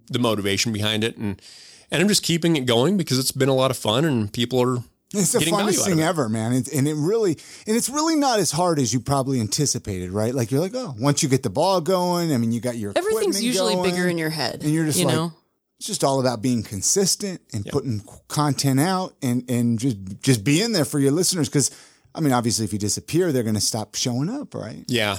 the 0.09 0.19
motivation 0.19 0.73
behind 0.73 1.03
it. 1.03 1.15
And 1.17 1.41
and 1.89 2.01
I'm 2.01 2.07
just 2.07 2.23
keeping 2.23 2.55
it 2.57 2.65
going 2.65 2.97
because 2.97 3.17
it's 3.19 3.31
been 3.31 3.49
a 3.49 3.55
lot 3.55 3.71
of 3.71 3.77
fun 3.77 4.03
and 4.05 4.31
people 4.31 4.61
are 4.61 4.83
It's 5.13 5.31
the 5.33 5.39
getting 5.39 5.55
value 5.55 5.77
funnest 5.77 5.85
thing 5.85 5.99
it. 5.99 6.03
ever, 6.03 6.27
man. 6.29 6.53
It, 6.53 6.71
and 6.71 6.87
it 6.87 6.95
really, 6.95 7.31
and 7.67 7.75
it's 7.75 7.89
really 7.89 8.15
not 8.15 8.39
as 8.39 8.51
hard 8.51 8.79
as 8.79 8.93
you 8.93 9.01
probably 9.01 9.41
anticipated, 9.41 10.11
right? 10.11 10.33
Like 10.33 10.51
you're 10.51 10.61
like, 10.61 10.71
oh, 10.73 10.95
once 10.97 11.21
you 11.21 11.27
get 11.29 11.43
the 11.43 11.49
ball 11.49 11.81
going, 11.81 12.33
I 12.33 12.37
mean, 12.37 12.51
you 12.53 12.61
got 12.61 12.77
your 12.77 12.93
Everything's 12.95 13.43
usually 13.43 13.75
going, 13.75 13.89
bigger 13.91 14.07
in 14.07 14.17
your 14.17 14.29
head. 14.29 14.63
and 14.63 14.71
you're 14.73 14.85
just 14.85 14.99
you 14.99 15.05
like, 15.05 15.15
know? 15.15 15.33
It's 15.81 15.87
just 15.87 16.03
all 16.03 16.19
about 16.19 16.43
being 16.43 16.61
consistent 16.61 17.41
and 17.53 17.65
putting 17.65 18.03
content 18.27 18.79
out 18.79 19.15
and 19.23 19.49
and 19.49 19.79
just 19.79 19.97
just 20.21 20.43
being 20.43 20.73
there 20.73 20.85
for 20.85 20.99
your 20.99 21.11
listeners. 21.11 21.49
Because 21.49 21.71
I 22.13 22.19
mean, 22.19 22.33
obviously, 22.33 22.65
if 22.65 22.71
you 22.71 22.77
disappear, 22.77 23.31
they're 23.31 23.41
going 23.41 23.55
to 23.55 23.61
stop 23.61 23.95
showing 23.95 24.29
up, 24.29 24.53
right? 24.53 24.83
Yeah. 24.87 25.17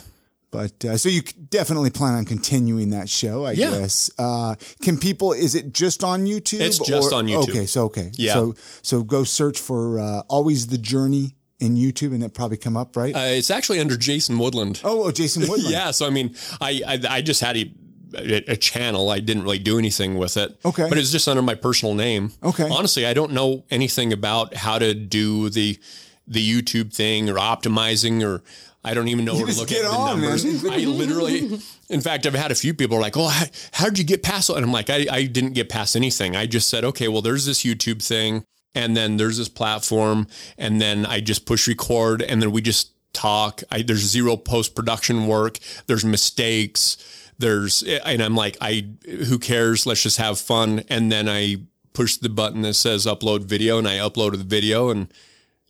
But 0.53 0.85
uh, 0.85 0.97
so 0.99 1.09
you 1.09 1.23
definitely 1.23 1.91
plan 1.91 2.15
on 2.15 2.25
continuing 2.27 2.91
that 2.91 3.09
show, 3.09 3.45
I 3.45 3.53
Yeah. 3.53 3.71
guess. 3.71 4.09
Uh, 4.17 4.55
can 4.83 4.99
people? 4.99 5.33
Is 5.33 5.57
it 5.57 5.73
just 5.73 6.05
on 6.05 6.27
YouTube? 6.27 6.61
It's 6.61 6.79
just 6.79 7.13
on 7.13 7.27
YouTube. 7.27 7.49
Okay, 7.49 7.67
so 7.67 7.87
okay, 7.87 8.13
Yeah. 8.15 8.35
So 8.35 8.55
so 8.83 9.03
go 9.03 9.25
search 9.25 9.59
for 9.59 9.99
uh, 9.99 10.21
always 10.29 10.69
the 10.69 10.79
journey 10.79 11.35
in 11.59 11.75
YouTube, 11.75 12.15
and 12.15 12.23
it 12.23 12.35
probably 12.35 12.57
come 12.57 12.77
up, 12.77 12.97
right? 12.97 13.17
Uh, 13.17 13.21
it's 13.39 13.51
actually 13.51 13.81
under 13.81 13.97
Jason 13.97 14.39
Woodland. 14.39 14.81
oh, 14.85 15.05
oh, 15.05 15.11
Jason 15.11 15.43
Woodland. 15.49 15.71
Yeah, 15.73 15.91
so 15.91 16.07
I 16.07 16.11
mean, 16.11 16.37
I 16.61 16.83
I, 16.87 17.01
I 17.17 17.21
just 17.23 17.41
had 17.41 17.57
a, 17.57 17.73
a 18.15 18.53
a 18.53 18.57
channel. 18.57 19.11
I 19.11 19.21
didn't 19.21 19.43
really 19.43 19.59
do 19.59 19.79
anything 19.79 20.17
with 20.17 20.37
it. 20.37 20.59
Okay. 20.65 20.89
but 20.89 20.99
it's 20.99 21.13
just 21.13 21.29
under 21.29 21.43
my 21.43 21.55
personal 21.55 21.95
name. 21.95 22.33
Okay. 22.43 22.69
Honestly, 22.69 23.07
I 23.07 23.15
don't 23.15 23.33
know 23.33 23.65
anything 23.71 24.13
about 24.13 24.55
how 24.55 24.79
to 24.79 24.95
do 24.95 25.51
the 25.51 25.79
the 26.27 26.63
YouTube 26.63 26.95
thing 26.95 27.29
or 27.29 27.35
optimizing 27.35 28.25
or. 28.25 28.43
I 28.85 28.95
don't 28.95 29.07
even 29.07 29.25
know 29.25 29.35
where 29.37 29.47
to 29.47 29.57
look 29.57 29.71
at 29.71 29.83
the 29.83 29.89
on, 29.89 30.21
numbers. 30.21 30.45
I 30.65 30.79
literally, 30.79 31.57
in 31.89 32.01
fact, 32.01 32.27
I've 32.27 32.35
had 32.35 32.51
a 32.51 32.57
few 32.57 32.75
people 32.75 32.99
like, 32.99 33.17
"Oh, 33.17 33.29
how, 33.29 33.47
how 33.71 33.85
did 33.85 33.99
you 33.99 34.05
get 34.05 34.25
past?" 34.25 34.51
it?" 34.51 34.57
And 34.57 34.65
I'm 34.65 34.73
like, 34.73 34.91
I, 34.91 35.07
"I 35.09 35.23
didn't 35.27 35.53
get 35.53 35.69
past 35.69 35.95
anything. 35.95 36.35
I 36.35 36.47
just 36.47 36.69
said, 36.69 36.85
okay, 36.87 37.07
well, 37.07 37.23
there's 37.23 37.47
this 37.47 37.63
YouTube 37.63 38.03
thing, 38.03 38.45
and 38.75 38.97
then 38.97 39.19
there's 39.19 39.39
this 39.39 39.49
platform, 39.49 40.27
and 40.59 40.81
then 40.81 41.07
I 41.07 41.21
just 41.21 41.47
push 41.47 41.69
record, 41.69 42.23
and 42.23 42.43
then 42.43 42.51
we 42.51 42.61
just 42.61 42.91
talk. 43.13 43.63
I, 43.71 43.83
there's 43.83 44.01
zero 44.01 44.37
post 44.37 44.75
production 44.75 45.27
work. 45.27 45.59
There's 45.87 46.05
mistakes. 46.05 46.97
There's, 47.39 47.83
and 47.83 48.23
I'm 48.23 48.37
like, 48.37 48.57
I, 48.61 48.87
who 49.07 49.39
cares? 49.39 49.87
Let's 49.87 50.03
just 50.03 50.19
have 50.19 50.39
fun. 50.39 50.85
And 50.89 51.11
then 51.11 51.29
I 51.29 51.57
push 51.93 52.17
the 52.17 52.29
button 52.29 52.63
that 52.63 52.75
says 52.75 53.07
upload 53.07 53.43
video, 53.43 53.79
and 53.79 53.89
I 53.89 53.97
uploaded 53.97 54.39
the 54.39 54.45
video, 54.45 54.91
and 54.91 55.13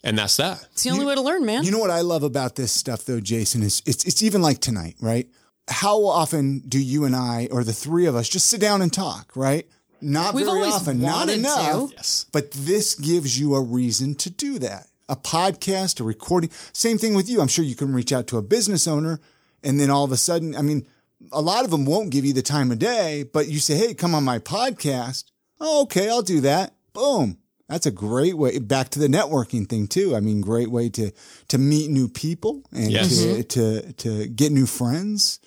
and 0.04 0.18
that's 0.18 0.36
that. 0.36 0.66
It's 0.72 0.82
the 0.82 0.90
only 0.90 1.06
way 1.06 1.14
to 1.14 1.20
learn, 1.20 1.46
man. 1.46 1.64
You 1.64 1.70
know 1.70 1.78
what 1.78 1.90
I 1.90 2.00
love 2.00 2.24
about 2.24 2.56
this 2.56 2.72
stuff, 2.72 3.04
though, 3.04 3.20
Jason 3.20 3.62
is 3.62 3.82
it's 3.86 4.04
it's 4.04 4.22
even 4.22 4.42
like 4.42 4.58
tonight, 4.58 4.96
right? 5.00 5.28
How 5.68 6.04
often 6.04 6.58
do 6.60 6.82
you 6.82 7.04
and 7.04 7.14
I, 7.14 7.48
or 7.50 7.62
the 7.62 7.72
three 7.72 8.06
of 8.06 8.16
us, 8.16 8.28
just 8.28 8.48
sit 8.48 8.60
down 8.60 8.82
and 8.82 8.92
talk, 8.92 9.32
right? 9.36 9.66
Not 10.00 10.34
We've 10.34 10.44
very 10.44 10.64
often, 10.64 11.00
not 11.00 11.28
enough. 11.28 11.90
to. 11.90 11.94
Yes. 11.94 12.26
But 12.32 12.50
this 12.50 12.96
gives 12.96 13.38
you 13.38 13.54
a 13.54 13.62
reason 13.62 14.16
to 14.16 14.30
do 14.30 14.58
that. 14.58 14.88
A 15.08 15.14
podcast, 15.14 16.00
a 16.00 16.04
recording. 16.04 16.50
Same 16.72 16.98
thing 16.98 17.14
with 17.14 17.30
you. 17.30 17.40
I'm 17.40 17.46
sure 17.46 17.64
you 17.64 17.76
can 17.76 17.92
reach 17.92 18.12
out 18.12 18.26
to 18.28 18.38
a 18.38 18.42
business 18.42 18.88
owner 18.88 19.20
and 19.62 19.78
then 19.78 19.90
all 19.90 20.04
of 20.04 20.10
a 20.10 20.16
sudden, 20.16 20.56
I 20.56 20.62
mean, 20.62 20.86
a 21.30 21.40
lot 21.40 21.64
of 21.64 21.70
them 21.70 21.84
won't 21.86 22.10
give 22.10 22.24
you 22.24 22.32
the 22.32 22.42
time 22.42 22.72
of 22.72 22.78
day, 22.78 23.24
but 23.32 23.48
you 23.48 23.58
say, 23.58 23.76
Hey, 23.76 23.94
come 23.94 24.14
on 24.14 24.24
my 24.24 24.38
podcast. 24.38 25.24
Oh, 25.60 25.82
okay, 25.82 26.08
I'll 26.08 26.22
do 26.22 26.40
that. 26.40 26.74
Boom. 26.92 27.38
That's 27.68 27.86
a 27.86 27.90
great 27.90 28.36
way 28.36 28.58
back 28.58 28.90
to 28.90 28.98
the 28.98 29.06
networking 29.06 29.68
thing 29.68 29.86
too. 29.86 30.14
I 30.14 30.20
mean, 30.20 30.40
great 30.40 30.70
way 30.70 30.88
to, 30.90 31.10
to 31.48 31.58
meet 31.58 31.90
new 31.90 32.08
people 32.08 32.62
and 32.72 32.90
Yes. 32.90 33.18
to, 33.18 33.26
mm-hmm. 33.26 33.40
to, 33.42 33.92
to 33.92 34.26
get 34.28 34.52
new 34.52 34.66
friends. 34.66 35.40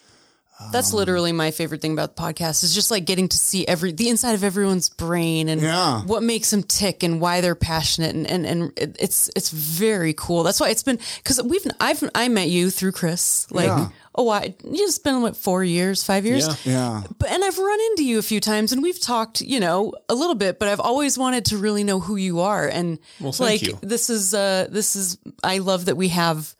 That's 0.71 0.93
literally 0.93 1.33
my 1.33 1.51
favorite 1.51 1.81
thing 1.81 1.91
about 1.91 2.15
the 2.15 2.21
podcast 2.21 2.63
is 2.63 2.73
just 2.73 2.89
like 2.89 3.03
getting 3.05 3.27
to 3.27 3.37
see 3.37 3.67
every 3.67 3.91
the 3.91 4.07
inside 4.07 4.33
of 4.33 4.43
everyone's 4.43 4.87
brain 4.89 5.49
and 5.49 5.61
Yeah. 5.61 6.01
what 6.03 6.23
makes 6.23 6.49
them 6.49 6.63
tick 6.63 7.03
and 7.03 7.19
why 7.19 7.41
they're 7.41 7.55
passionate 7.55 8.15
and 8.15 8.25
and, 8.25 8.45
and 8.45 8.71
it's 8.77 9.29
it's 9.35 9.49
very 9.49 10.13
cool. 10.13 10.43
That's 10.43 10.59
why 10.61 10.69
it's 10.69 10.81
been 10.83 10.97
because 11.17 11.41
we've 11.43 11.65
I've 11.81 12.03
I 12.15 12.29
met 12.29 12.47
you 12.49 12.69
through 12.69 12.93
Chris 12.93 13.51
like 13.51 13.67
Yeah. 13.67 13.89
oh 14.15 14.23
why 14.23 14.55
it's 14.63 14.97
been 14.97 15.21
what 15.21 15.35
four 15.35 15.61
years 15.61 16.03
five 16.05 16.25
years 16.25 16.47
Yeah. 16.47 16.55
Yeah. 16.63 17.03
but 17.19 17.29
and 17.29 17.43
I've 17.43 17.57
run 17.57 17.79
into 17.91 18.05
you 18.05 18.17
a 18.17 18.21
few 18.23 18.39
times 18.39 18.71
and 18.71 18.81
we've 18.81 18.99
talked, 19.01 19.41
you 19.41 19.59
know, 19.59 19.93
a 20.07 20.15
little 20.15 20.35
bit, 20.35 20.57
but 20.57 20.69
I've 20.69 20.79
always 20.79 21.17
wanted 21.17 21.45
to 21.45 21.57
really 21.57 21.83
know 21.83 21.99
who 21.99 22.15
you 22.15 22.39
are. 22.39 22.65
And 22.67 22.97
thank 23.19 23.39
like 23.39 23.61
you. 23.63 23.77
this 23.81 24.09
is 24.09 24.33
uh 24.33 24.67
this 24.69 24.95
is 24.95 25.17
I 25.43 25.57
love 25.57 25.85
that 25.85 25.97
we 25.97 26.07
have 26.09 26.55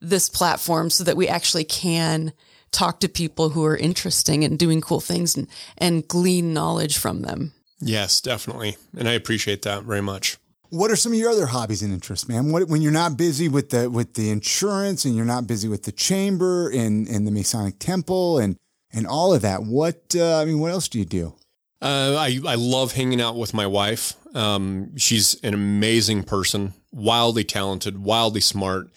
this 0.00 0.28
platform 0.28 0.90
so 0.90 1.02
that 1.04 1.16
we 1.16 1.26
actually 1.28 1.64
can 1.64 2.32
talk 2.72 3.00
to 3.00 3.08
people 3.08 3.50
who 3.50 3.64
are 3.64 3.76
interesting 3.76 4.44
and 4.44 4.58
doing 4.58 4.80
cool 4.80 5.00
things 5.00 5.36
and, 5.36 5.46
and 5.78 6.08
glean 6.08 6.52
knowledge 6.52 6.98
from 6.98 7.22
them. 7.22 7.52
Yes, 7.80 8.20
definitely, 8.20 8.76
and 8.96 9.08
I 9.08 9.12
appreciate 9.12 9.62
that 9.62 9.84
very 9.84 10.02
much. 10.02 10.38
What 10.70 10.90
are 10.90 10.96
some 10.96 11.12
of 11.12 11.18
your 11.18 11.30
other 11.30 11.46
hobbies 11.46 11.82
and 11.82 11.92
interests, 11.92 12.28
man? 12.28 12.50
What 12.50 12.68
when 12.68 12.80
you're 12.80 12.92
not 12.92 13.16
busy 13.16 13.48
with 13.48 13.70
the 13.70 13.90
with 13.90 14.14
the 14.14 14.30
insurance 14.30 15.04
and 15.04 15.14
you're 15.14 15.26
not 15.26 15.46
busy 15.46 15.68
with 15.68 15.82
the 15.82 15.92
chamber 15.92 16.70
and 16.70 17.06
and 17.08 17.26
the 17.26 17.30
Masonic 17.30 17.78
Temple 17.78 18.38
and 18.38 18.56
and 18.92 19.06
all 19.06 19.34
of 19.34 19.42
that? 19.42 19.64
What 19.64 20.14
uh, 20.16 20.38
I 20.38 20.44
mean, 20.44 20.60
what 20.60 20.72
else 20.72 20.88
do 20.88 20.98
you 20.98 21.04
do? 21.04 21.34
Uh, 21.82 22.16
I 22.18 22.38
I 22.46 22.54
love 22.54 22.92
hanging 22.92 23.20
out 23.20 23.36
with 23.36 23.52
my 23.52 23.66
wife. 23.66 24.14
Um, 24.34 24.96
she's 24.96 25.34
an 25.42 25.52
amazing 25.52 26.22
person, 26.22 26.72
wildly 26.90 27.44
talented, 27.44 27.98
wildly 27.98 28.40
smart. 28.40 28.88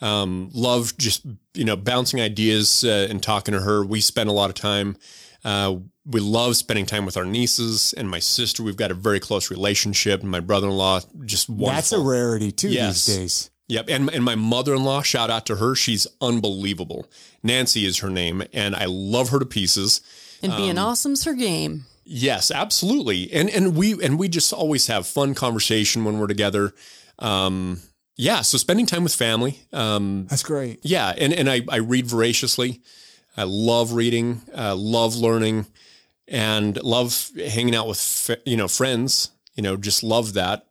Um, 0.00 0.50
love 0.52 0.96
just 0.96 1.26
you 1.54 1.64
know 1.64 1.76
bouncing 1.76 2.20
ideas 2.20 2.84
uh, 2.84 3.06
and 3.10 3.22
talking 3.22 3.52
to 3.52 3.60
her. 3.60 3.84
We 3.84 4.00
spend 4.00 4.30
a 4.30 4.32
lot 4.32 4.48
of 4.50 4.54
time. 4.54 4.96
Uh, 5.44 5.76
we 6.06 6.20
love 6.20 6.56
spending 6.56 6.86
time 6.86 7.06
with 7.06 7.16
our 7.16 7.24
nieces 7.24 7.92
and 7.94 8.08
my 8.08 8.18
sister. 8.18 8.62
We've 8.62 8.76
got 8.76 8.90
a 8.90 8.94
very 8.94 9.20
close 9.20 9.50
relationship. 9.50 10.20
And 10.22 10.30
my 10.30 10.40
brother-in-law, 10.40 11.00
just 11.24 11.48
wonderful. 11.48 11.74
That's 11.74 11.92
a 11.92 12.00
rarity 12.00 12.52
too 12.52 12.68
Yes. 12.68 13.06
these 13.06 13.16
days. 13.16 13.50
Yep. 13.68 13.86
And, 13.88 14.10
and 14.10 14.24
my 14.24 14.34
mother 14.34 14.74
in 14.74 14.82
law, 14.82 15.00
shout 15.02 15.30
out 15.30 15.46
to 15.46 15.56
her. 15.56 15.74
She's 15.76 16.06
unbelievable. 16.20 17.06
Nancy 17.42 17.86
is 17.86 17.98
her 17.98 18.10
name, 18.10 18.42
and 18.52 18.74
I 18.74 18.86
love 18.86 19.28
her 19.30 19.38
to 19.38 19.46
pieces. 19.46 20.00
And 20.42 20.54
being 20.56 20.76
Um, 20.78 20.88
awesome's 20.88 21.24
her 21.24 21.34
game. 21.34 21.86
Yes, 22.04 22.50
absolutely. 22.50 23.32
And 23.32 23.48
and 23.48 23.76
we 23.76 23.92
and 24.02 24.18
we 24.18 24.28
just 24.28 24.52
always 24.52 24.88
have 24.88 25.06
fun 25.06 25.34
conversation 25.34 26.04
when 26.04 26.18
we're 26.18 26.26
together. 26.26 26.74
Um, 27.18 27.80
yeah, 28.20 28.42
so 28.42 28.58
spending 28.58 28.86
time 28.86 29.02
with 29.02 29.14
family. 29.14 29.60
Um, 29.72 30.26
That's 30.28 30.42
great. 30.42 30.80
yeah, 30.82 31.14
and 31.16 31.32
and 31.32 31.48
I 31.50 31.62
I 31.68 31.76
read 31.76 32.06
voraciously. 32.06 32.80
I 33.36 33.44
love 33.44 33.92
reading, 33.94 34.42
uh, 34.56 34.74
love 34.76 35.16
learning, 35.16 35.66
and 36.28 36.80
love 36.82 37.30
hanging 37.36 37.74
out 37.74 37.88
with 37.88 38.30
you 38.44 38.56
know 38.56 38.68
friends. 38.68 39.30
You 39.54 39.62
know, 39.62 39.76
just 39.76 40.02
love 40.02 40.34
that 40.34 40.66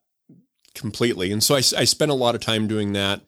completely. 0.76 1.32
And 1.32 1.43
so 1.43 1.56
I 1.56 1.60
I 1.78 1.86
spent 1.86 2.12
a 2.12 2.16
lot 2.16 2.36
of 2.36 2.41
time 2.41 2.68
doing 2.68 2.93
that. 2.93 3.22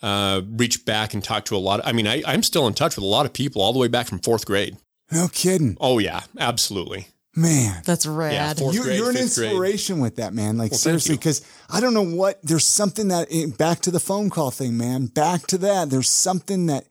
Uh, 0.00 0.42
reach 0.48 0.84
back 0.84 1.12
and 1.12 1.24
talk 1.24 1.44
to 1.44 1.56
a 1.56 1.58
lot. 1.58 1.80
Of, 1.80 1.86
I 1.88 1.90
mean, 1.90 2.06
I, 2.06 2.22
I'm 2.24 2.44
still 2.44 2.68
in 2.68 2.74
touch 2.74 2.94
with 2.94 3.02
a 3.02 3.08
lot 3.08 3.26
of 3.26 3.32
people 3.32 3.60
all 3.62 3.72
the 3.72 3.80
way 3.80 3.88
back 3.88 4.06
from 4.06 4.20
fourth 4.20 4.46
grade. 4.46 4.76
No 5.10 5.26
kidding, 5.26 5.76
Oh 5.80 5.98
yeah, 5.98 6.20
absolutely. 6.38 7.08
Man. 7.38 7.82
That's 7.84 8.06
rad. 8.06 8.58
fourth 8.58 8.74
You're, 8.74 8.84
grade, 8.84 8.98
you're 8.98 9.10
an 9.10 9.16
fifth 9.16 9.36
grade. 9.36 9.50
inspiration 9.50 10.00
with 10.00 10.16
that, 10.16 10.32
man. 10.34 10.58
Like 10.58 10.70
thank 10.72 10.80
seriously, 10.80 11.16
because 11.16 11.42
I 11.70 11.80
don't 11.80 11.94
know 11.94 12.02
what. 12.04 12.38
There's 12.42 12.64
something 12.66 13.08
that 13.08 13.28
eh, 13.30 13.46
back 13.56 13.80
to 13.80 13.90
the 13.90 14.00
phone 14.00 14.30
call 14.30 14.50
thing, 14.50 14.76
man. 14.76 15.06
Back 15.06 15.46
to 15.48 15.58
that. 15.58 15.90
There's 15.90 16.08
something 16.10 16.66
that 16.66 16.84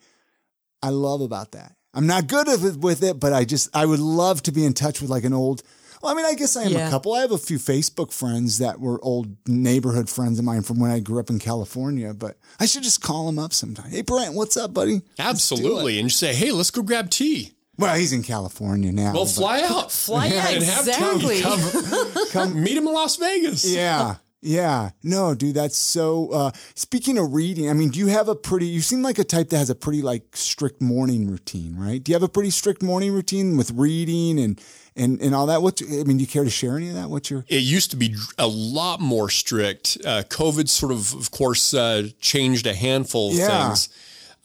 I 0.81 0.89
love 0.89 1.21
about 1.21 1.51
that. 1.51 1.73
I'm 1.93 2.07
not 2.07 2.27
good 2.27 2.47
with 2.81 3.03
it, 3.03 3.19
but 3.19 3.33
I 3.33 3.43
just 3.45 3.69
I 3.75 3.85
would 3.85 3.99
love 3.99 4.43
to 4.43 4.51
be 4.51 4.65
in 4.65 4.73
touch 4.73 5.01
with 5.01 5.09
like 5.09 5.23
an 5.23 5.33
old. 5.33 5.63
Well, 5.99 6.11
I 6.11 6.15
mean, 6.15 6.25
I 6.25 6.35
guess 6.35 6.55
I 6.55 6.61
am 6.63 6.73
Yeah. 6.73 6.87
a 6.87 6.91
couple. 6.91 7.13
I 7.15 7.21
have 7.21 7.31
a 7.31 7.39
few 7.39 7.57
Facebook 7.57 8.13
friends 8.13 8.59
that 8.59 8.79
were 8.79 9.03
old 9.03 9.35
neighborhood 9.47 10.07
friends 10.09 10.37
of 10.37 10.45
mine 10.45 10.61
from 10.61 10.79
when 10.79 10.91
I 10.91 10.99
grew 10.99 11.19
up 11.19 11.31
in 11.31 11.39
California. 11.39 12.13
But 12.13 12.37
I 12.59 12.67
should 12.67 12.83
just 12.83 13.01
call 13.01 13.25
them 13.25 13.39
up 13.39 13.51
sometime. 13.51 13.89
Hey, 13.89 14.03
Brent, 14.03 14.35
what's 14.35 14.55
up, 14.57 14.75
buddy? 14.75 15.01
Absolutely. 15.17 15.97
And 15.97 16.05
you 16.05 16.09
say, 16.11 16.35
hey, 16.35 16.51
let's 16.51 16.69
go 16.69 16.83
grab 16.83 17.09
tea. 17.09 17.53
Well, 17.77 17.95
he's 17.95 18.11
in 18.13 18.23
California 18.23 18.91
now. 18.91 19.13
Well, 19.13 19.25
but- 19.25 19.31
fly 19.31 19.61
out. 19.61 19.91
Fly 20.07 20.27
yeah, 20.27 20.47
and 20.49 20.63
have 20.63 20.85
tea. 20.85 20.91
exactly. 20.91 21.41
Come, 21.41 22.27
come 22.53 22.63
meet 22.63 22.77
him 22.77 22.87
in 22.87 22.93
Las 22.93 23.17
Vegas. 23.17 23.65
Yeah. 23.65 24.15
Yeah. 24.41 24.91
No, 25.03 25.33
dude, 25.35 25.55
that's 25.55 25.75
so 25.75 26.29
uh 26.31 26.51
speaking 26.75 27.17
of 27.17 27.33
reading, 27.33 27.69
I 27.69 27.73
mean, 27.73 27.89
do 27.89 27.99
you 27.99 28.07
have 28.07 28.29
a 28.29 28.35
pretty 28.35 28.67
you 28.67 28.81
seem 28.81 29.01
like 29.01 29.17
a 29.19 29.23
type 29.23 29.49
that 29.49 29.57
has 29.57 29.69
a 29.69 29.75
pretty 29.75 30.01
like 30.01 30.35
strict 30.37 30.81
morning 30.81 31.27
routine, 31.29 31.75
right? 31.75 32.01
Do 32.03 32.11
you 32.11 32.15
have 32.15 32.23
a 32.23 32.29
pretty 32.29 32.51
strict 32.51 32.81
morning 32.83 33.11
routine 33.13 33.57
with 33.57 33.71
reading 33.71 34.39
and 34.39 34.61
and 34.95 35.19
and 35.21 35.33
all 35.35 35.47
that? 35.47 35.61
What 35.61 35.81
I 35.81 36.03
mean, 36.03 36.17
do 36.17 36.21
you 36.21 36.27
care 36.27 36.43
to 36.43 36.49
share 36.51 36.77
any 36.77 36.89
of 36.89 36.95
that? 36.95 37.09
What's 37.09 37.29
your 37.31 37.45
It 37.47 37.63
used 37.63 37.89
to 37.91 37.97
be 37.97 38.15
a 38.37 38.47
lot 38.47 38.99
more 39.01 39.29
strict. 39.29 39.97
Uh, 40.05 40.23
COVID 40.29 40.69
sort 40.69 40.91
of, 40.91 41.13
of 41.15 41.31
course, 41.31 41.73
uh, 41.73 42.07
changed 42.19 42.67
a 42.67 42.73
handful 42.75 43.29
of 43.31 43.35
Yeah. 43.37 43.67
things. 43.69 43.89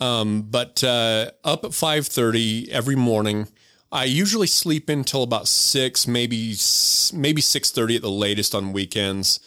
Um, 0.02 0.42
but 0.42 0.82
uh, 0.82 1.30
up 1.44 1.64
at 1.64 1.74
five 1.74 2.06
thirty 2.06 2.70
every 2.72 2.96
morning. 2.96 3.48
I 3.92 4.04
usually 4.04 4.46
sleep 4.46 4.88
until 4.88 5.22
about 5.22 5.46
six, 5.46 6.06
maybe 6.06 6.54
maybe 7.12 7.40
six 7.42 7.70
thirty 7.70 7.96
at 7.96 8.02
the 8.02 8.10
latest 8.10 8.54
on 8.54 8.72
weekends. 8.72 9.38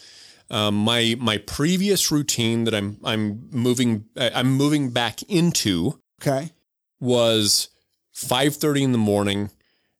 Um, 0.49 0.75
my 0.75 1.15
my 1.19 1.39
previous 1.39 2.11
routine 2.11 2.63
that 2.65 2.75
I'm 2.75 2.97
I'm 3.03 3.49
moving 3.51 4.05
I'm 4.15 4.51
moving 4.53 4.91
back 4.91 5.23
into 5.23 5.99
Okay. 6.21 6.51
was 6.99 7.69
5:30 8.13 8.83
in 8.83 8.91
the 8.91 8.97
morning 8.97 9.49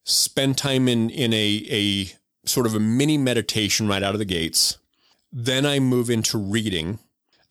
spend 0.03 0.57
time 0.57 0.87
in 0.87 1.09
in 1.09 1.33
a 1.33 1.65
a 1.69 2.11
sort 2.47 2.67
of 2.67 2.75
a 2.75 2.79
mini 2.79 3.17
meditation 3.17 3.87
right 3.87 4.03
out 4.03 4.13
of 4.13 4.19
the 4.19 4.25
gates 4.25 4.77
then 5.33 5.65
I 5.65 5.79
move 5.79 6.09
into 6.11 6.37
reading 6.37 6.99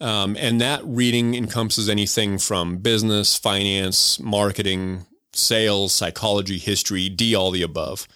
um, 0.04 0.36
and 0.38 0.60
that 0.60 0.82
reading 0.84 1.34
encompasses 1.34 1.88
anything 1.88 2.36
from 2.36 2.76
business 2.76 3.38
finance 3.38 4.20
marketing 4.20 5.06
sales 5.32 5.94
psychology 5.94 6.58
history 6.58 7.08
D 7.08 7.34
all 7.34 7.50
the 7.50 7.62
above. 7.62 8.06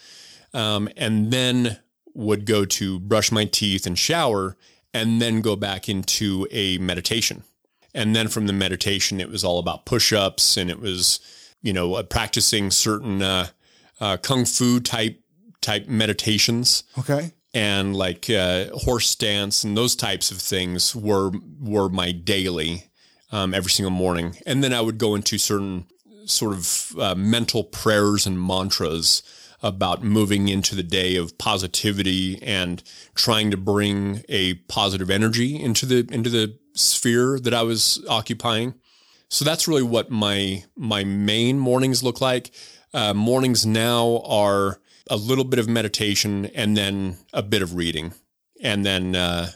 Um, 0.53 0.91
and 0.99 1.31
then 1.33 1.79
would 2.13 2.45
go 2.45 2.67
to 2.67 3.01
brush 3.01 3.33
my 3.33 3.47
teeth 3.47 3.87
and 3.87 3.99
shower 3.99 4.55
and 4.93 5.23
then 5.23 5.41
go 5.41 5.57
back 5.57 5.89
into 5.89 6.47
a 6.51 6.77
meditation. 6.77 7.45
And 7.95 8.15
then 8.15 8.29
from 8.29 8.47
the 8.47 8.53
meditation 8.53 9.19
it 9.19 9.31
was 9.31 9.43
all 9.43 9.59
about 9.59 9.87
push-ups 9.87 10.59
and 10.59 10.69
it 10.69 10.81
was 10.81 11.21
you 11.63 11.73
know 11.73 11.95
uh, 11.95 12.03
practicing 12.03 12.71
certain 12.71 13.23
uh, 13.23 13.47
uh, 13.99 14.19
kung 14.19 14.45
fu 14.45 14.79
type 14.79 15.23
type 15.63 15.89
meditations. 15.89 16.85
Okay. 16.99 17.33
And 17.59 17.97
like 17.97 18.31
uh, 18.31 18.67
horse 18.73 19.09
stance 19.09 19.65
and 19.65 19.77
those 19.77 19.97
types 19.97 20.31
of 20.31 20.39
things 20.39 20.95
were 20.95 21.33
were 21.61 21.89
my 21.89 22.13
daily 22.13 22.85
um, 23.33 23.53
every 23.53 23.71
single 23.71 23.91
morning 23.91 24.37
and 24.47 24.63
then 24.63 24.73
i 24.73 24.81
would 24.81 24.99
go 24.99 25.15
into 25.15 25.39
certain 25.39 25.85
sort 26.25 26.55
of 26.55 26.95
uh, 26.99 27.15
mental 27.15 27.65
prayers 27.65 28.27
and 28.27 28.41
mantras 28.41 29.23
about 29.63 30.05
moving 30.05 30.49
into 30.49 30.75
the 30.77 30.83
day 30.83 31.17
of 31.17 31.37
positivity 31.39 32.41
and 32.43 32.83
trying 33.15 33.51
to 33.51 33.57
bring 33.57 34.23
a 34.29 34.55
positive 34.69 35.11
energy 35.11 35.61
into 35.61 35.85
the 35.85 36.07
into 36.13 36.31
the 36.31 36.57
sphere 36.75 37.41
that 37.41 37.53
I 37.53 37.63
was 37.63 38.05
occupying. 38.09 38.75
So 39.29 39.45
that's 39.45 39.67
really 39.67 39.83
what 39.83 40.11
my 40.11 40.65
my 40.77 41.05
main 41.05 41.59
mornings 41.59 42.03
look 42.03 42.21
like. 42.21 42.51
Uh, 42.95 43.13
mornings 43.15 43.67
now 43.67 44.23
are 44.25 44.81
a 45.11 45.17
little 45.17 45.45
bit 45.45 45.59
of 45.59 45.69
meditation 45.69 46.47
and 46.47 46.77
then 46.77 47.17
a 47.33 47.43
bit 47.43 47.63
of 47.63 47.75
reading, 47.75 48.13
and 48.63 48.85
then 48.85 49.15
uh, 49.17 49.51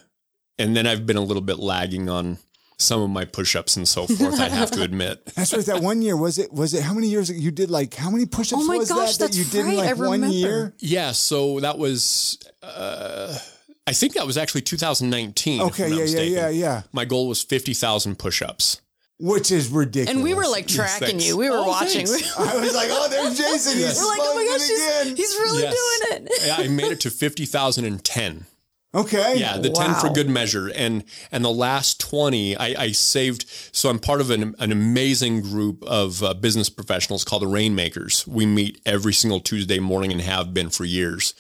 and 0.58 0.76
then 0.76 0.86
I've 0.86 1.06
been 1.06 1.16
a 1.16 1.22
little 1.22 1.42
bit 1.42 1.58
lagging 1.58 2.08
on 2.08 2.38
some 2.78 3.00
of 3.00 3.10
my 3.10 3.24
push-ups 3.24 3.76
and 3.76 3.86
so 3.86 4.06
forth. 4.18 4.40
I 4.40 4.48
have 4.48 4.70
to 4.72 4.82
admit. 4.82 5.24
That's 5.36 5.52
right. 5.54 5.64
That 5.66 5.82
one 5.82 6.02
year 6.02 6.16
was 6.16 6.38
it? 6.38 6.52
Was 6.52 6.74
it 6.74 6.82
how 6.82 6.94
many 6.94 7.08
years 7.08 7.30
you 7.30 7.50
did? 7.50 7.70
Like 7.70 7.94
how 7.94 8.10
many 8.10 8.26
push-ups 8.26 8.62
Oh 8.62 8.66
my 8.66 8.78
was 8.78 8.88
gosh, 8.88 9.12
that 9.16 9.18
that 9.18 9.24
that's 9.26 9.38
you 9.38 9.44
did 9.44 9.60
in 9.60 9.66
right. 9.66 9.76
like 9.76 9.88
I 9.90 9.92
one 9.94 10.10
remember. 10.12 10.34
year? 10.34 10.74
Yeah, 10.78 11.12
so 11.12 11.60
that 11.60 11.78
was 11.78 12.38
uh, 12.62 13.38
I 13.86 13.92
think 13.92 14.14
that 14.14 14.26
was 14.26 14.36
actually 14.38 14.62
2019. 14.62 15.60
Okay. 15.62 15.88
Yeah. 15.88 15.94
Yeah. 15.94 16.02
mistaken. 16.02 16.32
Yeah. 16.34 16.48
Yeah. 16.48 16.82
My 16.92 17.04
goal 17.04 17.28
was 17.28 17.42
50,000 17.42 18.18
push-ups. 18.18 18.80
Which 19.24 19.52
is 19.52 19.68
ridiculous. 19.68 20.10
And 20.16 20.24
we 20.24 20.34
were 20.34 20.48
like 20.48 20.66
tracking 20.66 21.06
thanks. 21.06 21.28
you. 21.28 21.36
We 21.36 21.48
were 21.48 21.58
Oh, 21.58 21.68
watching. 21.68 22.06
thanks. 22.08 22.36
I 22.38 22.56
was 22.60 22.74
like, 22.74 22.88
oh, 22.90 23.08
there's 23.08 23.38
Jason. 23.38 23.78
He's 23.78 23.96
We're 23.96 24.08
like, 24.08 24.18
oh 24.20 24.34
my 24.34 24.44
gosh, 24.44 24.66
he's, 24.68 24.82
again. 25.04 25.16
he's 25.16 25.30
really 25.36 25.62
Yes. 25.62 25.74
doing 26.10 26.26
it. 26.26 26.32
Yeah, 26.44 26.56
I 26.58 26.66
made 26.66 26.90
it 26.90 26.98
to 27.02 27.10
50,010. 27.10 28.46
okay. 28.94 29.34
Yeah, 29.38 29.58
the 29.58 29.70
10 29.70 29.94
for 29.94 30.10
good 30.10 30.28
measure. 30.28 30.72
And 30.74 31.04
and 31.30 31.44
the 31.44 31.52
last 31.52 32.00
20 32.00 32.56
I, 32.56 32.66
I 32.86 32.92
saved. 32.92 33.48
So 33.70 33.88
I'm 33.90 34.00
part 34.00 34.20
of 34.20 34.30
an, 34.30 34.56
an 34.58 34.72
amazing 34.72 35.42
group 35.42 35.84
of 35.84 36.22
uh, 36.24 36.34
business 36.34 36.68
professionals 36.68 37.22
called 37.24 37.42
the 37.42 37.46
Rainmakers. 37.46 38.26
We 38.26 38.44
meet 38.44 38.80
every 38.84 39.12
single 39.12 39.38
Tuesday 39.40 39.78
morning 39.78 40.10
and 40.10 40.20
have 40.20 40.52
been 40.52 40.68
for 40.68 40.84
years. 40.84 41.32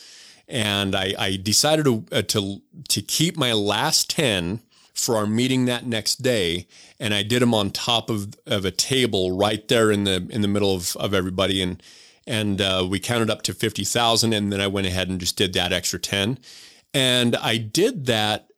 And 0.48 0.94
I, 0.94 1.14
I 1.18 1.36
decided 1.36 1.84
to, 1.86 2.04
uh, 2.12 2.22
to 2.22 2.62
to 2.90 3.02
keep 3.02 3.36
my 3.36 3.52
last 3.52 4.08
10 4.10 4.60
for 4.94 5.16
our 5.16 5.26
meeting 5.26 5.64
that 5.66 5.86
next 5.86 6.22
day. 6.22 6.66
And 7.00 7.14
I 7.14 7.22
did 7.22 7.42
them 7.42 7.54
on 7.54 7.70
top 7.70 8.10
of, 8.10 8.34
of 8.46 8.64
a 8.64 8.70
table 8.70 9.36
right 9.36 9.66
there 9.68 9.90
in 9.90 10.04
the 10.04 10.26
in 10.30 10.42
the 10.42 10.48
middle 10.48 10.74
of, 10.74 10.96
of 10.96 11.14
everybody. 11.14 11.62
And 11.62 11.82
and 12.26 12.60
uh, 12.60 12.86
we 12.88 13.00
counted 13.00 13.30
up 13.30 13.42
to 13.42 13.54
50,000. 13.54 14.32
And 14.32 14.52
then 14.52 14.60
I 14.60 14.66
went 14.66 14.86
ahead 14.86 15.08
and 15.08 15.18
just 15.18 15.36
did 15.36 15.52
that 15.54 15.72
extra 15.72 15.98
10. 15.98 16.38
And 16.94 17.36
I 17.36 17.56
did 17.56 18.06
that 18.06 18.48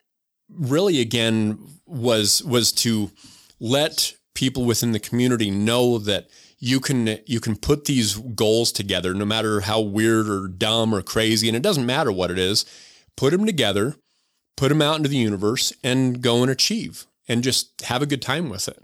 really 0.49 1.01
again 1.01 1.57
was 1.85 2.43
was 2.43 2.71
to 2.71 3.11
let 3.59 4.13
people 4.33 4.65
within 4.65 4.91
the 4.91 4.99
community 4.99 5.49
know 5.49 5.97
that 5.97 6.29
you 6.59 6.79
can 6.79 7.19
you 7.25 7.39
can 7.39 7.55
put 7.55 7.85
these 7.85 8.15
goals 8.15 8.71
together 8.71 9.13
no 9.13 9.25
matter 9.25 9.61
how 9.61 9.79
weird 9.79 10.29
or 10.29 10.47
dumb 10.47 10.93
or 10.93 11.01
crazy 11.01 11.47
and 11.47 11.57
it 11.57 11.63
doesn't 11.63 11.85
matter 11.85 12.11
what 12.11 12.31
it 12.31 12.37
is 12.37 12.65
put 13.15 13.31
them 13.31 13.45
together 13.45 13.95
put 14.55 14.69
them 14.69 14.81
out 14.81 14.97
into 14.97 15.09
the 15.09 15.17
universe 15.17 15.73
and 15.83 16.21
go 16.21 16.41
and 16.41 16.51
achieve 16.51 17.05
and 17.27 17.43
just 17.43 17.81
have 17.81 18.01
a 18.01 18.07
good 18.07 18.21
time 18.21 18.49
with 18.49 18.67
it 18.67 18.81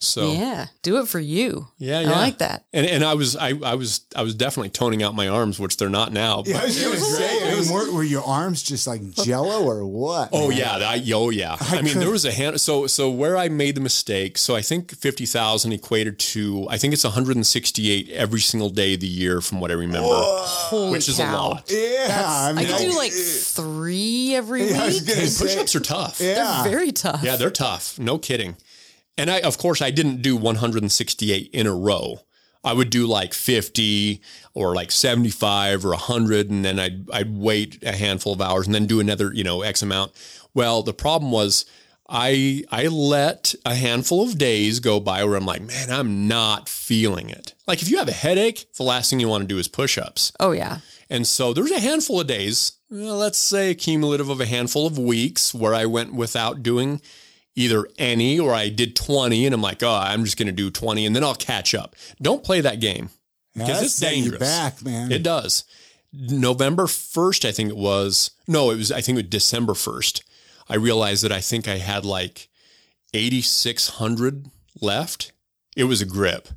so 0.00 0.32
Yeah, 0.32 0.66
do 0.82 0.98
it 0.98 1.08
for 1.08 1.20
you. 1.20 1.68
yeah, 1.78 2.00
I 2.00 2.04
like 2.04 2.38
that. 2.38 2.64
and 2.72 2.84
and 2.86 3.02
I 3.04 3.14
was 3.14 3.36
I, 3.36 3.50
I 3.64 3.74
was 3.74 4.02
I 4.14 4.22
was 4.22 4.34
definitely 4.34 4.68
toning 4.70 5.02
out 5.02 5.14
my 5.14 5.28
arms 5.28 5.58
which 5.58 5.76
they're 5.78 5.88
not 5.88 6.12
now 6.12 6.42
Yeah, 6.44 6.58
I 6.60 6.64
was 6.66 6.82
gonna 6.82 6.96
say, 6.98 7.52
I 7.52 7.60
mean, 7.60 7.72
were, 7.72 7.92
were 7.92 8.02
your 8.02 8.22
arms 8.24 8.62
just 8.62 8.86
like 8.86 9.00
jello 9.12 9.64
or 9.64 9.86
what? 9.86 10.28
Oh 10.32 10.48
man? 10.48 10.58
yeah, 10.58 10.72
I, 10.76 11.02
oh 11.14 11.30
yeah. 11.30 11.56
I, 11.60 11.80
mean, 11.82 11.98
there 11.98 12.10
was 12.10 12.24
a 12.24 12.32
hand. 12.32 12.60
So 12.60 12.86
so 12.86 13.10
where 13.10 13.36
I 13.38 13.48
made 13.48 13.76
the 13.76 13.80
mistake. 13.80 14.36
So 14.36 14.54
I 14.54 14.60
think 14.62 14.90
fifty 14.94 15.24
thousand 15.26 15.72
equated 15.72 16.18
to 16.34 16.66
I 16.68 16.76
think 16.76 16.92
it's 16.92 17.04
one 17.04 17.12
hundred 17.14 17.36
and 17.36 17.46
sixty 17.46 17.90
eight 17.90 18.10
every 18.10 18.40
single 18.40 18.68
day 18.70 18.94
of 18.94 19.00
the 19.00 19.06
year 19.06 19.40
from 19.40 19.60
what 19.60 19.70
I 19.70 19.74
remember, 19.74 20.08
Holy 20.10 20.90
which 20.92 21.08
is 21.08 21.16
cow. 21.16 21.24
a 21.24 21.48
lot. 21.48 21.70
Yeah, 21.70 22.06
That's, 22.08 22.26
I, 22.28 22.50
I 22.50 22.52
mean, 22.52 22.66
could 22.66 22.78
do 22.78 22.96
like 22.96 23.12
three 23.12 24.34
every 24.34 24.68
Yeah, 24.70 24.88
week. 24.88 25.06
gonna 25.06 25.20
And 25.20 25.30
say- 25.30 25.44
push-ups 25.46 25.74
are 25.76 25.80
tough. 25.80 26.20
Yeah. 26.20 26.62
They're 26.62 26.72
very 26.72 26.92
tough. 26.92 27.22
Yeah, 27.22 27.36
they're 27.36 27.50
tough. 27.50 27.98
No 27.98 28.18
kidding. 28.18 28.56
And 29.16 29.30
I, 29.30 29.40
of 29.40 29.58
course, 29.58 29.80
I 29.80 29.90
didn't 29.90 30.22
do 30.22 30.36
168 30.36 31.50
in 31.52 31.66
a 31.66 31.74
row. 31.74 32.20
I 32.64 32.72
would 32.72 32.90
do 32.90 33.06
like 33.06 33.34
50 33.34 34.20
or 34.54 34.74
like 34.74 34.90
75 34.90 35.84
or 35.84 35.90
100, 35.90 36.50
and 36.50 36.64
then 36.64 36.80
I'd, 36.80 37.10
I'd 37.10 37.36
wait 37.36 37.84
a 37.84 37.92
handful 37.92 38.32
of 38.32 38.40
hours 38.40 38.66
and 38.66 38.74
then 38.74 38.86
do 38.86 39.00
another, 39.00 39.32
you 39.32 39.44
know, 39.44 39.62
X 39.62 39.82
amount. 39.82 40.12
Well, 40.54 40.82
the 40.82 40.94
problem 40.94 41.30
was 41.30 41.66
I, 42.08 42.64
I 42.70 42.86
let 42.86 43.54
a 43.64 43.74
handful 43.74 44.22
of 44.22 44.38
days 44.38 44.80
go 44.80 44.98
by 44.98 45.24
where 45.24 45.36
I'm 45.36 45.46
like, 45.46 45.62
man, 45.62 45.90
I'm 45.90 46.26
not 46.26 46.68
feeling 46.68 47.28
it. 47.28 47.54
Like 47.66 47.82
if 47.82 47.90
you 47.90 47.98
have 47.98 48.08
a 48.08 48.12
headache, 48.12 48.72
the 48.74 48.82
last 48.82 49.10
thing 49.10 49.20
you 49.20 49.28
want 49.28 49.42
to 49.42 49.48
do 49.48 49.58
is 49.58 49.68
push 49.68 49.98
ups. 49.98 50.32
Oh 50.40 50.52
yeah. 50.52 50.78
And 51.10 51.26
so 51.26 51.52
there's 51.52 51.70
a 51.70 51.80
handful 51.80 52.20
of 52.20 52.26
days, 52.26 52.72
well, 52.90 53.16
let's 53.16 53.38
say 53.38 53.70
a 53.70 53.74
cumulative 53.74 54.28
of 54.28 54.40
a 54.40 54.46
handful 54.46 54.86
of 54.86 54.98
weeks 54.98 55.54
where 55.54 55.74
I 55.74 55.86
went 55.86 56.14
without 56.14 56.62
doing 56.62 57.00
either 57.56 57.86
any 57.98 58.38
or 58.38 58.52
I 58.52 58.68
did 58.68 58.96
20 58.96 59.46
and 59.46 59.54
I'm 59.54 59.62
like, 59.62 59.82
oh, 59.82 59.92
I'm 59.92 60.24
just 60.24 60.36
going 60.36 60.46
to 60.46 60.52
do 60.52 60.70
20 60.70 61.06
and 61.06 61.14
then 61.14 61.24
I'll 61.24 61.34
catch 61.34 61.74
up. 61.74 61.94
Don't 62.20 62.44
play 62.44 62.60
that 62.60 62.80
game 62.80 63.10
because 63.54 63.82
it's 63.82 63.98
dangerous. 63.98 64.40
back, 64.40 64.82
man. 64.82 65.12
It 65.12 65.22
does. 65.22 65.64
November 66.12 66.84
1st, 66.84 67.48
I 67.48 67.52
think 67.52 67.70
it 67.70 67.76
was. 67.76 68.30
No, 68.46 68.70
it 68.70 68.76
was, 68.76 68.92
I 68.92 69.00
think 69.00 69.18
it 69.18 69.22
was 69.22 69.30
December 69.30 69.72
1st. 69.72 70.22
I 70.68 70.76
realized 70.76 71.24
that 71.24 71.32
I 71.32 71.40
think 71.40 71.68
I 71.68 71.78
had 71.78 72.04
like 72.04 72.48
8,600 73.12 74.46
left. 74.80 75.32
It 75.76 75.84
was 75.84 76.00
a 76.00 76.06
grip. 76.06 76.48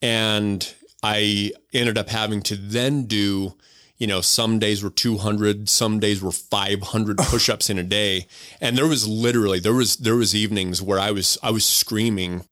And 0.00 0.72
I 1.02 1.52
ended 1.72 1.98
up 1.98 2.08
having 2.08 2.40
to 2.42 2.56
then 2.56 3.06
do, 3.06 3.54
you 3.98 4.06
know, 4.06 4.20
some 4.20 4.58
days 4.58 4.82
were 4.82 4.90
200, 4.90 5.68
some 5.68 5.98
days 5.98 6.22
were 6.22 6.32
500 6.32 7.18
push-ups 7.18 7.68
in 7.68 7.78
a 7.78 7.82
day. 7.82 8.26
And 8.60 8.76
there 8.76 8.86
was 8.86 9.08
literally, 9.08 9.58
there 9.58 9.74
was, 9.74 9.96
there 9.96 10.16
was 10.16 10.34
evenings 10.34 10.80
where 10.80 11.00
I 11.00 11.10
was, 11.10 11.36
I 11.42 11.50
was 11.50 11.64
screaming 11.64 12.44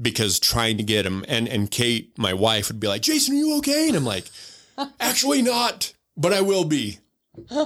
because 0.00 0.38
trying 0.38 0.76
to 0.76 0.82
get 0.82 1.04
him 1.04 1.24
and, 1.28 1.48
and 1.48 1.70
Kate, 1.70 2.16
my 2.16 2.32
wife 2.32 2.68
would 2.68 2.80
be 2.80 2.88
like, 2.88 3.02
Jason, 3.02 3.34
are 3.34 3.38
you 3.38 3.58
okay? 3.58 3.88
And 3.88 3.96
I'm 3.96 4.04
like, 4.04 4.26
actually 5.00 5.42
not, 5.42 5.92
but 6.16 6.32
I 6.32 6.40
will 6.40 6.64
be. 6.64 6.98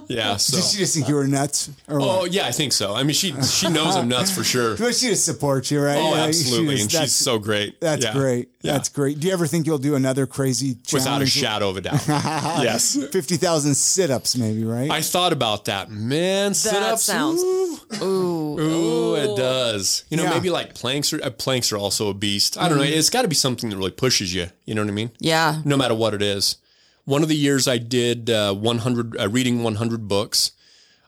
Yeah. 0.09 0.37
So. 0.37 0.57
Did 0.57 0.65
she 0.67 0.79
just 0.79 0.95
think 0.95 1.09
you 1.09 1.15
were 1.15 1.27
nuts? 1.27 1.71
Or 1.89 2.01
Oh 2.01 2.07
what? 2.21 2.33
yeah, 2.33 2.47
I 2.47 2.53
think 2.53 2.73
so. 2.73 2.95
I 2.95 3.03
mean, 3.03 3.15
she 3.15 3.33
she 3.43 3.69
knows 3.69 3.97
I'm 3.97 4.09
nuts 4.09 4.31
for 4.31 4.45
sure. 4.45 4.77
But 4.79 4.95
she 4.95 5.09
just 5.09 5.25
supports 5.25 5.71
you, 5.71 5.81
right? 5.81 5.97
Oh, 5.97 6.15
Yeah, 6.15 6.23
she 6.25 6.29
absolutely, 6.29 6.77
just- 6.77 6.95
and 6.95 7.03
she's 7.05 7.15
so 7.15 7.39
great. 7.39 7.81
That's 7.81 8.05
Yeah. 8.05 8.13
great. 8.13 8.49
Yeah. 8.63 8.73
That's 8.73 8.89
great. 8.89 9.21
Do 9.21 9.27
you 9.27 9.33
ever 9.35 9.47
think 9.47 9.67
you'll 9.67 9.79
do 9.79 9.95
another 9.95 10.27
crazy 10.27 10.77
challenge? 10.87 10.93
without 10.93 11.23
a 11.23 11.27
shadow 11.27 11.69
of 11.69 11.77
a 11.77 11.81
doubt. 11.83 12.03
yes. 12.09 12.97
50,000 13.13 13.75
sit 13.75 14.11
ups, 14.11 14.37
maybe, 14.37 14.65
right? 14.65 14.91
I 14.91 15.03
thought 15.03 15.33
about 15.35 15.67
that. 15.67 15.91
Man, 15.91 16.55
sit 16.55 16.73
That 16.73 16.95
ups. 16.95 17.03
sounds. 17.03 17.43
Ooh, 17.43 17.79
Ooh. 18.03 18.59
ooh, 18.61 19.15
it 19.17 19.37
does. 19.37 20.05
You 20.09 20.17
know, 20.17 20.23
Yeah. 20.25 20.31
maybe 20.31 20.49
like 20.51 20.75
planks 20.75 21.13
are 21.13 21.23
uh, 21.23 21.31
planks 21.31 21.73
are 21.73 21.77
also 21.77 22.09
a 22.09 22.15
beast. 22.15 22.57
I 22.59 22.69
don't 22.69 22.79
know. 22.79 22.85
It's 22.85 23.11
got 23.11 23.23
to 23.23 23.29
be 23.29 23.35
something 23.35 23.69
that 23.71 23.77
really 23.77 23.91
pushes 23.91 24.33
you. 24.35 24.47
You 24.65 24.75
know 24.75 24.83
what 24.83 24.89
I 24.89 24.95
mean? 24.95 25.11
Yeah. 25.21 25.61
No 25.65 25.77
matter 25.77 25.95
what 25.95 26.15
it 26.15 26.23
is. 26.23 26.57
One 27.05 27.23
of 27.23 27.29
the 27.29 27.37
years 27.37 27.69
I 27.69 27.79
did 27.79 28.31
uh, 28.31 28.55
100 28.55 29.21
uh, 29.21 29.29
reading 29.29 29.63
100 29.63 30.09
books. 30.09 30.53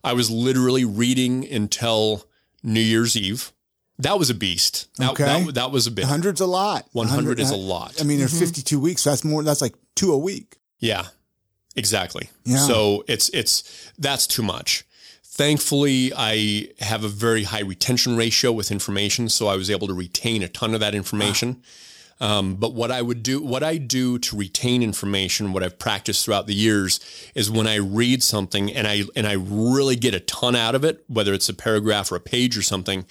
I 0.04 0.12
was 0.12 0.30
literally 0.30 0.84
reading 0.84 1.44
until 1.50 2.24
New 2.62 2.80
Year's 2.80 3.16
Eve. 3.16 3.52
That 3.98 4.18
was 4.18 4.28
a 4.28 4.34
beast. 4.34 4.88
That, 4.98 5.12
Okay. 5.12 5.24
that, 5.24 5.54
that 5.54 5.70
was 5.70 5.86
a 5.86 5.90
bit. 5.90 6.04
100's 6.04 6.40
a 6.40 6.46
lot. 6.46 6.86
100 6.92 7.40
is 7.40 7.50
a 7.50 7.54
uh, 7.54 7.58
lot. 7.58 8.00
I 8.00 8.04
mean, 8.04 8.18
there's 8.18 8.38
52 8.38 8.78
weeks. 8.78 9.02
So 9.02 9.10
that's 9.10 9.24
more, 9.24 9.42
that's 9.42 9.62
like 9.62 9.74
two 9.94 10.12
a 10.12 10.18
week. 10.18 10.58
Yeah, 10.78 11.06
exactly. 11.74 12.28
Yeah. 12.44 12.58
So 12.58 13.04
it's 13.08 13.30
it's 13.30 13.90
that's 13.98 14.26
too 14.26 14.42
much. 14.42 14.84
Thankfully, 15.24 16.12
I 16.16 16.68
have 16.80 17.04
a 17.04 17.08
very 17.08 17.44
high 17.44 17.60
retention 17.60 18.16
ratio 18.16 18.52
with 18.52 18.70
information, 18.70 19.28
so 19.28 19.48
I 19.48 19.56
was 19.56 19.70
able 19.70 19.86
to 19.86 19.94
retain 19.94 20.42
a 20.42 20.48
ton 20.48 20.74
of 20.74 20.80
that 20.80 20.94
information. 20.94 21.62
Um, 22.18 22.56
but 22.56 22.72
what 22.72 22.90
I 22.90 23.02
would 23.02 23.22
do, 23.22 23.42
what 23.42 23.62
I 23.62 23.76
do 23.76 24.18
to 24.20 24.36
retain 24.36 24.82
information, 24.82 25.52
what 25.52 25.62
I've 25.62 25.78
practiced 25.78 26.24
throughout 26.24 26.46
the 26.46 26.54
years, 26.54 26.98
is 27.34 27.50
when 27.50 27.66
I 27.66 27.76
read 27.76 28.22
something 28.22 28.72
and 28.72 28.86
I 28.88 29.02
and 29.14 29.26
I 29.26 29.34
really 29.34 29.96
get 29.96 30.14
a 30.14 30.20
ton 30.20 30.56
out 30.56 30.74
of 30.74 30.84
it, 30.84 31.04
whether 31.08 31.34
it's 31.34 31.48
a 31.48 31.54
paragraph 31.54 32.10
or 32.10 32.16
a 32.16 32.20
page 32.20 32.56
or 32.56 32.62
something, 32.62 33.04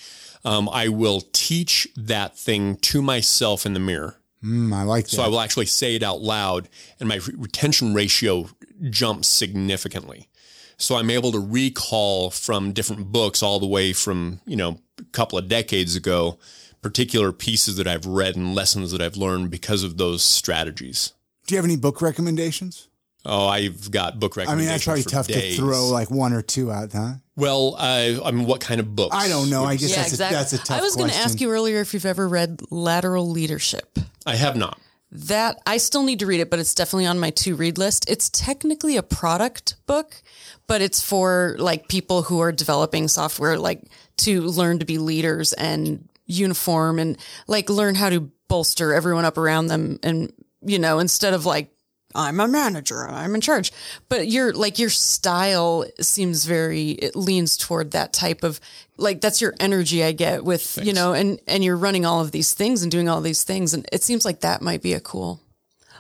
um, 0.44 0.68
I 0.69 0.88
will 0.88 1.22
teach 1.34 1.88
that 1.95 2.38
thing 2.38 2.77
to 2.77 3.02
myself 3.02 3.65
in 3.65 3.73
the 3.73 3.80
mirror. 3.80 4.18
Mm, 4.44 4.73
I 4.73 4.84
like 4.84 5.06
that. 5.06 5.11
So 5.11 5.23
I 5.23 5.27
will 5.27 5.40
actually 5.40 5.65
say 5.65 5.95
it 5.95 6.03
out 6.03 6.22
loud, 6.22 6.69
and 6.99 7.10
my 7.10 7.19
retention 7.36 7.94
ratio 7.94 8.49
jumps 8.90 9.27
significantly. 9.27 10.30
So 10.77 10.98
I'm 10.98 11.10
able 11.10 11.32
to 11.32 11.40
recall 11.40 12.32
from 12.32 12.73
different 12.73 13.11
books 13.11 13.41
all 13.41 13.60
the 13.60 13.68
way 13.68 13.94
from, 13.94 14.41
you 14.45 14.56
know, 14.56 14.80
a 14.99 15.03
couple 15.06 15.38
of 15.38 15.48
decades 15.48 15.95
ago, 15.95 16.38
particular 16.86 17.32
pieces 17.32 17.78
that 17.78 17.88
I've 17.88 18.06
read 18.06 18.36
and 18.36 18.53
lessons 18.53 18.91
that 18.91 19.02
I've 19.02 19.18
learned 19.18 19.49
because 19.49 19.82
of 19.82 19.98
those 19.98 20.24
strategies. 20.24 21.14
Do 21.48 21.56
you 21.56 21.57
have 21.57 21.66
any 21.66 21.78
book 21.78 21.99
recommendations? 21.99 22.90
Oh, 23.26 23.48
I've 23.48 23.90
got 23.90 24.20
book 24.20 24.38
recommendations. 24.38 24.88
I 24.88 24.94
mean, 24.94 25.02
recommendations. 25.02 25.06
that's 25.06 25.28
probably 25.28 25.34
tough 25.34 25.41
days. 25.41 25.56
to 25.56 25.62
throw 25.64 25.88
like 25.88 26.12
one 26.12 26.32
or 26.32 26.44
two 26.44 26.72
out, 26.72 26.94
huh? 26.94 27.14
Well, 27.36 27.76
I, 27.80 28.20
I 28.24 28.30
mean, 28.30 28.45
what 28.45 28.62
kind 28.62 28.80
of 28.80 28.95
books? 28.95 29.16
I 29.16 29.28
don't 29.30 29.49
know. 29.49 29.64
I 29.64 29.78
guess 29.78 29.90
Yeah, 29.90 29.95
that's, 29.95 30.10
exactly. 30.10 30.36
a, 30.36 30.40
that's 30.40 30.53
a 30.53 30.57
tough 30.60 30.78
I 30.78 30.84
was 30.84 30.95
going 30.95 31.10
to 31.10 31.16
ask 31.16 31.41
you 31.41 31.49
earlier 31.49 31.82
if 31.82 31.95
you've 31.95 32.06
ever 32.06 32.28
read 32.28 32.62
Lateral 32.70 33.28
Leadership. 33.28 33.98
I 34.28 34.36
have 34.36 34.56
not. 34.56 34.80
That 35.12 35.57
I 35.66 35.78
still 35.78 36.03
need 36.03 36.20
to 36.20 36.28
read 36.28 36.40
it, 36.40 36.52
but 36.52 36.60
it's 36.60 36.76
definitely 36.76 37.07
on 37.07 37.20
my 37.20 37.32
to 37.32 37.56
read 37.56 37.80
list. 37.80 38.07
It's 38.07 38.30
technically 38.30 38.95
a 38.95 39.03
product 39.03 39.74
book, 39.88 40.22
but 40.68 40.84
it's 40.84 41.02
for 41.02 41.56
like 41.57 41.88
people 41.88 42.22
who 42.22 42.41
are 42.41 42.52
developing 42.52 43.07
software, 43.07 43.57
like 43.57 43.82
to 44.18 44.41
learn 44.41 44.78
to 44.80 44.86
be 44.86 44.99
leaders 44.99 45.52
and 45.53 46.07
uniform 46.26 46.99
and 46.99 47.18
like 47.47 47.69
learn 47.69 47.95
how 47.95 48.10
to 48.10 48.31
bolster 48.47 48.93
everyone 48.93 49.26
up 49.26 49.38
around 49.38 49.68
them. 49.68 49.99
And, 50.03 50.31
you 50.61 50.80
know, 50.80 50.99
instead 50.99 51.34
of 51.34 51.45
like, 51.45 51.72
I'm 52.15 52.39
a 52.39 52.47
manager, 52.47 53.07
I'm 53.07 53.35
in 53.35 53.41
charge. 53.41 53.73
But 54.07 54.27
your 54.27 54.53
like 54.53 54.80
your 54.80 54.89
style 54.89 55.85
seems 55.99 56.45
very 56.45 56.91
it 56.91 57.15
leans 57.15 57.57
toward 57.57 57.91
that 57.91 58.14
type 58.14 58.43
of 58.43 58.60
like 58.97 59.19
that's 59.19 59.41
your 59.41 59.53
energy 59.60 60.03
I 60.03 60.14
get 60.14 60.45
with 60.45 60.80
you 60.81 60.93
know 60.93 61.11
and 61.11 61.41
and 61.45 61.61
you're 61.61 61.76
running 61.76 62.06
all 62.06 62.22
of 62.22 62.31
these 62.31 62.53
things 62.53 62.84
and 62.84 62.91
doing 62.91 63.10
all 63.10 63.19
these 63.19 63.43
things 63.43 63.73
and 63.73 63.85
it 63.91 64.02
seems 64.02 64.23
like 64.23 64.39
that 64.41 64.61
might 64.61 64.81
be 64.81 64.93
a 64.93 65.02
cool 65.02 65.41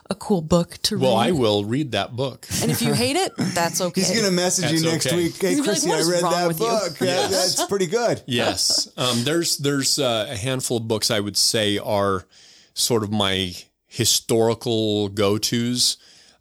a 0.09 0.15
cool 0.15 0.41
book 0.41 0.77
to 0.83 0.97
read. 0.97 1.03
Well, 1.03 1.15
I 1.15 1.31
will 1.31 1.65
read 1.65 1.93
that 1.93 2.15
book. 2.15 2.47
and 2.61 2.69
if 2.69 2.81
you 2.81 2.93
hate 3.03 3.15
it, 3.15 3.33
that's 3.37 3.81
okay. 3.81 4.01
He's 4.01 4.11
going 4.11 4.25
to 4.25 4.31
message 4.31 4.71
you 4.71 4.81
next 4.81 5.07
okay. 5.07 5.15
week. 5.15 5.41
Hey, 5.41 5.55
He's 5.55 5.85
like, 5.85 5.93
I 5.93 6.09
read 6.09 6.23
that 6.23 6.47
with 6.47 6.59
you?" 6.59 6.65
book. 6.65 6.99
Yeah, 7.01 7.27
that's 7.27 7.65
pretty 7.65 7.87
good. 7.87 8.21
Yes. 8.35 8.89
Um, 8.97 9.23
there's 9.23 9.57
there's 9.57 9.97
uh, 9.97 10.27
a 10.29 10.35
handful 10.35 10.77
of 10.77 10.87
books 10.87 11.09
I 11.09 11.19
would 11.19 11.37
say 11.37 11.77
are 11.77 12.25
sort 12.73 13.03
of 13.03 13.11
my 13.11 13.53
historical 13.87 15.09
go 15.09 15.37
tos. 15.37 15.97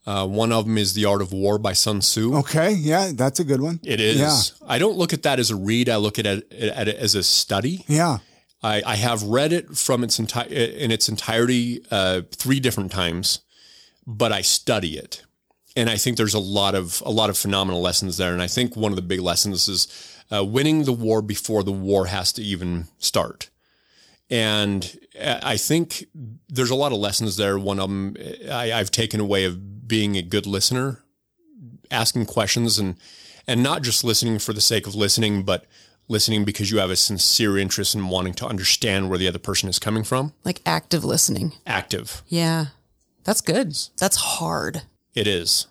Uh, 0.06 0.26
one 0.26 0.52
of 0.52 0.66
them 0.66 0.76
is 0.76 0.92
The 0.94 1.04
Art 1.04 1.22
of 1.22 1.32
War 1.32 1.56
by 1.58 1.72
Sun 1.72 2.00
Tzu. 2.00 2.34
Okay. 2.38 2.72
Yeah, 2.72 3.12
that's 3.14 3.40
a 3.40 3.44
good 3.44 3.60
one. 3.60 3.80
It 3.84 4.00
is. 4.00 4.18
Yeah. 4.18 4.66
I 4.68 4.78
don't 4.78 4.96
look 4.96 5.12
at 5.12 5.22
that 5.22 5.38
as 5.38 5.50
a 5.50 5.56
read. 5.56 5.88
I 5.88 5.96
look 5.96 6.18
at 6.18 6.26
it, 6.26 6.52
at 6.52 6.88
it 6.88 6.96
as 6.96 7.14
a 7.14 7.22
study. 7.22 7.84
Yeah. 7.86 8.18
I, 8.62 8.82
I 8.84 8.96
have 8.96 9.22
read 9.22 9.52
it 9.52 9.76
from 9.76 10.02
its 10.02 10.18
entire 10.18 10.46
in 10.48 10.90
its 10.90 11.08
entirety 11.08 11.84
uh, 11.90 12.22
three 12.32 12.60
different 12.60 12.90
times, 12.90 13.40
but 14.06 14.32
I 14.32 14.42
study 14.42 14.96
it, 14.96 15.24
and 15.76 15.90
I 15.90 15.96
think 15.96 16.16
there's 16.16 16.34
a 16.34 16.38
lot 16.38 16.74
of 16.74 17.02
a 17.04 17.10
lot 17.10 17.30
of 17.30 17.38
phenomenal 17.38 17.80
lessons 17.80 18.16
there. 18.16 18.32
And 18.32 18.42
I 18.42 18.46
think 18.46 18.76
one 18.76 18.92
of 18.92 18.96
the 18.96 19.02
big 19.02 19.20
lessons 19.20 19.68
is 19.68 19.88
uh, 20.32 20.44
winning 20.44 20.84
the 20.84 20.92
war 20.92 21.22
before 21.22 21.62
the 21.62 21.72
war 21.72 22.06
has 22.06 22.32
to 22.34 22.42
even 22.42 22.86
start. 22.98 23.50
And 24.30 24.98
uh, 25.20 25.40
I 25.42 25.56
think 25.56 26.06
there's 26.48 26.70
a 26.70 26.74
lot 26.74 26.92
of 26.92 26.98
lessons 26.98 27.36
there. 27.36 27.58
One 27.58 27.78
of 27.78 27.88
them 27.88 28.16
I, 28.50 28.72
I've 28.72 28.90
taken 28.90 29.20
away 29.20 29.44
of 29.44 29.86
being 29.86 30.16
a 30.16 30.22
good 30.22 30.46
listener, 30.46 31.04
asking 31.90 32.26
questions, 32.26 32.78
and 32.78 32.96
and 33.46 33.62
not 33.62 33.82
just 33.82 34.04
listening 34.04 34.38
for 34.38 34.52
the 34.52 34.60
sake 34.60 34.86
of 34.86 34.94
listening, 34.94 35.42
but 35.42 35.66
listening 36.08 36.44
because 36.44 36.70
you 36.70 36.78
have 36.78 36.90
a 36.90 36.96
sincere 36.96 37.58
interest 37.58 37.94
in 37.94 38.08
wanting 38.08 38.34
to 38.34 38.46
understand 38.46 39.08
where 39.08 39.18
the 39.18 39.28
other 39.28 39.38
person 39.38 39.68
is 39.68 39.78
coming 39.78 40.04
from. 40.04 40.32
like 40.44 40.60
active 40.66 41.04
listening. 41.04 41.52
Active. 41.66 42.22
Yeah. 42.28 42.66
That's 43.24 43.40
good. 43.40 43.76
That's 43.98 44.16
hard. 44.16 44.82
It 45.14 45.26
is. 45.26 45.66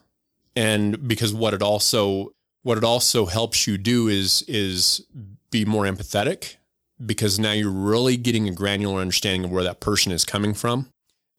And 0.56 1.08
because 1.08 1.34
what 1.34 1.54
it 1.54 1.62
also 1.62 2.34
what 2.64 2.78
it 2.78 2.84
also 2.84 3.26
helps 3.26 3.68
you 3.68 3.78
do 3.78 4.08
is 4.08 4.44
is 4.48 5.06
be 5.52 5.66
more 5.66 5.84
empathetic 5.86 6.56
because 7.04 7.40
now 7.40 7.52
you're 7.52 7.70
really 7.70 8.18
getting 8.18 8.48
a 8.48 8.52
granular 8.52 9.02
understanding 9.02 9.46
of 9.46 9.52
where 9.52 9.64
that 9.64 9.80
person 9.80 10.12
is 10.12 10.26
coming 10.26 10.54
from. 10.54 10.90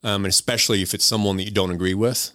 Um, 0.03 0.25
and 0.25 0.27
especially 0.27 0.83
if 0.83 0.93
it's 0.93 1.05
someone 1.05 1.37
that 1.39 1.45
you 1.45 1.51
don't 1.51 1.71
agree 1.71 1.95
with. 1.95 2.33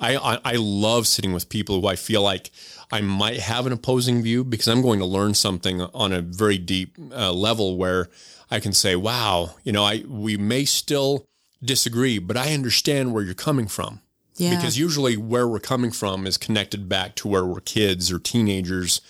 I, 0.00 0.16
I, 0.16 0.38
I 0.44 0.54
love 0.56 1.06
sitting 1.06 1.34
with 1.34 1.50
people 1.50 1.80
who 1.80 1.86
I 1.86 1.96
feel 1.96 2.22
like 2.22 2.50
I 2.90 3.02
might 3.02 3.40
have 3.40 3.66
an 3.66 3.72
opposing 3.72 4.22
view 4.22 4.42
because 4.44 4.66
I'm 4.66 4.80
going 4.80 4.98
to 5.00 5.04
learn 5.04 5.34
something 5.34 5.82
on 5.82 6.12
a 6.12 6.22
very 6.22 6.56
deep 6.56 6.96
uh, 7.12 7.32
level 7.32 7.76
where 7.76 8.08
I 8.50 8.60
can 8.60 8.72
say, 8.72 8.96
wow, 8.96 9.50
you 9.62 9.72
know, 9.72 9.84
I, 9.84 10.02
we 10.08 10.38
may 10.38 10.64
still 10.64 11.26
disagree, 11.62 12.18
but 12.18 12.36
I 12.36 12.54
understand 12.54 13.12
where 13.12 13.22
you're 13.22 13.34
coming 13.34 13.68
from. 13.68 14.00
Yeah. 14.36 14.56
because 14.56 14.78
usually 14.78 15.18
where 15.18 15.46
we're 15.46 15.60
coming 15.60 15.90
from 15.90 16.26
is 16.26 16.38
connected 16.38 16.88
back 16.88 17.14
to 17.16 17.28
where 17.28 17.44
we're 17.44 17.60
kids 17.60 18.10
or 18.10 18.18
teenagers 18.18 19.02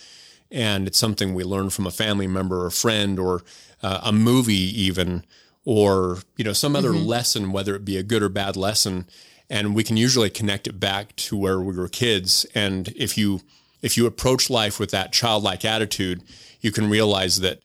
and 0.51 0.89
it's 0.89 0.99
something 0.99 1.35
we 1.35 1.45
learn 1.45 1.71
from 1.71 1.87
a 1.87 1.91
family 1.91 2.27
member 2.27 2.63
or 2.63 2.67
a 2.67 2.73
friend 2.73 3.19
or 3.19 3.43
uh, 3.83 4.01
a 4.03 4.13
movie 4.13 4.55
even 4.55 5.25
or 5.65 6.19
you 6.37 6.45
know 6.45 6.53
some 6.53 6.75
other 6.75 6.93
lesson 6.93 7.53
whether 7.53 7.75
it 7.75 7.85
be 7.85 7.97
a 7.97 8.03
good 8.03 8.23
or 8.23 8.29
bad 8.29 8.57
lesson 8.57 9.07
and 9.49 9.75
we 9.75 9.85
can 9.85 9.97
usually 9.97 10.31
connect 10.31 10.67
it 10.67 10.79
back 10.81 11.15
to 11.17 11.37
where 11.37 11.61
we 11.61 11.77
were 11.77 11.89
kids. 11.89 12.47
And 12.55 12.89
if 12.97 13.17
you 13.17 13.41
if 13.83 13.97
you 13.97 14.07
approach 14.07 14.51
life 14.51 14.79
with 14.79 14.91
that 14.91 15.13
childlike 15.13 15.65
attitude 15.65 16.23
you 16.61 16.73
can 16.73 16.91
realize 16.91 17.41
that 17.41 17.61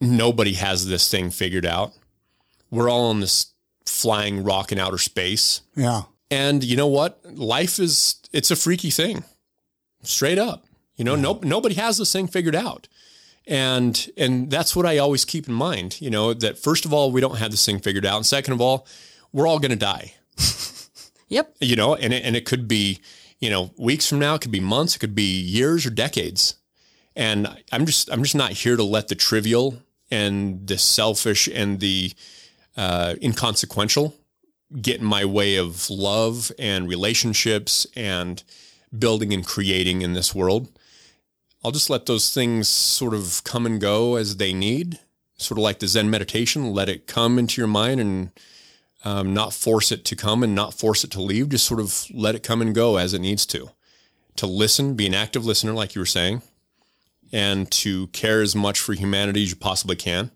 nobody 0.00 0.54
has 0.54 0.86
this 0.86 1.10
thing 1.10 1.30
figured 1.30 1.66
out. 1.66 1.92
We're 2.70 2.88
all 2.88 3.10
on 3.10 3.20
this 3.20 3.49
flying 3.90 4.44
rock 4.44 4.72
in 4.72 4.78
outer 4.78 4.98
space 4.98 5.62
Yeah. 5.76 6.02
and 6.30 6.62
you 6.64 6.76
know 6.76 6.86
what? 6.86 7.20
Life 7.36 7.78
is 7.78 8.16
it's 8.32 8.50
a 8.50 8.56
freaky 8.56 8.90
thing. 8.90 9.24
Straight 10.02 10.38
up. 10.38 10.64
You 10.96 11.04
know, 11.04 11.16
no, 11.16 11.40
nobody 11.42 11.74
has 11.76 11.98
this 11.98 12.12
thing 12.12 12.26
figured 12.28 12.54
out. 12.54 12.88
And 13.46 14.10
and 14.16 14.50
that's 14.50 14.76
what 14.76 14.86
I 14.86 14.98
always 14.98 15.24
keep 15.24 15.48
in 15.48 15.54
mind, 15.54 16.00
you 16.00 16.10
know, 16.10 16.32
that 16.34 16.58
first 16.58 16.84
of 16.84 16.92
all, 16.92 17.10
we 17.10 17.20
don't 17.20 17.38
have 17.38 17.50
this 17.50 17.64
thing 17.66 17.80
figured 17.80 18.06
out. 18.06 18.16
And 18.16 18.26
second 18.26 18.52
of 18.54 18.60
all, 18.60 18.86
we're 19.32 19.46
all 19.48 19.58
gonna 19.58 19.76
die. 19.76 20.14
Yep. 21.28 21.54
You 21.60 21.76
know, 21.76 21.94
and 21.94 22.12
it, 22.12 22.24
and 22.24 22.34
it 22.34 22.44
could 22.44 22.66
be, 22.66 22.98
you 23.38 23.50
know, 23.50 23.70
weeks 23.78 24.04
from 24.08 24.18
now, 24.18 24.34
it 24.34 24.40
could 24.40 24.50
be 24.50 24.58
months, 24.58 24.96
it 24.96 24.98
could 24.98 25.14
be 25.14 25.40
years 25.40 25.86
or 25.86 25.90
decades. 25.90 26.56
And 27.14 27.46
I'm 27.70 27.86
just 27.86 28.10
I'm 28.10 28.22
just 28.24 28.34
not 28.34 28.50
here 28.52 28.76
to 28.76 28.82
let 28.82 29.06
the 29.08 29.14
trivial 29.14 29.80
and 30.10 30.66
the 30.66 30.76
selfish 30.76 31.46
and 31.52 31.78
the 31.78 32.12
uh, 32.80 33.14
inconsequential 33.22 34.14
get 34.80 35.00
in 35.00 35.06
my 35.06 35.24
way 35.24 35.56
of 35.56 35.90
love 35.90 36.50
and 36.58 36.88
relationships 36.88 37.86
and 37.96 38.42
building 38.96 39.32
and 39.32 39.44
creating 39.44 40.02
in 40.02 40.14
this 40.14 40.34
world. 40.34 40.68
I'll 41.62 41.72
just 41.72 41.90
let 41.90 42.06
those 42.06 42.32
things 42.32 42.68
sort 42.68 43.12
of 43.12 43.42
come 43.44 43.66
and 43.66 43.80
go 43.80 44.16
as 44.16 44.36
they 44.36 44.52
need, 44.52 44.98
sort 45.36 45.58
of 45.58 45.62
like 45.62 45.80
the 45.80 45.88
Zen 45.88 46.08
meditation. 46.08 46.72
Let 46.72 46.88
it 46.88 47.06
come 47.06 47.38
into 47.38 47.60
your 47.60 47.68
mind 47.68 48.00
and 48.00 48.30
um, 49.04 49.34
not 49.34 49.52
force 49.52 49.92
it 49.92 50.04
to 50.06 50.16
come 50.16 50.42
and 50.42 50.54
not 50.54 50.72
force 50.72 51.04
it 51.04 51.10
to 51.12 51.20
leave. 51.20 51.50
Just 51.50 51.66
sort 51.66 51.80
of 51.80 52.06
let 52.14 52.34
it 52.34 52.42
come 52.42 52.62
and 52.62 52.74
go 52.74 52.96
as 52.96 53.12
it 53.12 53.20
needs 53.20 53.44
to. 53.46 53.70
to 54.36 54.46
listen, 54.46 54.94
be 54.94 55.06
an 55.06 55.14
active 55.14 55.44
listener, 55.44 55.72
like 55.72 55.94
you 55.94 56.00
were 56.00 56.06
saying, 56.06 56.40
and 57.32 57.70
to 57.72 58.06
care 58.08 58.40
as 58.40 58.56
much 58.56 58.78
for 58.78 58.94
humanity 58.94 59.42
as 59.42 59.50
you 59.50 59.56
possibly 59.56 59.96
can, 59.96 60.30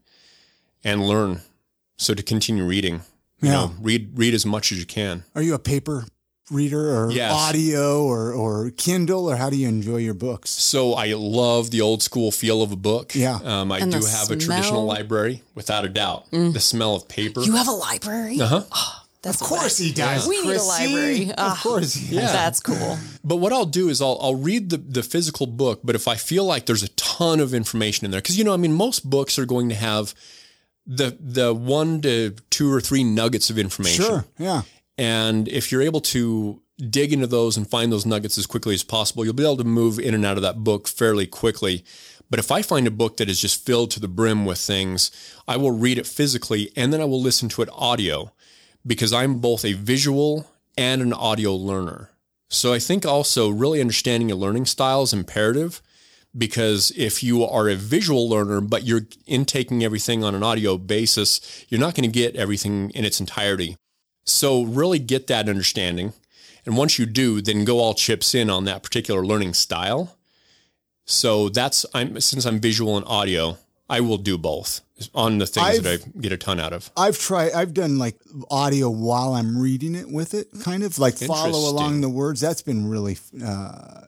and 0.83 1.07
learn. 1.07 1.41
So 1.97 2.15
to 2.15 2.23
continue 2.23 2.65
reading, 2.65 3.03
you 3.41 3.49
Yeah. 3.49 3.53
know, 3.53 3.75
read 3.81 4.11
read 4.19 4.35
as 4.35 4.45
much 4.45 4.73
as 4.73 4.79
you 4.79 4.87
can. 4.87 5.25
Are 5.35 5.43
you 5.43 5.55
a 5.55 5.59
paper 5.59 6.05
reader 6.51 6.95
or 6.95 7.11
Yes. 7.11 7.33
audio 7.33 8.03
or, 8.05 8.33
or 8.33 8.71
Kindle 8.77 9.31
or 9.31 9.37
how 9.37 9.49
do 9.49 9.57
you 9.57 9.66
enjoy 9.69 9.97
your 9.99 10.12
books? 10.15 10.51
So 10.51 10.93
I 10.95 11.12
love 11.15 11.71
the 11.71 11.81
old 11.81 12.03
school 12.03 12.31
feel 12.31 12.62
of 12.62 12.71
a 12.73 12.77
book. 12.77 13.15
Yeah. 13.15 13.39
um, 13.45 13.73
I 13.73 13.79
And 13.79 13.91
do 13.93 14.01
the 14.01 14.09
have 14.11 14.31
a 14.31 14.37
traditional 14.37 14.85
library, 14.85 15.43
without 15.55 15.85
a 15.85 15.89
doubt. 15.89 16.31
The 16.31 16.61
smell 16.61 16.95
of 16.97 17.09
paper. 17.09 17.41
You 17.43 17.53
have 17.57 17.69
a 17.69 17.73
library? 17.73 18.41
uh-huh. 18.41 18.65
That's 19.23 19.41
Of 19.41 19.47
course 19.47 19.79
he 19.79 19.91
does. 19.91 20.29
We 20.29 20.37
need 20.37 20.49
a 20.51 20.59
Chrissy. 20.59 20.69
library. 20.69 21.31
Of 21.31 21.35
Ah. 21.39 21.61
course 21.62 21.95
he 21.95 22.16
Yeah. 22.16 22.31
That's 22.31 22.61
cool. 22.61 22.99
But 23.25 23.37
what 23.37 23.55
I'll 23.55 23.65
do 23.65 23.89
is 23.89 24.03
I'll, 24.03 24.19
I'll 24.21 24.35
read 24.35 24.69
the, 24.69 24.77
the 24.77 25.03
physical 25.03 25.47
book, 25.47 25.81
but 25.83 25.95
if 25.95 26.07
I 26.07 26.16
feel 26.16 26.45
like 26.45 26.66
there's 26.66 26.83
a 26.83 26.89
ton 26.91 27.41
of 27.41 27.55
information 27.55 28.05
in 28.05 28.11
there, 28.11 28.21
because 28.21 28.37
you 28.37 28.45
know, 28.45 28.53
I 28.53 28.59
mean, 28.59 28.75
most 28.75 29.09
books 29.09 29.39
are 29.39 29.47
going 29.47 29.71
to 29.71 29.75
have 29.77 30.15
the 30.86 31.16
the 31.20 31.55
one 31.55 32.01
to 32.02 32.35
two 32.51 32.73
or 32.73 32.81
three 32.81 33.05
nuggets 33.05 33.51
of 33.51 33.59
information. 33.59 34.05
Sure. 34.05 34.24
Yeah. 34.39 34.62
And 34.97 35.48
if 35.48 35.73
you're 35.73 35.82
able 35.82 36.01
to 36.01 36.61
dig 36.90 37.12
into 37.12 37.27
those 37.27 37.56
and 37.56 37.69
find 37.69 37.93
those 37.93 38.06
nuggets 38.06 38.39
as 38.39 38.47
quickly 38.47 38.74
as 38.74 38.82
possible, 38.82 39.24
you'll 39.24 39.35
be 39.35 39.44
able 39.44 39.56
to 39.56 39.65
move 39.65 39.98
in 39.98 40.15
and 40.15 40.24
out 40.24 40.36
of 40.36 40.43
that 40.43 40.62
book 40.65 40.89
fairly 40.89 41.27
quickly. 41.27 41.85
But 42.31 42.39
if 42.39 42.51
I 42.51 42.62
find 42.62 42.86
a 42.86 42.93
book 42.93 43.19
that 43.19 43.28
is 43.28 43.40
just 43.40 43.65
filled 43.65 43.90
to 43.93 44.01
the 44.01 44.09
brim 44.09 44.44
with 44.44 44.59
things, 44.59 45.11
I 45.47 45.56
will 45.56 45.70
read 45.70 45.98
it 45.98 46.06
physically 46.06 46.73
and 46.74 46.93
then 46.93 47.01
I 47.01 47.05
will 47.05 47.20
listen 47.20 47.48
to 47.51 47.62
it 47.62 47.69
audio 47.73 48.32
because 48.86 49.12
I'm 49.12 49.39
both 49.39 49.65
a 49.65 49.74
visual 49.74 50.47
and 50.77 51.01
an 51.01 51.12
audio 51.12 51.55
learner. 51.55 52.11
So 52.48 52.73
I 52.73 52.78
think 52.78 53.06
also 53.06 53.51
really 53.51 53.81
understanding 53.81 54.31
a 54.31 54.36
learning 54.36 54.66
style 54.66 55.02
is 55.02 55.12
imperative 55.12 55.82
because 56.36 56.93
if 56.97 57.23
you 57.23 57.44
are 57.44 57.69
a 57.69 57.74
visual 57.74 58.28
learner, 58.28 58.61
but 58.61 58.85
you're 58.85 59.06
intaking 59.27 59.85
everything 59.85 60.24
on 60.24 60.35
an 60.35 60.43
audio 60.43 60.77
basis, 60.77 61.65
you're 61.69 61.81
not 61.81 61.94
going 61.94 62.11
to 62.11 62.12
get 62.12 62.36
everything 62.36 62.90
in 62.90 63.05
its 63.05 63.20
entirety. 63.20 63.77
So 64.24 64.62
really 64.62 64.98
get 64.98 65.27
that 65.28 65.48
understanding. 65.48 66.12
And 66.66 66.77
once 66.77 66.98
you 66.98 67.06
do, 67.06 67.40
then 67.40 67.65
go 67.65 67.78
all 67.78 67.94
chips 67.94 68.35
in 68.35 68.48
on 68.51 68.65
that 68.65 68.82
particular 68.82 69.24
learning 69.24 69.55
style. 69.55 70.16
So 71.05 71.51
that's 71.51 71.85
I'm 71.94 72.19
since 72.20 72.47
I'm 72.47 72.59
visual 72.59 72.97
and 72.97 73.06
audio, 73.06 73.59
I 73.89 74.01
will 74.01 74.16
do 74.16 74.39
both 74.39 74.81
on 75.15 75.39
the 75.39 75.47
things 75.47 75.81
that 75.81 76.01
I 76.01 76.19
get 76.19 76.32
a 76.32 76.39
ton 76.39 76.59
out 76.59 76.73
of. 76.73 76.90
I've 76.97 77.19
tried. 77.19 77.52
I've 77.52 77.74
done 77.74 77.98
like 77.98 78.16
audio 78.51 78.89
while 78.89 79.35
I'm 79.35 79.59
reading 79.59 79.94
it 79.94 80.09
with 80.09 80.32
it, 80.32 80.48
kind 80.62 80.82
of 80.82 80.98
like 80.98 81.19
follow 81.19 81.70
along 81.70 82.01
the 82.01 82.09
words. 82.09 82.40
That's 82.40 82.62
been 82.62 82.89
really 82.89 83.19
uh, 83.44 84.01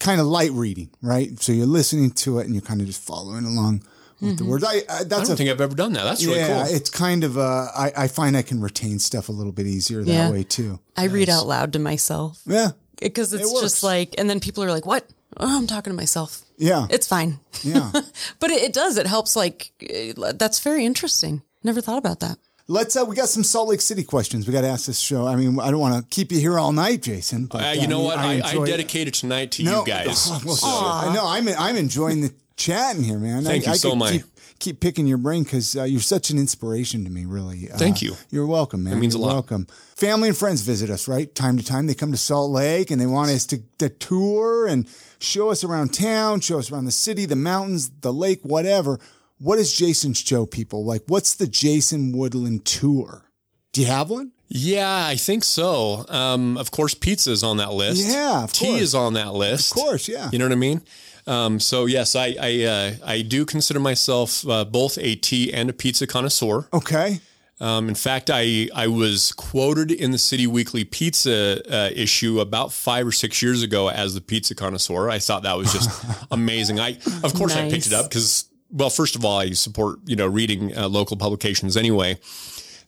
kind 0.00 0.20
of 0.20 0.26
light 0.26 0.52
reading, 0.52 0.90
right? 1.02 1.40
So 1.40 1.52
you're 1.52 1.66
listening 1.66 2.10
to 2.12 2.38
it 2.38 2.46
and 2.46 2.54
you're 2.54 2.62
kind 2.62 2.80
of 2.80 2.86
just 2.86 3.02
following 3.02 3.44
along 3.44 3.82
with 4.20 4.38
the 4.38 4.44
words. 4.44 4.64
I, 4.64 4.76
I 4.88 5.00
I 5.00 5.04
don't 5.04 5.28
a 5.30 5.36
think 5.36 5.50
I've 5.50 5.60
ever 5.60 5.74
done 5.74 5.92
that. 5.94 6.04
That's 6.04 6.24
really 6.24 6.38
yeah. 6.38 6.64
cool. 6.66 6.74
It's 6.74 6.90
kind 6.90 7.22
of 7.24 7.36
uh, 7.38 7.66
I 7.76 7.92
I 7.96 8.08
find 8.08 8.36
I 8.36 8.42
can 8.42 8.60
retain 8.60 8.98
stuff 8.98 9.28
a 9.28 9.32
little 9.32 9.52
bit 9.52 9.66
easier 9.66 10.02
that 10.04 10.10
Yeah. 10.12 10.30
way 10.30 10.42
too. 10.42 10.80
I 10.96 11.04
read 11.04 11.28
out 11.28 11.46
loud 11.46 11.72
to 11.74 11.78
myself 11.78 12.40
Yeah, 12.46 12.70
because 13.00 13.32
it's 13.34 13.50
works. 13.52 13.60
just 13.60 13.82
like, 13.82 14.14
and 14.18 14.28
then 14.30 14.40
people 14.40 14.64
are 14.64 14.70
like, 14.70 14.86
what? 14.86 15.04
Oh, 15.38 15.58
I'm 15.58 15.66
talking 15.66 15.90
to 15.90 15.96
myself. 15.96 16.40
yeah, 16.56 16.86
It's 16.88 17.06
fine. 17.06 17.40
yeah. 17.62 17.90
But 18.40 18.50
it, 18.50 18.62
it 18.62 18.72
does. 18.72 18.96
It 18.96 19.06
helps. 19.06 19.36
Like, 19.36 19.70
uh, 20.18 20.32
that's 20.34 20.60
very 20.60 20.86
interesting. 20.86 21.42
Never 21.62 21.82
thought 21.82 21.98
about 21.98 22.20
that. 22.20 22.38
Let's. 22.68 22.96
Uh, 22.96 23.04
we 23.06 23.14
got 23.14 23.28
some 23.28 23.44
Salt 23.44 23.68
Lake 23.68 23.80
City 23.80 24.02
questions. 24.02 24.46
We 24.46 24.52
got 24.52 24.62
to 24.62 24.68
ask 24.68 24.86
this 24.86 24.98
show. 24.98 25.26
I 25.26 25.36
mean, 25.36 25.60
I 25.60 25.70
don't 25.70 25.78
want 25.80 26.02
to 26.02 26.08
keep 26.14 26.32
you 26.32 26.40
here 26.40 26.58
all 26.58 26.72
night, 26.72 27.02
Jason. 27.02 27.46
But 27.46 27.62
Uh, 27.64 27.80
you 27.80 27.86
know 27.86 27.98
mean, 27.98 28.06
what? 28.06 28.18
I, 28.18 28.24
I, 28.24 28.32
enjoy- 28.34 28.66
dedicated 28.66 29.14
tonight 29.14 29.52
to 29.52 29.62
No, 29.62 29.80
you 29.80 29.86
guys. 29.86 30.28
well, 30.44 30.56
So- 30.56 30.66
I 30.68 31.12
know. 31.14 31.26
I'm 31.26 31.48
I'm 31.48 31.76
enjoying 31.76 32.22
the 32.22 32.34
chatting 32.56 33.04
here, 33.04 33.18
man. 33.18 33.44
Thank 33.44 33.64
I, 33.64 33.66
you 33.68 33.72
I 33.74 33.76
so 33.76 33.94
much. 33.94 34.12
Keep, 34.12 34.22
keep 34.58 34.80
picking 34.80 35.06
your 35.06 35.18
brain 35.18 35.44
because 35.44 35.76
uh, 35.76 35.84
you're 35.84 36.00
such 36.00 36.30
an 36.30 36.38
inspiration 36.38 37.04
to 37.04 37.10
me. 37.10 37.24
Really. 37.24 37.70
Uh, 37.70 37.76
Thank 37.76 38.02
you. 38.02 38.16
You're 38.30 38.46
welcome, 38.46 38.82
man. 38.82 38.94
It 38.94 39.00
means 39.00 39.14
a 39.14 39.18
You're 39.18 39.26
lot. 39.28 39.34
Welcome. 39.34 39.66
Family 39.94 40.28
and 40.28 40.36
friends 40.36 40.62
visit 40.62 40.90
us, 40.90 41.06
right? 41.06 41.32
Time 41.36 41.56
to 41.58 41.64
time, 41.64 41.86
they 41.86 41.94
come 41.94 42.10
to 42.10 42.18
Salt 42.18 42.50
Lake 42.50 42.90
and 42.90 43.00
they 43.00 43.06
want 43.06 43.30
us 43.30 43.46
to, 43.46 43.62
to 43.78 43.88
tour 43.90 44.66
and 44.66 44.88
show 45.20 45.50
us 45.50 45.62
around 45.62 45.94
town, 45.94 46.40
show 46.40 46.58
us 46.58 46.70
around 46.72 46.84
the 46.86 46.90
city, 46.90 47.26
the 47.26 47.36
mountains, 47.36 47.90
the 48.00 48.12
lake, 48.12 48.40
whatever. 48.42 48.98
What 49.38 49.58
is 49.58 49.72
Jason's 49.74 50.18
show, 50.18 50.46
people? 50.46 50.84
Like, 50.84 51.02
what's 51.08 51.34
the 51.34 51.46
Jason 51.46 52.12
Woodland 52.12 52.64
tour? 52.64 53.30
Do 53.72 53.82
you 53.82 53.86
have 53.86 54.08
one? 54.08 54.32
Yeah, 54.48 55.06
I 55.06 55.16
think 55.16 55.44
so. 55.44 56.06
Um, 56.08 56.56
of 56.56 56.70
course, 56.70 56.94
pizza 56.94 57.32
is 57.32 57.42
on 57.42 57.58
that 57.58 57.72
list. 57.72 58.06
Yeah, 58.06 58.44
of 58.44 58.52
tea 58.52 58.66
course. 58.66 58.80
is 58.80 58.94
on 58.94 59.14
that 59.14 59.34
list. 59.34 59.72
Of 59.72 59.82
course, 59.82 60.08
yeah. 60.08 60.30
You 60.32 60.38
know 60.38 60.46
what 60.46 60.52
I 60.52 60.56
mean? 60.56 60.82
Um, 61.26 61.60
so 61.60 61.86
yes, 61.86 62.14
I 62.14 62.36
I, 62.40 62.62
uh, 62.62 62.92
I 63.04 63.22
do 63.22 63.44
consider 63.44 63.80
myself 63.80 64.48
uh, 64.48 64.64
both 64.64 64.96
a 64.98 65.16
tea 65.16 65.52
and 65.52 65.68
a 65.68 65.72
pizza 65.72 66.06
connoisseur. 66.06 66.68
Okay. 66.72 67.20
Um, 67.58 67.88
in 67.88 67.94
fact, 67.94 68.30
I 68.32 68.68
I 68.74 68.86
was 68.86 69.32
quoted 69.32 69.90
in 69.90 70.12
the 70.12 70.18
City 70.18 70.46
Weekly 70.46 70.84
Pizza 70.84 71.60
uh, 71.70 71.90
issue 71.92 72.40
about 72.40 72.72
five 72.72 73.06
or 73.06 73.12
six 73.12 73.42
years 73.42 73.62
ago 73.62 73.88
as 73.88 74.14
the 74.14 74.20
pizza 74.20 74.54
connoisseur. 74.54 75.10
I 75.10 75.18
thought 75.18 75.42
that 75.42 75.56
was 75.58 75.72
just 75.72 75.90
amazing. 76.30 76.78
I 76.78 76.98
of 77.24 77.34
course 77.34 77.56
I 77.56 77.68
picked 77.68 77.88
it 77.88 77.92
up 77.92 78.08
because 78.08 78.44
well, 78.70 78.90
first 78.90 79.16
of 79.16 79.24
all, 79.24 79.38
I 79.38 79.50
support 79.50 79.98
you 80.06 80.16
know 80.16 80.26
reading 80.26 80.76
uh, 80.76 80.88
local 80.88 81.16
publications 81.16 81.76
anyway. 81.76 82.18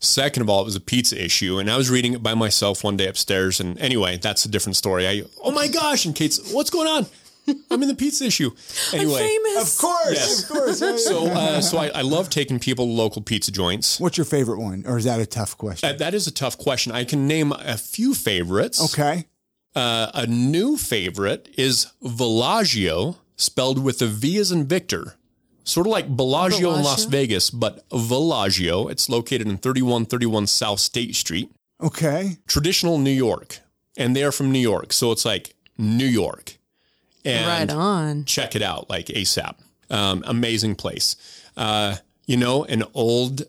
Second 0.01 0.43
of 0.43 0.49
all, 0.49 0.61
it 0.63 0.65
was 0.65 0.77
a 0.77 0.81
pizza 0.81 1.23
issue, 1.23 1.59
and 1.59 1.69
I 1.69 1.77
was 1.77 1.91
reading 1.91 2.13
it 2.13 2.23
by 2.23 2.35
myself 2.35 2.85
one 2.85 2.97
day 2.97 3.09
upstairs. 3.09 3.59
And 3.59 3.77
anyway, 3.81 4.17
that's 4.17 4.45
a 4.45 4.49
different 4.49 4.77
story. 4.77 5.09
I 5.09 5.25
oh 5.43 5.51
my 5.51 5.67
gosh! 5.69 6.05
And 6.05 6.15
Kate's, 6.15 6.53
what's 6.53 6.71
going 6.71 6.87
on? 6.87 7.07
I'm 7.71 7.83
in 7.83 7.89
the 7.89 7.95
pizza 7.95 8.25
issue. 8.27 8.51
Anyway, 8.93 9.19
Famous. 9.19 9.75
Of 9.75 9.81
course. 9.81 10.11
Yes. 10.13 10.43
Of 10.43 10.49
course. 10.49 10.81
Yeah, 10.81 10.91
yeah. 10.91 10.97
so 10.97 11.27
uh, 11.27 11.61
so 11.61 11.79
I, 11.79 11.89
I 11.89 12.01
love 12.03 12.31
taking 12.31 12.59
people 12.59 12.87
to 12.87 12.93
local 12.93 13.23
pizza 13.23 13.51
joints. 13.53 13.99
What's 14.01 14.17
your 14.17 14.25
favorite 14.25 14.61
one? 14.61 14.85
Or 14.87 14.97
is 14.97 15.05
that 15.05 15.21
a 15.21 15.27
tough 15.27 15.59
question? 15.59 15.89
Uh, 15.89 15.93
that 15.99 16.15
is 16.15 16.27
a 16.27 16.31
tough 16.31 16.57
question. 16.57 16.93
I 16.93 17.05
can 17.05 17.27
name 17.27 17.53
a 17.53 17.77
few 17.77 18.15
favorites. 18.15 18.81
okay. 18.93 19.27
Uh, 19.77 20.11
a 20.15 20.27
new 20.27 20.77
favorite 20.77 21.49
is 21.59 21.89
Villaggio, 22.03 23.17
spelled 23.37 23.83
with 23.83 24.01
a 24.03 24.07
V 24.07 24.39
as 24.39 24.51
in 24.51 24.67
Victor. 24.67 25.15
Sort 25.69 25.87
of 25.87 25.91
like 25.93 26.09
Bellagio 26.09 26.75
in 26.75 26.83
Las 26.83 27.05
Vegas, 27.05 27.51
but 27.51 27.89
Villaggio. 27.91 28.91
It's 28.91 29.09
located 29.09 29.47
in 29.47 29.59
3131 29.59 30.47
South 30.47 30.81
State 30.81 31.15
Street. 31.15 31.51
Okay. 31.81 32.39
Traditional 32.47 32.99
New 32.99 33.11
York. 33.13 33.59
And 33.97 34.17
they 34.17 34.25
are 34.25 34.33
from 34.33 34.51
New 34.51 34.59
York. 34.61 34.93
So 34.93 35.13
it's 35.13 35.25
like 35.25 35.55
New 35.77 36.07
York. 36.07 36.57
And 37.25 37.47
right 37.71 37.77
on. 37.77 38.25
check 38.25 38.57
it 38.57 38.63
out 38.63 38.89
like 38.89 39.07
ASAP. 39.07 39.57
Um, 39.91 40.25
amazing 40.27 40.75
place. 40.77 41.17
Uh, 41.57 41.97
you 42.27 42.37
know, 42.37 42.65
an 42.65 42.85
old 42.95 43.43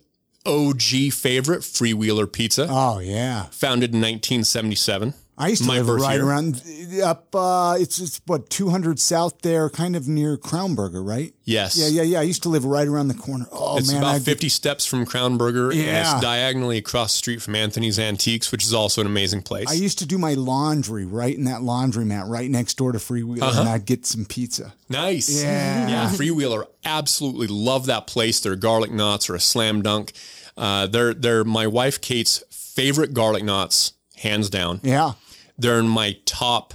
OG 0.45 1.11
favorite, 1.13 1.61
Freewheeler 1.61 2.31
Pizza, 2.31 2.67
Oh 2.69 2.99
yeah. 2.99 3.43
founded 3.51 3.91
in 3.93 4.01
1977. 4.01 5.13
I 5.41 5.47
used 5.47 5.61
to 5.61 5.67
My 5.69 5.79
live 5.79 5.87
right 6.01 6.15
year. 6.15 6.25
around 6.27 6.61
up. 7.01 7.33
Uh, 7.33 7.77
it's 7.79 7.97
it's 7.99 8.19
what 8.25 8.49
200 8.49 8.99
South 8.99 9.41
there, 9.41 9.69
kind 9.69 9.95
of 9.95 10.05
near 10.05 10.35
Crownburger, 10.37 11.03
right? 11.05 11.33
Yes. 11.45 11.77
Yeah, 11.77 11.87
yeah, 11.87 12.01
yeah. 12.01 12.19
I 12.19 12.23
used 12.23 12.43
to 12.43 12.49
live 12.49 12.65
right 12.65 12.85
around 12.87 13.07
the 13.07 13.13
corner. 13.13 13.45
Oh 13.51 13.77
It's 13.77 13.87
man, 13.89 14.01
about 14.01 14.15
I'd 14.15 14.21
50 14.23 14.49
steps 14.49 14.85
from 14.85 15.05
Crownburger. 15.05 15.73
Yeah. 15.73 16.11
it's 16.13 16.21
diagonally 16.21 16.77
across 16.77 17.13
the 17.13 17.17
street 17.19 17.41
from 17.41 17.55
Anthony's 17.55 17.97
Antiques, 17.97 18.51
which 18.51 18.65
is 18.65 18.73
also 18.73 18.99
an 18.99 19.07
amazing 19.07 19.41
place. 19.41 19.69
I 19.69 19.73
used 19.75 19.99
to 19.99 20.05
do 20.05 20.17
my 20.17 20.33
laundry 20.33 21.05
right 21.05 21.33
in 21.35 21.45
that 21.45 21.61
laundromat 21.61 22.27
right 22.27 22.49
next 22.51 22.73
door 22.75 22.91
to 22.91 22.97
Freewheeler, 22.99 23.57
and 23.59 23.69
I'd 23.69 23.85
get 23.85 24.05
some 24.05 24.25
pizza. 24.25 24.73
nice. 24.89 25.41
Yeah. 25.41 25.87
Yeah. 25.87 26.09
Freewheeler. 26.09 26.65
Absolutely 26.83 27.47
love 27.47 27.85
that 27.85 28.07
place. 28.07 28.41
Their 28.41 28.57
garlic 28.57 28.91
knots 28.91 29.29
are 29.29 29.35
a 29.35 29.39
slam 29.39 29.81
dunk. 29.83 30.11
Uh, 30.57 30.85
they're, 30.87 31.13
they're 31.13 31.45
my 31.45 31.65
wife 31.67 32.01
Kate's 32.01 32.43
favorite 32.51 33.13
garlic 33.13 33.43
knots, 33.43 33.93
hands 34.17 34.49
down. 34.49 34.81
Yeah. 34.83 35.13
They're 35.59 35.79
in 35.79 35.87
my 35.87 36.17
top, 36.25 36.73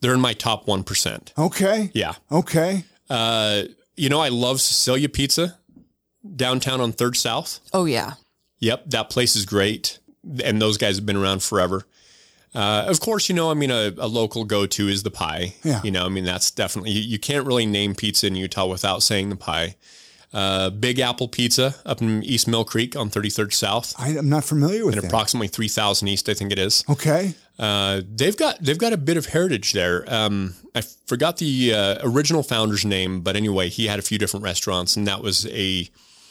they're 0.00 0.14
in 0.14 0.20
my 0.20 0.32
top 0.32 0.66
1%. 0.66 1.32
Okay. 1.38 1.90
Yeah. 1.94 2.14
Okay. 2.30 2.84
Uh, 3.08 3.62
you 3.96 4.08
know, 4.08 4.20
I 4.20 4.28
love 4.28 4.60
Sicilia 4.60 5.08
Pizza 5.08 5.58
downtown 6.34 6.80
on 6.80 6.92
Third 6.92 7.16
South. 7.16 7.60
Oh 7.72 7.84
yeah. 7.84 8.14
Yep, 8.58 8.84
that 8.86 9.10
place 9.10 9.36
is 9.36 9.44
great, 9.44 9.98
and 10.42 10.60
those 10.60 10.78
guys 10.78 10.96
have 10.96 11.06
been 11.06 11.16
around 11.16 11.42
forever. 11.42 11.86
Uh, 12.54 12.86
of 12.88 13.00
course, 13.00 13.28
you 13.28 13.34
know, 13.34 13.50
I 13.50 13.54
mean, 13.54 13.70
a, 13.70 13.92
a 13.98 14.08
local 14.08 14.44
go-to 14.44 14.88
is 14.88 15.02
the 15.02 15.10
pie. 15.10 15.54
Yeah. 15.62 15.82
You 15.84 15.90
know, 15.90 16.06
I 16.06 16.08
mean, 16.08 16.24
that's 16.24 16.50
definitely 16.50 16.92
you, 16.92 17.02
you 17.02 17.18
can't 17.18 17.46
really 17.46 17.66
name 17.66 17.94
pizza 17.94 18.26
in 18.26 18.34
Utah 18.34 18.66
without 18.66 19.02
saying 19.02 19.28
the 19.28 19.36
pie. 19.36 19.76
Uh, 20.36 20.68
Big 20.70 20.98
Apple 20.98 21.28
Pizza 21.28 21.74
up 21.86 22.02
in 22.02 22.22
East 22.22 22.46
Millcreek 22.46 22.94
on 22.94 23.08
33rd 23.08 23.52
South, 23.54 23.94
I, 23.98 24.18
I'm 24.18 24.28
not 24.28 24.44
familiar 24.44 24.84
with 24.84 24.94
that. 24.96 25.04
approximately 25.04 25.48
3,000 25.48 26.08
east, 26.08 26.28
I 26.28 26.34
think 26.34 26.52
it 26.52 26.58
is. 26.58 26.84
Okay. 26.90 27.34
Uh, 27.58 28.02
they've 28.14 28.36
got 28.36 28.58
they've 28.62 28.76
got 28.76 28.92
a 28.92 28.98
bit 28.98 29.16
of 29.16 29.26
heritage 29.26 29.72
there. 29.72 30.04
Um, 30.12 30.54
I 30.74 30.82
forgot 31.06 31.38
the 31.38 31.72
uh, 31.72 31.98
original 32.02 32.42
founder's 32.42 32.84
name, 32.84 33.22
but 33.22 33.34
anyway, 33.34 33.70
he 33.70 33.86
had 33.86 33.98
a 33.98 34.02
few 34.02 34.18
different 34.18 34.44
restaurants, 34.44 34.94
and 34.96 35.06
that 35.06 35.22
was 35.22 35.46
a 35.46 35.88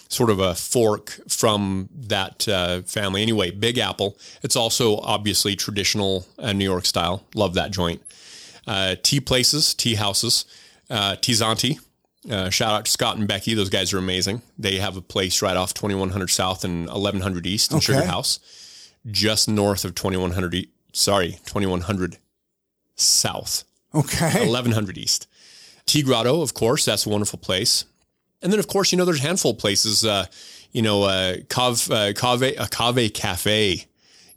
sort 0.08 0.30
of 0.30 0.40
a 0.40 0.54
fork 0.54 1.20
from 1.28 1.90
that 1.96 2.48
uh, 2.48 2.82
family. 2.84 3.24
Anyway, 3.24 3.50
Big 3.50 3.80
Apple. 3.80 4.18
It's 4.44 4.56
also 4.56 4.98
obviously 5.00 5.56
traditional 5.56 6.28
uh, 6.38 6.54
New 6.54 6.64
York 6.66 6.86
style. 6.86 7.24
Love 7.34 7.56
that 7.56 7.72
joint. 7.72 8.04
uh, 8.68 8.96
tea 9.02 9.20
places, 9.20 9.74
tea 9.74 9.96
houses, 9.96 10.46
uh, 10.92 11.16
Tea 11.16 11.34
Zaanti. 11.34 11.80
Uh, 12.30 12.50
shout 12.50 12.72
out 12.74 12.86
to 12.86 12.92
Scott 12.92 13.18
and 13.18 13.28
Becky; 13.28 13.54
those 13.54 13.70
guys 13.70 13.94
are 13.94 13.98
amazing. 13.98 14.42
They 14.58 14.78
have 14.78 14.98
a 14.98 15.02
place 15.02 15.42
right 15.42 15.56
off 15.56 15.74
2100 15.74 16.30
South 16.30 16.64
and 16.64 16.88
1100 16.88 17.46
East 17.46 17.72
in 17.72 17.80
Sugar 17.80 18.04
House, 18.06 18.40
just 19.12 19.48
north 19.48 19.86
of 19.86 19.94
2100. 19.96 20.54
E- 20.56 20.70
sorry, 20.94 21.40
2100 21.46 22.18
South. 22.96 23.64
Okay. 23.94 24.40
1100 24.48 24.98
East. 24.98 25.28
Tea 25.86 26.02
Grotto, 26.02 26.42
of 26.42 26.54
course, 26.54 26.84
that's 26.86 27.06
a 27.06 27.10
wonderful 27.10 27.38
place. 27.40 27.86
And 28.42 28.52
then, 28.52 28.60
of 28.60 28.68
course, 28.68 28.92
you 28.92 28.98
know, 28.98 29.06
there's 29.06 29.20
a 29.20 29.24
handful 29.24 29.52
of 29.52 29.58
places, 29.60 30.04
uh, 30.04 30.26
you 30.72 30.82
know, 30.82 31.04
uh, 31.04 31.36
Cave, 31.50 31.90
uh, 31.92 32.14
Cave, 32.14 32.56
uh, 32.60 32.68
Cave 32.72 33.14
Cafe. 33.14 33.86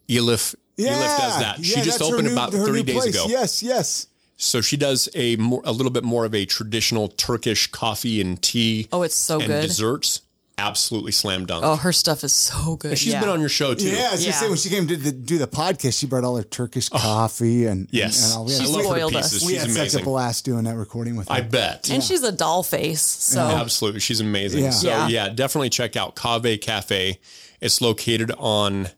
Elif, 0.08 0.54
Elif 0.78 1.18
does 1.18 1.38
that. 1.40 1.64
she 1.64 1.80
just 1.82 2.00
opened 2.00 2.26
new- 2.28 2.32
about 2.32 2.52
her 2.52 2.64
30 2.66 2.82
days 2.82 2.96
place. 2.96 3.14
ago. 3.14 3.26
Yes, 3.28 3.62
yes. 3.62 4.06
So 4.40 4.60
she 4.60 4.76
does 4.76 5.08
a 5.14 5.34
more, 5.36 5.60
a 5.64 5.72
little 5.72 5.90
bit 5.90 6.04
more 6.04 6.24
of 6.24 6.32
a 6.34 6.46
traditional 6.46 7.08
Turkish 7.08 7.66
coffee 7.70 8.20
and 8.20 8.40
tea. 8.40 8.86
Oh, 8.92 9.02
it's 9.02 9.16
so 9.16 9.38
and 9.40 9.48
good. 9.48 9.62
desserts. 9.62 10.22
Absolutely 10.60 11.12
slam 11.12 11.44
dunk. 11.46 11.64
Oh, 11.64 11.76
her 11.76 11.92
stuff 11.92 12.22
is 12.24 12.32
so 12.32 12.76
good. 12.76 12.96
She's 12.98 13.12
yeah. 13.12 13.20
been 13.20 13.28
on 13.28 13.38
your 13.40 13.48
show 13.48 13.74
too. 13.74 13.88
Yeah, 13.90 14.08
I 14.08 14.12
was 14.12 14.26
Yeah. 14.26 14.32
say 14.32 14.48
when 14.48 14.56
she 14.58 14.68
came 14.68 14.88
to 14.88 14.96
the, 14.96 15.12
do 15.12 15.38
the 15.38 15.46
podcast, 15.46 15.98
she 16.00 16.06
brought 16.06 16.24
all 16.24 16.36
her 16.36 16.42
Turkish 16.42 16.88
coffee 16.88 17.66
and 17.66 17.86
Yes. 17.92 18.24
and 18.32 18.38
all. 18.38 18.44
We 18.44 18.52
I 18.52 18.56
had, 18.56 18.62
She's 18.66 18.70
love 18.70 18.80
her 18.82 18.86
spoiled 18.88 19.14
us. 19.16 19.32
pieces. 19.32 19.46
we 19.46 19.52
She's 19.54 19.76
had 19.76 19.90
such 19.90 20.02
a 20.02 20.04
blast 20.04 20.44
doing 20.44 20.64
that 20.64 20.76
recording 20.76 21.14
with 21.16 21.28
her. 21.28 21.34
I 21.34 21.40
bet. 21.42 21.90
and 21.90 22.02
she's 22.02 22.22
a 22.24 22.32
doll 22.32 22.62
face. 22.64 23.02
So 23.02 23.40
Absolutely. 23.40 24.00
She's 24.00 24.20
amazing. 24.20 24.64
Yeah. 24.64 24.70
So 24.70 24.88
Yeah. 24.88 25.08
yeah. 25.08 25.28
definitely 25.28 25.70
check 25.70 25.96
out 25.96 26.16
Cave 26.16 26.60
Cafe. 26.60 27.18
It's 27.60 27.80
located 27.80 28.32
on 28.38 28.88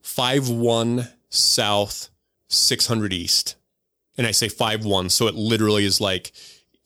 51 0.00 1.08
South 1.28 2.08
600 2.48 3.12
East. 3.12 3.56
And 4.16 4.26
I 4.26 4.30
say 4.30 4.48
51, 4.48 5.10
so 5.10 5.26
it 5.26 5.34
literally 5.34 5.84
is 5.84 6.00
like 6.00 6.32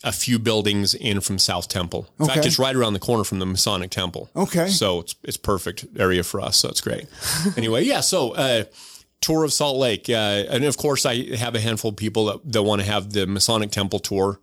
a 0.05 0.12
few 0.12 0.38
buildings 0.38 0.94
in 0.94 1.20
from 1.20 1.38
South 1.38 1.68
Temple. 1.68 2.09
In 2.20 2.26
fact, 2.26 2.38
Okay. 2.38 2.48
it's 2.48 2.59
right 2.59 2.74
around 2.74 2.92
the 2.92 3.00
corner 3.00 3.24
from 3.24 3.38
the 3.40 3.46
Masonic 3.46 3.90
Temple. 3.90 4.30
Okay. 4.36 4.68
So 4.68 5.00
it's 5.00 5.14
it's 5.24 5.36
perfect 5.36 5.84
area 5.98 6.22
for 6.22 6.40
us. 6.40 6.56
So 6.56 6.68
it's 6.68 6.80
great. 6.80 7.06
anyway, 7.56 7.84
yeah. 7.84 8.00
So 8.00 8.32
uh, 8.34 8.64
tour 9.20 9.44
of 9.44 9.52
Salt 9.52 9.76
Lake, 9.76 10.09
uh, 10.09 10.44
and 10.48 10.64
of 10.64 10.76
course, 10.76 11.05
I 11.05 11.34
have 11.36 11.55
a 11.56 11.60
handful 11.60 11.90
of 11.90 11.96
people 11.96 12.26
that, 12.26 12.52
that 12.52 12.62
want 12.62 12.80
to 12.80 12.86
have 12.86 13.12
the 13.12 13.26
Masonic 13.26 13.70
Temple 13.72 13.98
tour. 13.98 14.38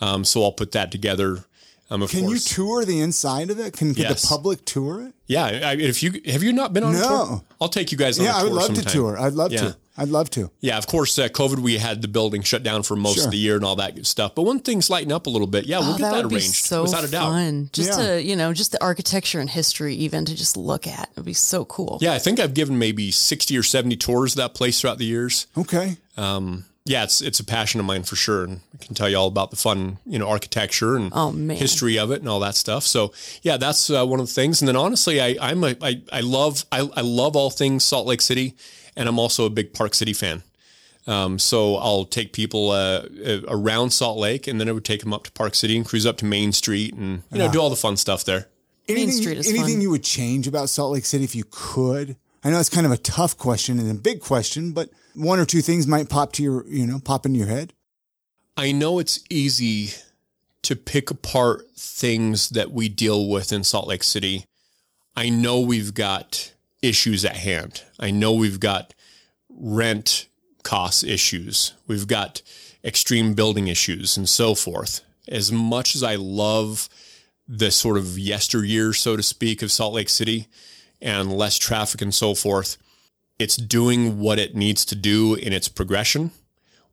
Um, 0.00 0.24
so 0.24 0.42
I'll 0.42 0.52
put 0.52 0.72
that 0.72 0.90
together. 0.92 1.44
Um, 1.90 2.00
of 2.02 2.10
Can 2.10 2.28
you 2.30 2.38
tour 2.38 2.84
the 2.86 3.00
inside 3.00 3.50
of 3.50 3.58
it? 3.60 3.74
Can, 3.74 3.92
can 3.94 4.04
Yes. 4.04 4.22
the 4.22 4.28
public 4.28 4.64
tour 4.64 5.08
it? 5.08 5.14
yeah. 5.26 5.44
I, 5.44 5.72
if 5.74 6.02
you 6.02 6.22
have 6.32 6.42
you 6.42 6.52
not 6.52 6.72
been 6.72 6.84
on 6.84 6.94
a 6.94 6.98
No. 7.00 7.26
tour, 7.26 7.42
I'll 7.60 7.68
take 7.68 7.92
you 7.92 7.98
guys 7.98 8.18
on. 8.18 8.24
Yeah, 8.24 8.36
a 8.36 8.40
I 8.40 8.42
would 8.44 8.52
love 8.52 8.66
sometime. 8.66 8.84
to 8.84 8.90
tour. 8.90 9.18
I'd 9.18 9.34
love 9.34 9.52
Yeah. 9.52 9.60
to. 9.60 9.76
I'd 9.96 10.08
love 10.08 10.30
to. 10.30 10.50
Yeah, 10.60 10.78
of 10.78 10.86
course, 10.86 11.18
uh, 11.18 11.28
COVID, 11.28 11.58
we 11.58 11.76
had 11.78 12.00
the 12.00 12.08
building 12.08 12.42
shut 12.42 12.62
down 12.62 12.82
for 12.82 12.96
most 12.96 13.16
Sure. 13.16 13.24
of 13.26 13.30
the 13.30 13.36
year 13.36 13.56
and 13.56 13.64
all 13.64 13.76
that 13.76 13.94
good 13.94 14.06
stuff. 14.06 14.34
But 14.34 14.42
when 14.44 14.58
things 14.60 14.88
lighten 14.88 15.12
up 15.12 15.26
a 15.26 15.30
little 15.30 15.46
bit, 15.46 15.66
yeah, 15.66 15.80
we'll 15.80 15.90
Oh, 15.90 15.98
get 15.98 16.02
that, 16.04 16.10
that, 16.12 16.22
would 16.24 16.30
be 16.30 16.36
arranged 16.36 16.64
so 16.64 16.82
without 16.84 17.04
a 17.04 17.08
doubt. 17.08 17.30
fun. 17.32 17.68
Just 17.74 17.90
Yeah. 17.98 18.06
to 18.06 18.22
you 18.22 18.34
know, 18.34 18.52
just 18.54 18.72
the 18.72 18.82
architecture 18.82 19.38
and 19.40 19.50
history, 19.50 19.94
even 19.96 20.24
to 20.24 20.34
just 20.34 20.56
look 20.56 20.86
at, 20.86 21.10
it 21.10 21.16
would 21.16 21.26
be 21.26 21.34
so 21.34 21.64
cool. 21.66 21.98
Yeah, 22.00 22.14
I 22.14 22.18
think 22.18 22.40
I've 22.40 22.54
given 22.54 22.78
maybe 22.78 23.10
60 23.10 23.56
or 23.58 23.62
70 23.62 23.96
tours 23.96 24.32
of 24.32 24.36
that 24.38 24.54
place 24.54 24.80
throughout 24.80 24.96
the 24.98 25.04
years. 25.04 25.46
Okay. 25.58 25.98
yeah, 26.84 27.04
it's 27.04 27.20
it's 27.20 27.38
a 27.38 27.44
passion 27.44 27.78
of 27.78 27.86
mine 27.86 28.02
for 28.02 28.16
sure, 28.16 28.42
and 28.44 28.60
I 28.74 28.84
can 28.84 28.94
tell 28.96 29.08
you 29.08 29.16
all 29.16 29.28
about 29.28 29.50
the 29.50 29.56
fun, 29.56 29.98
you 30.04 30.18
know, 30.18 30.26
architecture 30.28 30.96
and 30.96 31.12
Oh, 31.14 31.30
history 31.30 31.96
of 31.98 32.10
it 32.10 32.18
and 32.20 32.28
all 32.28 32.40
that 32.40 32.56
stuff. 32.56 32.84
So 32.86 33.12
yeah, 33.42 33.56
that's 33.56 33.88
uh, 33.88 34.04
one 34.04 34.18
of 34.20 34.26
the 34.26 34.32
things. 34.32 34.60
And 34.60 34.68
then 34.68 34.74
honestly, 34.76 35.20
I 35.20 35.36
I'm 35.40 35.62
a 35.62 35.76
I 35.80 36.00
I 36.12 36.20
love 36.22 36.64
I 36.72 36.80
I 36.96 37.02
love 37.02 37.36
all 37.36 37.50
things 37.50 37.84
Salt 37.84 38.06
Lake 38.08 38.20
City, 38.20 38.54
and 38.96 39.08
I'm 39.08 39.18
also 39.18 39.46
a 39.46 39.50
big 39.50 39.72
Park 39.72 39.94
City 39.94 40.12
fan. 40.12 40.42
Um, 41.06 41.38
so 41.38 41.76
I'll 41.76 42.04
take 42.04 42.32
people 42.32 42.70
uh, 42.70 43.06
uh, 43.26 43.40
around 43.48 43.90
Salt 43.90 44.18
Lake, 44.18 44.46
and 44.46 44.60
then 44.60 44.68
I 44.68 44.72
would 44.72 44.84
take 44.84 45.00
them 45.00 45.12
up 45.12 45.24
to 45.24 45.32
Park 45.32 45.54
City 45.54 45.76
and 45.76 45.84
cruise 45.84 46.06
up 46.06 46.16
to 46.18 46.24
Main 46.24 46.52
Street, 46.52 46.94
and 46.94 47.22
you 47.32 47.38
know, 47.38 47.50
do 47.50 47.60
all 47.60 47.70
the 47.70 47.76
fun 47.76 47.96
stuff 47.96 48.24
there. 48.24 48.48
Anything, 48.88 49.14
Street 49.14 49.38
is 49.38 49.48
anything 49.48 49.74
fun. 49.74 49.80
you 49.80 49.90
would 49.90 50.04
change 50.04 50.46
about 50.46 50.68
Salt 50.68 50.92
Lake 50.92 51.04
City 51.04 51.24
if 51.24 51.34
you 51.34 51.44
could? 51.50 52.16
I 52.44 52.50
know 52.50 52.58
it's 52.58 52.68
kind 52.68 52.86
of 52.86 52.92
a 52.92 52.96
tough 52.96 53.36
question 53.36 53.78
and 53.78 53.90
a 53.90 53.94
big 53.94 54.20
question, 54.20 54.72
but 54.72 54.90
one 55.14 55.38
or 55.38 55.44
two 55.44 55.60
things 55.60 55.86
might 55.86 56.08
pop 56.08 56.32
to 56.32 56.42
your, 56.42 56.66
you 56.66 56.86
know, 56.86 56.98
pop 56.98 57.24
into 57.24 57.38
your 57.38 57.48
head. 57.48 57.72
I 58.56 58.72
know 58.72 58.98
it's 58.98 59.20
easy 59.30 59.90
to 60.62 60.76
pick 60.76 61.10
apart 61.10 61.62
things 61.76 62.50
that 62.50 62.70
we 62.72 62.88
deal 62.88 63.28
with 63.28 63.52
in 63.52 63.64
Salt 63.64 63.86
Lake 63.88 64.02
City. 64.02 64.44
I 65.16 65.28
know 65.28 65.60
we've 65.60 65.94
got 65.94 66.51
issues 66.82 67.24
at 67.24 67.36
hand. 67.36 67.82
I 67.98 68.10
know 68.10 68.32
we've 68.32 68.60
got 68.60 68.92
rent 69.48 70.26
cost 70.62 71.04
issues. 71.04 71.72
We've 71.86 72.06
got 72.06 72.42
extreme 72.84 73.34
building 73.34 73.68
issues 73.68 74.16
and 74.16 74.28
so 74.28 74.54
forth. 74.54 75.00
As 75.28 75.52
much 75.52 75.94
as 75.94 76.02
I 76.02 76.16
love 76.16 76.88
the 77.46 77.70
sort 77.70 77.96
of 77.96 78.18
yesteryear, 78.18 78.92
so 78.92 79.16
to 79.16 79.22
speak, 79.22 79.62
of 79.62 79.70
Salt 79.70 79.94
Lake 79.94 80.08
City 80.08 80.48
and 81.00 81.32
less 81.32 81.58
traffic 81.58 82.02
and 82.02 82.14
so 82.14 82.34
forth, 82.34 82.76
it's 83.38 83.56
doing 83.56 84.18
what 84.20 84.38
it 84.38 84.54
needs 84.54 84.84
to 84.86 84.94
do 84.94 85.34
in 85.34 85.52
its 85.52 85.68
progression. 85.68 86.32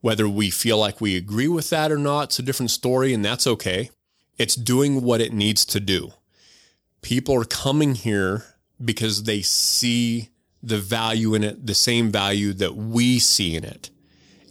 Whether 0.02 0.30
we 0.30 0.50
feel 0.50 0.78
like 0.78 1.02
we 1.02 1.18
agree 1.18 1.48
with 1.48 1.70
that 1.72 1.92
or 1.92 1.98
not, 1.98 2.26
it's 2.26 2.40
a 2.40 2.44
different 2.44 2.72
story, 2.72 3.14
and 3.14 3.24
that's 3.24 3.46
okay. 3.46 3.90
It's 4.38 4.56
doing 4.56 5.02
what 5.02 5.22
it 5.22 5.34
needs 5.34 5.66
to 5.66 5.80
do. 5.80 6.14
People 7.02 7.36
are 7.36 7.46
coming 7.46 7.96
here 7.96 8.46
because 8.84 9.24
they 9.24 9.42
see 9.42 10.30
the 10.62 10.78
value 10.78 11.34
in 11.34 11.44
it, 11.44 11.66
the 11.66 11.76
same 11.76 12.12
value 12.12 12.54
that 12.54 12.76
we 12.76 13.20
see 13.20 13.56
in 13.56 13.64
it. 13.64 13.90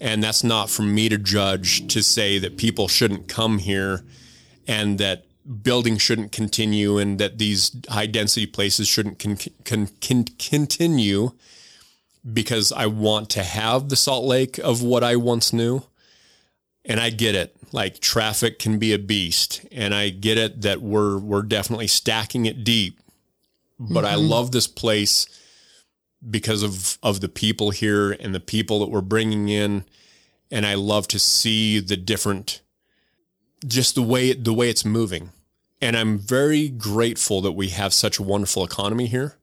And 0.01 0.23
that's 0.23 0.45
not 0.45 0.71
for 0.71 0.83
me 0.83 1.09
to 1.09 1.19
judge 1.19 1.87
to 1.93 2.03
say 2.03 2.39
that 2.39 2.57
people 2.57 2.89
shouldn't 2.89 3.29
come 3.29 3.59
here 3.59 4.05
and 4.67 4.99
that 4.99 5.25
building 5.63 5.97
shouldn't 5.99 6.31
continue 6.31 6.99
and 6.99 7.19
that 7.19 7.39
these 7.39 7.75
high 7.89 8.07
density 8.07 8.47
places 8.47 8.87
shouldn't 8.87 9.19
con- 9.19 9.39
con- 9.65 9.89
con- 10.01 10.25
continue 10.39 11.33
because 12.31 12.71
I 12.71 12.87
want 12.87 13.31
to 13.31 13.43
have 13.43 13.89
the 13.89 13.97
Salt 13.97 14.25
Lake 14.25 14.59
of 14.59 14.83
what 14.83 15.03
I 15.03 15.17
once 15.17 15.53
knew. 15.53 15.83
And 16.85 17.01
I 17.01 17.11
get 17.11 17.35
it. 17.35 17.57
Like 17.73 18.01
traffic 18.01 18.59
can 18.59 18.79
be 18.79 18.93
a 18.93 18.99
beast. 18.99 19.67
And 19.73 19.95
I 19.95 20.09
get 20.11 20.39
it 20.39 20.63
that 20.63 20.81
we're 20.81 21.19
we're 21.19 21.43
definitely 21.43 21.87
stacking 21.87 22.47
it 22.47 22.65
deep. 22.65 22.99
But 23.79 24.05
I 24.05 24.15
mm-hmm. 24.15 24.29
love 24.29 24.53
this 24.53 24.67
place 24.67 25.27
because 26.29 26.63
of 26.63 26.99
of 27.03 27.21
the 27.21 27.29
people 27.29 27.71
here 27.71 28.11
and 28.13 28.35
the 28.35 28.41
people 28.41 28.81
that 28.81 28.91
we're 28.91 29.01
bringing 29.01 29.49
in 29.49 29.85
and 30.51 30.67
I 30.67 30.75
love 30.75 31.09
to 31.09 31.19
see 31.19 31.79
the 31.81 31.97
different 31.97 32.61
just 33.67 33.95
the 33.95 34.03
way 34.03 34.33
the 34.33 34.53
way 34.53 34.71
it's 34.71 34.85
moving. 34.85 35.31
And 35.81 35.97
I'm 35.97 36.19
very 36.19 36.69
grateful 36.69 37.41
that 37.43 37.53
we 37.53 37.69
have 37.69 37.93
such 37.95 38.19
a 38.19 38.23
wonderful 38.23 38.65
economy 38.65 39.07
here. 39.07 39.38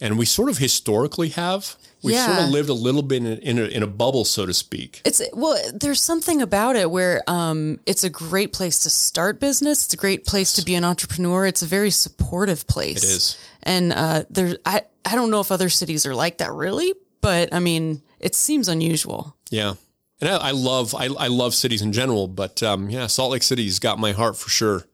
And 0.00 0.18
we 0.18 0.26
sort 0.26 0.50
of 0.50 0.58
historically 0.58 1.30
have. 1.30 1.76
We've 2.02 2.18
sort 2.18 2.38
of 2.38 2.50
lived 2.50 2.68
a 2.68 2.74
little 2.74 3.02
bit 3.02 3.24
in 3.24 3.26
a, 3.26 3.34
in 3.36 3.58
a, 3.58 3.62
in 3.62 3.82
a 3.82 3.86
bubble, 3.86 4.26
so 4.26 4.44
to 4.44 4.52
speak. 4.52 5.00
It's 5.06 5.22
well, 5.32 5.58
there's 5.72 6.02
something 6.02 6.42
about 6.42 6.76
it 6.76 6.90
where 6.90 7.22
um, 7.26 7.80
it's 7.86 8.04
a 8.04 8.10
great 8.10 8.52
place 8.52 8.80
to 8.80 8.90
start 8.90 9.40
business. 9.40 9.84
It's 9.86 9.94
a 9.94 9.96
great 9.96 10.26
place 10.26 10.52
to 10.54 10.64
be 10.64 10.74
an 10.74 10.84
entrepreneur. 10.84 11.46
It's 11.46 11.62
a 11.62 11.66
very 11.66 11.90
supportive 11.90 12.66
place. 12.66 13.02
It 13.02 13.06
is. 13.06 13.38
and 13.62 13.92
uh, 13.94 14.24
there, 14.28 14.58
I, 14.66 14.82
I 15.06 15.14
don't 15.14 15.30
know 15.30 15.40
if 15.40 15.50
other 15.50 15.70
cities 15.70 16.04
are 16.04 16.14
like 16.14 16.38
that 16.38 16.52
really, 16.52 16.92
but 17.22 17.54
I 17.54 17.60
mean, 17.60 18.02
it 18.20 18.34
seems 18.34 18.68
unusual. 18.68 19.34
Yeah. 19.50 19.74
And 20.20 20.28
I, 20.28 20.48
I 20.48 20.50
love 20.50 20.94
I, 20.94 21.06
I 21.06 21.28
love 21.28 21.54
cities 21.54 21.80
in 21.80 21.92
general, 21.92 22.28
but 22.28 22.62
um, 22.62 22.90
yeah, 22.90 23.06
Salt 23.06 23.32
Lake 23.32 23.42
City's 23.42 23.78
got 23.78 23.98
my 23.98 24.12
heart 24.12 24.36
for 24.36 24.50
sure. 24.50 24.84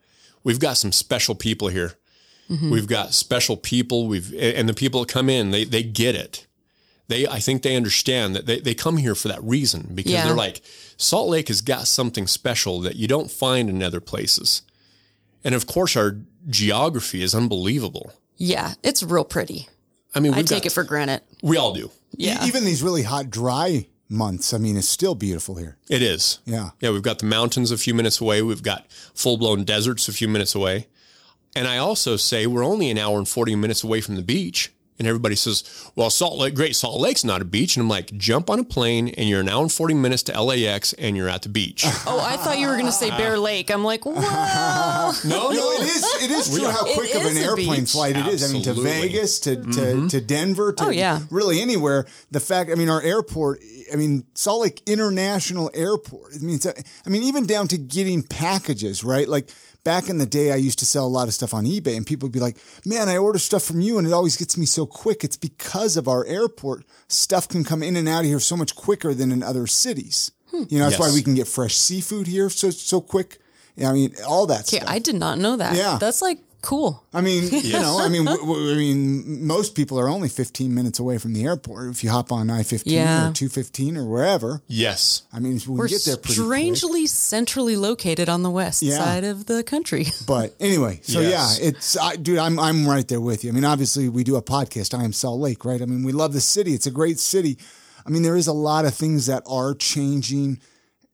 We've 0.44 0.60
got 0.60 0.76
some 0.76 0.92
special 0.92 1.34
people 1.34 1.68
here. 1.68 1.94
Mm-hmm. 2.50 2.70
We've 2.70 2.86
got 2.88 3.14
special 3.14 3.56
people. 3.56 4.08
We've 4.08 4.34
and 4.34 4.68
the 4.68 4.74
people 4.74 5.00
that 5.00 5.08
come 5.08 5.30
in, 5.30 5.52
they 5.52 5.64
they 5.64 5.82
get 5.84 6.14
it. 6.16 6.46
They 7.08 7.26
I 7.26 7.38
think 7.40 7.62
they 7.62 7.76
understand 7.76 8.34
that 8.34 8.46
they, 8.46 8.60
they 8.60 8.74
come 8.74 8.96
here 8.96 9.14
for 9.14 9.28
that 9.28 9.42
reason 9.42 9.90
because 9.94 10.12
Yeah. 10.12 10.26
they're 10.26 10.34
like 10.36 10.60
Salt 10.96 11.28
Lake 11.28 11.48
has 11.48 11.60
got 11.60 11.86
something 11.86 12.26
special 12.26 12.80
that 12.80 12.96
you 12.96 13.06
don't 13.08 13.30
find 13.30 13.68
in 13.70 13.82
other 13.82 14.00
places. 14.00 14.62
And 15.44 15.54
of 15.54 15.66
course 15.66 15.96
our 15.96 16.18
geography 16.48 17.22
is 17.22 17.34
unbelievable. 17.34 18.12
Yeah, 18.36 18.74
it's 18.82 19.02
real 19.02 19.24
pretty. 19.24 19.68
I 20.14 20.20
mean, 20.20 20.34
I 20.34 20.38
we've 20.38 20.46
take 20.46 20.62
got- 20.62 20.66
it 20.66 20.72
for 20.72 20.84
granted. 20.84 21.20
we 21.42 21.56
all 21.56 21.72
do. 21.72 21.90
Yeah. 22.16 22.44
E- 22.44 22.48
Even 22.48 22.64
these 22.64 22.82
really 22.82 23.02
hot, 23.04 23.30
dry 23.30 23.86
months. 24.08 24.52
I 24.52 24.58
mean, 24.58 24.76
it's 24.76 24.88
still 24.88 25.14
beautiful 25.14 25.54
here. 25.54 25.76
It 25.88 26.02
is. 26.02 26.40
Yeah. 26.44 26.70
Yeah, 26.80 26.90
we've 26.90 27.02
got 27.02 27.20
the 27.20 27.26
mountains 27.26 27.70
a 27.70 27.78
few 27.78 27.94
minutes 27.94 28.20
away. 28.20 28.42
We've 28.42 28.62
got 28.62 28.90
full 29.14 29.36
blown 29.36 29.62
deserts 29.64 30.08
a 30.08 30.12
few 30.12 30.26
minutes 30.28 30.54
away. 30.54 30.88
And 31.56 31.66
I 31.66 31.78
also 31.78 32.16
say 32.16 32.46
we're 32.46 32.64
only 32.64 32.90
an 32.90 32.98
hour 32.98 33.18
and 33.18 33.28
40 33.28 33.56
minutes 33.56 33.82
away 33.82 34.00
from 34.00 34.16
the 34.16 34.22
beach 34.22 34.72
And 34.98 35.08
everybody 35.08 35.34
says, 35.34 35.64
well, 35.96 36.10
Salt 36.10 36.36
Lake, 36.38 36.54
Great 36.54 36.76
Salt 36.76 37.00
Lake's 37.00 37.24
not 37.24 37.40
a 37.40 37.44
beach. 37.46 37.74
And 37.74 37.82
I'm 37.82 37.88
like, 37.88 38.14
jump 38.18 38.50
on 38.50 38.58
a 38.58 38.64
plane 38.64 39.08
and 39.08 39.28
you're 39.30 39.40
an 39.40 39.48
hour 39.48 39.62
and 39.62 39.72
40 39.72 39.94
minutes 39.94 40.24
to 40.24 40.40
LAX 40.40 40.92
and 40.92 41.16
you're 41.16 41.28
at 41.28 41.40
the 41.42 41.48
beach. 41.48 41.86
Oh, 42.06 42.20
I 42.20 42.36
thought 42.36 42.58
you 42.58 42.66
were 42.66 42.74
going 42.74 42.86
to 42.86 42.92
say 42.92 43.08
ah. 43.10 43.16
Bear 43.16 43.38
Lake. 43.38 43.70
I'm 43.70 43.82
like, 43.84 44.04
whoa. 44.04 44.12
no, 44.14 45.50
No, 45.50 45.50
it 45.50 45.82
is. 45.82 46.04
It 46.22 46.30
is 46.30 46.54
true 46.58 46.68
how 46.68 46.84
quick 46.94 47.14
of 47.14 47.24
an 47.24 47.36
airplane 47.36 47.80
beach. 47.80 47.92
flight 47.92 48.16
it 48.16 48.26
is. 48.26 48.48
I 48.48 48.52
mean, 48.52 48.62
to 48.64 48.74
Vegas, 48.74 49.40
to 49.40 49.56
to, 49.56 49.62
to 49.62 49.80
mm-hmm. 49.80 50.26
Denver, 50.26 50.72
to 50.74 50.84
Oh, 50.86 50.90
yeah. 50.90 51.20
really 51.30 51.60
anywhere. 51.60 52.06
The 52.30 52.40
fact, 52.40 52.70
I 52.70 52.74
mean, 52.74 52.90
our 52.90 53.00
airport. 53.02 53.60
I 53.92 53.96
mean, 53.96 54.24
Salt 54.34 54.62
Lake 54.62 54.82
International 54.86 55.70
Airport. 55.74 56.34
I 56.34 56.38
mean, 56.44 56.56
it's 56.56 56.66
a, 56.66 56.74
I 57.06 57.10
mean, 57.10 57.22
even 57.22 57.46
down 57.46 57.68
to 57.68 57.78
getting 57.78 58.22
packages, 58.22 59.02
right? 59.02 59.28
Like 59.28 59.50
back 59.84 60.08
in 60.08 60.18
the 60.18 60.26
day, 60.26 60.52
I 60.52 60.56
used 60.56 60.78
to 60.80 60.86
sell 60.86 61.06
a 61.06 61.08
lot 61.08 61.28
of 61.28 61.34
stuff 61.34 61.54
on 61.54 61.64
eBay, 61.64 61.96
and 61.96 62.06
people 62.06 62.26
would 62.26 62.32
be 62.32 62.40
like, 62.40 62.56
"Man, 62.84 63.08
I 63.08 63.16
order 63.16 63.38
stuff 63.38 63.62
from 63.62 63.80
you, 63.80 63.98
and 63.98 64.06
it 64.06 64.12
always 64.12 64.36
gets 64.36 64.56
me 64.56 64.66
so 64.66 64.86
quick." 64.86 65.24
It's 65.24 65.36
because 65.36 65.96
of 65.96 66.08
our 66.08 66.24
airport. 66.26 66.84
Stuff 67.08 67.48
can 67.48 67.64
come 67.64 67.82
in 67.82 67.96
and 67.96 68.08
out 68.08 68.20
of 68.20 68.26
here 68.26 68.40
so 68.40 68.56
much 68.56 68.74
quicker 68.74 69.14
than 69.14 69.32
in 69.32 69.42
other 69.42 69.66
cities. 69.66 70.30
Hmm. 70.50 70.64
You 70.68 70.78
know, 70.78 70.86
that's 70.88 70.98
why 71.00 71.12
we 71.12 71.22
can 71.22 71.34
get 71.34 71.48
fresh 71.48 71.76
seafood 71.76 72.26
here 72.26 72.50
so 72.50 72.70
so 72.70 73.00
quick. 73.00 73.38
I 73.82 73.92
mean, 73.92 74.14
all 74.26 74.46
that 74.46 74.66
Okay, 74.68 74.78
stuff. 74.78 74.88
I 74.90 74.98
did 74.98 75.14
not 75.14 75.38
know 75.38 75.56
that. 75.56 75.74
Yeah. 75.76 75.96
That's 75.98 76.20
like 76.20 76.38
cool. 76.62 77.04
I 77.12 77.20
mean, 77.20 77.44
you 77.52 77.72
know, 77.72 77.98
I 78.00 78.08
mean, 78.08 78.24
w- 78.24 78.44
w- 78.46 78.72
I 78.72 78.76
mean, 78.76 79.46
most 79.46 79.74
people 79.74 79.98
are 79.98 80.08
only 80.08 80.28
15 80.28 80.74
minutes 80.74 80.98
away 80.98 81.18
from 81.18 81.32
the 81.32 81.44
airport. 81.44 81.88
If 81.90 82.04
you 82.04 82.10
hop 82.10 82.30
on 82.32 82.50
I-15 82.50 82.82
Yeah. 82.86 83.30
or 83.30 83.32
215 83.32 83.96
or 83.96 84.04
wherever, 84.04 84.62
yes. 84.68 85.22
I 85.32 85.38
mean, 85.40 85.60
we 85.66 85.74
We're 85.74 85.88
get 85.88 86.04
there 86.04 86.16
pretty 86.16 86.36
quick. 86.36 86.46
strangely 86.46 87.06
centrally 87.06 87.76
located 87.76 88.28
on 88.28 88.42
the 88.42 88.50
west 88.50 88.82
Yeah. 88.82 88.96
side 88.98 89.24
of 89.24 89.46
the 89.46 89.62
country. 89.62 90.06
But 90.26 90.54
anyway, 90.60 91.00
so 91.02 91.20
Yes. 91.20 91.58
yeah, 91.60 91.68
it's 91.68 91.96
I, 91.96 92.16
dude, 92.16 92.38
I'm 92.38 92.58
I'm 92.58 92.86
right 92.88 93.06
there 93.08 93.20
with 93.20 93.42
you. 93.44 93.50
I 93.50 93.52
mean, 93.52 93.64
obviously, 93.64 94.08
we 94.08 94.22
do 94.24 94.36
a 94.36 94.42
podcast. 94.42 94.96
I 94.98 95.02
am 95.04 95.12
Salt 95.12 95.40
Lake, 95.40 95.64
right? 95.64 95.82
I 95.82 95.86
mean, 95.86 96.04
we 96.04 96.12
love 96.12 96.32
the 96.32 96.40
city. 96.40 96.74
It's 96.74 96.86
a 96.86 96.90
great 96.90 97.18
city. 97.18 97.58
I 98.06 98.10
mean, 98.10 98.22
there 98.22 98.36
is 98.36 98.46
a 98.46 98.52
lot 98.52 98.84
of 98.86 98.94
things 98.94 99.26
that 99.26 99.42
are 99.46 99.74
changing. 99.74 100.58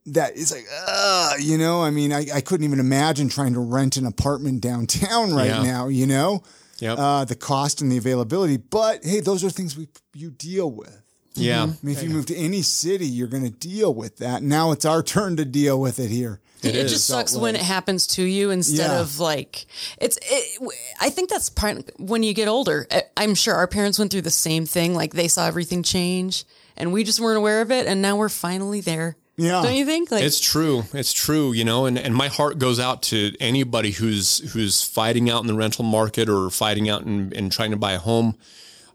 That 0.06 0.36
is 0.36 0.52
like, 0.52 0.66
uh, 0.86 1.34
you 1.40 1.58
know, 1.58 1.82
I 1.82 1.90
mean, 1.90 2.12
I, 2.12 2.26
I 2.34 2.40
couldn't 2.40 2.64
even 2.64 2.78
imagine 2.78 3.28
trying 3.28 3.54
to 3.54 3.60
rent 3.60 3.96
an 3.96 4.06
apartment 4.06 4.60
downtown 4.60 5.34
right 5.34 5.46
Yeah. 5.50 5.62
now. 5.62 5.88
You 5.88 6.06
know, 6.06 6.42
Yep. 6.78 6.98
uh, 6.98 7.24
the 7.24 7.34
cost 7.34 7.80
and 7.80 7.90
the 7.90 7.96
availability. 7.96 8.56
But 8.56 9.04
hey, 9.04 9.20
those 9.20 9.42
are 9.42 9.50
things 9.50 9.76
we 9.76 9.88
you 10.14 10.30
deal 10.30 10.70
with. 10.70 11.02
yeah. 11.34 11.64
I 11.64 11.66
mean, 11.82 11.96
if 11.96 12.02
you 12.02 12.08
move 12.10 12.26
to 12.26 12.36
any 12.36 12.62
city, 12.62 13.06
you're 13.06 13.26
going 13.28 13.42
to 13.44 13.50
deal 13.50 13.92
with 13.92 14.18
that. 14.18 14.42
Now 14.42 14.70
it's 14.72 14.84
our 14.84 15.02
turn 15.02 15.36
to 15.36 15.44
deal 15.44 15.80
with 15.80 15.98
it 15.98 16.08
here. 16.10 16.40
It 16.62 16.88
just 16.88 17.06
sucks 17.06 17.36
when 17.36 17.54
it 17.54 17.62
happens 17.62 18.06
to 18.08 18.22
you 18.22 18.50
instead 18.50 18.90
Yeah. 18.90 19.00
of 19.00 19.20
like 19.20 19.66
it's. 20.00 20.18
It, 20.22 20.58
I 21.00 21.10
think 21.10 21.28
that's 21.30 21.50
part 21.50 21.90
when 21.98 22.22
you 22.22 22.32
get 22.32 22.48
older. 22.48 22.86
I'm 23.16 23.34
sure 23.34 23.54
our 23.54 23.66
parents 23.68 23.98
went 23.98 24.10
through 24.10 24.22
the 24.22 24.30
same 24.30 24.66
thing. 24.66 24.94
Like 24.94 25.12
they 25.12 25.28
saw 25.28 25.46
everything 25.46 25.82
change, 25.82 26.44
and 26.76 26.92
we 26.92 27.04
just 27.04 27.20
weren't 27.20 27.36
aware 27.36 27.60
of 27.60 27.70
it. 27.70 27.86
And 27.86 28.00
now 28.02 28.16
we're 28.16 28.28
finally 28.30 28.80
there. 28.80 29.16
Yeah. 29.38 29.62
don't 29.62 29.74
you 29.74 29.84
think? 29.84 30.10
Like 30.10 30.22
It's 30.24 30.40
true. 30.40 30.84
It's 30.94 31.12
true, 31.12 31.52
you 31.52 31.64
know, 31.64 31.86
and, 31.86 31.98
and 31.98 32.14
my 32.14 32.28
heart 32.28 32.58
goes 32.58 32.80
out 32.80 33.02
to 33.04 33.32
anybody 33.40 33.90
who's 33.90 34.38
who's 34.52 34.82
fighting 34.82 35.28
out 35.28 35.42
in 35.42 35.46
the 35.46 35.54
rental 35.54 35.84
market 35.84 36.28
or 36.28 36.48
fighting 36.50 36.88
out 36.88 37.02
and, 37.04 37.32
and 37.34 37.52
trying 37.52 37.70
to 37.72 37.76
buy 37.76 37.92
a 37.92 37.98
home. 37.98 38.36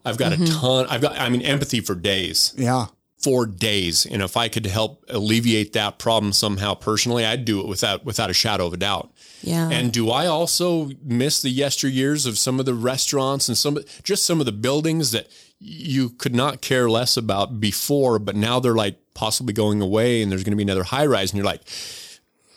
I've 0.04 0.18
got 0.18 0.32
Mm-hmm. 0.32 0.42
a 0.42 0.46
ton 0.48 0.86
I've 0.88 1.00
got 1.00 1.16
I 1.18 1.28
mean 1.28 1.42
empathy 1.42 1.80
for 1.80 1.94
days. 1.94 2.52
Yeah. 2.56 2.86
For 3.22 3.46
days. 3.46 4.04
And 4.04 4.20
if 4.20 4.36
I 4.36 4.48
could 4.48 4.66
help 4.66 5.04
alleviate 5.08 5.72
that 5.74 5.98
problem 5.98 6.32
somehow 6.32 6.74
personally, 6.74 7.24
I'd 7.24 7.44
do 7.44 7.60
it 7.60 7.66
without 7.66 8.04
without 8.04 8.30
a 8.30 8.34
shadow 8.34 8.66
of 8.66 8.72
a 8.72 8.76
doubt. 8.76 9.12
yeah. 9.42 9.68
And 9.70 9.92
do 9.92 10.10
I 10.10 10.26
also 10.26 10.90
miss 11.02 11.40
the 11.40 11.56
yesteryears 11.56 12.26
of 12.26 12.36
some 12.38 12.58
of 12.58 12.66
the 12.66 12.74
restaurants 12.74 13.48
and 13.48 13.56
some 13.56 13.78
just 14.02 14.24
some 14.24 14.40
of 14.40 14.46
the 14.46 14.52
buildings 14.52 15.12
that 15.12 15.28
you 15.60 16.10
could 16.10 16.34
not 16.34 16.60
care 16.60 16.90
less 16.90 17.16
about 17.16 17.60
before, 17.60 18.18
but 18.18 18.34
now 18.34 18.58
they're 18.58 18.74
like 18.74 18.98
possibly 19.14 19.52
going 19.52 19.80
away 19.80 20.20
and 20.20 20.32
there's 20.32 20.42
going 20.42 20.52
to 20.52 20.56
be 20.56 20.64
another 20.64 20.82
high 20.82 21.06
rise 21.06 21.30
and 21.30 21.38
you're 21.38 21.46
like, 21.46 21.62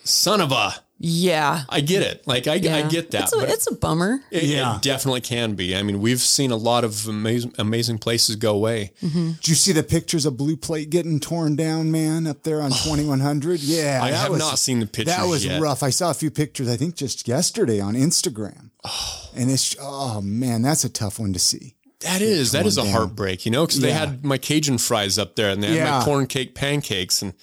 son 0.06 0.40
of 0.42 0.52
a, 0.52 0.74
yeah. 0.98 1.64
I 1.68 1.82
get 1.82 2.04
it. 2.04 2.26
Like 2.26 2.48
I, 2.48 2.54
I 2.54 2.58
get 2.88 3.12
that. 3.12 3.24
It's 3.24 3.34
a, 3.34 3.38
but 3.38 3.50
it's 3.50 3.68
a 3.70 3.76
bummer. 3.76 4.22
it, 4.32 4.44
Yeah. 4.44 4.78
it 4.78 4.82
definitely 4.82 5.20
can 5.20 5.54
be. 5.56 5.76
I 5.76 5.84
mean, 5.84 6.00
we've 6.00 6.22
seen 6.22 6.52
a 6.52 6.56
lot 6.56 6.86
of 6.86 7.06
amazing, 7.10 7.54
amazing 7.60 7.98
places 7.98 8.38
go 8.38 8.56
away. 8.56 8.94
Mm-hmm. 9.04 9.32
Did 9.32 9.48
you 9.50 9.56
see 9.56 9.74
the 9.74 9.84
pictures 9.84 10.26
of 10.26 10.38
Blue 10.38 10.56
Plate 10.56 10.90
getting 10.90 11.20
torn 11.20 11.58
down, 11.58 11.92
man, 11.92 12.26
up 12.28 12.44
there 12.44 12.62
on 12.62 12.72
2100? 12.84 13.60
Yeah. 13.60 14.00
I 14.02 14.12
have 14.12 14.30
was- 14.32 14.40
not 14.40 14.58
seen 14.58 14.80
the 14.80 14.86
pictures 14.88 15.18
That 15.18 15.28
was 15.28 15.44
yet. 15.46 15.62
rough. 15.62 15.84
I 15.84 15.90
saw 15.90 16.12
a 16.12 16.14
few 16.14 16.32
pictures, 16.32 16.70
I 16.70 16.78
think 16.78 16.96
just 16.96 17.28
yesterday 17.28 17.82
on 17.82 17.96
Instagram. 17.96 18.70
Oh. 18.86 19.22
And 19.38 19.52
it's, 19.52 19.76
oh 19.82 20.22
man, 20.22 20.62
that's 20.62 20.86
a 20.86 20.90
tough 20.90 21.20
one 21.20 21.34
to 21.34 21.40
see. 21.40 21.76
That 22.00 22.22
is 22.22 22.54
that 22.54 22.66
is 22.66 22.78
a 22.78 22.84
down. 22.84 22.92
heartbreak, 22.94 23.46
you 23.46 23.52
know, 23.52 23.66
because 23.66 23.82
they 23.82 23.92
had 23.92 24.24
my 24.24 24.38
Cajun 24.38 24.78
fries 24.78 25.20
up 25.20 25.36
there 25.36 25.50
and 25.50 25.62
they 25.62 25.68
had 25.68 25.76
Yeah. 25.76 26.00
my 26.00 26.06
corn 26.06 26.26
cake 26.28 26.56
pancakes 26.56 27.22
and 27.22 27.34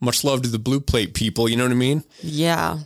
much 0.00 0.24
love 0.24 0.42
to 0.42 0.48
the 0.48 0.58
blue 0.58 0.80
plate 0.80 1.14
people. 1.14 1.48
You 1.48 1.56
know 1.56 1.64
what 1.64 1.72
I 1.72 1.76
mean? 1.76 2.04
Yeah. 2.22 2.78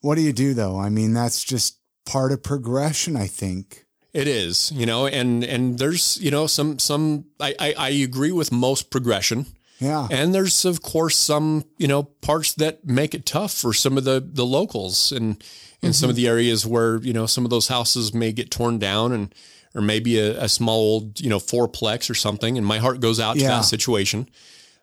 What 0.00 0.14
do 0.14 0.22
you 0.22 0.32
do 0.32 0.54
though? 0.54 0.78
I 0.78 0.88
mean, 0.88 1.12
that's 1.12 1.44
just 1.44 1.78
part 2.06 2.32
of 2.32 2.42
progression, 2.42 3.16
I 3.16 3.26
think. 3.26 3.84
It 4.12 4.26
is, 4.26 4.72
you 4.72 4.86
know, 4.86 5.06
and 5.06 5.44
and 5.44 5.78
there's 5.78 6.18
you 6.20 6.32
know 6.32 6.48
some 6.48 6.80
some 6.80 7.26
I 7.38 7.54
I, 7.60 7.74
I 7.78 7.88
agree 7.90 8.32
with 8.32 8.50
most 8.50 8.90
progression. 8.90 9.46
Yeah. 9.78 10.08
And 10.10 10.34
there's 10.34 10.64
of 10.64 10.82
course 10.82 11.16
some, 11.16 11.64
you 11.78 11.86
know, 11.86 12.02
parts 12.02 12.54
that 12.54 12.84
make 12.84 13.14
it 13.14 13.24
tough 13.24 13.52
for 13.52 13.72
some 13.72 13.96
of 13.96 14.04
the 14.04 14.20
the 14.20 14.44
locals 14.44 15.12
and 15.12 15.42
in 15.82 15.90
mm-hmm. 15.90 15.92
some 15.92 16.10
of 16.10 16.16
the 16.16 16.26
areas 16.26 16.66
where, 16.66 16.96
you 16.98 17.12
know, 17.12 17.26
some 17.26 17.44
of 17.44 17.50
those 17.50 17.68
houses 17.68 18.12
may 18.12 18.32
get 18.32 18.50
torn 18.50 18.78
down 18.78 19.12
and 19.12 19.34
or 19.74 19.80
maybe 19.80 20.18
a, 20.18 20.42
a 20.42 20.48
small 20.48 20.78
old, 20.78 21.20
you 21.20 21.30
know, 21.30 21.38
fourplex 21.38 22.10
or 22.10 22.14
something. 22.14 22.58
And 22.58 22.66
my 22.66 22.78
heart 22.78 23.00
goes 23.00 23.20
out 23.20 23.36
to 23.36 23.44
that 23.44 23.60
situation. 23.60 24.28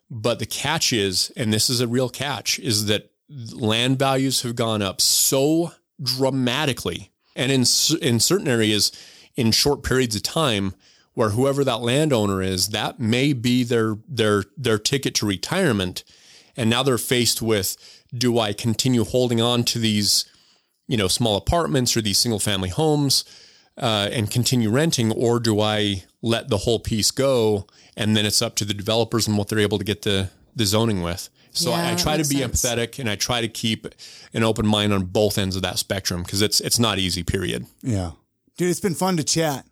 But 0.10 0.40
the 0.40 0.46
catch 0.46 0.94
is, 0.94 1.32
and 1.36 1.52
this 1.52 1.70
is 1.70 1.82
a 1.82 1.88
real 1.88 2.10
catch, 2.10 2.60
is 2.60 2.86
that 2.86 3.12
land 3.30 4.00
values 4.00 4.42
have 4.44 4.56
gone 4.56 4.82
up 4.82 5.02
so 5.02 5.74
dramatically. 6.02 7.12
And 7.36 7.52
in 7.52 7.66
in 8.02 8.20
certain 8.20 8.48
areas, 8.48 8.92
in 9.36 9.52
short 9.52 9.84
periods 9.84 10.16
of 10.16 10.24
time, 10.24 10.74
where 11.14 11.30
whoever 11.30 11.64
that 11.64 11.82
landowner 11.82 12.42
is, 12.42 12.70
that 12.70 13.00
may 13.00 13.34
be 13.34 13.64
their 13.64 13.98
their 14.08 14.44
their 14.56 14.80
ticket 14.80 15.14
to 15.16 15.26
retirement, 15.26 16.04
and 16.56 16.70
now 16.70 16.84
they're 16.84 16.98
faced 16.98 17.42
with: 17.42 17.76
Do 18.14 18.40
I 18.40 18.54
continue 18.54 19.04
holding 19.04 19.42
on 19.42 19.64
to 19.66 19.80
these, 19.80 20.26
you 20.88 20.98
know, 20.98 21.08
small 21.08 21.36
apartments 21.38 21.96
or 21.96 22.02
these 22.02 22.18
single 22.18 22.40
family 22.40 22.70
homes, 22.70 23.24
uh, 23.78 24.10
and 24.12 24.30
continue 24.32 24.70
renting, 24.70 25.12
or 25.12 25.40
do 25.40 25.60
I 25.62 26.04
let 26.22 26.50
the 26.50 26.58
whole 26.58 26.80
piece 26.80 27.12
go, 27.12 27.68
and 27.96 28.16
then 28.18 28.26
it's 28.26 28.42
up 28.42 28.56
to 28.56 28.66
the 28.66 28.74
developers 28.74 29.28
and 29.28 29.38
what 29.38 29.48
they're 29.50 29.60
able 29.60 29.78
to 29.78 29.84
get 29.86 30.02
the 30.04 30.30
the 30.56 30.66
zoning 30.66 31.02
with? 31.04 31.30
So 31.52 31.72
Yeah, 31.72 31.88
I, 31.88 31.92
I 31.92 31.96
try 31.96 32.18
to 32.18 32.28
be 32.28 32.38
sense. 32.40 32.64
empathetic 32.64 33.00
and 33.00 33.10
I 33.10 33.16
try 33.16 33.42
to 33.42 33.48
keep 33.48 33.88
an 34.34 34.44
open 34.44 34.68
mind 34.68 34.94
on 34.94 35.06
both 35.06 35.38
ends 35.38 35.56
of 35.56 35.62
that 35.64 35.80
spectrum 35.80 36.24
because 36.24 36.42
it's 36.42 36.60
it's 36.60 36.80
not 36.80 37.00
easy. 37.00 37.24
Period. 37.24 37.66
Yeah. 37.82 38.12
Dude, 38.58 38.70
it's 38.70 38.80
been 38.80 38.96
fun 38.96 39.18
to 39.18 39.24
chat. 39.24 39.66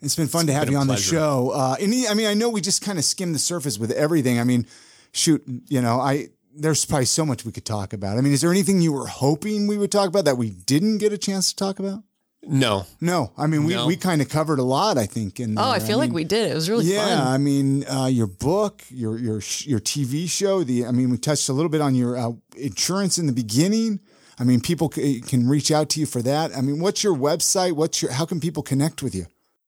It's 0.00 0.14
been 0.14 0.28
fun 0.28 0.46
to 0.46 0.52
have 0.52 0.70
you 0.70 0.76
a 0.76 0.80
on 0.80 0.86
the 0.86 0.96
show. 0.96 1.50
Uh, 1.50 1.76
and 1.80 1.92
I 2.08 2.14
mean, 2.14 2.26
I 2.26 2.34
know 2.34 2.48
we 2.48 2.60
just 2.60 2.82
kind 2.82 2.98
of 2.98 3.04
skimmed 3.04 3.34
the 3.34 3.40
surface 3.40 3.78
with 3.78 3.90
everything. 3.90 4.38
I 4.38 4.44
mean, 4.44 4.66
shoot, 5.12 5.42
you 5.68 5.82
know, 5.82 6.00
I 6.00 6.28
there's 6.54 6.84
probably 6.84 7.06
so 7.06 7.24
much 7.26 7.44
we 7.44 7.52
could 7.52 7.64
talk 7.64 7.92
about. 7.92 8.16
I 8.18 8.20
mean, 8.20 8.32
is 8.32 8.40
there 8.40 8.50
anything 8.50 8.80
you 8.80 8.92
were 8.92 9.06
hoping 9.06 9.66
we 9.66 9.78
would 9.78 9.92
talk 9.92 10.08
about 10.08 10.24
that 10.24 10.36
we 10.38 10.50
didn't 10.50 10.98
get 10.98 11.12
a 11.12 11.18
chance 11.18 11.50
to 11.50 11.56
talk 11.56 11.78
about? 11.78 12.02
No, 12.42 12.86
No, 13.00 13.32
I 13.36 13.46
mean, 13.46 13.64
we, 13.64 13.74
No. 13.74 13.86
we 13.86 13.96
kind 13.96 14.22
of 14.22 14.28
covered 14.28 14.58
a 14.58 14.62
lot, 14.62 14.96
I 14.96 15.06
think. 15.06 15.40
In 15.40 15.58
Oh, 15.58 15.70
I 15.70 15.80
feel 15.80 15.98
like 15.98 16.10
mean, 16.10 16.14
we 16.14 16.24
did. 16.24 16.50
It 16.50 16.54
was 16.54 16.70
really 16.70 16.84
fun. 16.84 16.94
Yeah, 16.94 17.18
fun. 17.18 17.26
I 17.26 17.38
mean, 17.38 17.84
uh, 17.86 18.06
your 18.06 18.26
book, 18.28 18.82
your 18.90 19.18
your 19.18 19.40
your 19.66 19.80
TV 19.80 20.28
show. 20.30 20.62
The 20.64 20.86
I 20.86 20.92
mean, 20.92 21.10
we 21.10 21.18
touched 21.18 21.48
a 21.48 21.52
little 21.52 21.68
bit 21.68 21.80
on 21.80 21.94
your 21.94 22.16
uh, 22.16 22.32
insurance 22.56 23.18
in 23.18 23.26
the 23.26 23.32
beginning. 23.32 24.00
I 24.38 24.44
mean, 24.44 24.60
people 24.60 24.90
c- 24.90 25.20
can 25.20 25.48
reach 25.48 25.70
out 25.72 25.88
to 25.90 26.00
you 26.00 26.06
for 26.06 26.22
that. 26.22 26.56
I 26.56 26.60
mean, 26.60 26.78
what's 26.80 27.02
your 27.02 27.16
website? 27.16 27.72
What's 27.72 28.00
your 28.02 28.12
how 28.12 28.24
can 28.24 28.40
people 28.40 28.62
connect 28.62 29.02
with 29.02 29.14
you? 29.14 29.26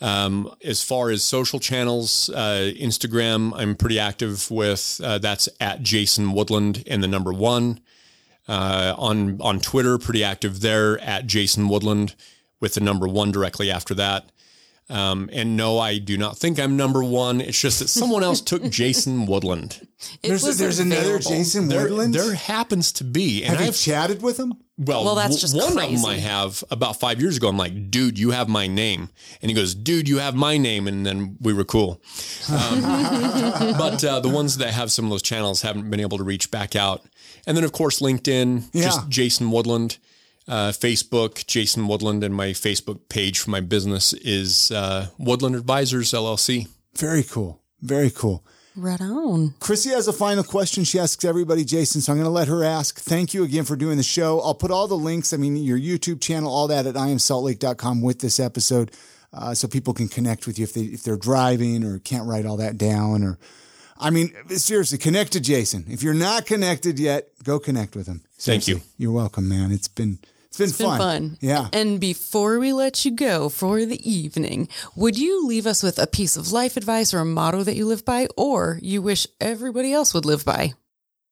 Um, 0.00 0.54
as 0.62 0.82
far 0.82 1.10
as 1.10 1.24
social 1.24 1.58
channels, 1.58 2.28
uh, 2.30 2.72
Instagram, 2.78 3.52
I'm 3.56 3.74
pretty 3.74 3.98
active 3.98 4.50
with. 4.50 5.00
Uh, 5.02 5.18
that's 5.18 5.48
at 5.60 5.82
Jason 5.82 6.32
Woodland 6.32 6.84
and 6.86 7.02
the 7.02 7.08
number 7.08 7.32
one. 7.32 7.80
Uh, 8.48 8.94
on 8.96 9.40
on 9.40 9.58
Twitter, 9.58 9.98
pretty 9.98 10.22
active 10.22 10.60
there 10.60 10.98
at 11.00 11.26
Jason 11.26 11.68
Woodland. 11.68 12.14
with 12.60 12.74
the 12.74 12.80
number 12.80 13.06
one 13.06 13.30
directly 13.30 13.70
after 13.70 13.94
that. 13.94 14.30
Um, 14.88 15.28
and 15.32 15.56
no, 15.56 15.80
I 15.80 15.98
do 15.98 16.16
not 16.16 16.38
think 16.38 16.60
I'm 16.60 16.76
number 16.76 17.02
one. 17.02 17.40
It's 17.40 17.60
just 17.60 17.80
that 17.80 17.88
someone 17.88 18.22
else 18.22 18.40
took 18.40 18.62
Jason 18.70 19.26
Woodland. 19.26 19.80
It 20.22 20.28
There's, 20.28 20.44
was 20.44 20.58
there's 20.58 20.78
another. 20.78 21.18
Jason 21.18 21.66
There, 21.68 21.82
Woodland. 21.88 22.14
there 22.14 22.34
happens 22.34 22.92
to 22.92 23.04
be, 23.04 23.42
and 23.42 23.54
Have 23.54 23.60
you 23.62 23.66
I've 23.68 23.76
chatted 23.76 24.22
with 24.22 24.38
him? 24.38 24.52
well, 24.78 25.04
Well, 25.04 25.14
that's 25.16 25.40
just 25.40 25.56
one 25.56 25.68
of 25.68 25.74
them 25.74 26.04
I 26.06 26.18
have 26.18 26.62
about 26.70 27.00
five 27.00 27.20
years 27.20 27.36
ago. 27.36 27.48
I'm 27.48 27.56
like, 27.56 27.90
dude, 27.90 28.16
you 28.16 28.30
have 28.30 28.48
my 28.48 28.68
name, 28.68 29.08
and 29.42 29.50
he 29.50 29.54
goes, 29.56 29.74
dude, 29.74 30.08
you 30.08 30.18
have 30.18 30.36
my 30.36 30.56
name, 30.56 30.86
and 30.86 31.04
then 31.04 31.36
we 31.40 31.52
were 31.52 31.64
cool. 31.64 32.00
Um, 32.52 32.80
but 33.78 34.04
uh, 34.04 34.20
the 34.20 34.28
ones 34.28 34.58
that 34.58 34.72
have 34.72 34.92
some 34.92 35.06
of 35.06 35.10
those 35.10 35.22
channels 35.22 35.62
haven't 35.62 35.90
been 35.90 36.00
able 36.00 36.18
to 36.18 36.24
reach 36.24 36.50
back 36.52 36.76
out, 36.76 37.02
and 37.46 37.56
then 37.56 37.64
of 37.64 37.72
course 37.72 38.00
LinkedIn, 38.00 38.68
Yeah. 38.72 38.84
just 38.84 39.08
Jason 39.08 39.50
Woodland. 39.50 39.98
Uh, 40.48 40.70
Facebook, 40.70 41.44
Jason 41.46 41.88
Woodland, 41.88 42.22
and 42.22 42.34
my 42.34 42.48
Facebook 42.48 43.08
page 43.08 43.40
for 43.40 43.50
my 43.50 43.60
business 43.60 44.12
is 44.12 44.70
uh, 44.70 45.08
Woodland 45.18 45.56
Advisors 45.56 46.12
LLC. 46.12 46.68
Very 46.94 47.24
cool. 47.24 47.60
Very 47.82 48.10
cool. 48.10 48.44
Right 48.76 49.00
on. 49.00 49.54
Chrissy 49.58 49.90
has 49.90 50.06
a 50.06 50.12
final 50.12 50.44
question 50.44 50.84
she 50.84 50.98
asks 50.98 51.24
everybody, 51.24 51.64
Jason. 51.64 52.02
So 52.02 52.12
I'm 52.12 52.18
going 52.18 52.26
to 52.26 52.30
let 52.30 52.48
her 52.48 52.62
ask. 52.62 53.00
Thank 53.00 53.32
you 53.32 53.42
again 53.42 53.64
for 53.64 53.74
doing 53.74 53.96
the 53.96 54.02
show. 54.02 54.40
I'll 54.40 54.54
put 54.54 54.70
all 54.70 54.86
the 54.86 54.96
links, 54.96 55.32
I 55.32 55.38
mean, 55.38 55.56
your 55.56 55.78
YouTube 55.78 56.20
channel, 56.20 56.52
all 56.52 56.68
that 56.68 56.84
at 56.86 56.94
iamsaltlake.com 56.94 58.02
with 58.02 58.20
this 58.20 58.38
episode 58.38 58.92
uh, 59.32 59.54
so 59.54 59.66
people 59.66 59.94
can 59.94 60.08
connect 60.08 60.46
with 60.46 60.58
you 60.58 60.64
if, 60.64 60.74
they, 60.74 60.82
if 60.82 61.02
they're 61.02 61.16
driving 61.16 61.84
or 61.84 61.98
can't 62.00 62.28
write 62.28 62.44
all 62.44 62.58
that 62.58 62.76
down. 62.76 63.22
Or, 63.24 63.38
I 63.98 64.10
mean, 64.10 64.34
seriously, 64.50 64.98
connect 64.98 65.32
to 65.32 65.40
Jason. 65.40 65.86
If 65.88 66.02
you're 66.02 66.14
not 66.14 66.44
connected 66.44 66.98
yet, 66.98 67.28
go 67.44 67.58
connect 67.58 67.96
with 67.96 68.06
him. 68.06 68.22
Thank 68.38 68.68
you. 68.68 68.82
You're 68.98 69.12
welcome, 69.12 69.48
man. 69.48 69.72
It's 69.72 69.88
been, 69.88 70.18
it's 70.58 70.58
been, 70.58 70.68
It's 70.68 70.78
been 70.78 70.86
fun. 70.86 70.98
fun. 70.98 71.38
Yeah. 71.40 71.68
And 71.72 72.00
before 72.00 72.58
we 72.58 72.72
let 72.72 73.04
you 73.04 73.10
go 73.12 73.48
for 73.48 73.84
the 73.84 74.00
evening, 74.10 74.68
would 74.94 75.18
you 75.18 75.46
leave 75.46 75.66
us 75.66 75.82
with 75.82 75.98
a 75.98 76.06
piece 76.06 76.36
of 76.36 76.52
life 76.52 76.76
advice 76.76 77.12
or 77.14 77.18
a 77.20 77.24
motto 77.24 77.62
that 77.62 77.76
you 77.76 77.86
live 77.86 78.04
by 78.04 78.28
or 78.36 78.78
you 78.82 79.02
wish 79.02 79.26
everybody 79.40 79.92
else 79.92 80.12
would 80.14 80.24
live 80.24 80.44
by? 80.44 80.74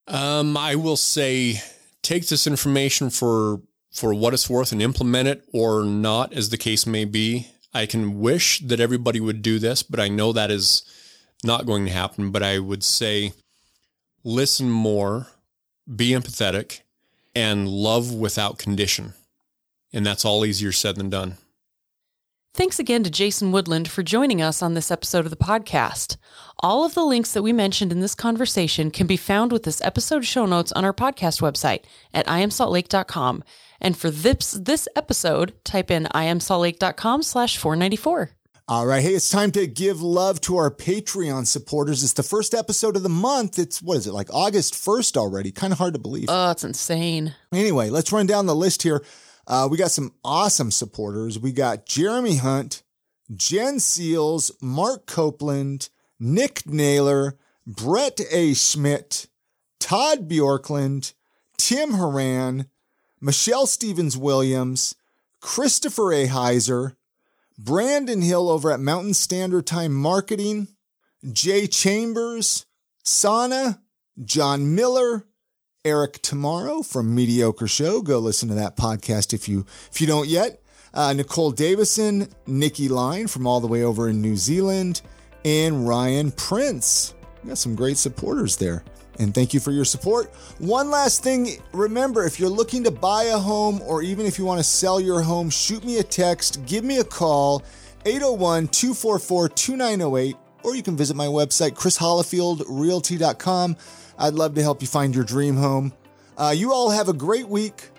Um, 0.06 0.56
I 0.56 0.74
will 0.74 0.96
say 0.96 1.60
take 2.02 2.28
this 2.28 2.46
information 2.46 3.10
for 3.10 3.60
for 3.92 4.12
what 4.12 4.34
it's 4.34 4.50
worth 4.50 4.72
and 4.72 4.82
implement 4.82 5.28
it 5.28 5.44
or 5.52 5.84
not, 5.84 6.32
as 6.32 6.50
the 6.50 6.56
case 6.58 6.84
may 6.86 7.04
be. 7.04 7.46
I 7.72 7.86
can 7.86 8.18
wish 8.20 8.60
that 8.60 8.80
everybody 8.80 9.20
would 9.20 9.40
do 9.40 9.58
this, 9.58 9.82
but 9.84 10.00
I 10.00 10.08
know 10.08 10.32
that 10.32 10.50
is 10.50 10.82
not 11.44 11.64
going 11.64 11.86
to 11.86 11.92
happen. 11.92 12.30
But 12.32 12.42
I 12.42 12.58
would 12.58 12.82
say 12.84 13.32
listen 14.24 14.70
more, 14.70 15.28
be 15.94 16.10
empathetic, 16.10 16.80
and 17.34 17.68
love 17.68 18.12
without 18.12 18.58
condition. 18.58 19.14
And 19.92 20.04
that's 20.04 20.24
all 20.24 20.44
easier 20.44 20.72
said 20.72 20.96
than 20.96 21.10
done. 21.10 21.36
Thanks 22.56 22.78
again 22.78 23.02
to 23.02 23.10
Jason 23.10 23.50
Woodland 23.50 23.88
for 23.90 24.04
joining 24.04 24.40
us 24.40 24.62
on 24.62 24.74
this 24.74 24.92
episode 24.92 25.24
of 25.24 25.30
the 25.30 25.36
podcast. 25.36 26.16
All 26.60 26.84
of 26.84 26.94
the 26.94 27.02
links 27.02 27.32
that 27.32 27.42
we 27.42 27.52
mentioned 27.52 27.90
in 27.90 27.98
this 27.98 28.14
conversation 28.14 28.92
can 28.92 29.08
be 29.08 29.16
found 29.16 29.50
with 29.50 29.64
this 29.64 29.80
episode 29.80 30.24
show 30.24 30.46
notes 30.46 30.70
on 30.70 30.84
our 30.84 30.92
podcast 30.92 31.40
website 31.40 31.82
at 32.12 32.26
iamsaltlake.com. 32.26 33.42
And 33.80 33.96
for 33.96 34.08
this, 34.08 34.52
this 34.52 34.86
episode, 34.94 35.52
type 35.64 35.90
in 35.90 36.04
iamsaltlake.com 36.14 37.24
slash 37.24 37.58
494. 37.58 38.30
All 38.66 38.86
right. 38.86 39.02
Hey, 39.02 39.14
it's 39.14 39.28
time 39.28 39.50
to 39.52 39.66
give 39.66 40.00
love 40.00 40.40
to 40.42 40.56
our 40.56 40.70
Patreon 40.70 41.46
supporters. 41.46 42.02
It's 42.02 42.14
the 42.14 42.22
first 42.22 42.54
episode 42.54 42.96
of 42.96 43.02
the 43.02 43.10
month. 43.10 43.58
It's, 43.58 43.82
what 43.82 43.98
is 43.98 44.06
it, 44.06 44.14
like 44.14 44.32
August 44.32 44.72
1st 44.72 45.18
already? 45.18 45.52
Kind 45.52 45.74
of 45.74 45.78
hard 45.78 45.92
to 45.92 46.00
believe. 46.00 46.30
Oh, 46.30 46.50
it's 46.50 46.64
insane. 46.64 47.34
Anyway, 47.52 47.90
let's 47.90 48.10
run 48.10 48.24
down 48.24 48.46
the 48.46 48.54
list 48.54 48.82
here. 48.82 49.04
Uh, 49.46 49.68
we 49.70 49.76
got 49.76 49.90
some 49.90 50.14
awesome 50.24 50.70
supporters. 50.70 51.38
We 51.38 51.52
got 51.52 51.84
Jeremy 51.84 52.36
Hunt, 52.36 52.82
Jen 53.36 53.80
Seals, 53.80 54.50
Mark 54.62 55.04
Copeland, 55.04 55.90
Nick 56.18 56.66
Naylor, 56.66 57.36
Brett 57.66 58.18
A. 58.30 58.54
Schmidt, 58.54 59.26
Todd 59.78 60.26
Bjorklund, 60.26 61.12
Tim 61.58 61.92
Horan, 61.92 62.64
Michelle 63.20 63.66
Stevens 63.66 64.16
Williams, 64.16 64.94
Christopher 65.42 66.14
A. 66.14 66.28
Heiser, 66.28 66.96
Brandon 67.58 68.20
Hill 68.20 68.48
over 68.48 68.70
at 68.72 68.80
Mountain 68.80 69.14
Standard 69.14 69.66
Time 69.66 69.94
Marketing, 69.94 70.68
Jay 71.32 71.66
Chambers, 71.66 72.66
Sana, 73.04 73.80
John 74.24 74.74
Miller, 74.74 75.26
Eric 75.84 76.20
Tomorrow 76.22 76.82
from 76.82 77.14
Mediocre 77.14 77.68
Show. 77.68 78.02
Go 78.02 78.18
listen 78.18 78.48
to 78.48 78.54
that 78.54 78.76
podcast 78.76 79.32
if 79.32 79.48
you 79.48 79.66
if 79.92 80.00
you 80.00 80.06
don't 80.06 80.28
yet. 80.28 80.60
Uh, 80.92 81.12
Nicole 81.12 81.50
Davison, 81.50 82.28
Nikki 82.46 82.88
Line 82.88 83.26
from 83.26 83.46
all 83.46 83.60
the 83.60 83.66
way 83.66 83.82
over 83.82 84.08
in 84.08 84.22
New 84.22 84.36
Zealand, 84.36 85.02
and 85.44 85.86
Ryan 85.86 86.30
Prince. 86.30 87.14
We 87.42 87.48
got 87.48 87.58
some 87.58 87.74
great 87.74 87.98
supporters 87.98 88.56
there. 88.56 88.84
And 89.18 89.34
thank 89.34 89.54
you 89.54 89.60
for 89.60 89.70
your 89.70 89.84
support. 89.84 90.34
One 90.58 90.90
last 90.90 91.22
thing 91.22 91.62
remember, 91.72 92.24
if 92.24 92.40
you're 92.40 92.48
looking 92.48 92.84
to 92.84 92.90
buy 92.90 93.24
a 93.24 93.38
home 93.38 93.80
or 93.82 94.02
even 94.02 94.26
if 94.26 94.38
you 94.38 94.44
want 94.44 94.58
to 94.58 94.64
sell 94.64 95.00
your 95.00 95.22
home, 95.22 95.50
shoot 95.50 95.84
me 95.84 95.98
a 95.98 96.02
text, 96.02 96.64
give 96.66 96.84
me 96.84 96.98
a 96.98 97.04
call, 97.04 97.62
801 98.04 98.68
244 98.68 99.48
2908, 99.50 100.36
or 100.64 100.74
you 100.74 100.82
can 100.82 100.96
visit 100.96 101.16
my 101.16 101.26
website, 101.26 101.72
chrishollifieldrealty.com. 101.72 103.76
I'd 104.18 104.34
love 104.34 104.54
to 104.54 104.62
help 104.62 104.80
you 104.80 104.88
find 104.88 105.14
your 105.14 105.24
dream 105.24 105.56
home. 105.56 105.92
Uh, 106.36 106.54
you 106.56 106.72
all 106.72 106.90
have 106.90 107.08
a 107.08 107.12
great 107.12 107.48
week. 107.48 107.90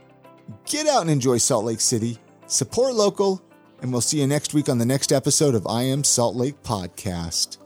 Get 0.65 0.87
out 0.87 1.01
and 1.01 1.09
enjoy 1.09 1.37
Salt 1.37 1.65
Lake 1.65 1.81
City. 1.81 2.19
Support 2.47 2.93
local, 2.93 3.41
and 3.81 3.91
we'll 3.91 4.01
see 4.01 4.19
you 4.19 4.27
next 4.27 4.53
week 4.53 4.69
on 4.69 4.77
the 4.77 4.85
next 4.85 5.11
episode 5.11 5.55
of 5.55 5.65
I 5.65 5.83
Am 5.83 6.03
Salt 6.03 6.35
Lake 6.35 6.61
Podcast. 6.63 7.57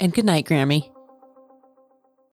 And 0.00 0.12
good 0.12 0.24
night, 0.24 0.46
Grammy. 0.46 0.95